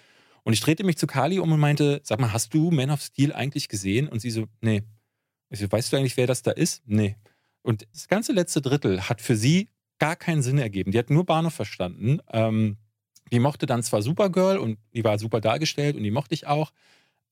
und 0.44 0.54
ich 0.54 0.62
drehte 0.62 0.84
mich 0.84 0.98
zu 0.98 1.08
Kali 1.08 1.40
um 1.40 1.52
und 1.52 1.60
meinte, 1.60 2.02
sag 2.04 2.20
mal, 2.20 2.34
hast 2.34 2.54
du 2.54 2.72
Man 2.72 2.92
of 2.92 3.02
Steel 3.02 3.34
eigentlich 3.34 3.70
gesehen? 3.70 4.08
Und 4.08 4.20
sie 4.20 4.32
so, 4.32 4.48
nee. 4.62 4.84
Ich 5.50 5.60
so, 5.60 5.72
weißt 5.72 5.92
du 5.92 5.98
eigentlich, 5.98 6.18
wer 6.18 6.28
das 6.28 6.42
da 6.42 6.52
ist? 6.52 6.84
Nee. 6.86 7.16
Und 7.62 7.88
das 7.94 8.08
ganze 8.08 8.32
letzte 8.32 8.62
Drittel 8.62 9.10
hat 9.10 9.22
für 9.22 9.36
sie 9.36 9.70
gar 10.00 10.16
keinen 10.16 10.42
Sinn 10.42 10.58
ergeben. 10.58 10.92
Die 10.92 10.98
hat 10.98 11.10
nur 11.10 11.26
Bahnhof 11.26 11.54
verstanden. 11.54 12.20
Ähm, 12.32 12.78
die 13.32 13.40
mochte 13.40 13.66
dann 13.66 13.84
zwar 13.84 14.02
Supergirl 14.02 14.58
und 14.58 14.80
die 14.94 15.04
war 15.04 15.20
super 15.20 15.42
dargestellt 15.42 15.96
und 15.96 16.04
die 16.04 16.12
mochte 16.12 16.34
ich 16.34 16.48
auch, 16.48 16.72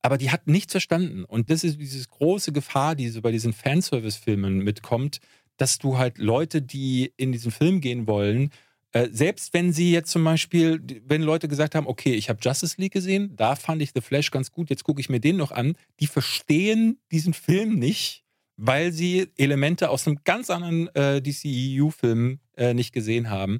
aber 0.01 0.17
die 0.17 0.31
hat 0.31 0.47
nichts 0.47 0.71
verstanden. 0.73 1.23
Und 1.25 1.49
das 1.49 1.63
ist 1.63 1.79
diese 1.79 2.07
große 2.07 2.51
Gefahr, 2.51 2.95
die 2.95 3.09
so 3.09 3.21
bei 3.21 3.31
diesen 3.31 3.53
Fanservice-Filmen 3.53 4.59
mitkommt, 4.59 5.19
dass 5.57 5.79
du 5.79 5.97
halt 5.97 6.17
Leute, 6.17 6.61
die 6.61 7.13
in 7.17 7.31
diesen 7.31 7.51
Film 7.51 7.81
gehen 7.81 8.07
wollen, 8.07 8.51
äh, 8.93 9.09
selbst 9.11 9.53
wenn 9.53 9.73
sie 9.73 9.91
jetzt 9.91 10.11
zum 10.11 10.23
Beispiel, 10.23 10.81
wenn 11.05 11.21
Leute 11.21 11.47
gesagt 11.47 11.75
haben, 11.75 11.87
okay, 11.87 12.13
ich 12.13 12.29
habe 12.29 12.39
Justice 12.41 12.75
League 12.79 12.93
gesehen, 12.93 13.35
da 13.35 13.55
fand 13.55 13.81
ich 13.81 13.91
The 13.93 14.01
Flash 14.01 14.31
ganz 14.31 14.51
gut, 14.51 14.69
jetzt 14.69 14.83
gucke 14.83 15.01
ich 15.01 15.09
mir 15.09 15.19
den 15.19 15.37
noch 15.37 15.51
an, 15.51 15.75
die 15.99 16.07
verstehen 16.07 16.99
diesen 17.11 17.33
Film 17.33 17.75
nicht, 17.75 18.23
weil 18.55 18.91
sie 18.91 19.27
Elemente 19.37 19.89
aus 19.89 20.07
einem 20.07 20.19
ganz 20.23 20.49
anderen 20.49 20.87
äh, 20.95 21.21
DCEU-Film 21.21 22.39
äh, 22.55 22.73
nicht 22.73 22.93
gesehen 22.93 23.29
haben. 23.29 23.59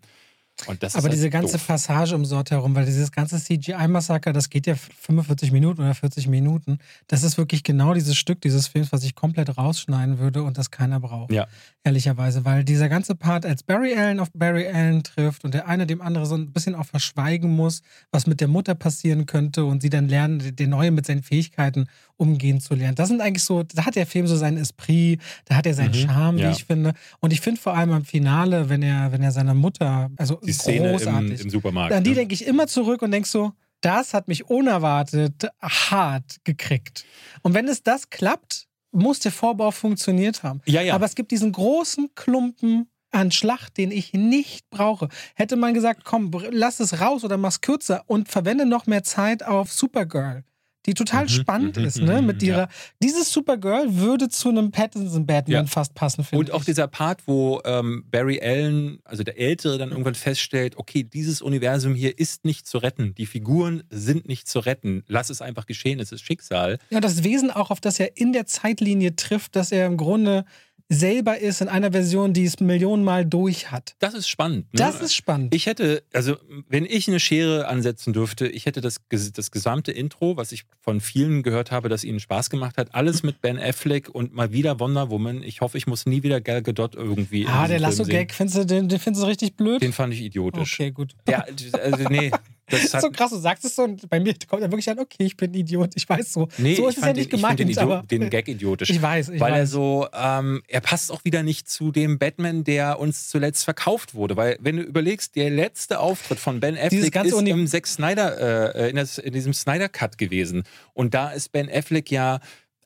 Aber 0.66 1.04
halt 1.04 1.14
diese 1.14 1.30
ganze 1.30 1.58
doof. 1.58 1.68
Passage 1.68 2.16
um 2.16 2.26
Sort 2.26 2.52
herum, 2.52 2.76
weil 2.76 2.86
dieses 2.86 3.12
ganze 3.12 3.38
CGI-Massaker, 3.38 4.34
das 4.34 4.50
geht 4.50 4.66
ja 4.66 4.76
45 4.76 5.52
Minuten 5.52 5.82
oder 5.82 5.94
40 5.94 6.28
Minuten. 6.28 6.80
Das 7.08 7.24
ist 7.24 7.38
wirklich 7.38 7.64
genau 7.64 7.94
dieses 7.94 8.18
Stück 8.18 8.42
dieses 8.42 8.68
Films, 8.68 8.92
was 8.92 9.04
ich 9.04 9.16
komplett 9.16 9.58
rausschneiden 9.58 10.20
würde 10.20 10.44
und 10.44 10.58
das 10.58 10.72
keiner 10.72 11.00
braucht. 11.00 11.32
Ja. 11.32 11.48
Ehrlicherweise, 11.84 12.44
weil 12.44 12.64
dieser 12.64 12.90
ganze 12.90 13.16
Part, 13.16 13.46
als 13.46 13.64
Barry 13.64 13.94
Allen 13.96 14.20
auf 14.20 14.30
Barry 14.34 14.68
Allen 14.68 15.04
trifft 15.04 15.46
und 15.46 15.54
der 15.54 15.68
eine 15.68 15.86
dem 15.86 16.02
anderen 16.02 16.28
so 16.28 16.36
ein 16.36 16.52
bisschen 16.52 16.76
auch 16.76 16.86
verschweigen 16.86 17.56
muss, 17.56 17.82
was 18.12 18.28
mit 18.28 18.42
der 18.42 18.48
Mutter 18.48 18.76
passieren 18.76 19.26
könnte 19.26 19.66
und 19.66 19.82
sie 19.82 19.90
dann 19.90 20.08
lernen, 20.08 20.56
der 20.56 20.68
Neue 20.68 20.92
mit 20.92 21.06
seinen 21.06 21.24
Fähigkeiten 21.24 21.88
umgehen 22.18 22.60
zu 22.60 22.74
lernen. 22.76 22.96
Das 22.96 23.08
sind 23.10 23.22
eigentlich 23.22 23.44
so, 23.44 23.64
da 23.64 23.86
hat 23.86 23.96
der 23.96 24.06
Film 24.08 24.28
so 24.28 24.36
seinen 24.36 24.58
Esprit, 24.58 25.22
da 25.46 25.56
hat 25.56 25.66
er 25.66 25.74
seinen 25.74 25.92
Mhm, 25.92 26.08
Charme, 26.08 26.38
ja. 26.40 26.48
wie 26.50 26.52
ich 26.54 26.66
finde. 26.66 26.94
Und 27.20 27.32
ich 27.32 27.42
finde 27.42 27.62
vor 27.62 27.76
allem 27.76 27.92
am 27.92 28.04
Finale, 28.06 28.70
wenn 28.70 28.82
er, 28.82 29.12
wenn 29.12 29.22
er 29.24 29.32
seiner 29.32 29.54
Mutter, 29.54 30.10
also 30.18 30.36
Die 30.44 30.52
Szene 30.54 30.88
im, 30.88 30.92
großartig. 30.98 31.42
im 31.42 31.50
Supermarkt. 31.50 31.94
An 31.94 32.04
die 32.04 32.10
ne? 32.12 32.16
denke 32.18 32.34
ich 32.34 32.46
immer 32.46 32.68
zurück 32.68 33.02
und 33.02 33.12
denke 33.12 33.28
so, 33.30 33.54
das 33.82 34.14
hat 34.14 34.28
mich 34.28 34.46
unerwartet 34.50 35.48
hart 35.62 36.38
gekriegt. 36.44 37.06
Und 37.44 37.54
wenn 37.54 37.68
es 37.68 37.84
das 37.84 38.10
klappt, 38.10 38.66
muss 38.92 39.20
der 39.20 39.32
Vorbau 39.32 39.70
funktioniert 39.72 40.42
haben. 40.44 40.62
Ja, 40.66 40.82
ja. 40.82 40.96
Aber 40.96 41.06
es 41.06 41.14
gibt 41.14 41.30
diesen 41.32 41.52
großen 41.52 42.10
Klumpen 42.16 42.88
an 43.12 43.32
Schlacht, 43.32 43.78
den 43.78 43.92
ich 43.92 44.14
nicht 44.14 44.70
brauche. 44.72 45.10
Hätte 45.36 45.56
man 45.56 45.74
gesagt, 45.74 46.04
komm, 46.04 46.32
lass 46.52 46.80
es 46.80 47.00
raus 47.00 47.24
oder 47.24 47.38
mach's 47.38 47.62
kürzer 47.62 48.04
und 48.08 48.28
verwende 48.30 48.66
noch 48.66 48.88
mehr 48.88 49.04
Zeit 49.04 49.44
auf 49.44 49.72
Supergirl. 49.72 50.44
Die 50.86 50.94
total 50.94 51.24
Mhm, 51.26 51.30
spannend 51.30 51.78
mhm, 51.78 51.84
ist, 51.86 52.02
ne? 52.02 52.22
mhm, 52.22 52.28
Mit 52.28 52.42
ja. 52.44 52.48
ihrer. 52.50 52.70
Dieses 53.04 53.32
Supergirl 53.34 53.96
würde 53.98 54.30
zu 54.30 54.48
einem 54.50 54.72
Pattinson-Batman 54.72 55.66
Ja. 55.66 55.66
fast 55.66 55.94
passen, 55.96 56.24
finde 56.24 56.40
Und 56.40 56.48
ich. 56.50 56.54
auch 56.54 56.64
dieser 56.64 56.88
Part, 56.88 57.28
wo 57.28 57.62
ähm, 57.66 58.06
Barry 58.10 58.40
Allen, 58.42 59.00
also 59.04 59.24
der 59.24 59.38
Ältere, 59.38 59.78
dann 59.78 59.90
irgendwann 59.92 60.16
feststellt, 60.16 60.78
okay, 60.78 61.04
dieses 61.04 61.42
Universum 61.42 61.94
hier 61.94 62.18
ist 62.18 62.46
nicht 62.46 62.68
zu 62.68 62.78
retten. 62.78 63.14
Die 63.16 63.26
Figuren 63.26 63.84
sind 63.90 64.28
nicht 64.30 64.48
zu 64.48 64.60
retten. 64.60 65.04
Lass 65.08 65.30
es 65.30 65.42
einfach 65.42 65.66
geschehen, 65.66 66.00
es 66.00 66.12
ist 66.14 66.22
Schicksal. 66.24 66.78
Ja, 66.90 67.02
das 67.02 67.24
Wesen 67.24 67.52
auch, 67.52 67.70
auf 67.70 67.82
das 67.82 68.00
er 68.00 68.16
in 68.16 68.32
der 68.32 68.46
Zeitlinie 68.46 69.16
trifft, 69.16 69.56
dass 69.58 69.72
er 69.74 69.88
im 69.88 69.98
Grunde 69.98 70.46
selber 70.90 71.38
ist 71.40 71.62
in 71.62 71.68
einer 71.68 71.92
Version, 71.92 72.34
die 72.34 72.46
es 72.46 72.60
Millionenmal 72.60 73.26
durch 73.26 73.72
hat. 73.72 73.96
Das 74.00 74.14
ist 74.14 74.30
spannend. 74.30 74.74
Ne? 74.74 74.78
Das 74.78 75.02
ist 75.02 75.14
spannend. 75.14 75.54
Ich 75.54 75.66
hätte, 75.66 76.04
also 76.14 76.38
wenn 76.70 76.86
ich 76.86 77.08
eine 77.08 77.20
Schere 77.20 77.68
ansetzen 77.68 78.14
dürfte, 78.14 78.48
ich 78.48 78.66
hätte 78.66 78.82
das, 78.82 78.98
das 79.10 79.52
gesamte 79.52 79.92
Intro, 79.92 80.38
was 80.38 80.52
ich 80.52 80.64
von 80.80 81.02
vielen 81.02 81.44
gehört 81.44 81.72
habe, 81.72 81.90
dass 81.90 82.04
ihnen 82.04 82.20
Spaß 82.20 82.50
gemacht 82.50 82.78
hat, 82.78 82.96
alles 82.96 83.24
mit 83.24 83.42
Ben 83.42 83.60
Affleck 83.60 84.10
und 84.10 84.34
mal 84.34 84.52
wieder 84.54 84.80
Wonder 84.80 85.10
Woman. 85.10 85.44
Ich 85.44 85.62
hoffe, 85.62 85.78
ich 85.78 85.88
muss 85.88 86.06
nie 86.06 86.24
wieder 86.24 86.40
Gal 86.42 86.62
Gadot 86.62 86.96
irgendwie. 86.96 87.46
ah, 87.48 87.68
der 87.68 87.80
Lasso-Gag, 87.80 88.34
findest 88.34 88.58
du, 88.58 88.66
den, 88.66 88.88
den 88.88 89.00
findest 89.00 89.24
du 89.24 89.28
richtig 89.28 89.56
blöd? 89.56 89.82
Den 89.82 89.94
fand 89.94 90.14
ich 90.14 90.22
idiotisch. 90.22 90.80
okay, 90.80 90.92
gut. 90.92 91.16
Ja, 91.28 91.46
also 91.82 92.04
nee. 92.10 92.32
Das 92.70 92.84
ist 92.84 92.92
so 93.02 93.10
krass, 93.12 93.32
du 93.32 93.38
sagst 93.38 93.64
es 93.66 93.76
so 93.76 93.84
und 93.84 94.10
bei 94.10 94.20
mir 94.20 94.34
kommt 94.48 94.62
er 94.62 94.72
wirklich 94.72 94.90
an, 94.90 95.00
okay, 95.00 95.24
ich 95.24 95.38
bin 95.38 95.52
ein 95.52 95.54
Idiot, 95.56 95.92
ich 95.96 96.08
weiß 96.08 96.34
so. 96.34 96.48
nee, 96.58 96.76
so 96.76 96.84
ich 96.84 96.90
ist 96.90 96.98
es 96.98 97.06
ja 97.06 97.14
nicht 97.14 97.18
den, 97.18 97.24
ich 97.24 97.30
gemeint, 97.42 97.60
den, 97.60 97.70
Idiot, 97.70 97.84
aber 97.84 98.04
den 98.04 98.30
Gag 98.30 98.48
idiotisch. 98.48 98.90
ich 98.90 99.02
weiß, 99.02 99.30
ich 99.30 99.40
weil 99.40 99.54
er 99.54 99.62
weiß. 99.62 99.70
so, 99.72 100.08
ähm, 100.14 100.62
er 100.68 100.82
passt 100.82 101.12
auch 101.12 101.24
wieder 101.24 101.44
nicht 101.44 101.70
zu 101.70 101.92
dem 101.92 102.20
Batman, 102.20 102.64
der 102.64 103.00
uns 103.00 103.30
zuletzt 103.30 103.64
verkauft 103.64 104.16
wurde. 104.16 104.36
Weil, 104.36 104.58
wenn 104.60 104.78
du 104.78 104.84
überlegst, 104.84 105.36
der 105.36 105.50
letzte 105.50 106.00
Auftritt 106.00 106.40
von 106.40 106.60
Ben 106.60 106.78
Affleck 106.78 107.16
ist 107.24 107.34
Uni- 107.34 107.52
im 107.52 107.68
Zack 107.68 107.88
Snyder, 107.88 108.76
äh, 108.76 108.90
in, 108.90 108.96
das, 108.96 109.18
in 109.18 109.34
diesem 109.34 109.54
Snyder-Cut 109.54 110.18
gewesen. 110.18 110.64
Und 110.94 111.14
da 111.14 111.30
ist 111.32 111.52
Ben 111.52 111.70
Affleck 111.72 112.12
ja. 112.12 112.40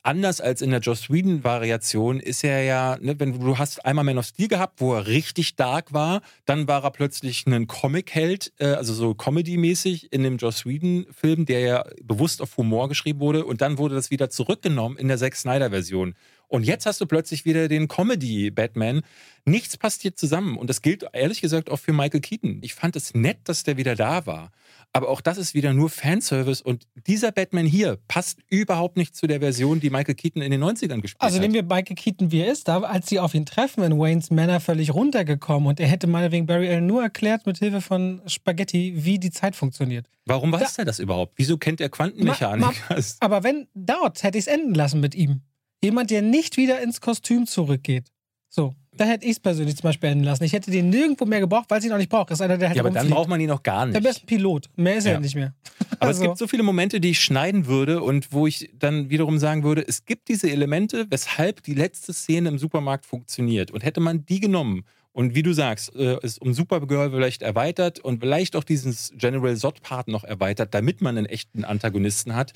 Anders 0.03 0.41
als 0.41 0.63
in 0.63 0.71
der 0.71 0.79
Joss 0.79 1.11
Whedon-Variation 1.11 2.19
ist 2.19 2.43
er 2.43 2.63
ja, 2.63 2.97
ne, 2.99 3.19
wenn 3.19 3.39
du, 3.39 3.59
hast 3.59 3.85
einmal 3.85 4.03
Man 4.03 4.17
of 4.17 4.25
Steel 4.25 4.47
gehabt, 4.47 4.81
wo 4.81 4.95
er 4.95 5.05
richtig 5.05 5.55
dark 5.55 5.93
war, 5.93 6.21
dann 6.45 6.67
war 6.67 6.83
er 6.83 6.89
plötzlich 6.89 7.45
ein 7.45 7.67
Comic-Held, 7.67 8.51
äh, 8.57 8.65
also 8.65 8.95
so 8.95 9.13
Comedy-mäßig 9.13 10.11
in 10.11 10.23
dem 10.23 10.37
Joss 10.37 10.65
Whedon-Film, 10.65 11.45
der 11.45 11.59
ja 11.59 11.85
bewusst 12.01 12.41
auf 12.41 12.57
Humor 12.57 12.89
geschrieben 12.89 13.19
wurde 13.19 13.45
und 13.45 13.61
dann 13.61 13.77
wurde 13.77 13.93
das 13.93 14.09
wieder 14.09 14.31
zurückgenommen 14.31 14.97
in 14.97 15.07
der 15.07 15.19
Zack 15.19 15.35
Snyder-Version. 15.35 16.15
Und 16.51 16.63
jetzt 16.65 16.85
hast 16.85 16.99
du 16.99 17.05
plötzlich 17.05 17.45
wieder 17.45 17.69
den 17.69 17.87
Comedy-Batman. 17.87 19.03
Nichts 19.45 19.77
passt 19.77 20.01
hier 20.01 20.15
zusammen. 20.17 20.57
Und 20.57 20.69
das 20.69 20.81
gilt 20.81 21.05
ehrlich 21.13 21.39
gesagt 21.39 21.69
auch 21.69 21.77
für 21.77 21.93
Michael 21.93 22.19
Keaton. 22.19 22.59
Ich 22.61 22.73
fand 22.73 22.97
es 22.97 23.13
nett, 23.13 23.37
dass 23.45 23.63
der 23.63 23.77
wieder 23.77 23.95
da 23.95 24.25
war. 24.25 24.51
Aber 24.91 25.07
auch 25.07 25.21
das 25.21 25.37
ist 25.37 25.53
wieder 25.53 25.73
nur 25.73 25.89
Fanservice. 25.89 26.61
Und 26.61 26.87
dieser 27.07 27.31
Batman 27.31 27.65
hier 27.65 27.97
passt 28.09 28.39
überhaupt 28.49 28.97
nicht 28.97 29.15
zu 29.15 29.27
der 29.27 29.39
Version, 29.39 29.79
die 29.79 29.89
Michael 29.89 30.15
Keaton 30.15 30.41
in 30.41 30.51
den 30.51 30.61
90ern 30.61 30.99
gespielt 30.99 31.21
Also 31.21 31.35
hat. 31.37 31.41
nehmen 31.41 31.53
wir 31.53 31.63
Michael 31.63 31.95
Keaton, 31.95 32.31
wie 32.33 32.41
er 32.41 32.51
ist, 32.51 32.67
da, 32.67 32.81
als 32.81 33.07
sie 33.07 33.19
auf 33.19 33.33
ihn 33.33 33.45
treffen 33.45 33.83
in 33.85 33.97
Waynes 33.97 34.29
Manor 34.29 34.59
völlig 34.59 34.93
runtergekommen 34.93 35.69
und 35.69 35.79
er 35.79 35.87
hätte 35.87 36.07
meinetwegen 36.07 36.45
Barry 36.47 36.67
Allen 36.67 36.85
nur 36.85 37.01
erklärt 37.01 37.45
mit 37.45 37.59
Hilfe 37.59 37.79
von 37.79 38.21
Spaghetti, 38.27 38.93
wie 39.05 39.17
die 39.19 39.31
Zeit 39.31 39.55
funktioniert. 39.55 40.05
Warum 40.25 40.51
weiß 40.51 40.77
er 40.79 40.83
das 40.85 40.99
überhaupt? 40.99 41.33
Wieso 41.37 41.57
kennt 41.57 41.79
er 41.79 41.87
Quantenmechanik? 41.87 42.65
Aber 43.21 43.43
wenn 43.43 43.67
dort 43.73 44.21
hätte 44.23 44.37
ich 44.37 44.47
es 44.47 44.53
enden 44.53 44.73
lassen 44.75 44.99
mit 44.99 45.15
ihm. 45.15 45.41
Jemand, 45.83 46.11
der 46.11 46.21
nicht 46.21 46.57
wieder 46.57 46.81
ins 46.81 47.01
Kostüm 47.01 47.47
zurückgeht. 47.47 48.05
So, 48.49 48.75
da 48.95 49.05
hätte 49.05 49.25
ich 49.25 49.31
es 49.31 49.39
persönlich 49.39 49.77
zum 49.77 49.83
Beispiel 49.83 50.09
enden 50.09 50.25
lassen. 50.25 50.43
Ich 50.43 50.53
hätte 50.53 50.69
den 50.69 50.89
nirgendwo 50.89 51.25
mehr 51.25 51.39
gebraucht, 51.39 51.65
weil 51.69 51.79
es 51.79 51.85
ihn 51.85 51.91
auch 51.93 51.97
nicht 51.97 52.09
braucht. 52.09 52.29
Das 52.29 52.39
ist 52.39 52.41
einer, 52.43 52.57
der 52.57 52.67
halt 52.69 52.75
ja, 52.77 52.83
aber 52.83 52.91
dann 52.91 53.09
braucht 53.09 53.29
man 53.29 53.39
ihn 53.39 53.47
noch 53.47 53.63
gar 53.63 53.85
nicht. 53.85 53.95
Der 53.95 54.01
beste 54.01 54.25
Pilot. 54.25 54.69
Mehr 54.75 54.95
ist 54.97 55.05
Ja. 55.05 55.13
er 55.13 55.19
nicht 55.21 55.35
mehr. 55.35 55.53
Aber 55.99 56.11
es 56.11 56.17
Also- 56.17 56.23
gibt 56.23 56.37
so 56.37 56.47
viele 56.47 56.63
Momente, 56.63 56.99
die 56.99 57.11
ich 57.11 57.19
schneiden 57.19 57.65
würde 57.67 58.01
und 58.01 58.31
wo 58.33 58.47
ich 58.47 58.69
dann 58.77 59.09
wiederum 59.09 59.39
sagen 59.39 59.63
würde, 59.63 59.85
es 59.87 60.05
gibt 60.05 60.27
diese 60.29 60.49
Elemente, 60.51 61.05
weshalb 61.09 61.63
die 61.63 61.73
letzte 61.73 62.11
Szene 62.13 62.49
im 62.49 62.57
Supermarkt 62.59 63.05
funktioniert. 63.05 63.71
Und 63.71 63.83
hätte 63.83 63.99
man 64.01 64.25
die 64.25 64.39
genommen 64.39 64.83
und 65.13 65.35
wie 65.35 65.43
du 65.43 65.53
sagst, 65.53 65.95
äh, 65.95 66.17
es 66.23 66.37
um 66.37 66.53
Supergirl 66.53 67.11
vielleicht 67.11 67.41
erweitert 67.43 67.99
und 67.99 68.19
vielleicht 68.19 68.55
auch 68.55 68.63
dieses 68.63 69.11
General 69.15 69.55
Zod-Part 69.55 70.07
noch 70.09 70.23
erweitert, 70.23 70.73
damit 70.73 71.01
man 71.01 71.17
einen 71.17 71.27
echten 71.27 71.63
Antagonisten 71.65 72.35
hat. 72.35 72.53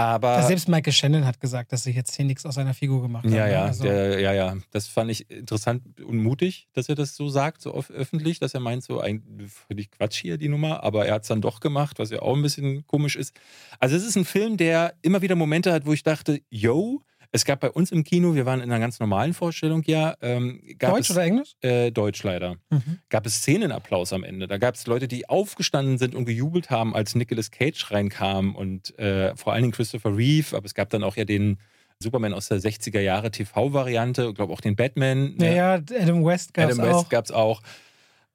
Aber 0.00 0.42
Selbst 0.42 0.68
Michael 0.68 0.92
Shannon 0.92 1.26
hat 1.26 1.40
gesagt, 1.40 1.72
dass 1.72 1.82
sie 1.82 1.90
jetzt 1.92 2.14
hier 2.16 2.24
nichts 2.24 2.46
aus 2.46 2.54
seiner 2.54 2.74
Figur 2.74 3.02
gemacht 3.02 3.24
haben. 3.24 3.34
ja, 3.34 3.46
ne? 3.46 3.52
ja, 3.52 3.64
Also, 3.64 3.84
der, 3.84 4.20
ja, 4.20 4.32
ja. 4.32 4.56
Das 4.70 4.86
fand 4.86 5.10
ich 5.10 5.30
interessant 5.30 5.82
und 6.00 6.18
mutig, 6.18 6.68
dass 6.72 6.88
er 6.88 6.94
das 6.94 7.14
so 7.16 7.28
sagt, 7.28 7.62
so 7.62 7.74
öffentlich, 7.74 8.38
dass 8.38 8.54
er 8.54 8.60
meint, 8.60 8.82
so 8.82 9.00
eigentlich 9.00 9.52
völlig 9.52 9.90
Quatsch 9.90 10.20
hier, 10.20 10.38
die 10.38 10.48
Nummer, 10.48 10.82
aber 10.82 11.06
er 11.06 11.14
hat 11.14 11.22
es 11.22 11.28
dann 11.28 11.40
doch 11.40 11.60
gemacht, 11.60 11.98
was 11.98 12.10
ja 12.10 12.22
auch 12.22 12.34
ein 12.34 12.42
bisschen 12.42 12.86
komisch 12.86 13.16
ist. 13.16 13.34
Also 13.78 13.96
es 13.96 14.04
ist 14.04 14.16
ein 14.16 14.24
Film, 14.24 14.56
der 14.56 14.94
immer 15.02 15.22
wieder 15.22 15.36
Momente 15.36 15.72
hat, 15.72 15.86
wo 15.86 15.92
ich 15.92 16.02
dachte, 16.02 16.40
yo, 16.50 17.02
es 17.32 17.44
gab 17.44 17.60
bei 17.60 17.70
uns 17.70 17.92
im 17.92 18.02
Kino, 18.02 18.34
wir 18.34 18.44
waren 18.44 18.60
in 18.60 18.70
einer 18.70 18.80
ganz 18.80 18.98
normalen 18.98 19.34
Vorstellung 19.34 19.82
ja, 19.86 20.14
ähm, 20.20 20.60
gab 20.78 20.94
Deutsch 20.94 21.10
es, 21.10 21.16
oder 21.16 21.24
Englisch? 21.24 21.54
Äh, 21.60 21.90
Deutsch 21.90 22.22
leider. 22.22 22.56
Mhm. 22.70 22.98
Gab 23.08 23.26
es 23.26 23.36
Szenenapplaus 23.36 24.12
am 24.12 24.24
Ende. 24.24 24.48
Da 24.48 24.58
gab 24.58 24.74
es 24.74 24.86
Leute, 24.86 25.06
die 25.06 25.28
aufgestanden 25.28 25.98
sind 25.98 26.14
und 26.14 26.24
gejubelt 26.24 26.70
haben, 26.70 26.94
als 26.94 27.14
Nicolas 27.14 27.50
Cage 27.50 27.90
reinkam 27.90 28.54
und 28.56 28.98
äh, 28.98 29.36
vor 29.36 29.52
allen 29.52 29.62
Dingen 29.62 29.72
Christopher 29.72 30.16
Reeve, 30.16 30.56
aber 30.56 30.66
es 30.66 30.74
gab 30.74 30.90
dann 30.90 31.04
auch 31.04 31.16
ja 31.16 31.24
den 31.24 31.58
Superman 32.02 32.32
aus 32.32 32.48
der 32.48 32.58
60er 32.58 33.00
Jahre 33.00 33.30
TV-Variante, 33.30 34.28
ich 34.30 34.34
glaube 34.34 34.52
auch 34.52 34.60
den 34.60 34.74
Batman. 34.74 35.34
Ja, 35.38 35.46
ne? 35.46 35.56
ja, 35.56 35.74
Adam 35.74 36.24
West 36.24 36.54
gab 36.54 36.70
es 36.70 36.78
Adam 36.78 36.88
West 36.90 36.98
auch. 36.98 37.08
gab 37.10 37.24
es 37.26 37.30
auch. 37.30 37.62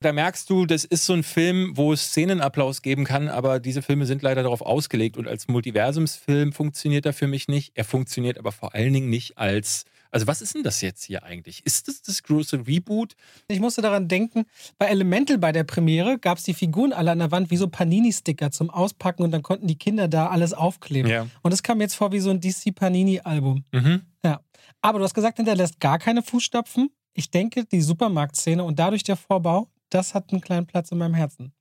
Da 0.06 0.14
merkst 0.14 0.47
du, 0.51 0.68
das 0.68 0.84
ist 0.84 1.08
so 1.08 1.14
ein 1.14 1.24
Film, 1.24 1.72
wo 1.74 1.91
es 1.91 2.10
Szenenapplaus 2.10 2.84
geben 2.84 3.06
kann, 3.06 3.28
aber 3.28 3.60
diese 3.60 3.82
Filme 3.82 4.06
sind 4.06 4.22
leider 4.22 4.43
darauf 4.43 4.62
ausgelegt 4.62 5.18
und 5.18 5.28
als 5.28 5.47
Multiversumsfilm 5.47 6.53
funktioniert 6.53 7.08
er 7.08 7.14
für 7.14 7.26
mich 7.26 7.47
nicht. 7.47 7.72
Er 7.74 7.86
funktioniert 7.86 8.38
aber 8.38 8.51
vor 8.51 8.76
allen 8.76 8.93
Dingen 8.93 9.10
nicht 9.10 9.39
als. 9.39 9.86
Also, 10.12 10.28
was 10.28 10.43
ist 10.43 10.53
denn 10.53 10.62
das 10.62 10.82
jetzt 10.82 11.03
hier 11.03 11.24
eigentlich? 11.24 11.66
Ist 11.66 11.88
das 11.88 12.03
das 12.03 12.22
große 12.22 12.68
Reboot? 12.68 13.16
Ich 13.47 13.60
musste 13.60 13.82
daran 13.82 14.08
denken, 14.08 14.45
bei 14.78 14.86
Elemental 14.86 15.39
bei 15.39 15.51
der 15.51 15.64
Premiere 15.64 16.20
gab 16.20 16.38
es 16.38 16.43
die 16.43 16.53
Figuren 16.53 16.93
alle 16.93 17.10
an 17.10 17.18
der 17.18 17.32
Wand 17.32 17.49
wie 17.49 17.58
so 17.58 17.68
Panini-Sticker 17.68 18.51
zum 18.51 18.70
Auspacken 18.70 19.24
und 19.24 19.32
dann 19.32 19.41
konnten 19.41 19.66
die 19.66 19.80
Kinder 19.80 20.08
da 20.08 20.28
alles 20.28 20.53
aufkleben. 20.53 21.10
Ja. 21.10 21.26
Und 21.41 21.51
das 21.51 21.64
kam 21.64 21.82
jetzt 21.82 21.95
vor 21.95 22.12
wie 22.12 22.20
so 22.20 22.30
ein 22.30 22.39
DC 22.39 22.76
Panini-Album. 22.76 23.66
Mhm. 23.72 24.03
Ja. 24.24 24.41
Aber 24.82 24.99
du 24.99 25.03
hast 25.03 25.16
gesagt, 25.16 25.38
hinterlässt 25.38 25.80
gar 25.80 25.97
keine 25.97 26.22
Fußstapfen. 26.22 26.91
Ich 27.14 27.32
denke, 27.32 27.66
die 27.66 27.82
Supermarktszene 27.82 28.64
und 28.64 28.78
dadurch 28.78 29.01
der 29.01 29.16
Vorbau, 29.16 29.68
das 29.90 30.14
hat 30.14 30.32
einen 30.32 30.42
kleinen 30.42 30.66
Platz 30.68 30.92
in 30.92 30.98
meinem 30.98 31.14
Herzen. 31.14 31.54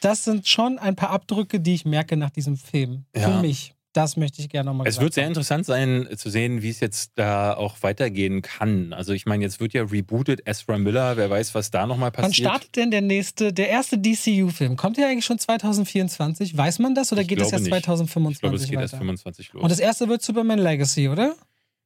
Das 0.00 0.24
sind 0.24 0.48
schon 0.48 0.78
ein 0.78 0.96
paar 0.96 1.10
Abdrücke, 1.10 1.60
die 1.60 1.74
ich 1.74 1.84
merke 1.84 2.16
nach 2.16 2.30
diesem 2.30 2.56
Film. 2.56 3.04
Ja. 3.14 3.30
Für 3.30 3.40
mich. 3.40 3.74
Das 3.94 4.16
möchte 4.16 4.40
ich 4.40 4.48
gerne 4.48 4.70
nochmal 4.70 4.86
Es 4.86 5.00
wird 5.00 5.12
sehr 5.12 5.26
interessant 5.26 5.66
sein 5.66 6.08
zu 6.16 6.30
sehen, 6.30 6.62
wie 6.62 6.70
es 6.70 6.80
jetzt 6.80 7.12
da 7.16 7.52
auch 7.52 7.76
weitergehen 7.82 8.40
kann. 8.40 8.94
Also 8.94 9.12
ich 9.12 9.26
meine, 9.26 9.44
jetzt 9.44 9.60
wird 9.60 9.74
ja 9.74 9.82
rebootet, 9.84 10.40
Ezra 10.46 10.78
Miller, 10.78 11.18
wer 11.18 11.28
weiß, 11.28 11.54
was 11.54 11.70
da 11.70 11.86
nochmal 11.86 12.10
Wann 12.14 12.24
passiert. 12.24 12.48
startet 12.48 12.74
denn 12.76 12.90
der 12.90 13.02
nächste, 13.02 13.52
der 13.52 13.68
erste 13.68 13.98
DCU-Film? 13.98 14.76
Kommt 14.78 14.96
der 14.96 15.08
eigentlich 15.08 15.26
schon 15.26 15.38
2024? 15.38 16.56
Weiß 16.56 16.78
man 16.78 16.94
das 16.94 17.12
oder 17.12 17.20
Ich 17.20 17.28
geht 17.28 17.38
es 17.38 17.48
glaube 17.48 17.56
erst 17.56 17.64
nicht. 17.70 17.84
2025 17.84 18.36
Ich 18.36 18.40
glaube, 18.40 18.56
es 18.56 18.62
geht 18.62 18.72
weiter? 18.76 18.82
erst 18.82 18.94
25 18.96 19.52
los. 19.52 19.62
Und 19.62 19.70
das 19.70 19.78
erste 19.78 20.08
wird 20.08 20.22
Superman 20.22 20.58
Legacy, 20.58 21.08
oder? 21.10 21.34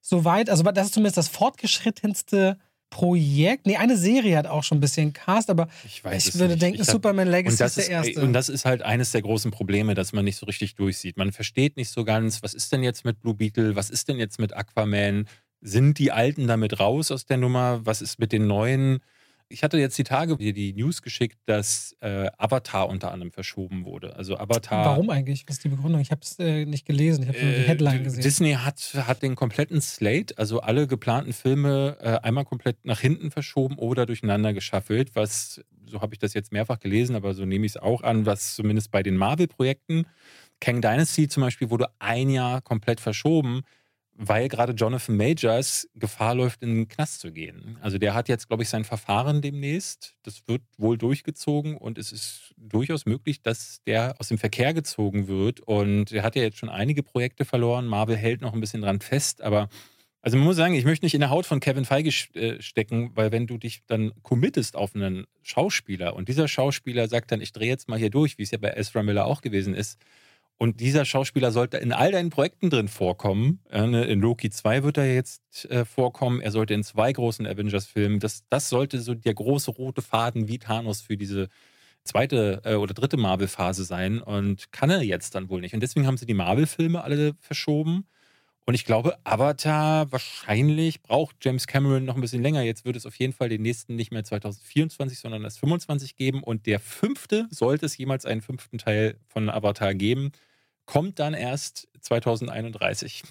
Soweit, 0.00 0.48
also 0.48 0.62
das 0.62 0.86
ist 0.86 0.94
zumindest 0.94 1.16
das 1.16 1.26
fortgeschrittenste 1.28 2.56
Projekt. 2.90 3.66
Nee, 3.66 3.76
eine 3.76 3.96
Serie 3.96 4.36
hat 4.36 4.46
auch 4.46 4.62
schon 4.62 4.78
ein 4.78 4.80
bisschen 4.80 5.12
Cast, 5.12 5.50
aber 5.50 5.68
ich 5.84 6.02
weiß 6.04 6.28
ich 6.28 6.34
würde 6.34 6.54
nicht. 6.54 6.62
denken, 6.62 6.80
Ich 6.80 6.86
Superman 6.86 7.28
Legacy 7.28 7.62
ist 7.64 7.76
der 7.76 7.88
erste. 7.88 8.22
und 8.22 8.32
das 8.32 8.48
ist 8.48 8.64
halt 8.64 8.82
eines 8.82 9.10
der 9.12 9.22
großen 9.22 9.50
Probleme, 9.50 9.94
dass 9.94 10.12
man 10.12 10.24
nicht 10.24 10.36
so 10.36 10.46
richtig 10.46 10.74
durchsieht. 10.76 11.16
Man 11.16 11.32
versteht 11.32 11.76
nicht 11.76 11.90
so 11.90 12.04
ganz, 12.04 12.42
was 12.42 12.54
ist 12.54 12.72
denn 12.72 12.82
jetzt 12.82 13.04
mit 13.04 13.20
Blue 13.20 13.34
Beetle, 13.34 13.76
was 13.76 13.90
ist 13.90 14.08
denn 14.08 14.18
jetzt 14.18 14.38
mit 14.38 14.56
Aquaman? 14.56 15.26
Sind 15.60 15.98
die 15.98 16.12
Alten 16.12 16.46
damit 16.46 16.78
raus 16.78 17.10
aus 17.10 17.26
der 17.26 17.38
Nummer? 17.38 17.80
Was 17.84 18.02
ist 18.02 18.18
mit 18.18 18.30
den 18.32 18.46
Neuen? 18.46 19.00
Ich 19.48 19.62
hatte 19.62 19.78
jetzt 19.78 19.96
die 19.96 20.02
Tage 20.04 20.36
dir 20.36 20.52
die 20.52 20.72
News 20.72 21.02
geschickt, 21.02 21.38
dass 21.46 21.96
äh, 22.00 22.28
Avatar 22.36 22.88
unter 22.88 23.12
anderem 23.12 23.30
verschoben 23.30 23.84
wurde. 23.84 24.16
Also 24.16 24.36
Avatar. 24.36 24.84
Warum 24.84 25.08
eigentlich? 25.08 25.44
Was 25.46 25.56
ist 25.56 25.64
die 25.64 25.68
Begründung? 25.68 26.00
Ich 26.00 26.10
habe 26.10 26.20
es 26.22 26.36
äh, 26.40 26.64
nicht 26.64 26.84
gelesen, 26.84 27.22
ich 27.22 27.28
habe 27.28 27.38
nur 27.40 27.52
die 27.52 27.60
Äh, 27.60 27.66
Headline 27.68 28.02
gesehen. 28.02 28.22
Disney 28.22 28.52
hat, 28.54 28.80
hat 28.94 29.22
den 29.22 29.36
kompletten 29.36 29.80
Slate, 29.80 30.36
also 30.36 30.60
alle 30.60 30.88
geplanten 30.88 31.32
Filme, 31.32 31.96
äh, 32.00 32.26
einmal 32.26 32.44
komplett 32.44 32.84
nach 32.84 32.98
hinten 32.98 33.30
verschoben 33.30 33.78
oder 33.78 34.04
durcheinander 34.04 34.52
geschaffelt, 34.52 35.14
was, 35.14 35.62
so 35.88 36.00
habe 36.00 36.14
ich 36.14 36.18
das 36.18 36.34
jetzt 36.34 36.50
mehrfach 36.50 36.80
gelesen, 36.80 37.14
aber 37.14 37.32
so 37.32 37.44
nehme 37.44 37.66
ich 37.66 37.72
es 37.72 37.76
auch 37.76 38.02
an, 38.02 38.26
was 38.26 38.56
zumindest 38.56 38.90
bei 38.90 39.04
den 39.04 39.16
Marvel-Projekten, 39.16 40.06
Kang 40.60 40.80
Dynasty 40.80 41.28
zum 41.28 41.42
Beispiel, 41.42 41.70
wurde 41.70 41.86
ein 42.00 42.30
Jahr 42.30 42.62
komplett 42.62 42.98
verschoben, 42.98 43.62
weil 44.18 44.48
gerade 44.48 44.72
Jonathan 44.72 45.16
Majors 45.16 45.88
Gefahr 45.94 46.34
läuft, 46.34 46.62
in 46.62 46.74
den 46.74 46.88
Knast 46.88 47.20
zu 47.20 47.32
gehen. 47.32 47.78
Also 47.82 47.98
der 47.98 48.14
hat 48.14 48.28
jetzt, 48.28 48.48
glaube 48.48 48.62
ich, 48.62 48.68
sein 48.68 48.84
Verfahren 48.84 49.42
demnächst. 49.42 50.14
Das 50.22 50.42
wird 50.46 50.62
wohl 50.78 50.96
durchgezogen 50.96 51.76
und 51.76 51.98
es 51.98 52.12
ist 52.12 52.54
durchaus 52.56 53.04
möglich, 53.04 53.42
dass 53.42 53.82
der 53.86 54.14
aus 54.18 54.28
dem 54.28 54.38
Verkehr 54.38 54.72
gezogen 54.72 55.28
wird. 55.28 55.60
Und 55.60 56.12
er 56.12 56.22
hat 56.22 56.34
ja 56.34 56.42
jetzt 56.42 56.58
schon 56.58 56.70
einige 56.70 57.02
Projekte 57.02 57.44
verloren. 57.44 57.86
Marvel 57.86 58.16
hält 58.16 58.40
noch 58.40 58.54
ein 58.54 58.60
bisschen 58.60 58.82
dran 58.82 59.00
fest, 59.00 59.42
aber 59.42 59.68
also 60.22 60.38
man 60.38 60.46
muss 60.46 60.56
sagen, 60.56 60.74
ich 60.74 60.84
möchte 60.84 61.04
nicht 61.04 61.14
in 61.14 61.20
der 61.20 61.30
Haut 61.30 61.46
von 61.46 61.60
Kevin 61.60 61.84
Feige 61.84 62.10
äh, 62.34 62.60
stecken, 62.60 63.12
weil 63.14 63.30
wenn 63.30 63.46
du 63.46 63.58
dich 63.58 63.82
dann 63.86 64.10
committest 64.22 64.74
auf 64.74 64.96
einen 64.96 65.26
Schauspieler 65.42 66.16
und 66.16 66.28
dieser 66.28 66.48
Schauspieler 66.48 67.06
sagt 67.06 67.30
dann, 67.30 67.40
ich 67.40 67.52
drehe 67.52 67.68
jetzt 67.68 67.88
mal 67.88 67.98
hier 67.98 68.10
durch, 68.10 68.36
wie 68.36 68.42
es 68.42 68.50
ja 68.50 68.58
bei 68.58 68.70
Ezra 68.70 69.04
Miller 69.04 69.26
auch 69.26 69.40
gewesen 69.40 69.72
ist, 69.74 70.00
Und 70.58 70.80
dieser 70.80 71.04
Schauspieler 71.04 71.52
sollte 71.52 71.76
in 71.76 71.92
all 71.92 72.12
deinen 72.12 72.30
Projekten 72.30 72.70
drin 72.70 72.88
vorkommen. 72.88 73.60
Ne, 73.70 74.04
in 74.04 74.20
Loki 74.20 74.48
2 74.48 74.84
wird 74.84 74.96
er 74.96 75.12
jetzt 75.12 75.66
äh, 75.70 75.84
vorkommen. 75.84 76.40
Er 76.40 76.50
sollte 76.50 76.72
in 76.72 76.82
zwei 76.82 77.12
großen 77.12 77.46
Avengers-Filmen. 77.46 78.20
Das, 78.20 78.44
das 78.48 78.70
sollte 78.70 79.00
so 79.00 79.14
der 79.14 79.34
große 79.34 79.70
rote 79.70 80.00
Faden 80.00 80.48
wie 80.48 80.58
Thanos 80.58 81.02
für 81.02 81.18
diese 81.18 81.48
zweite 82.04 82.62
äh, 82.64 82.74
oder 82.74 82.94
dritte 82.94 83.18
Marvel-Phase 83.18 83.84
sein. 83.84 84.22
Und 84.22 84.72
kann 84.72 84.88
er 84.88 85.02
jetzt 85.02 85.34
dann 85.34 85.50
wohl 85.50 85.60
nicht. 85.60 85.74
Und 85.74 85.80
deswegen 85.80 86.06
haben 86.06 86.16
sie 86.16 86.26
die 86.26 86.34
Marvel-Filme 86.34 87.04
alle 87.04 87.34
verschoben. 87.40 88.06
Und 88.68 88.74
ich 88.74 88.84
glaube, 88.84 89.16
Avatar 89.22 90.10
wahrscheinlich 90.10 91.00
braucht 91.00 91.36
James 91.40 91.68
Cameron 91.68 92.04
noch 92.04 92.16
ein 92.16 92.20
bisschen 92.20 92.42
länger. 92.42 92.62
Jetzt 92.62 92.84
wird 92.84 92.96
es 92.96 93.06
auf 93.06 93.14
jeden 93.14 93.32
Fall 93.32 93.48
den 93.48 93.62
nächsten 93.62 93.94
nicht 93.94 94.10
mehr 94.10 94.24
2024, 94.24 95.20
sondern 95.20 95.44
erst 95.44 95.60
25 95.60 96.16
geben. 96.16 96.42
Und 96.42 96.66
der 96.66 96.80
fünfte, 96.80 97.46
sollte 97.50 97.86
es 97.86 97.96
jemals 97.96 98.24
einen 98.26 98.40
fünften 98.42 98.78
Teil 98.78 99.18
von 99.28 99.50
Avatar 99.50 99.94
geben, 99.94 100.32
kommt 100.86 101.18
dann 101.18 101.34
erst 101.34 101.88
2031. 102.00 103.22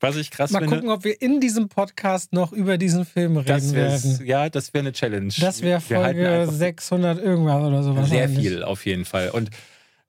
Was 0.00 0.16
ich 0.16 0.30
krass 0.30 0.50
Mal 0.50 0.60
finde. 0.60 0.76
gucken, 0.76 0.90
ob 0.90 1.04
wir 1.04 1.20
in 1.22 1.40
diesem 1.40 1.68
Podcast 1.68 2.32
noch 2.32 2.52
über 2.52 2.78
diesen 2.78 3.04
Film 3.04 3.36
reden 3.36 3.48
das 3.48 3.72
werden. 3.72 4.26
ja, 4.26 4.48
das 4.50 4.74
wäre 4.74 4.82
eine 4.82 4.92
Challenge. 4.92 5.32
Das 5.38 5.62
wäre 5.62 5.80
Folge 5.80 6.28
einfach 6.28 6.52
600 6.52 7.18
irgendwas 7.18 7.62
oder 7.62 7.82
so. 7.82 8.04
Sehr 8.04 8.28
viel 8.28 8.64
auf 8.64 8.84
jeden 8.86 9.04
Fall. 9.04 9.30
Und 9.30 9.50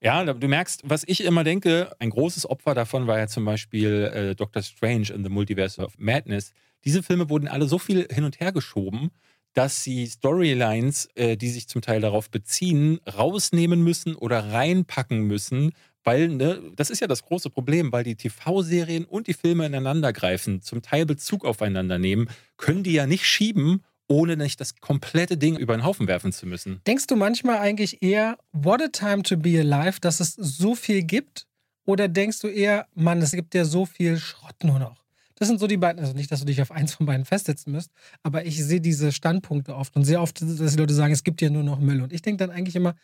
ja, 0.02 0.26
du 0.26 0.48
merkst, 0.48 0.82
was 0.84 1.04
ich 1.06 1.24
immer 1.24 1.44
denke, 1.44 1.96
ein 2.00 2.10
großes 2.10 2.50
Opfer 2.50 2.74
davon 2.74 3.08
war 3.08 3.20
ja 3.20 3.28
zum 3.28 3.46
Beispiel 3.46 4.12
äh, 4.14 4.36
Doctor 4.36 4.62
Strange 4.62 5.14
in 5.14 5.24
the 5.24 5.30
Multiverse 5.30 5.82
of 5.82 5.94
Madness. 5.98 6.52
Diese 6.84 7.04
Filme 7.04 7.30
wurden 7.30 7.48
alle 7.48 7.68
so 7.68 7.80
viel 7.80 8.08
hin 8.12 8.26
und 8.26 8.40
her 8.42 8.52
geschoben, 8.52 9.12
dass 9.54 9.84
sie 9.84 10.08
Storylines, 10.08 11.08
äh, 11.16 11.38
die 11.38 11.50
sich 11.50 11.70
zum 11.70 11.82
Teil 11.82 12.02
darauf 12.02 12.30
beziehen, 12.30 13.00
rausnehmen 13.08 13.82
müssen 13.82 14.16
oder 14.16 14.52
reinpacken 14.52 15.22
müssen, 15.22 15.72
weil, 16.04 16.30
ne, 16.30 16.62
das 16.76 16.90
ist 16.90 17.00
ja 17.00 17.08
das 17.08 17.24
große 17.24 17.50
Problem, 17.50 17.92
weil 17.92 18.04
die 18.04 18.16
TV-Serien 18.16 19.06
und 19.06 19.28
die 19.28 19.34
Filme 19.34 19.66
ineinander 19.66 20.14
greifen, 20.14 20.62
zum 20.62 20.82
Teil 20.82 21.06
Bezug 21.06 21.46
aufeinander 21.46 22.00
nehmen, 22.00 22.30
können 22.58 22.84
die 22.84 22.94
ja 22.94 23.08
nicht 23.08 23.26
schieben, 23.26 23.84
ohne 24.08 24.38
nicht 24.38 24.60
das 24.60 24.76
komplette 24.76 25.38
Ding 25.38 25.58
über 25.58 25.76
den 25.76 25.84
Haufen 25.84 26.08
werfen 26.08 26.32
zu 26.32 26.46
müssen. 26.46 26.82
Denkst 26.86 27.08
du 27.08 27.16
manchmal 27.16 27.58
eigentlich 27.60 28.02
eher, 28.02 28.38
what 28.52 28.82
a 28.82 28.90
time 28.90 29.24
to 29.24 29.38
be 29.38 29.60
alive, 29.60 30.00
dass 30.02 30.20
es 30.20 30.34
so 30.34 30.76
viel 30.76 31.04
gibt? 31.04 31.48
Oder 31.86 32.08
denkst 32.08 32.40
du 32.40 32.48
eher, 32.48 32.88
Mann, 32.94 33.22
es 33.22 33.32
gibt 33.32 33.54
ja 33.56 33.66
so 33.66 33.86
viel 33.86 34.18
Schrott 34.18 34.64
nur 34.64 34.80
noch? 34.80 35.04
Das 35.36 35.48
sind 35.48 35.60
so 35.60 35.68
die 35.68 35.78
beiden, 35.78 36.00
also 36.00 36.14
nicht, 36.14 36.32
dass 36.32 36.40
du 36.40 36.46
dich 36.46 36.62
auf 36.62 36.72
eins 36.72 36.94
von 36.94 37.06
beiden 37.06 37.26
festsetzen 37.26 37.74
müsst, 37.74 37.92
aber 38.22 38.46
ich 38.46 38.64
sehe 38.64 38.80
diese 38.80 39.12
Standpunkte 39.12 39.76
oft 39.76 39.96
und 39.96 40.06
sehr 40.06 40.22
oft, 40.22 40.42
dass 40.42 40.74
die 40.74 40.80
Leute 40.80 40.94
sagen, 40.94 41.12
es 41.12 41.24
gibt 41.24 41.42
ja 41.42 41.50
nur 41.50 41.64
noch 41.64 41.80
Müll. 41.80 42.02
Und 42.02 42.14
ich 42.14 42.22
denke 42.22 42.38
dann 42.38 42.56
eigentlich 42.56 42.76
immer, 42.76 42.96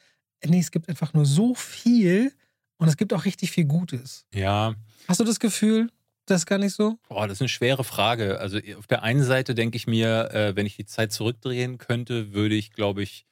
nee, 0.46 0.60
es 0.60 0.72
gibt 0.72 0.88
einfach 0.90 1.14
nur 1.14 1.26
so 1.26 1.56
viel 1.56 2.32
und 2.80 2.88
es 2.88 2.98
gibt 2.98 3.14
auch 3.14 3.26
richtig 3.26 3.52
viel 3.52 3.66
Gutes. 3.66 4.26
Ja, 4.34 4.74
Hast 5.08 5.20
du 5.20 5.24
das 5.24 5.40
Gefühl, 5.40 5.90
das 6.28 6.42
ist 6.42 6.46
gar 6.46 6.60
nicht 6.60 6.76
so? 6.76 7.00
Boah, 7.10 7.28
das 7.28 7.38
ist 7.38 7.42
eine 7.42 7.50
schwere 7.50 7.84
Frage. 7.84 8.40
Also 8.40 8.60
auf 8.78 8.86
der 8.86 9.02
einen 9.02 9.24
Seite 9.24 9.56
denke 9.56 9.76
ich 9.76 9.88
mir, 9.88 10.32
äh, 10.32 10.56
wenn 10.56 10.68
ich 10.68 10.76
die 10.76 10.86
Zeit 10.86 11.12
zurückdrehen 11.12 11.80
könnte, 11.80 12.32
würde 12.32 12.54
ich, 12.54 12.72
glaube 12.72 13.02
ich, 13.02 13.26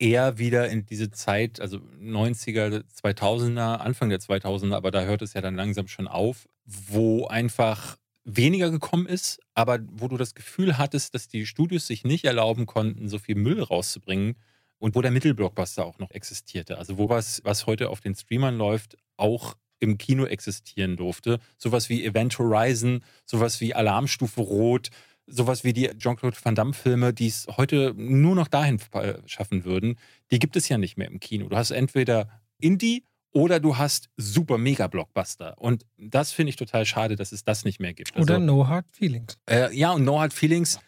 eher 0.00 0.38
wieder 0.38 0.68
in 0.68 0.84
diese 0.84 1.12
Zeit, 1.12 1.60
also 1.60 1.78
90er, 2.02 2.82
2000er, 3.02 3.76
Anfang 3.76 4.08
der 4.08 4.18
2000er, 4.18 4.74
aber 4.74 4.90
da 4.90 5.04
hört 5.04 5.22
es 5.22 5.34
ja 5.34 5.40
dann 5.40 5.54
langsam 5.54 5.86
schon 5.86 6.08
auf, 6.08 6.48
wo 6.64 7.26
einfach 7.28 7.96
weniger 8.24 8.70
gekommen 8.72 9.06
ist, 9.06 9.38
aber 9.54 9.78
wo 9.88 10.08
du 10.08 10.16
das 10.16 10.34
Gefühl 10.34 10.76
hattest, 10.76 11.14
dass 11.14 11.28
die 11.28 11.46
Studios 11.46 11.86
sich 11.86 12.02
nicht 12.02 12.24
erlauben 12.24 12.66
konnten, 12.66 13.08
so 13.08 13.20
viel 13.20 13.36
Müll 13.36 13.62
rauszubringen 13.62 14.34
und 14.78 14.94
wo 14.94 15.02
der 15.02 15.10
Mittelblockbuster 15.10 15.84
auch 15.84 15.98
noch 15.98 16.10
existierte. 16.10 16.78
Also 16.78 16.98
wo 16.98 17.08
was, 17.08 17.40
was 17.44 17.66
heute 17.66 17.88
auf 17.90 18.00
den 18.00 18.14
Streamern 18.14 18.56
läuft, 18.56 18.96
auch 19.16 19.56
im 19.78 19.98
Kino 19.98 20.24
existieren 20.24 20.96
durfte. 20.96 21.38
Sowas 21.58 21.88
wie 21.88 22.04
Event 22.04 22.38
Horizon, 22.38 23.02
sowas 23.24 23.60
wie 23.60 23.74
Alarmstufe 23.74 24.40
Rot, 24.40 24.90
sowas 25.26 25.64
wie 25.64 25.72
die 25.72 25.88
Jean-Claude 25.98 26.36
Van 26.42 26.54
Damme-Filme, 26.54 27.12
die 27.12 27.26
es 27.26 27.46
heute 27.56 27.92
nur 27.96 28.34
noch 28.34 28.48
dahin 28.48 28.80
äh, 28.92 29.14
schaffen 29.26 29.64
würden, 29.64 29.98
die 30.30 30.38
gibt 30.38 30.56
es 30.56 30.68
ja 30.68 30.78
nicht 30.78 30.96
mehr 30.96 31.08
im 31.08 31.20
Kino. 31.20 31.48
Du 31.48 31.56
hast 31.56 31.72
entweder 31.72 32.28
Indie 32.58 33.04
oder 33.32 33.60
du 33.60 33.76
hast 33.76 34.08
super 34.16 34.56
Mega-Blockbuster. 34.56 35.58
Und 35.58 35.84
das 35.98 36.32
finde 36.32 36.50
ich 36.50 36.56
total 36.56 36.86
schade, 36.86 37.16
dass 37.16 37.32
es 37.32 37.44
das 37.44 37.64
nicht 37.64 37.80
mehr 37.80 37.92
gibt. 37.92 38.16
Oder 38.16 38.34
Also, 38.36 38.46
No 38.46 38.66
Hard 38.68 38.86
Feelings? 38.90 39.38
äh, 39.50 39.76
ja, 39.76 39.92
und 39.92 40.04
No 40.04 40.20
Hard 40.20 40.32
Feelings, 40.32 40.80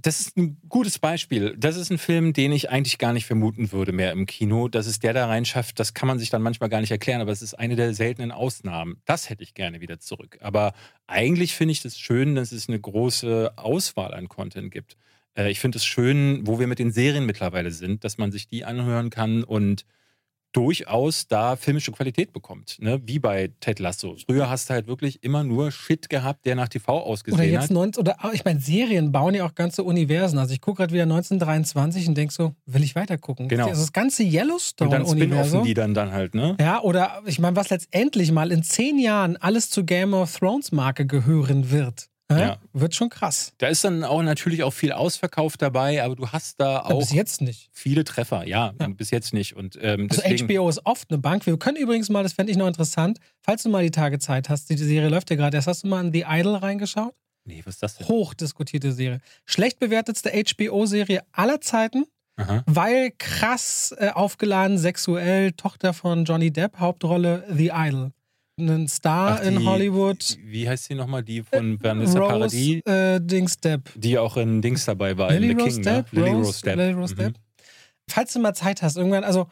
das 0.00 0.20
ist 0.20 0.36
ein 0.36 0.58
gutes 0.68 0.98
Beispiel. 0.98 1.56
Das 1.56 1.76
ist 1.76 1.90
ein 1.90 1.98
Film, 1.98 2.32
den 2.34 2.52
ich 2.52 2.70
eigentlich 2.70 2.98
gar 2.98 3.12
nicht 3.12 3.24
vermuten 3.24 3.72
würde 3.72 3.92
mehr 3.92 4.12
im 4.12 4.26
Kino. 4.26 4.68
Dass 4.68 4.86
es 4.86 4.98
der 4.98 5.14
da 5.14 5.26
reinschafft, 5.26 5.80
das 5.80 5.94
kann 5.94 6.06
man 6.06 6.18
sich 6.18 6.28
dann 6.28 6.42
manchmal 6.42 6.68
gar 6.68 6.80
nicht 6.80 6.90
erklären, 6.90 7.22
aber 7.22 7.32
es 7.32 7.40
ist 7.40 7.54
eine 7.54 7.74
der 7.74 7.94
seltenen 7.94 8.32
Ausnahmen. 8.32 9.00
Das 9.06 9.30
hätte 9.30 9.42
ich 9.42 9.54
gerne 9.54 9.80
wieder 9.80 9.98
zurück. 9.98 10.38
Aber 10.42 10.74
eigentlich 11.06 11.54
finde 11.54 11.72
ich 11.72 11.82
das 11.82 11.98
schön, 11.98 12.34
dass 12.34 12.52
es 12.52 12.68
eine 12.68 12.80
große 12.80 13.52
Auswahl 13.56 14.12
an 14.12 14.28
Content 14.28 14.70
gibt. 14.70 14.96
Äh, 15.36 15.50
ich 15.50 15.60
finde 15.60 15.78
es 15.78 15.84
schön, 15.86 16.46
wo 16.46 16.58
wir 16.58 16.66
mit 16.66 16.78
den 16.78 16.92
Serien 16.92 17.24
mittlerweile 17.24 17.70
sind, 17.70 18.04
dass 18.04 18.18
man 18.18 18.30
sich 18.30 18.48
die 18.48 18.64
anhören 18.64 19.08
kann 19.08 19.42
und 19.42 19.86
durchaus 20.52 21.26
da 21.26 21.56
filmische 21.56 21.92
Qualität 21.92 22.32
bekommt. 22.32 22.76
Ne? 22.80 23.00
Wie 23.04 23.18
bei 23.18 23.50
Ted 23.60 23.78
Lasso. 23.78 24.16
Früher 24.26 24.48
hast 24.50 24.68
du 24.68 24.74
halt 24.74 24.86
wirklich 24.86 25.22
immer 25.24 25.44
nur 25.44 25.70
Shit 25.70 26.08
gehabt, 26.08 26.46
der 26.46 26.54
nach 26.54 26.68
TV 26.68 27.00
ausgesehen 27.00 27.40
Oder 27.40 27.48
jetzt 27.48 27.64
hat. 27.64 27.70
19, 27.70 28.00
oder 28.00 28.16
ich 28.32 28.44
meine, 28.44 28.60
Serien 28.60 29.12
bauen 29.12 29.34
ja 29.34 29.46
auch 29.46 29.54
ganze 29.54 29.82
Universen. 29.82 30.38
Also 30.38 30.52
ich 30.52 30.60
gucke 30.60 30.78
gerade 30.78 30.92
wieder 30.92 31.04
1923 31.04 32.08
und 32.08 32.16
denke 32.16 32.34
so, 32.34 32.54
will 32.66 32.82
ich 32.82 32.94
weiter 32.94 33.18
gucken? 33.18 33.48
Genau. 33.48 33.68
Also 33.68 33.80
das 33.80 33.92
ganze 33.92 34.22
Und 34.22 34.32
dann 34.32 34.42
Yellowstone-Universum. 34.42 35.64
die 35.64 35.74
dann 35.74 35.94
dann 35.94 36.12
halt, 36.12 36.34
ne? 36.34 36.56
Ja, 36.60 36.80
oder 36.80 37.22
ich 37.26 37.38
meine, 37.38 37.56
was 37.56 37.70
letztendlich 37.70 38.30
mal 38.32 38.52
in 38.52 38.62
zehn 38.62 38.98
Jahren 38.98 39.36
alles 39.36 39.70
zur 39.70 39.84
Game 39.84 40.14
of 40.14 40.36
Thrones 40.36 40.72
Marke 40.72 41.06
gehören 41.06 41.70
wird, 41.70 42.08
Ja. 42.40 42.56
wird 42.72 42.94
schon 42.94 43.08
krass. 43.10 43.52
Da 43.58 43.68
ist 43.68 43.84
dann 43.84 44.04
auch 44.04 44.22
natürlich 44.22 44.62
auch 44.62 44.72
viel 44.72 44.92
Ausverkauf 44.92 45.56
dabei, 45.56 46.02
aber 46.02 46.16
du 46.16 46.28
hast 46.28 46.60
da 46.60 46.80
Aber 46.80 46.94
auch 46.94 46.98
bis 47.00 47.12
jetzt 47.12 47.40
nicht. 47.40 47.68
viele 47.72 48.04
Treffer. 48.04 48.46
Ja, 48.46 48.72
Ja. 48.80 48.88
bis 48.88 49.10
jetzt 49.10 49.32
nicht. 49.34 49.54
Und 49.56 49.78
ähm, 49.80 50.08
Also 50.10 50.22
deswegen, 50.22 50.46
HBO 50.48 50.68
ist 50.68 50.84
oft 50.86 51.10
eine 51.10 51.18
Bank. 51.18 51.46
Wir 51.46 51.56
können 51.58 51.76
übrigens 51.76 52.08
mal, 52.08 52.22
das 52.22 52.32
fände 52.32 52.50
ich 52.52 52.58
noch 52.58 52.66
interessant, 52.66 53.18
falls 53.42 53.62
du 53.62 53.68
mal 53.68 53.82
die 53.82 53.90
Tage 53.90 54.18
Zeit 54.18 54.48
hast, 54.48 54.70
die 54.70 54.76
Serie 54.76 55.08
läuft 55.08 55.30
ja 55.30 55.36
gerade 55.36 55.56
erst, 55.56 55.66
hast 55.68 55.84
du 55.84 55.88
mal 55.88 56.04
in 56.04 56.12
The 56.12 56.24
Idol 56.28 56.56
reingeschaut? 56.56 57.14
Nee, 57.44 57.62
was 57.64 57.74
ist 57.74 57.82
das 57.82 57.96
denn? 57.96 58.06
Hochdiskutierte 58.08 58.92
Serie. 58.92 59.20
Schlecht 59.46 59.80
bewertetste 59.80 60.30
HBO-Serie 60.32 61.22
aller 61.32 61.60
Zeiten, 61.60 62.04
Aha. 62.36 62.62
weil 62.66 63.10
krass 63.18 63.94
äh, 63.98 64.10
aufgeladen, 64.10 64.78
sexuell, 64.78 65.52
Tochter 65.52 65.92
von 65.92 66.24
Johnny 66.24 66.52
Depp, 66.52 66.78
Hauptrolle 66.78 67.44
The 67.52 67.72
Idol. 67.74 68.12
Ein 68.58 68.86
Star 68.86 69.38
Ach, 69.40 69.44
in 69.46 69.58
die- 69.60 69.66
Hollywood. 69.66 70.36
Wie 70.44 70.68
heißt 70.68 70.84
sie 70.84 70.94
nochmal? 70.94 71.22
Die 71.22 71.42
von 71.42 71.82
Vanessa 71.82 72.18
Paradis, 72.20 72.82
Rose 72.86 73.14
äh, 73.16 73.20
Dings 73.20 73.56
Depp. 73.58 73.90
die 73.94 74.18
auch 74.18 74.36
in 74.36 74.60
Dings 74.60 74.84
dabei 74.84 75.16
war, 75.16 75.30
Lily 75.32 75.52
in 75.52 75.58
The 75.58 75.64
Rose 75.64 75.80
King, 75.80 75.84
ne? 75.92 75.96
Depp? 76.02 76.12
Lily 76.12 76.30
Rose- 76.30 76.46
Rose 76.46 76.62
Depp. 76.62 76.76
Lily 76.76 76.92
Rose 76.92 77.14
Mhm. 77.14 77.18
Depp. 77.18 77.34
Falls 78.10 78.32
du 78.34 78.40
mal 78.40 78.52
Zeit 78.54 78.82
hast, 78.82 78.96
irgendwann, 78.96 79.24
also 79.24 79.48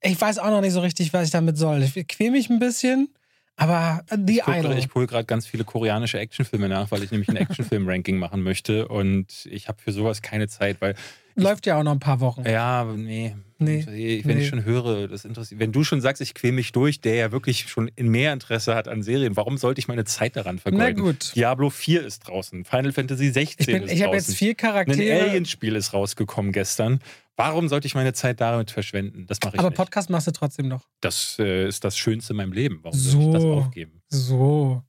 ich 0.00 0.18
weiß 0.18 0.38
auch 0.38 0.48
noch 0.50 0.60
nicht 0.62 0.72
so 0.72 0.80
richtig, 0.80 1.12
was 1.12 1.26
ich 1.26 1.30
damit 1.30 1.58
soll. 1.58 1.82
Ich 1.82 2.08
quäl 2.08 2.30
mich 2.30 2.48
ein 2.48 2.58
bisschen, 2.58 3.08
aber 3.56 4.02
äh, 4.08 4.16
The 4.26 4.38
Ich 4.38 4.42
gucke 4.42 4.58
Idol. 4.60 4.78
ich 4.78 4.88
guck 4.88 5.08
gerade 5.08 5.24
ganz 5.26 5.46
viele 5.46 5.64
koreanische 5.64 6.18
Actionfilme 6.18 6.68
nach, 6.70 6.90
weil 6.90 7.02
ich 7.02 7.10
nämlich 7.10 7.28
ein 7.28 7.36
Actionfilm-Ranking 7.36 8.16
machen 8.18 8.42
möchte 8.42 8.88
und 8.88 9.46
ich 9.50 9.68
habe 9.68 9.82
für 9.82 9.92
sowas 9.92 10.22
keine 10.22 10.48
Zeit, 10.48 10.80
weil 10.80 10.94
Läuft 11.42 11.66
ja 11.66 11.78
auch 11.78 11.82
noch 11.82 11.92
ein 11.92 12.00
paar 12.00 12.20
Wochen. 12.20 12.44
Ja, 12.46 12.84
nee. 12.84 13.34
Nee, 13.60 13.84
Wenn 14.24 14.36
nee. 14.36 14.42
ich 14.44 14.48
schon 14.48 14.64
höre, 14.64 15.08
das 15.08 15.24
interessiert. 15.24 15.58
Wenn 15.60 15.72
du 15.72 15.82
schon 15.82 16.00
sagst, 16.00 16.22
ich 16.22 16.32
quäl 16.34 16.52
mich 16.52 16.70
durch, 16.70 17.00
der 17.00 17.16
ja 17.16 17.32
wirklich 17.32 17.68
schon 17.68 17.90
mehr 17.98 18.32
Interesse 18.32 18.76
hat 18.76 18.86
an 18.86 19.02
Serien, 19.02 19.36
warum 19.36 19.58
sollte 19.58 19.80
ich 19.80 19.88
meine 19.88 20.04
Zeit 20.04 20.36
daran 20.36 20.60
vergeuden? 20.60 20.94
Na 20.96 21.02
gut. 21.02 21.34
Diablo 21.34 21.68
4 21.68 22.06
ist 22.06 22.20
draußen, 22.28 22.64
Final 22.64 22.92
Fantasy 22.92 23.30
16 23.30 23.56
Ich, 23.58 23.66
bin- 23.66 23.82
ist 23.82 23.92
ich 23.92 24.02
habe 24.04 24.12
draußen. 24.14 24.30
jetzt 24.30 24.38
vier 24.38 24.50
Ein 24.50 24.56
Charaktere. 24.58 25.22
Alien-Spiel 25.22 25.74
ist 25.74 25.92
rausgekommen 25.92 26.52
gestern. 26.52 27.00
Warum 27.34 27.68
sollte 27.68 27.88
ich 27.88 27.96
meine 27.96 28.12
Zeit 28.12 28.40
damit 28.40 28.70
verschwenden? 28.70 29.26
Das 29.26 29.38
mache 29.44 29.54
ich 29.56 29.58
aber 29.58 29.70
nicht. 29.70 29.76
Podcast 29.76 30.08
machst 30.08 30.28
du 30.28 30.30
trotzdem 30.30 30.68
noch. 30.68 30.86
Das 31.00 31.36
äh, 31.40 31.66
ist 31.66 31.82
das 31.82 31.98
Schönste 31.98 32.34
in 32.34 32.36
meinem 32.36 32.52
Leben. 32.52 32.78
Warum 32.82 32.96
soll 32.96 33.22
ich 33.22 33.32
das 33.32 33.42
So. 33.42 33.54
aufgeben? 33.54 34.02
So. 34.08 34.82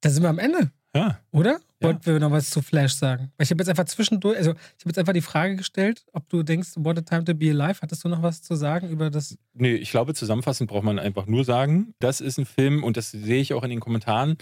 Da 0.00 0.10
sind 0.10 0.22
wir 0.22 0.28
am 0.30 0.38
Ende, 0.38 0.70
Ja. 0.94 1.18
oder? 1.32 1.58
Ja. 1.80 1.88
Wollten 1.88 2.04
wir 2.04 2.20
noch 2.20 2.30
was 2.30 2.50
zu 2.50 2.60
Flash 2.60 2.92
sagen? 2.92 3.32
Weil 3.36 3.44
ich 3.44 3.50
habe 3.50 3.62
jetzt 3.62 3.68
einfach 3.70 3.86
zwischendurch, 3.86 4.36
also 4.36 4.50
ich 4.50 4.84
habe 4.84 4.90
jetzt 4.90 4.98
einfach 4.98 5.14
die 5.14 5.22
Frage 5.22 5.56
gestellt, 5.56 6.04
ob 6.12 6.28
du 6.28 6.42
denkst, 6.42 6.72
what 6.76 6.98
a 6.98 7.00
time 7.00 7.24
to 7.24 7.34
be 7.34 7.50
alive. 7.50 7.80
Hattest 7.80 8.04
du 8.04 8.08
noch 8.08 8.22
was 8.22 8.42
zu 8.42 8.54
sagen 8.54 8.90
über 8.90 9.08
das? 9.10 9.38
Nee, 9.54 9.76
ich 9.76 9.90
glaube, 9.90 10.12
zusammenfassend 10.12 10.68
braucht 10.68 10.84
man 10.84 10.98
einfach 10.98 11.26
nur 11.26 11.44
sagen, 11.44 11.94
das 11.98 12.20
ist 12.20 12.38
ein 12.38 12.44
Film 12.44 12.84
und 12.84 12.96
das 12.96 13.10
sehe 13.10 13.40
ich 13.40 13.54
auch 13.54 13.64
in 13.64 13.70
den 13.70 13.80
Kommentaren. 13.80 14.36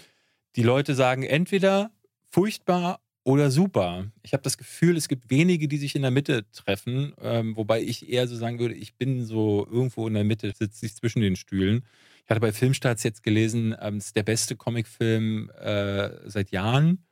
Die 0.56 0.62
Leute 0.62 0.94
sagen 0.94 1.22
entweder 1.22 1.92
furchtbar 2.30 3.00
oder 3.22 3.50
super. 3.50 4.10
Ich 4.22 4.32
habe 4.32 4.42
das 4.42 4.58
Gefühl, 4.58 4.96
es 4.96 5.06
gibt 5.06 5.30
wenige, 5.30 5.68
die 5.68 5.76
sich 5.76 5.94
in 5.94 6.02
der 6.02 6.10
Mitte 6.10 6.50
treffen, 6.52 7.12
ähm, 7.20 7.56
wobei 7.56 7.82
ich 7.82 8.08
eher 8.08 8.26
so 8.26 8.34
sagen 8.34 8.58
würde, 8.58 8.74
ich 8.74 8.96
bin 8.96 9.24
so 9.24 9.66
irgendwo 9.70 10.08
in 10.08 10.14
der 10.14 10.24
Mitte, 10.24 10.50
sitze 10.52 10.86
ich 10.86 10.96
zwischen 10.96 11.20
den 11.20 11.36
Stühlen. 11.36 11.84
Ich 12.24 12.30
hatte 12.30 12.40
bei 12.40 12.52
Filmstarts 12.52 13.02
jetzt 13.02 13.22
gelesen, 13.22 13.76
ähm, 13.80 13.98
es 13.98 14.06
ist 14.06 14.16
der 14.16 14.22
beste 14.22 14.56
Comicfilm 14.56 15.50
äh, 15.50 16.10
seit 16.28 16.50
Jahren. 16.50 17.04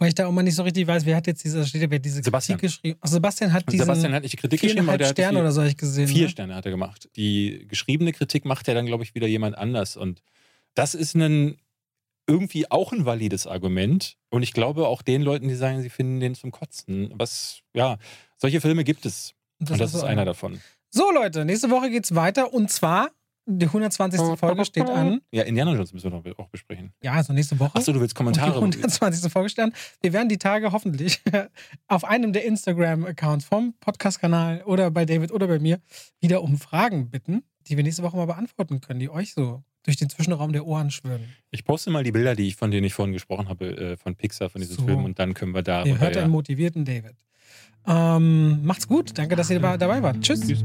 Weil 0.00 0.08
ich 0.08 0.14
da 0.14 0.26
immer 0.26 0.42
nicht 0.42 0.54
so 0.54 0.62
richtig 0.62 0.86
weiß, 0.86 1.04
wer 1.04 1.14
hat 1.14 1.26
jetzt 1.26 1.44
diese, 1.44 1.64
steht 1.66 1.90
wer 1.90 1.98
diese 1.98 2.22
Sebastian. 2.22 2.58
Kritik 2.58 2.74
geschrieben? 2.74 2.98
Ach, 3.02 3.08
Sebastian 3.08 3.52
hat 3.52 3.70
diese 3.70 3.84
Sebastian 3.84 4.14
hat 4.14 4.22
nicht 4.22 4.32
die 4.32 4.38
Kritik 4.38 4.62
geschrieben, 4.62 4.88
aber 4.88 4.96
der 4.96 5.08
hat 5.08 5.14
Sterne 5.14 5.36
vier, 5.36 5.40
oder 5.42 5.52
so 5.52 5.62
ich 5.62 5.76
gesehen. 5.76 6.08
vier 6.08 6.22
ne? 6.22 6.28
Sterne 6.30 6.54
hat 6.54 6.64
er 6.64 6.70
gemacht. 6.70 7.10
Die 7.16 7.66
geschriebene 7.68 8.14
Kritik 8.14 8.46
macht 8.46 8.66
ja 8.66 8.72
dann, 8.72 8.86
glaube 8.86 9.04
ich, 9.04 9.14
wieder 9.14 9.26
jemand 9.26 9.58
anders. 9.58 9.98
Und 9.98 10.22
das 10.72 10.94
ist 10.94 11.14
ein 11.14 11.58
irgendwie 12.26 12.70
auch 12.70 12.92
ein 12.92 13.04
valides 13.04 13.46
Argument. 13.46 14.16
Und 14.30 14.42
ich 14.42 14.54
glaube 14.54 14.86
auch 14.86 15.02
den 15.02 15.20
Leuten, 15.20 15.48
die 15.48 15.54
sagen, 15.54 15.82
sie 15.82 15.90
finden 15.90 16.18
den 16.18 16.34
zum 16.34 16.50
Kotzen. 16.50 17.10
Was, 17.12 17.60
ja, 17.74 17.98
solche 18.38 18.62
Filme 18.62 18.84
gibt 18.84 19.04
es. 19.04 19.34
Das 19.58 19.72
und 19.72 19.80
das 19.80 19.92
ist 19.92 20.00
so 20.00 20.06
einer 20.06 20.24
davon. 20.24 20.62
So, 20.88 21.10
Leute, 21.10 21.44
nächste 21.44 21.68
Woche 21.68 21.90
geht's 21.90 22.14
weiter 22.14 22.54
und 22.54 22.70
zwar 22.70 23.10
die 23.58 23.66
120. 23.66 24.38
Folge 24.38 24.64
steht 24.64 24.88
an. 24.88 25.20
Ja, 25.30 25.42
Indiana 25.42 25.74
Jones 25.74 25.92
müssen 25.92 26.10
wir 26.12 26.18
noch 26.18 26.38
auch 26.38 26.48
besprechen. 26.48 26.92
Ja, 27.02 27.12
also 27.12 27.32
nächste 27.32 27.58
Woche. 27.58 27.74
Achso, 27.74 27.92
du 27.92 28.00
willst 28.00 28.14
Kommentare. 28.14 28.60
Und 28.60 28.74
die 28.74 28.78
120. 28.78 29.32
Folge 29.32 29.48
steht 29.48 29.64
an. 29.64 29.72
Wir 30.00 30.12
werden 30.12 30.28
die 30.28 30.38
Tage 30.38 30.72
hoffentlich 30.72 31.20
auf 31.88 32.04
einem 32.04 32.32
der 32.32 32.44
Instagram-Accounts 32.44 33.44
vom 33.44 33.74
Podcast-Kanal 33.80 34.62
oder 34.64 34.90
bei 34.90 35.04
David 35.04 35.32
oder 35.32 35.46
bei 35.46 35.58
mir 35.58 35.80
wieder 36.20 36.42
um 36.42 36.58
Fragen 36.58 37.10
bitten, 37.10 37.42
die 37.66 37.76
wir 37.76 37.84
nächste 37.84 38.02
Woche 38.02 38.16
mal 38.16 38.26
beantworten 38.26 38.80
können, 38.80 39.00
die 39.00 39.10
euch 39.10 39.34
so 39.34 39.62
durch 39.84 39.96
den 39.96 40.10
Zwischenraum 40.10 40.52
der 40.52 40.66
Ohren 40.66 40.90
schwirren. 40.90 41.24
Ich 41.50 41.64
poste 41.64 41.90
mal 41.90 42.04
die 42.04 42.12
Bilder, 42.12 42.34
die 42.34 42.48
ich, 42.48 42.56
von 42.56 42.70
denen 42.70 42.84
ich 42.84 42.94
vorhin 42.94 43.12
gesprochen 43.12 43.48
habe, 43.48 43.76
äh, 43.76 43.96
von 43.96 44.14
Pixar, 44.14 44.50
von 44.50 44.60
diesem 44.60 44.76
So. 44.76 44.84
Film, 44.84 45.04
und 45.04 45.18
dann 45.18 45.34
können 45.34 45.54
wir 45.54 45.62
da. 45.62 45.84
Ihr 45.84 45.98
hört 45.98 46.16
ja. 46.16 46.22
einen 46.22 46.30
motivierten 46.30 46.84
David. 46.84 47.14
Ähm, 47.86 48.64
macht's 48.64 48.86
gut. 48.86 49.16
Danke, 49.16 49.36
dass 49.36 49.50
ihr 49.50 49.58
dabei 49.58 49.78
dabei 49.78 50.02
wart. 50.02 50.20
Tschüss. 50.20 50.46
Tschüss. 50.46 50.64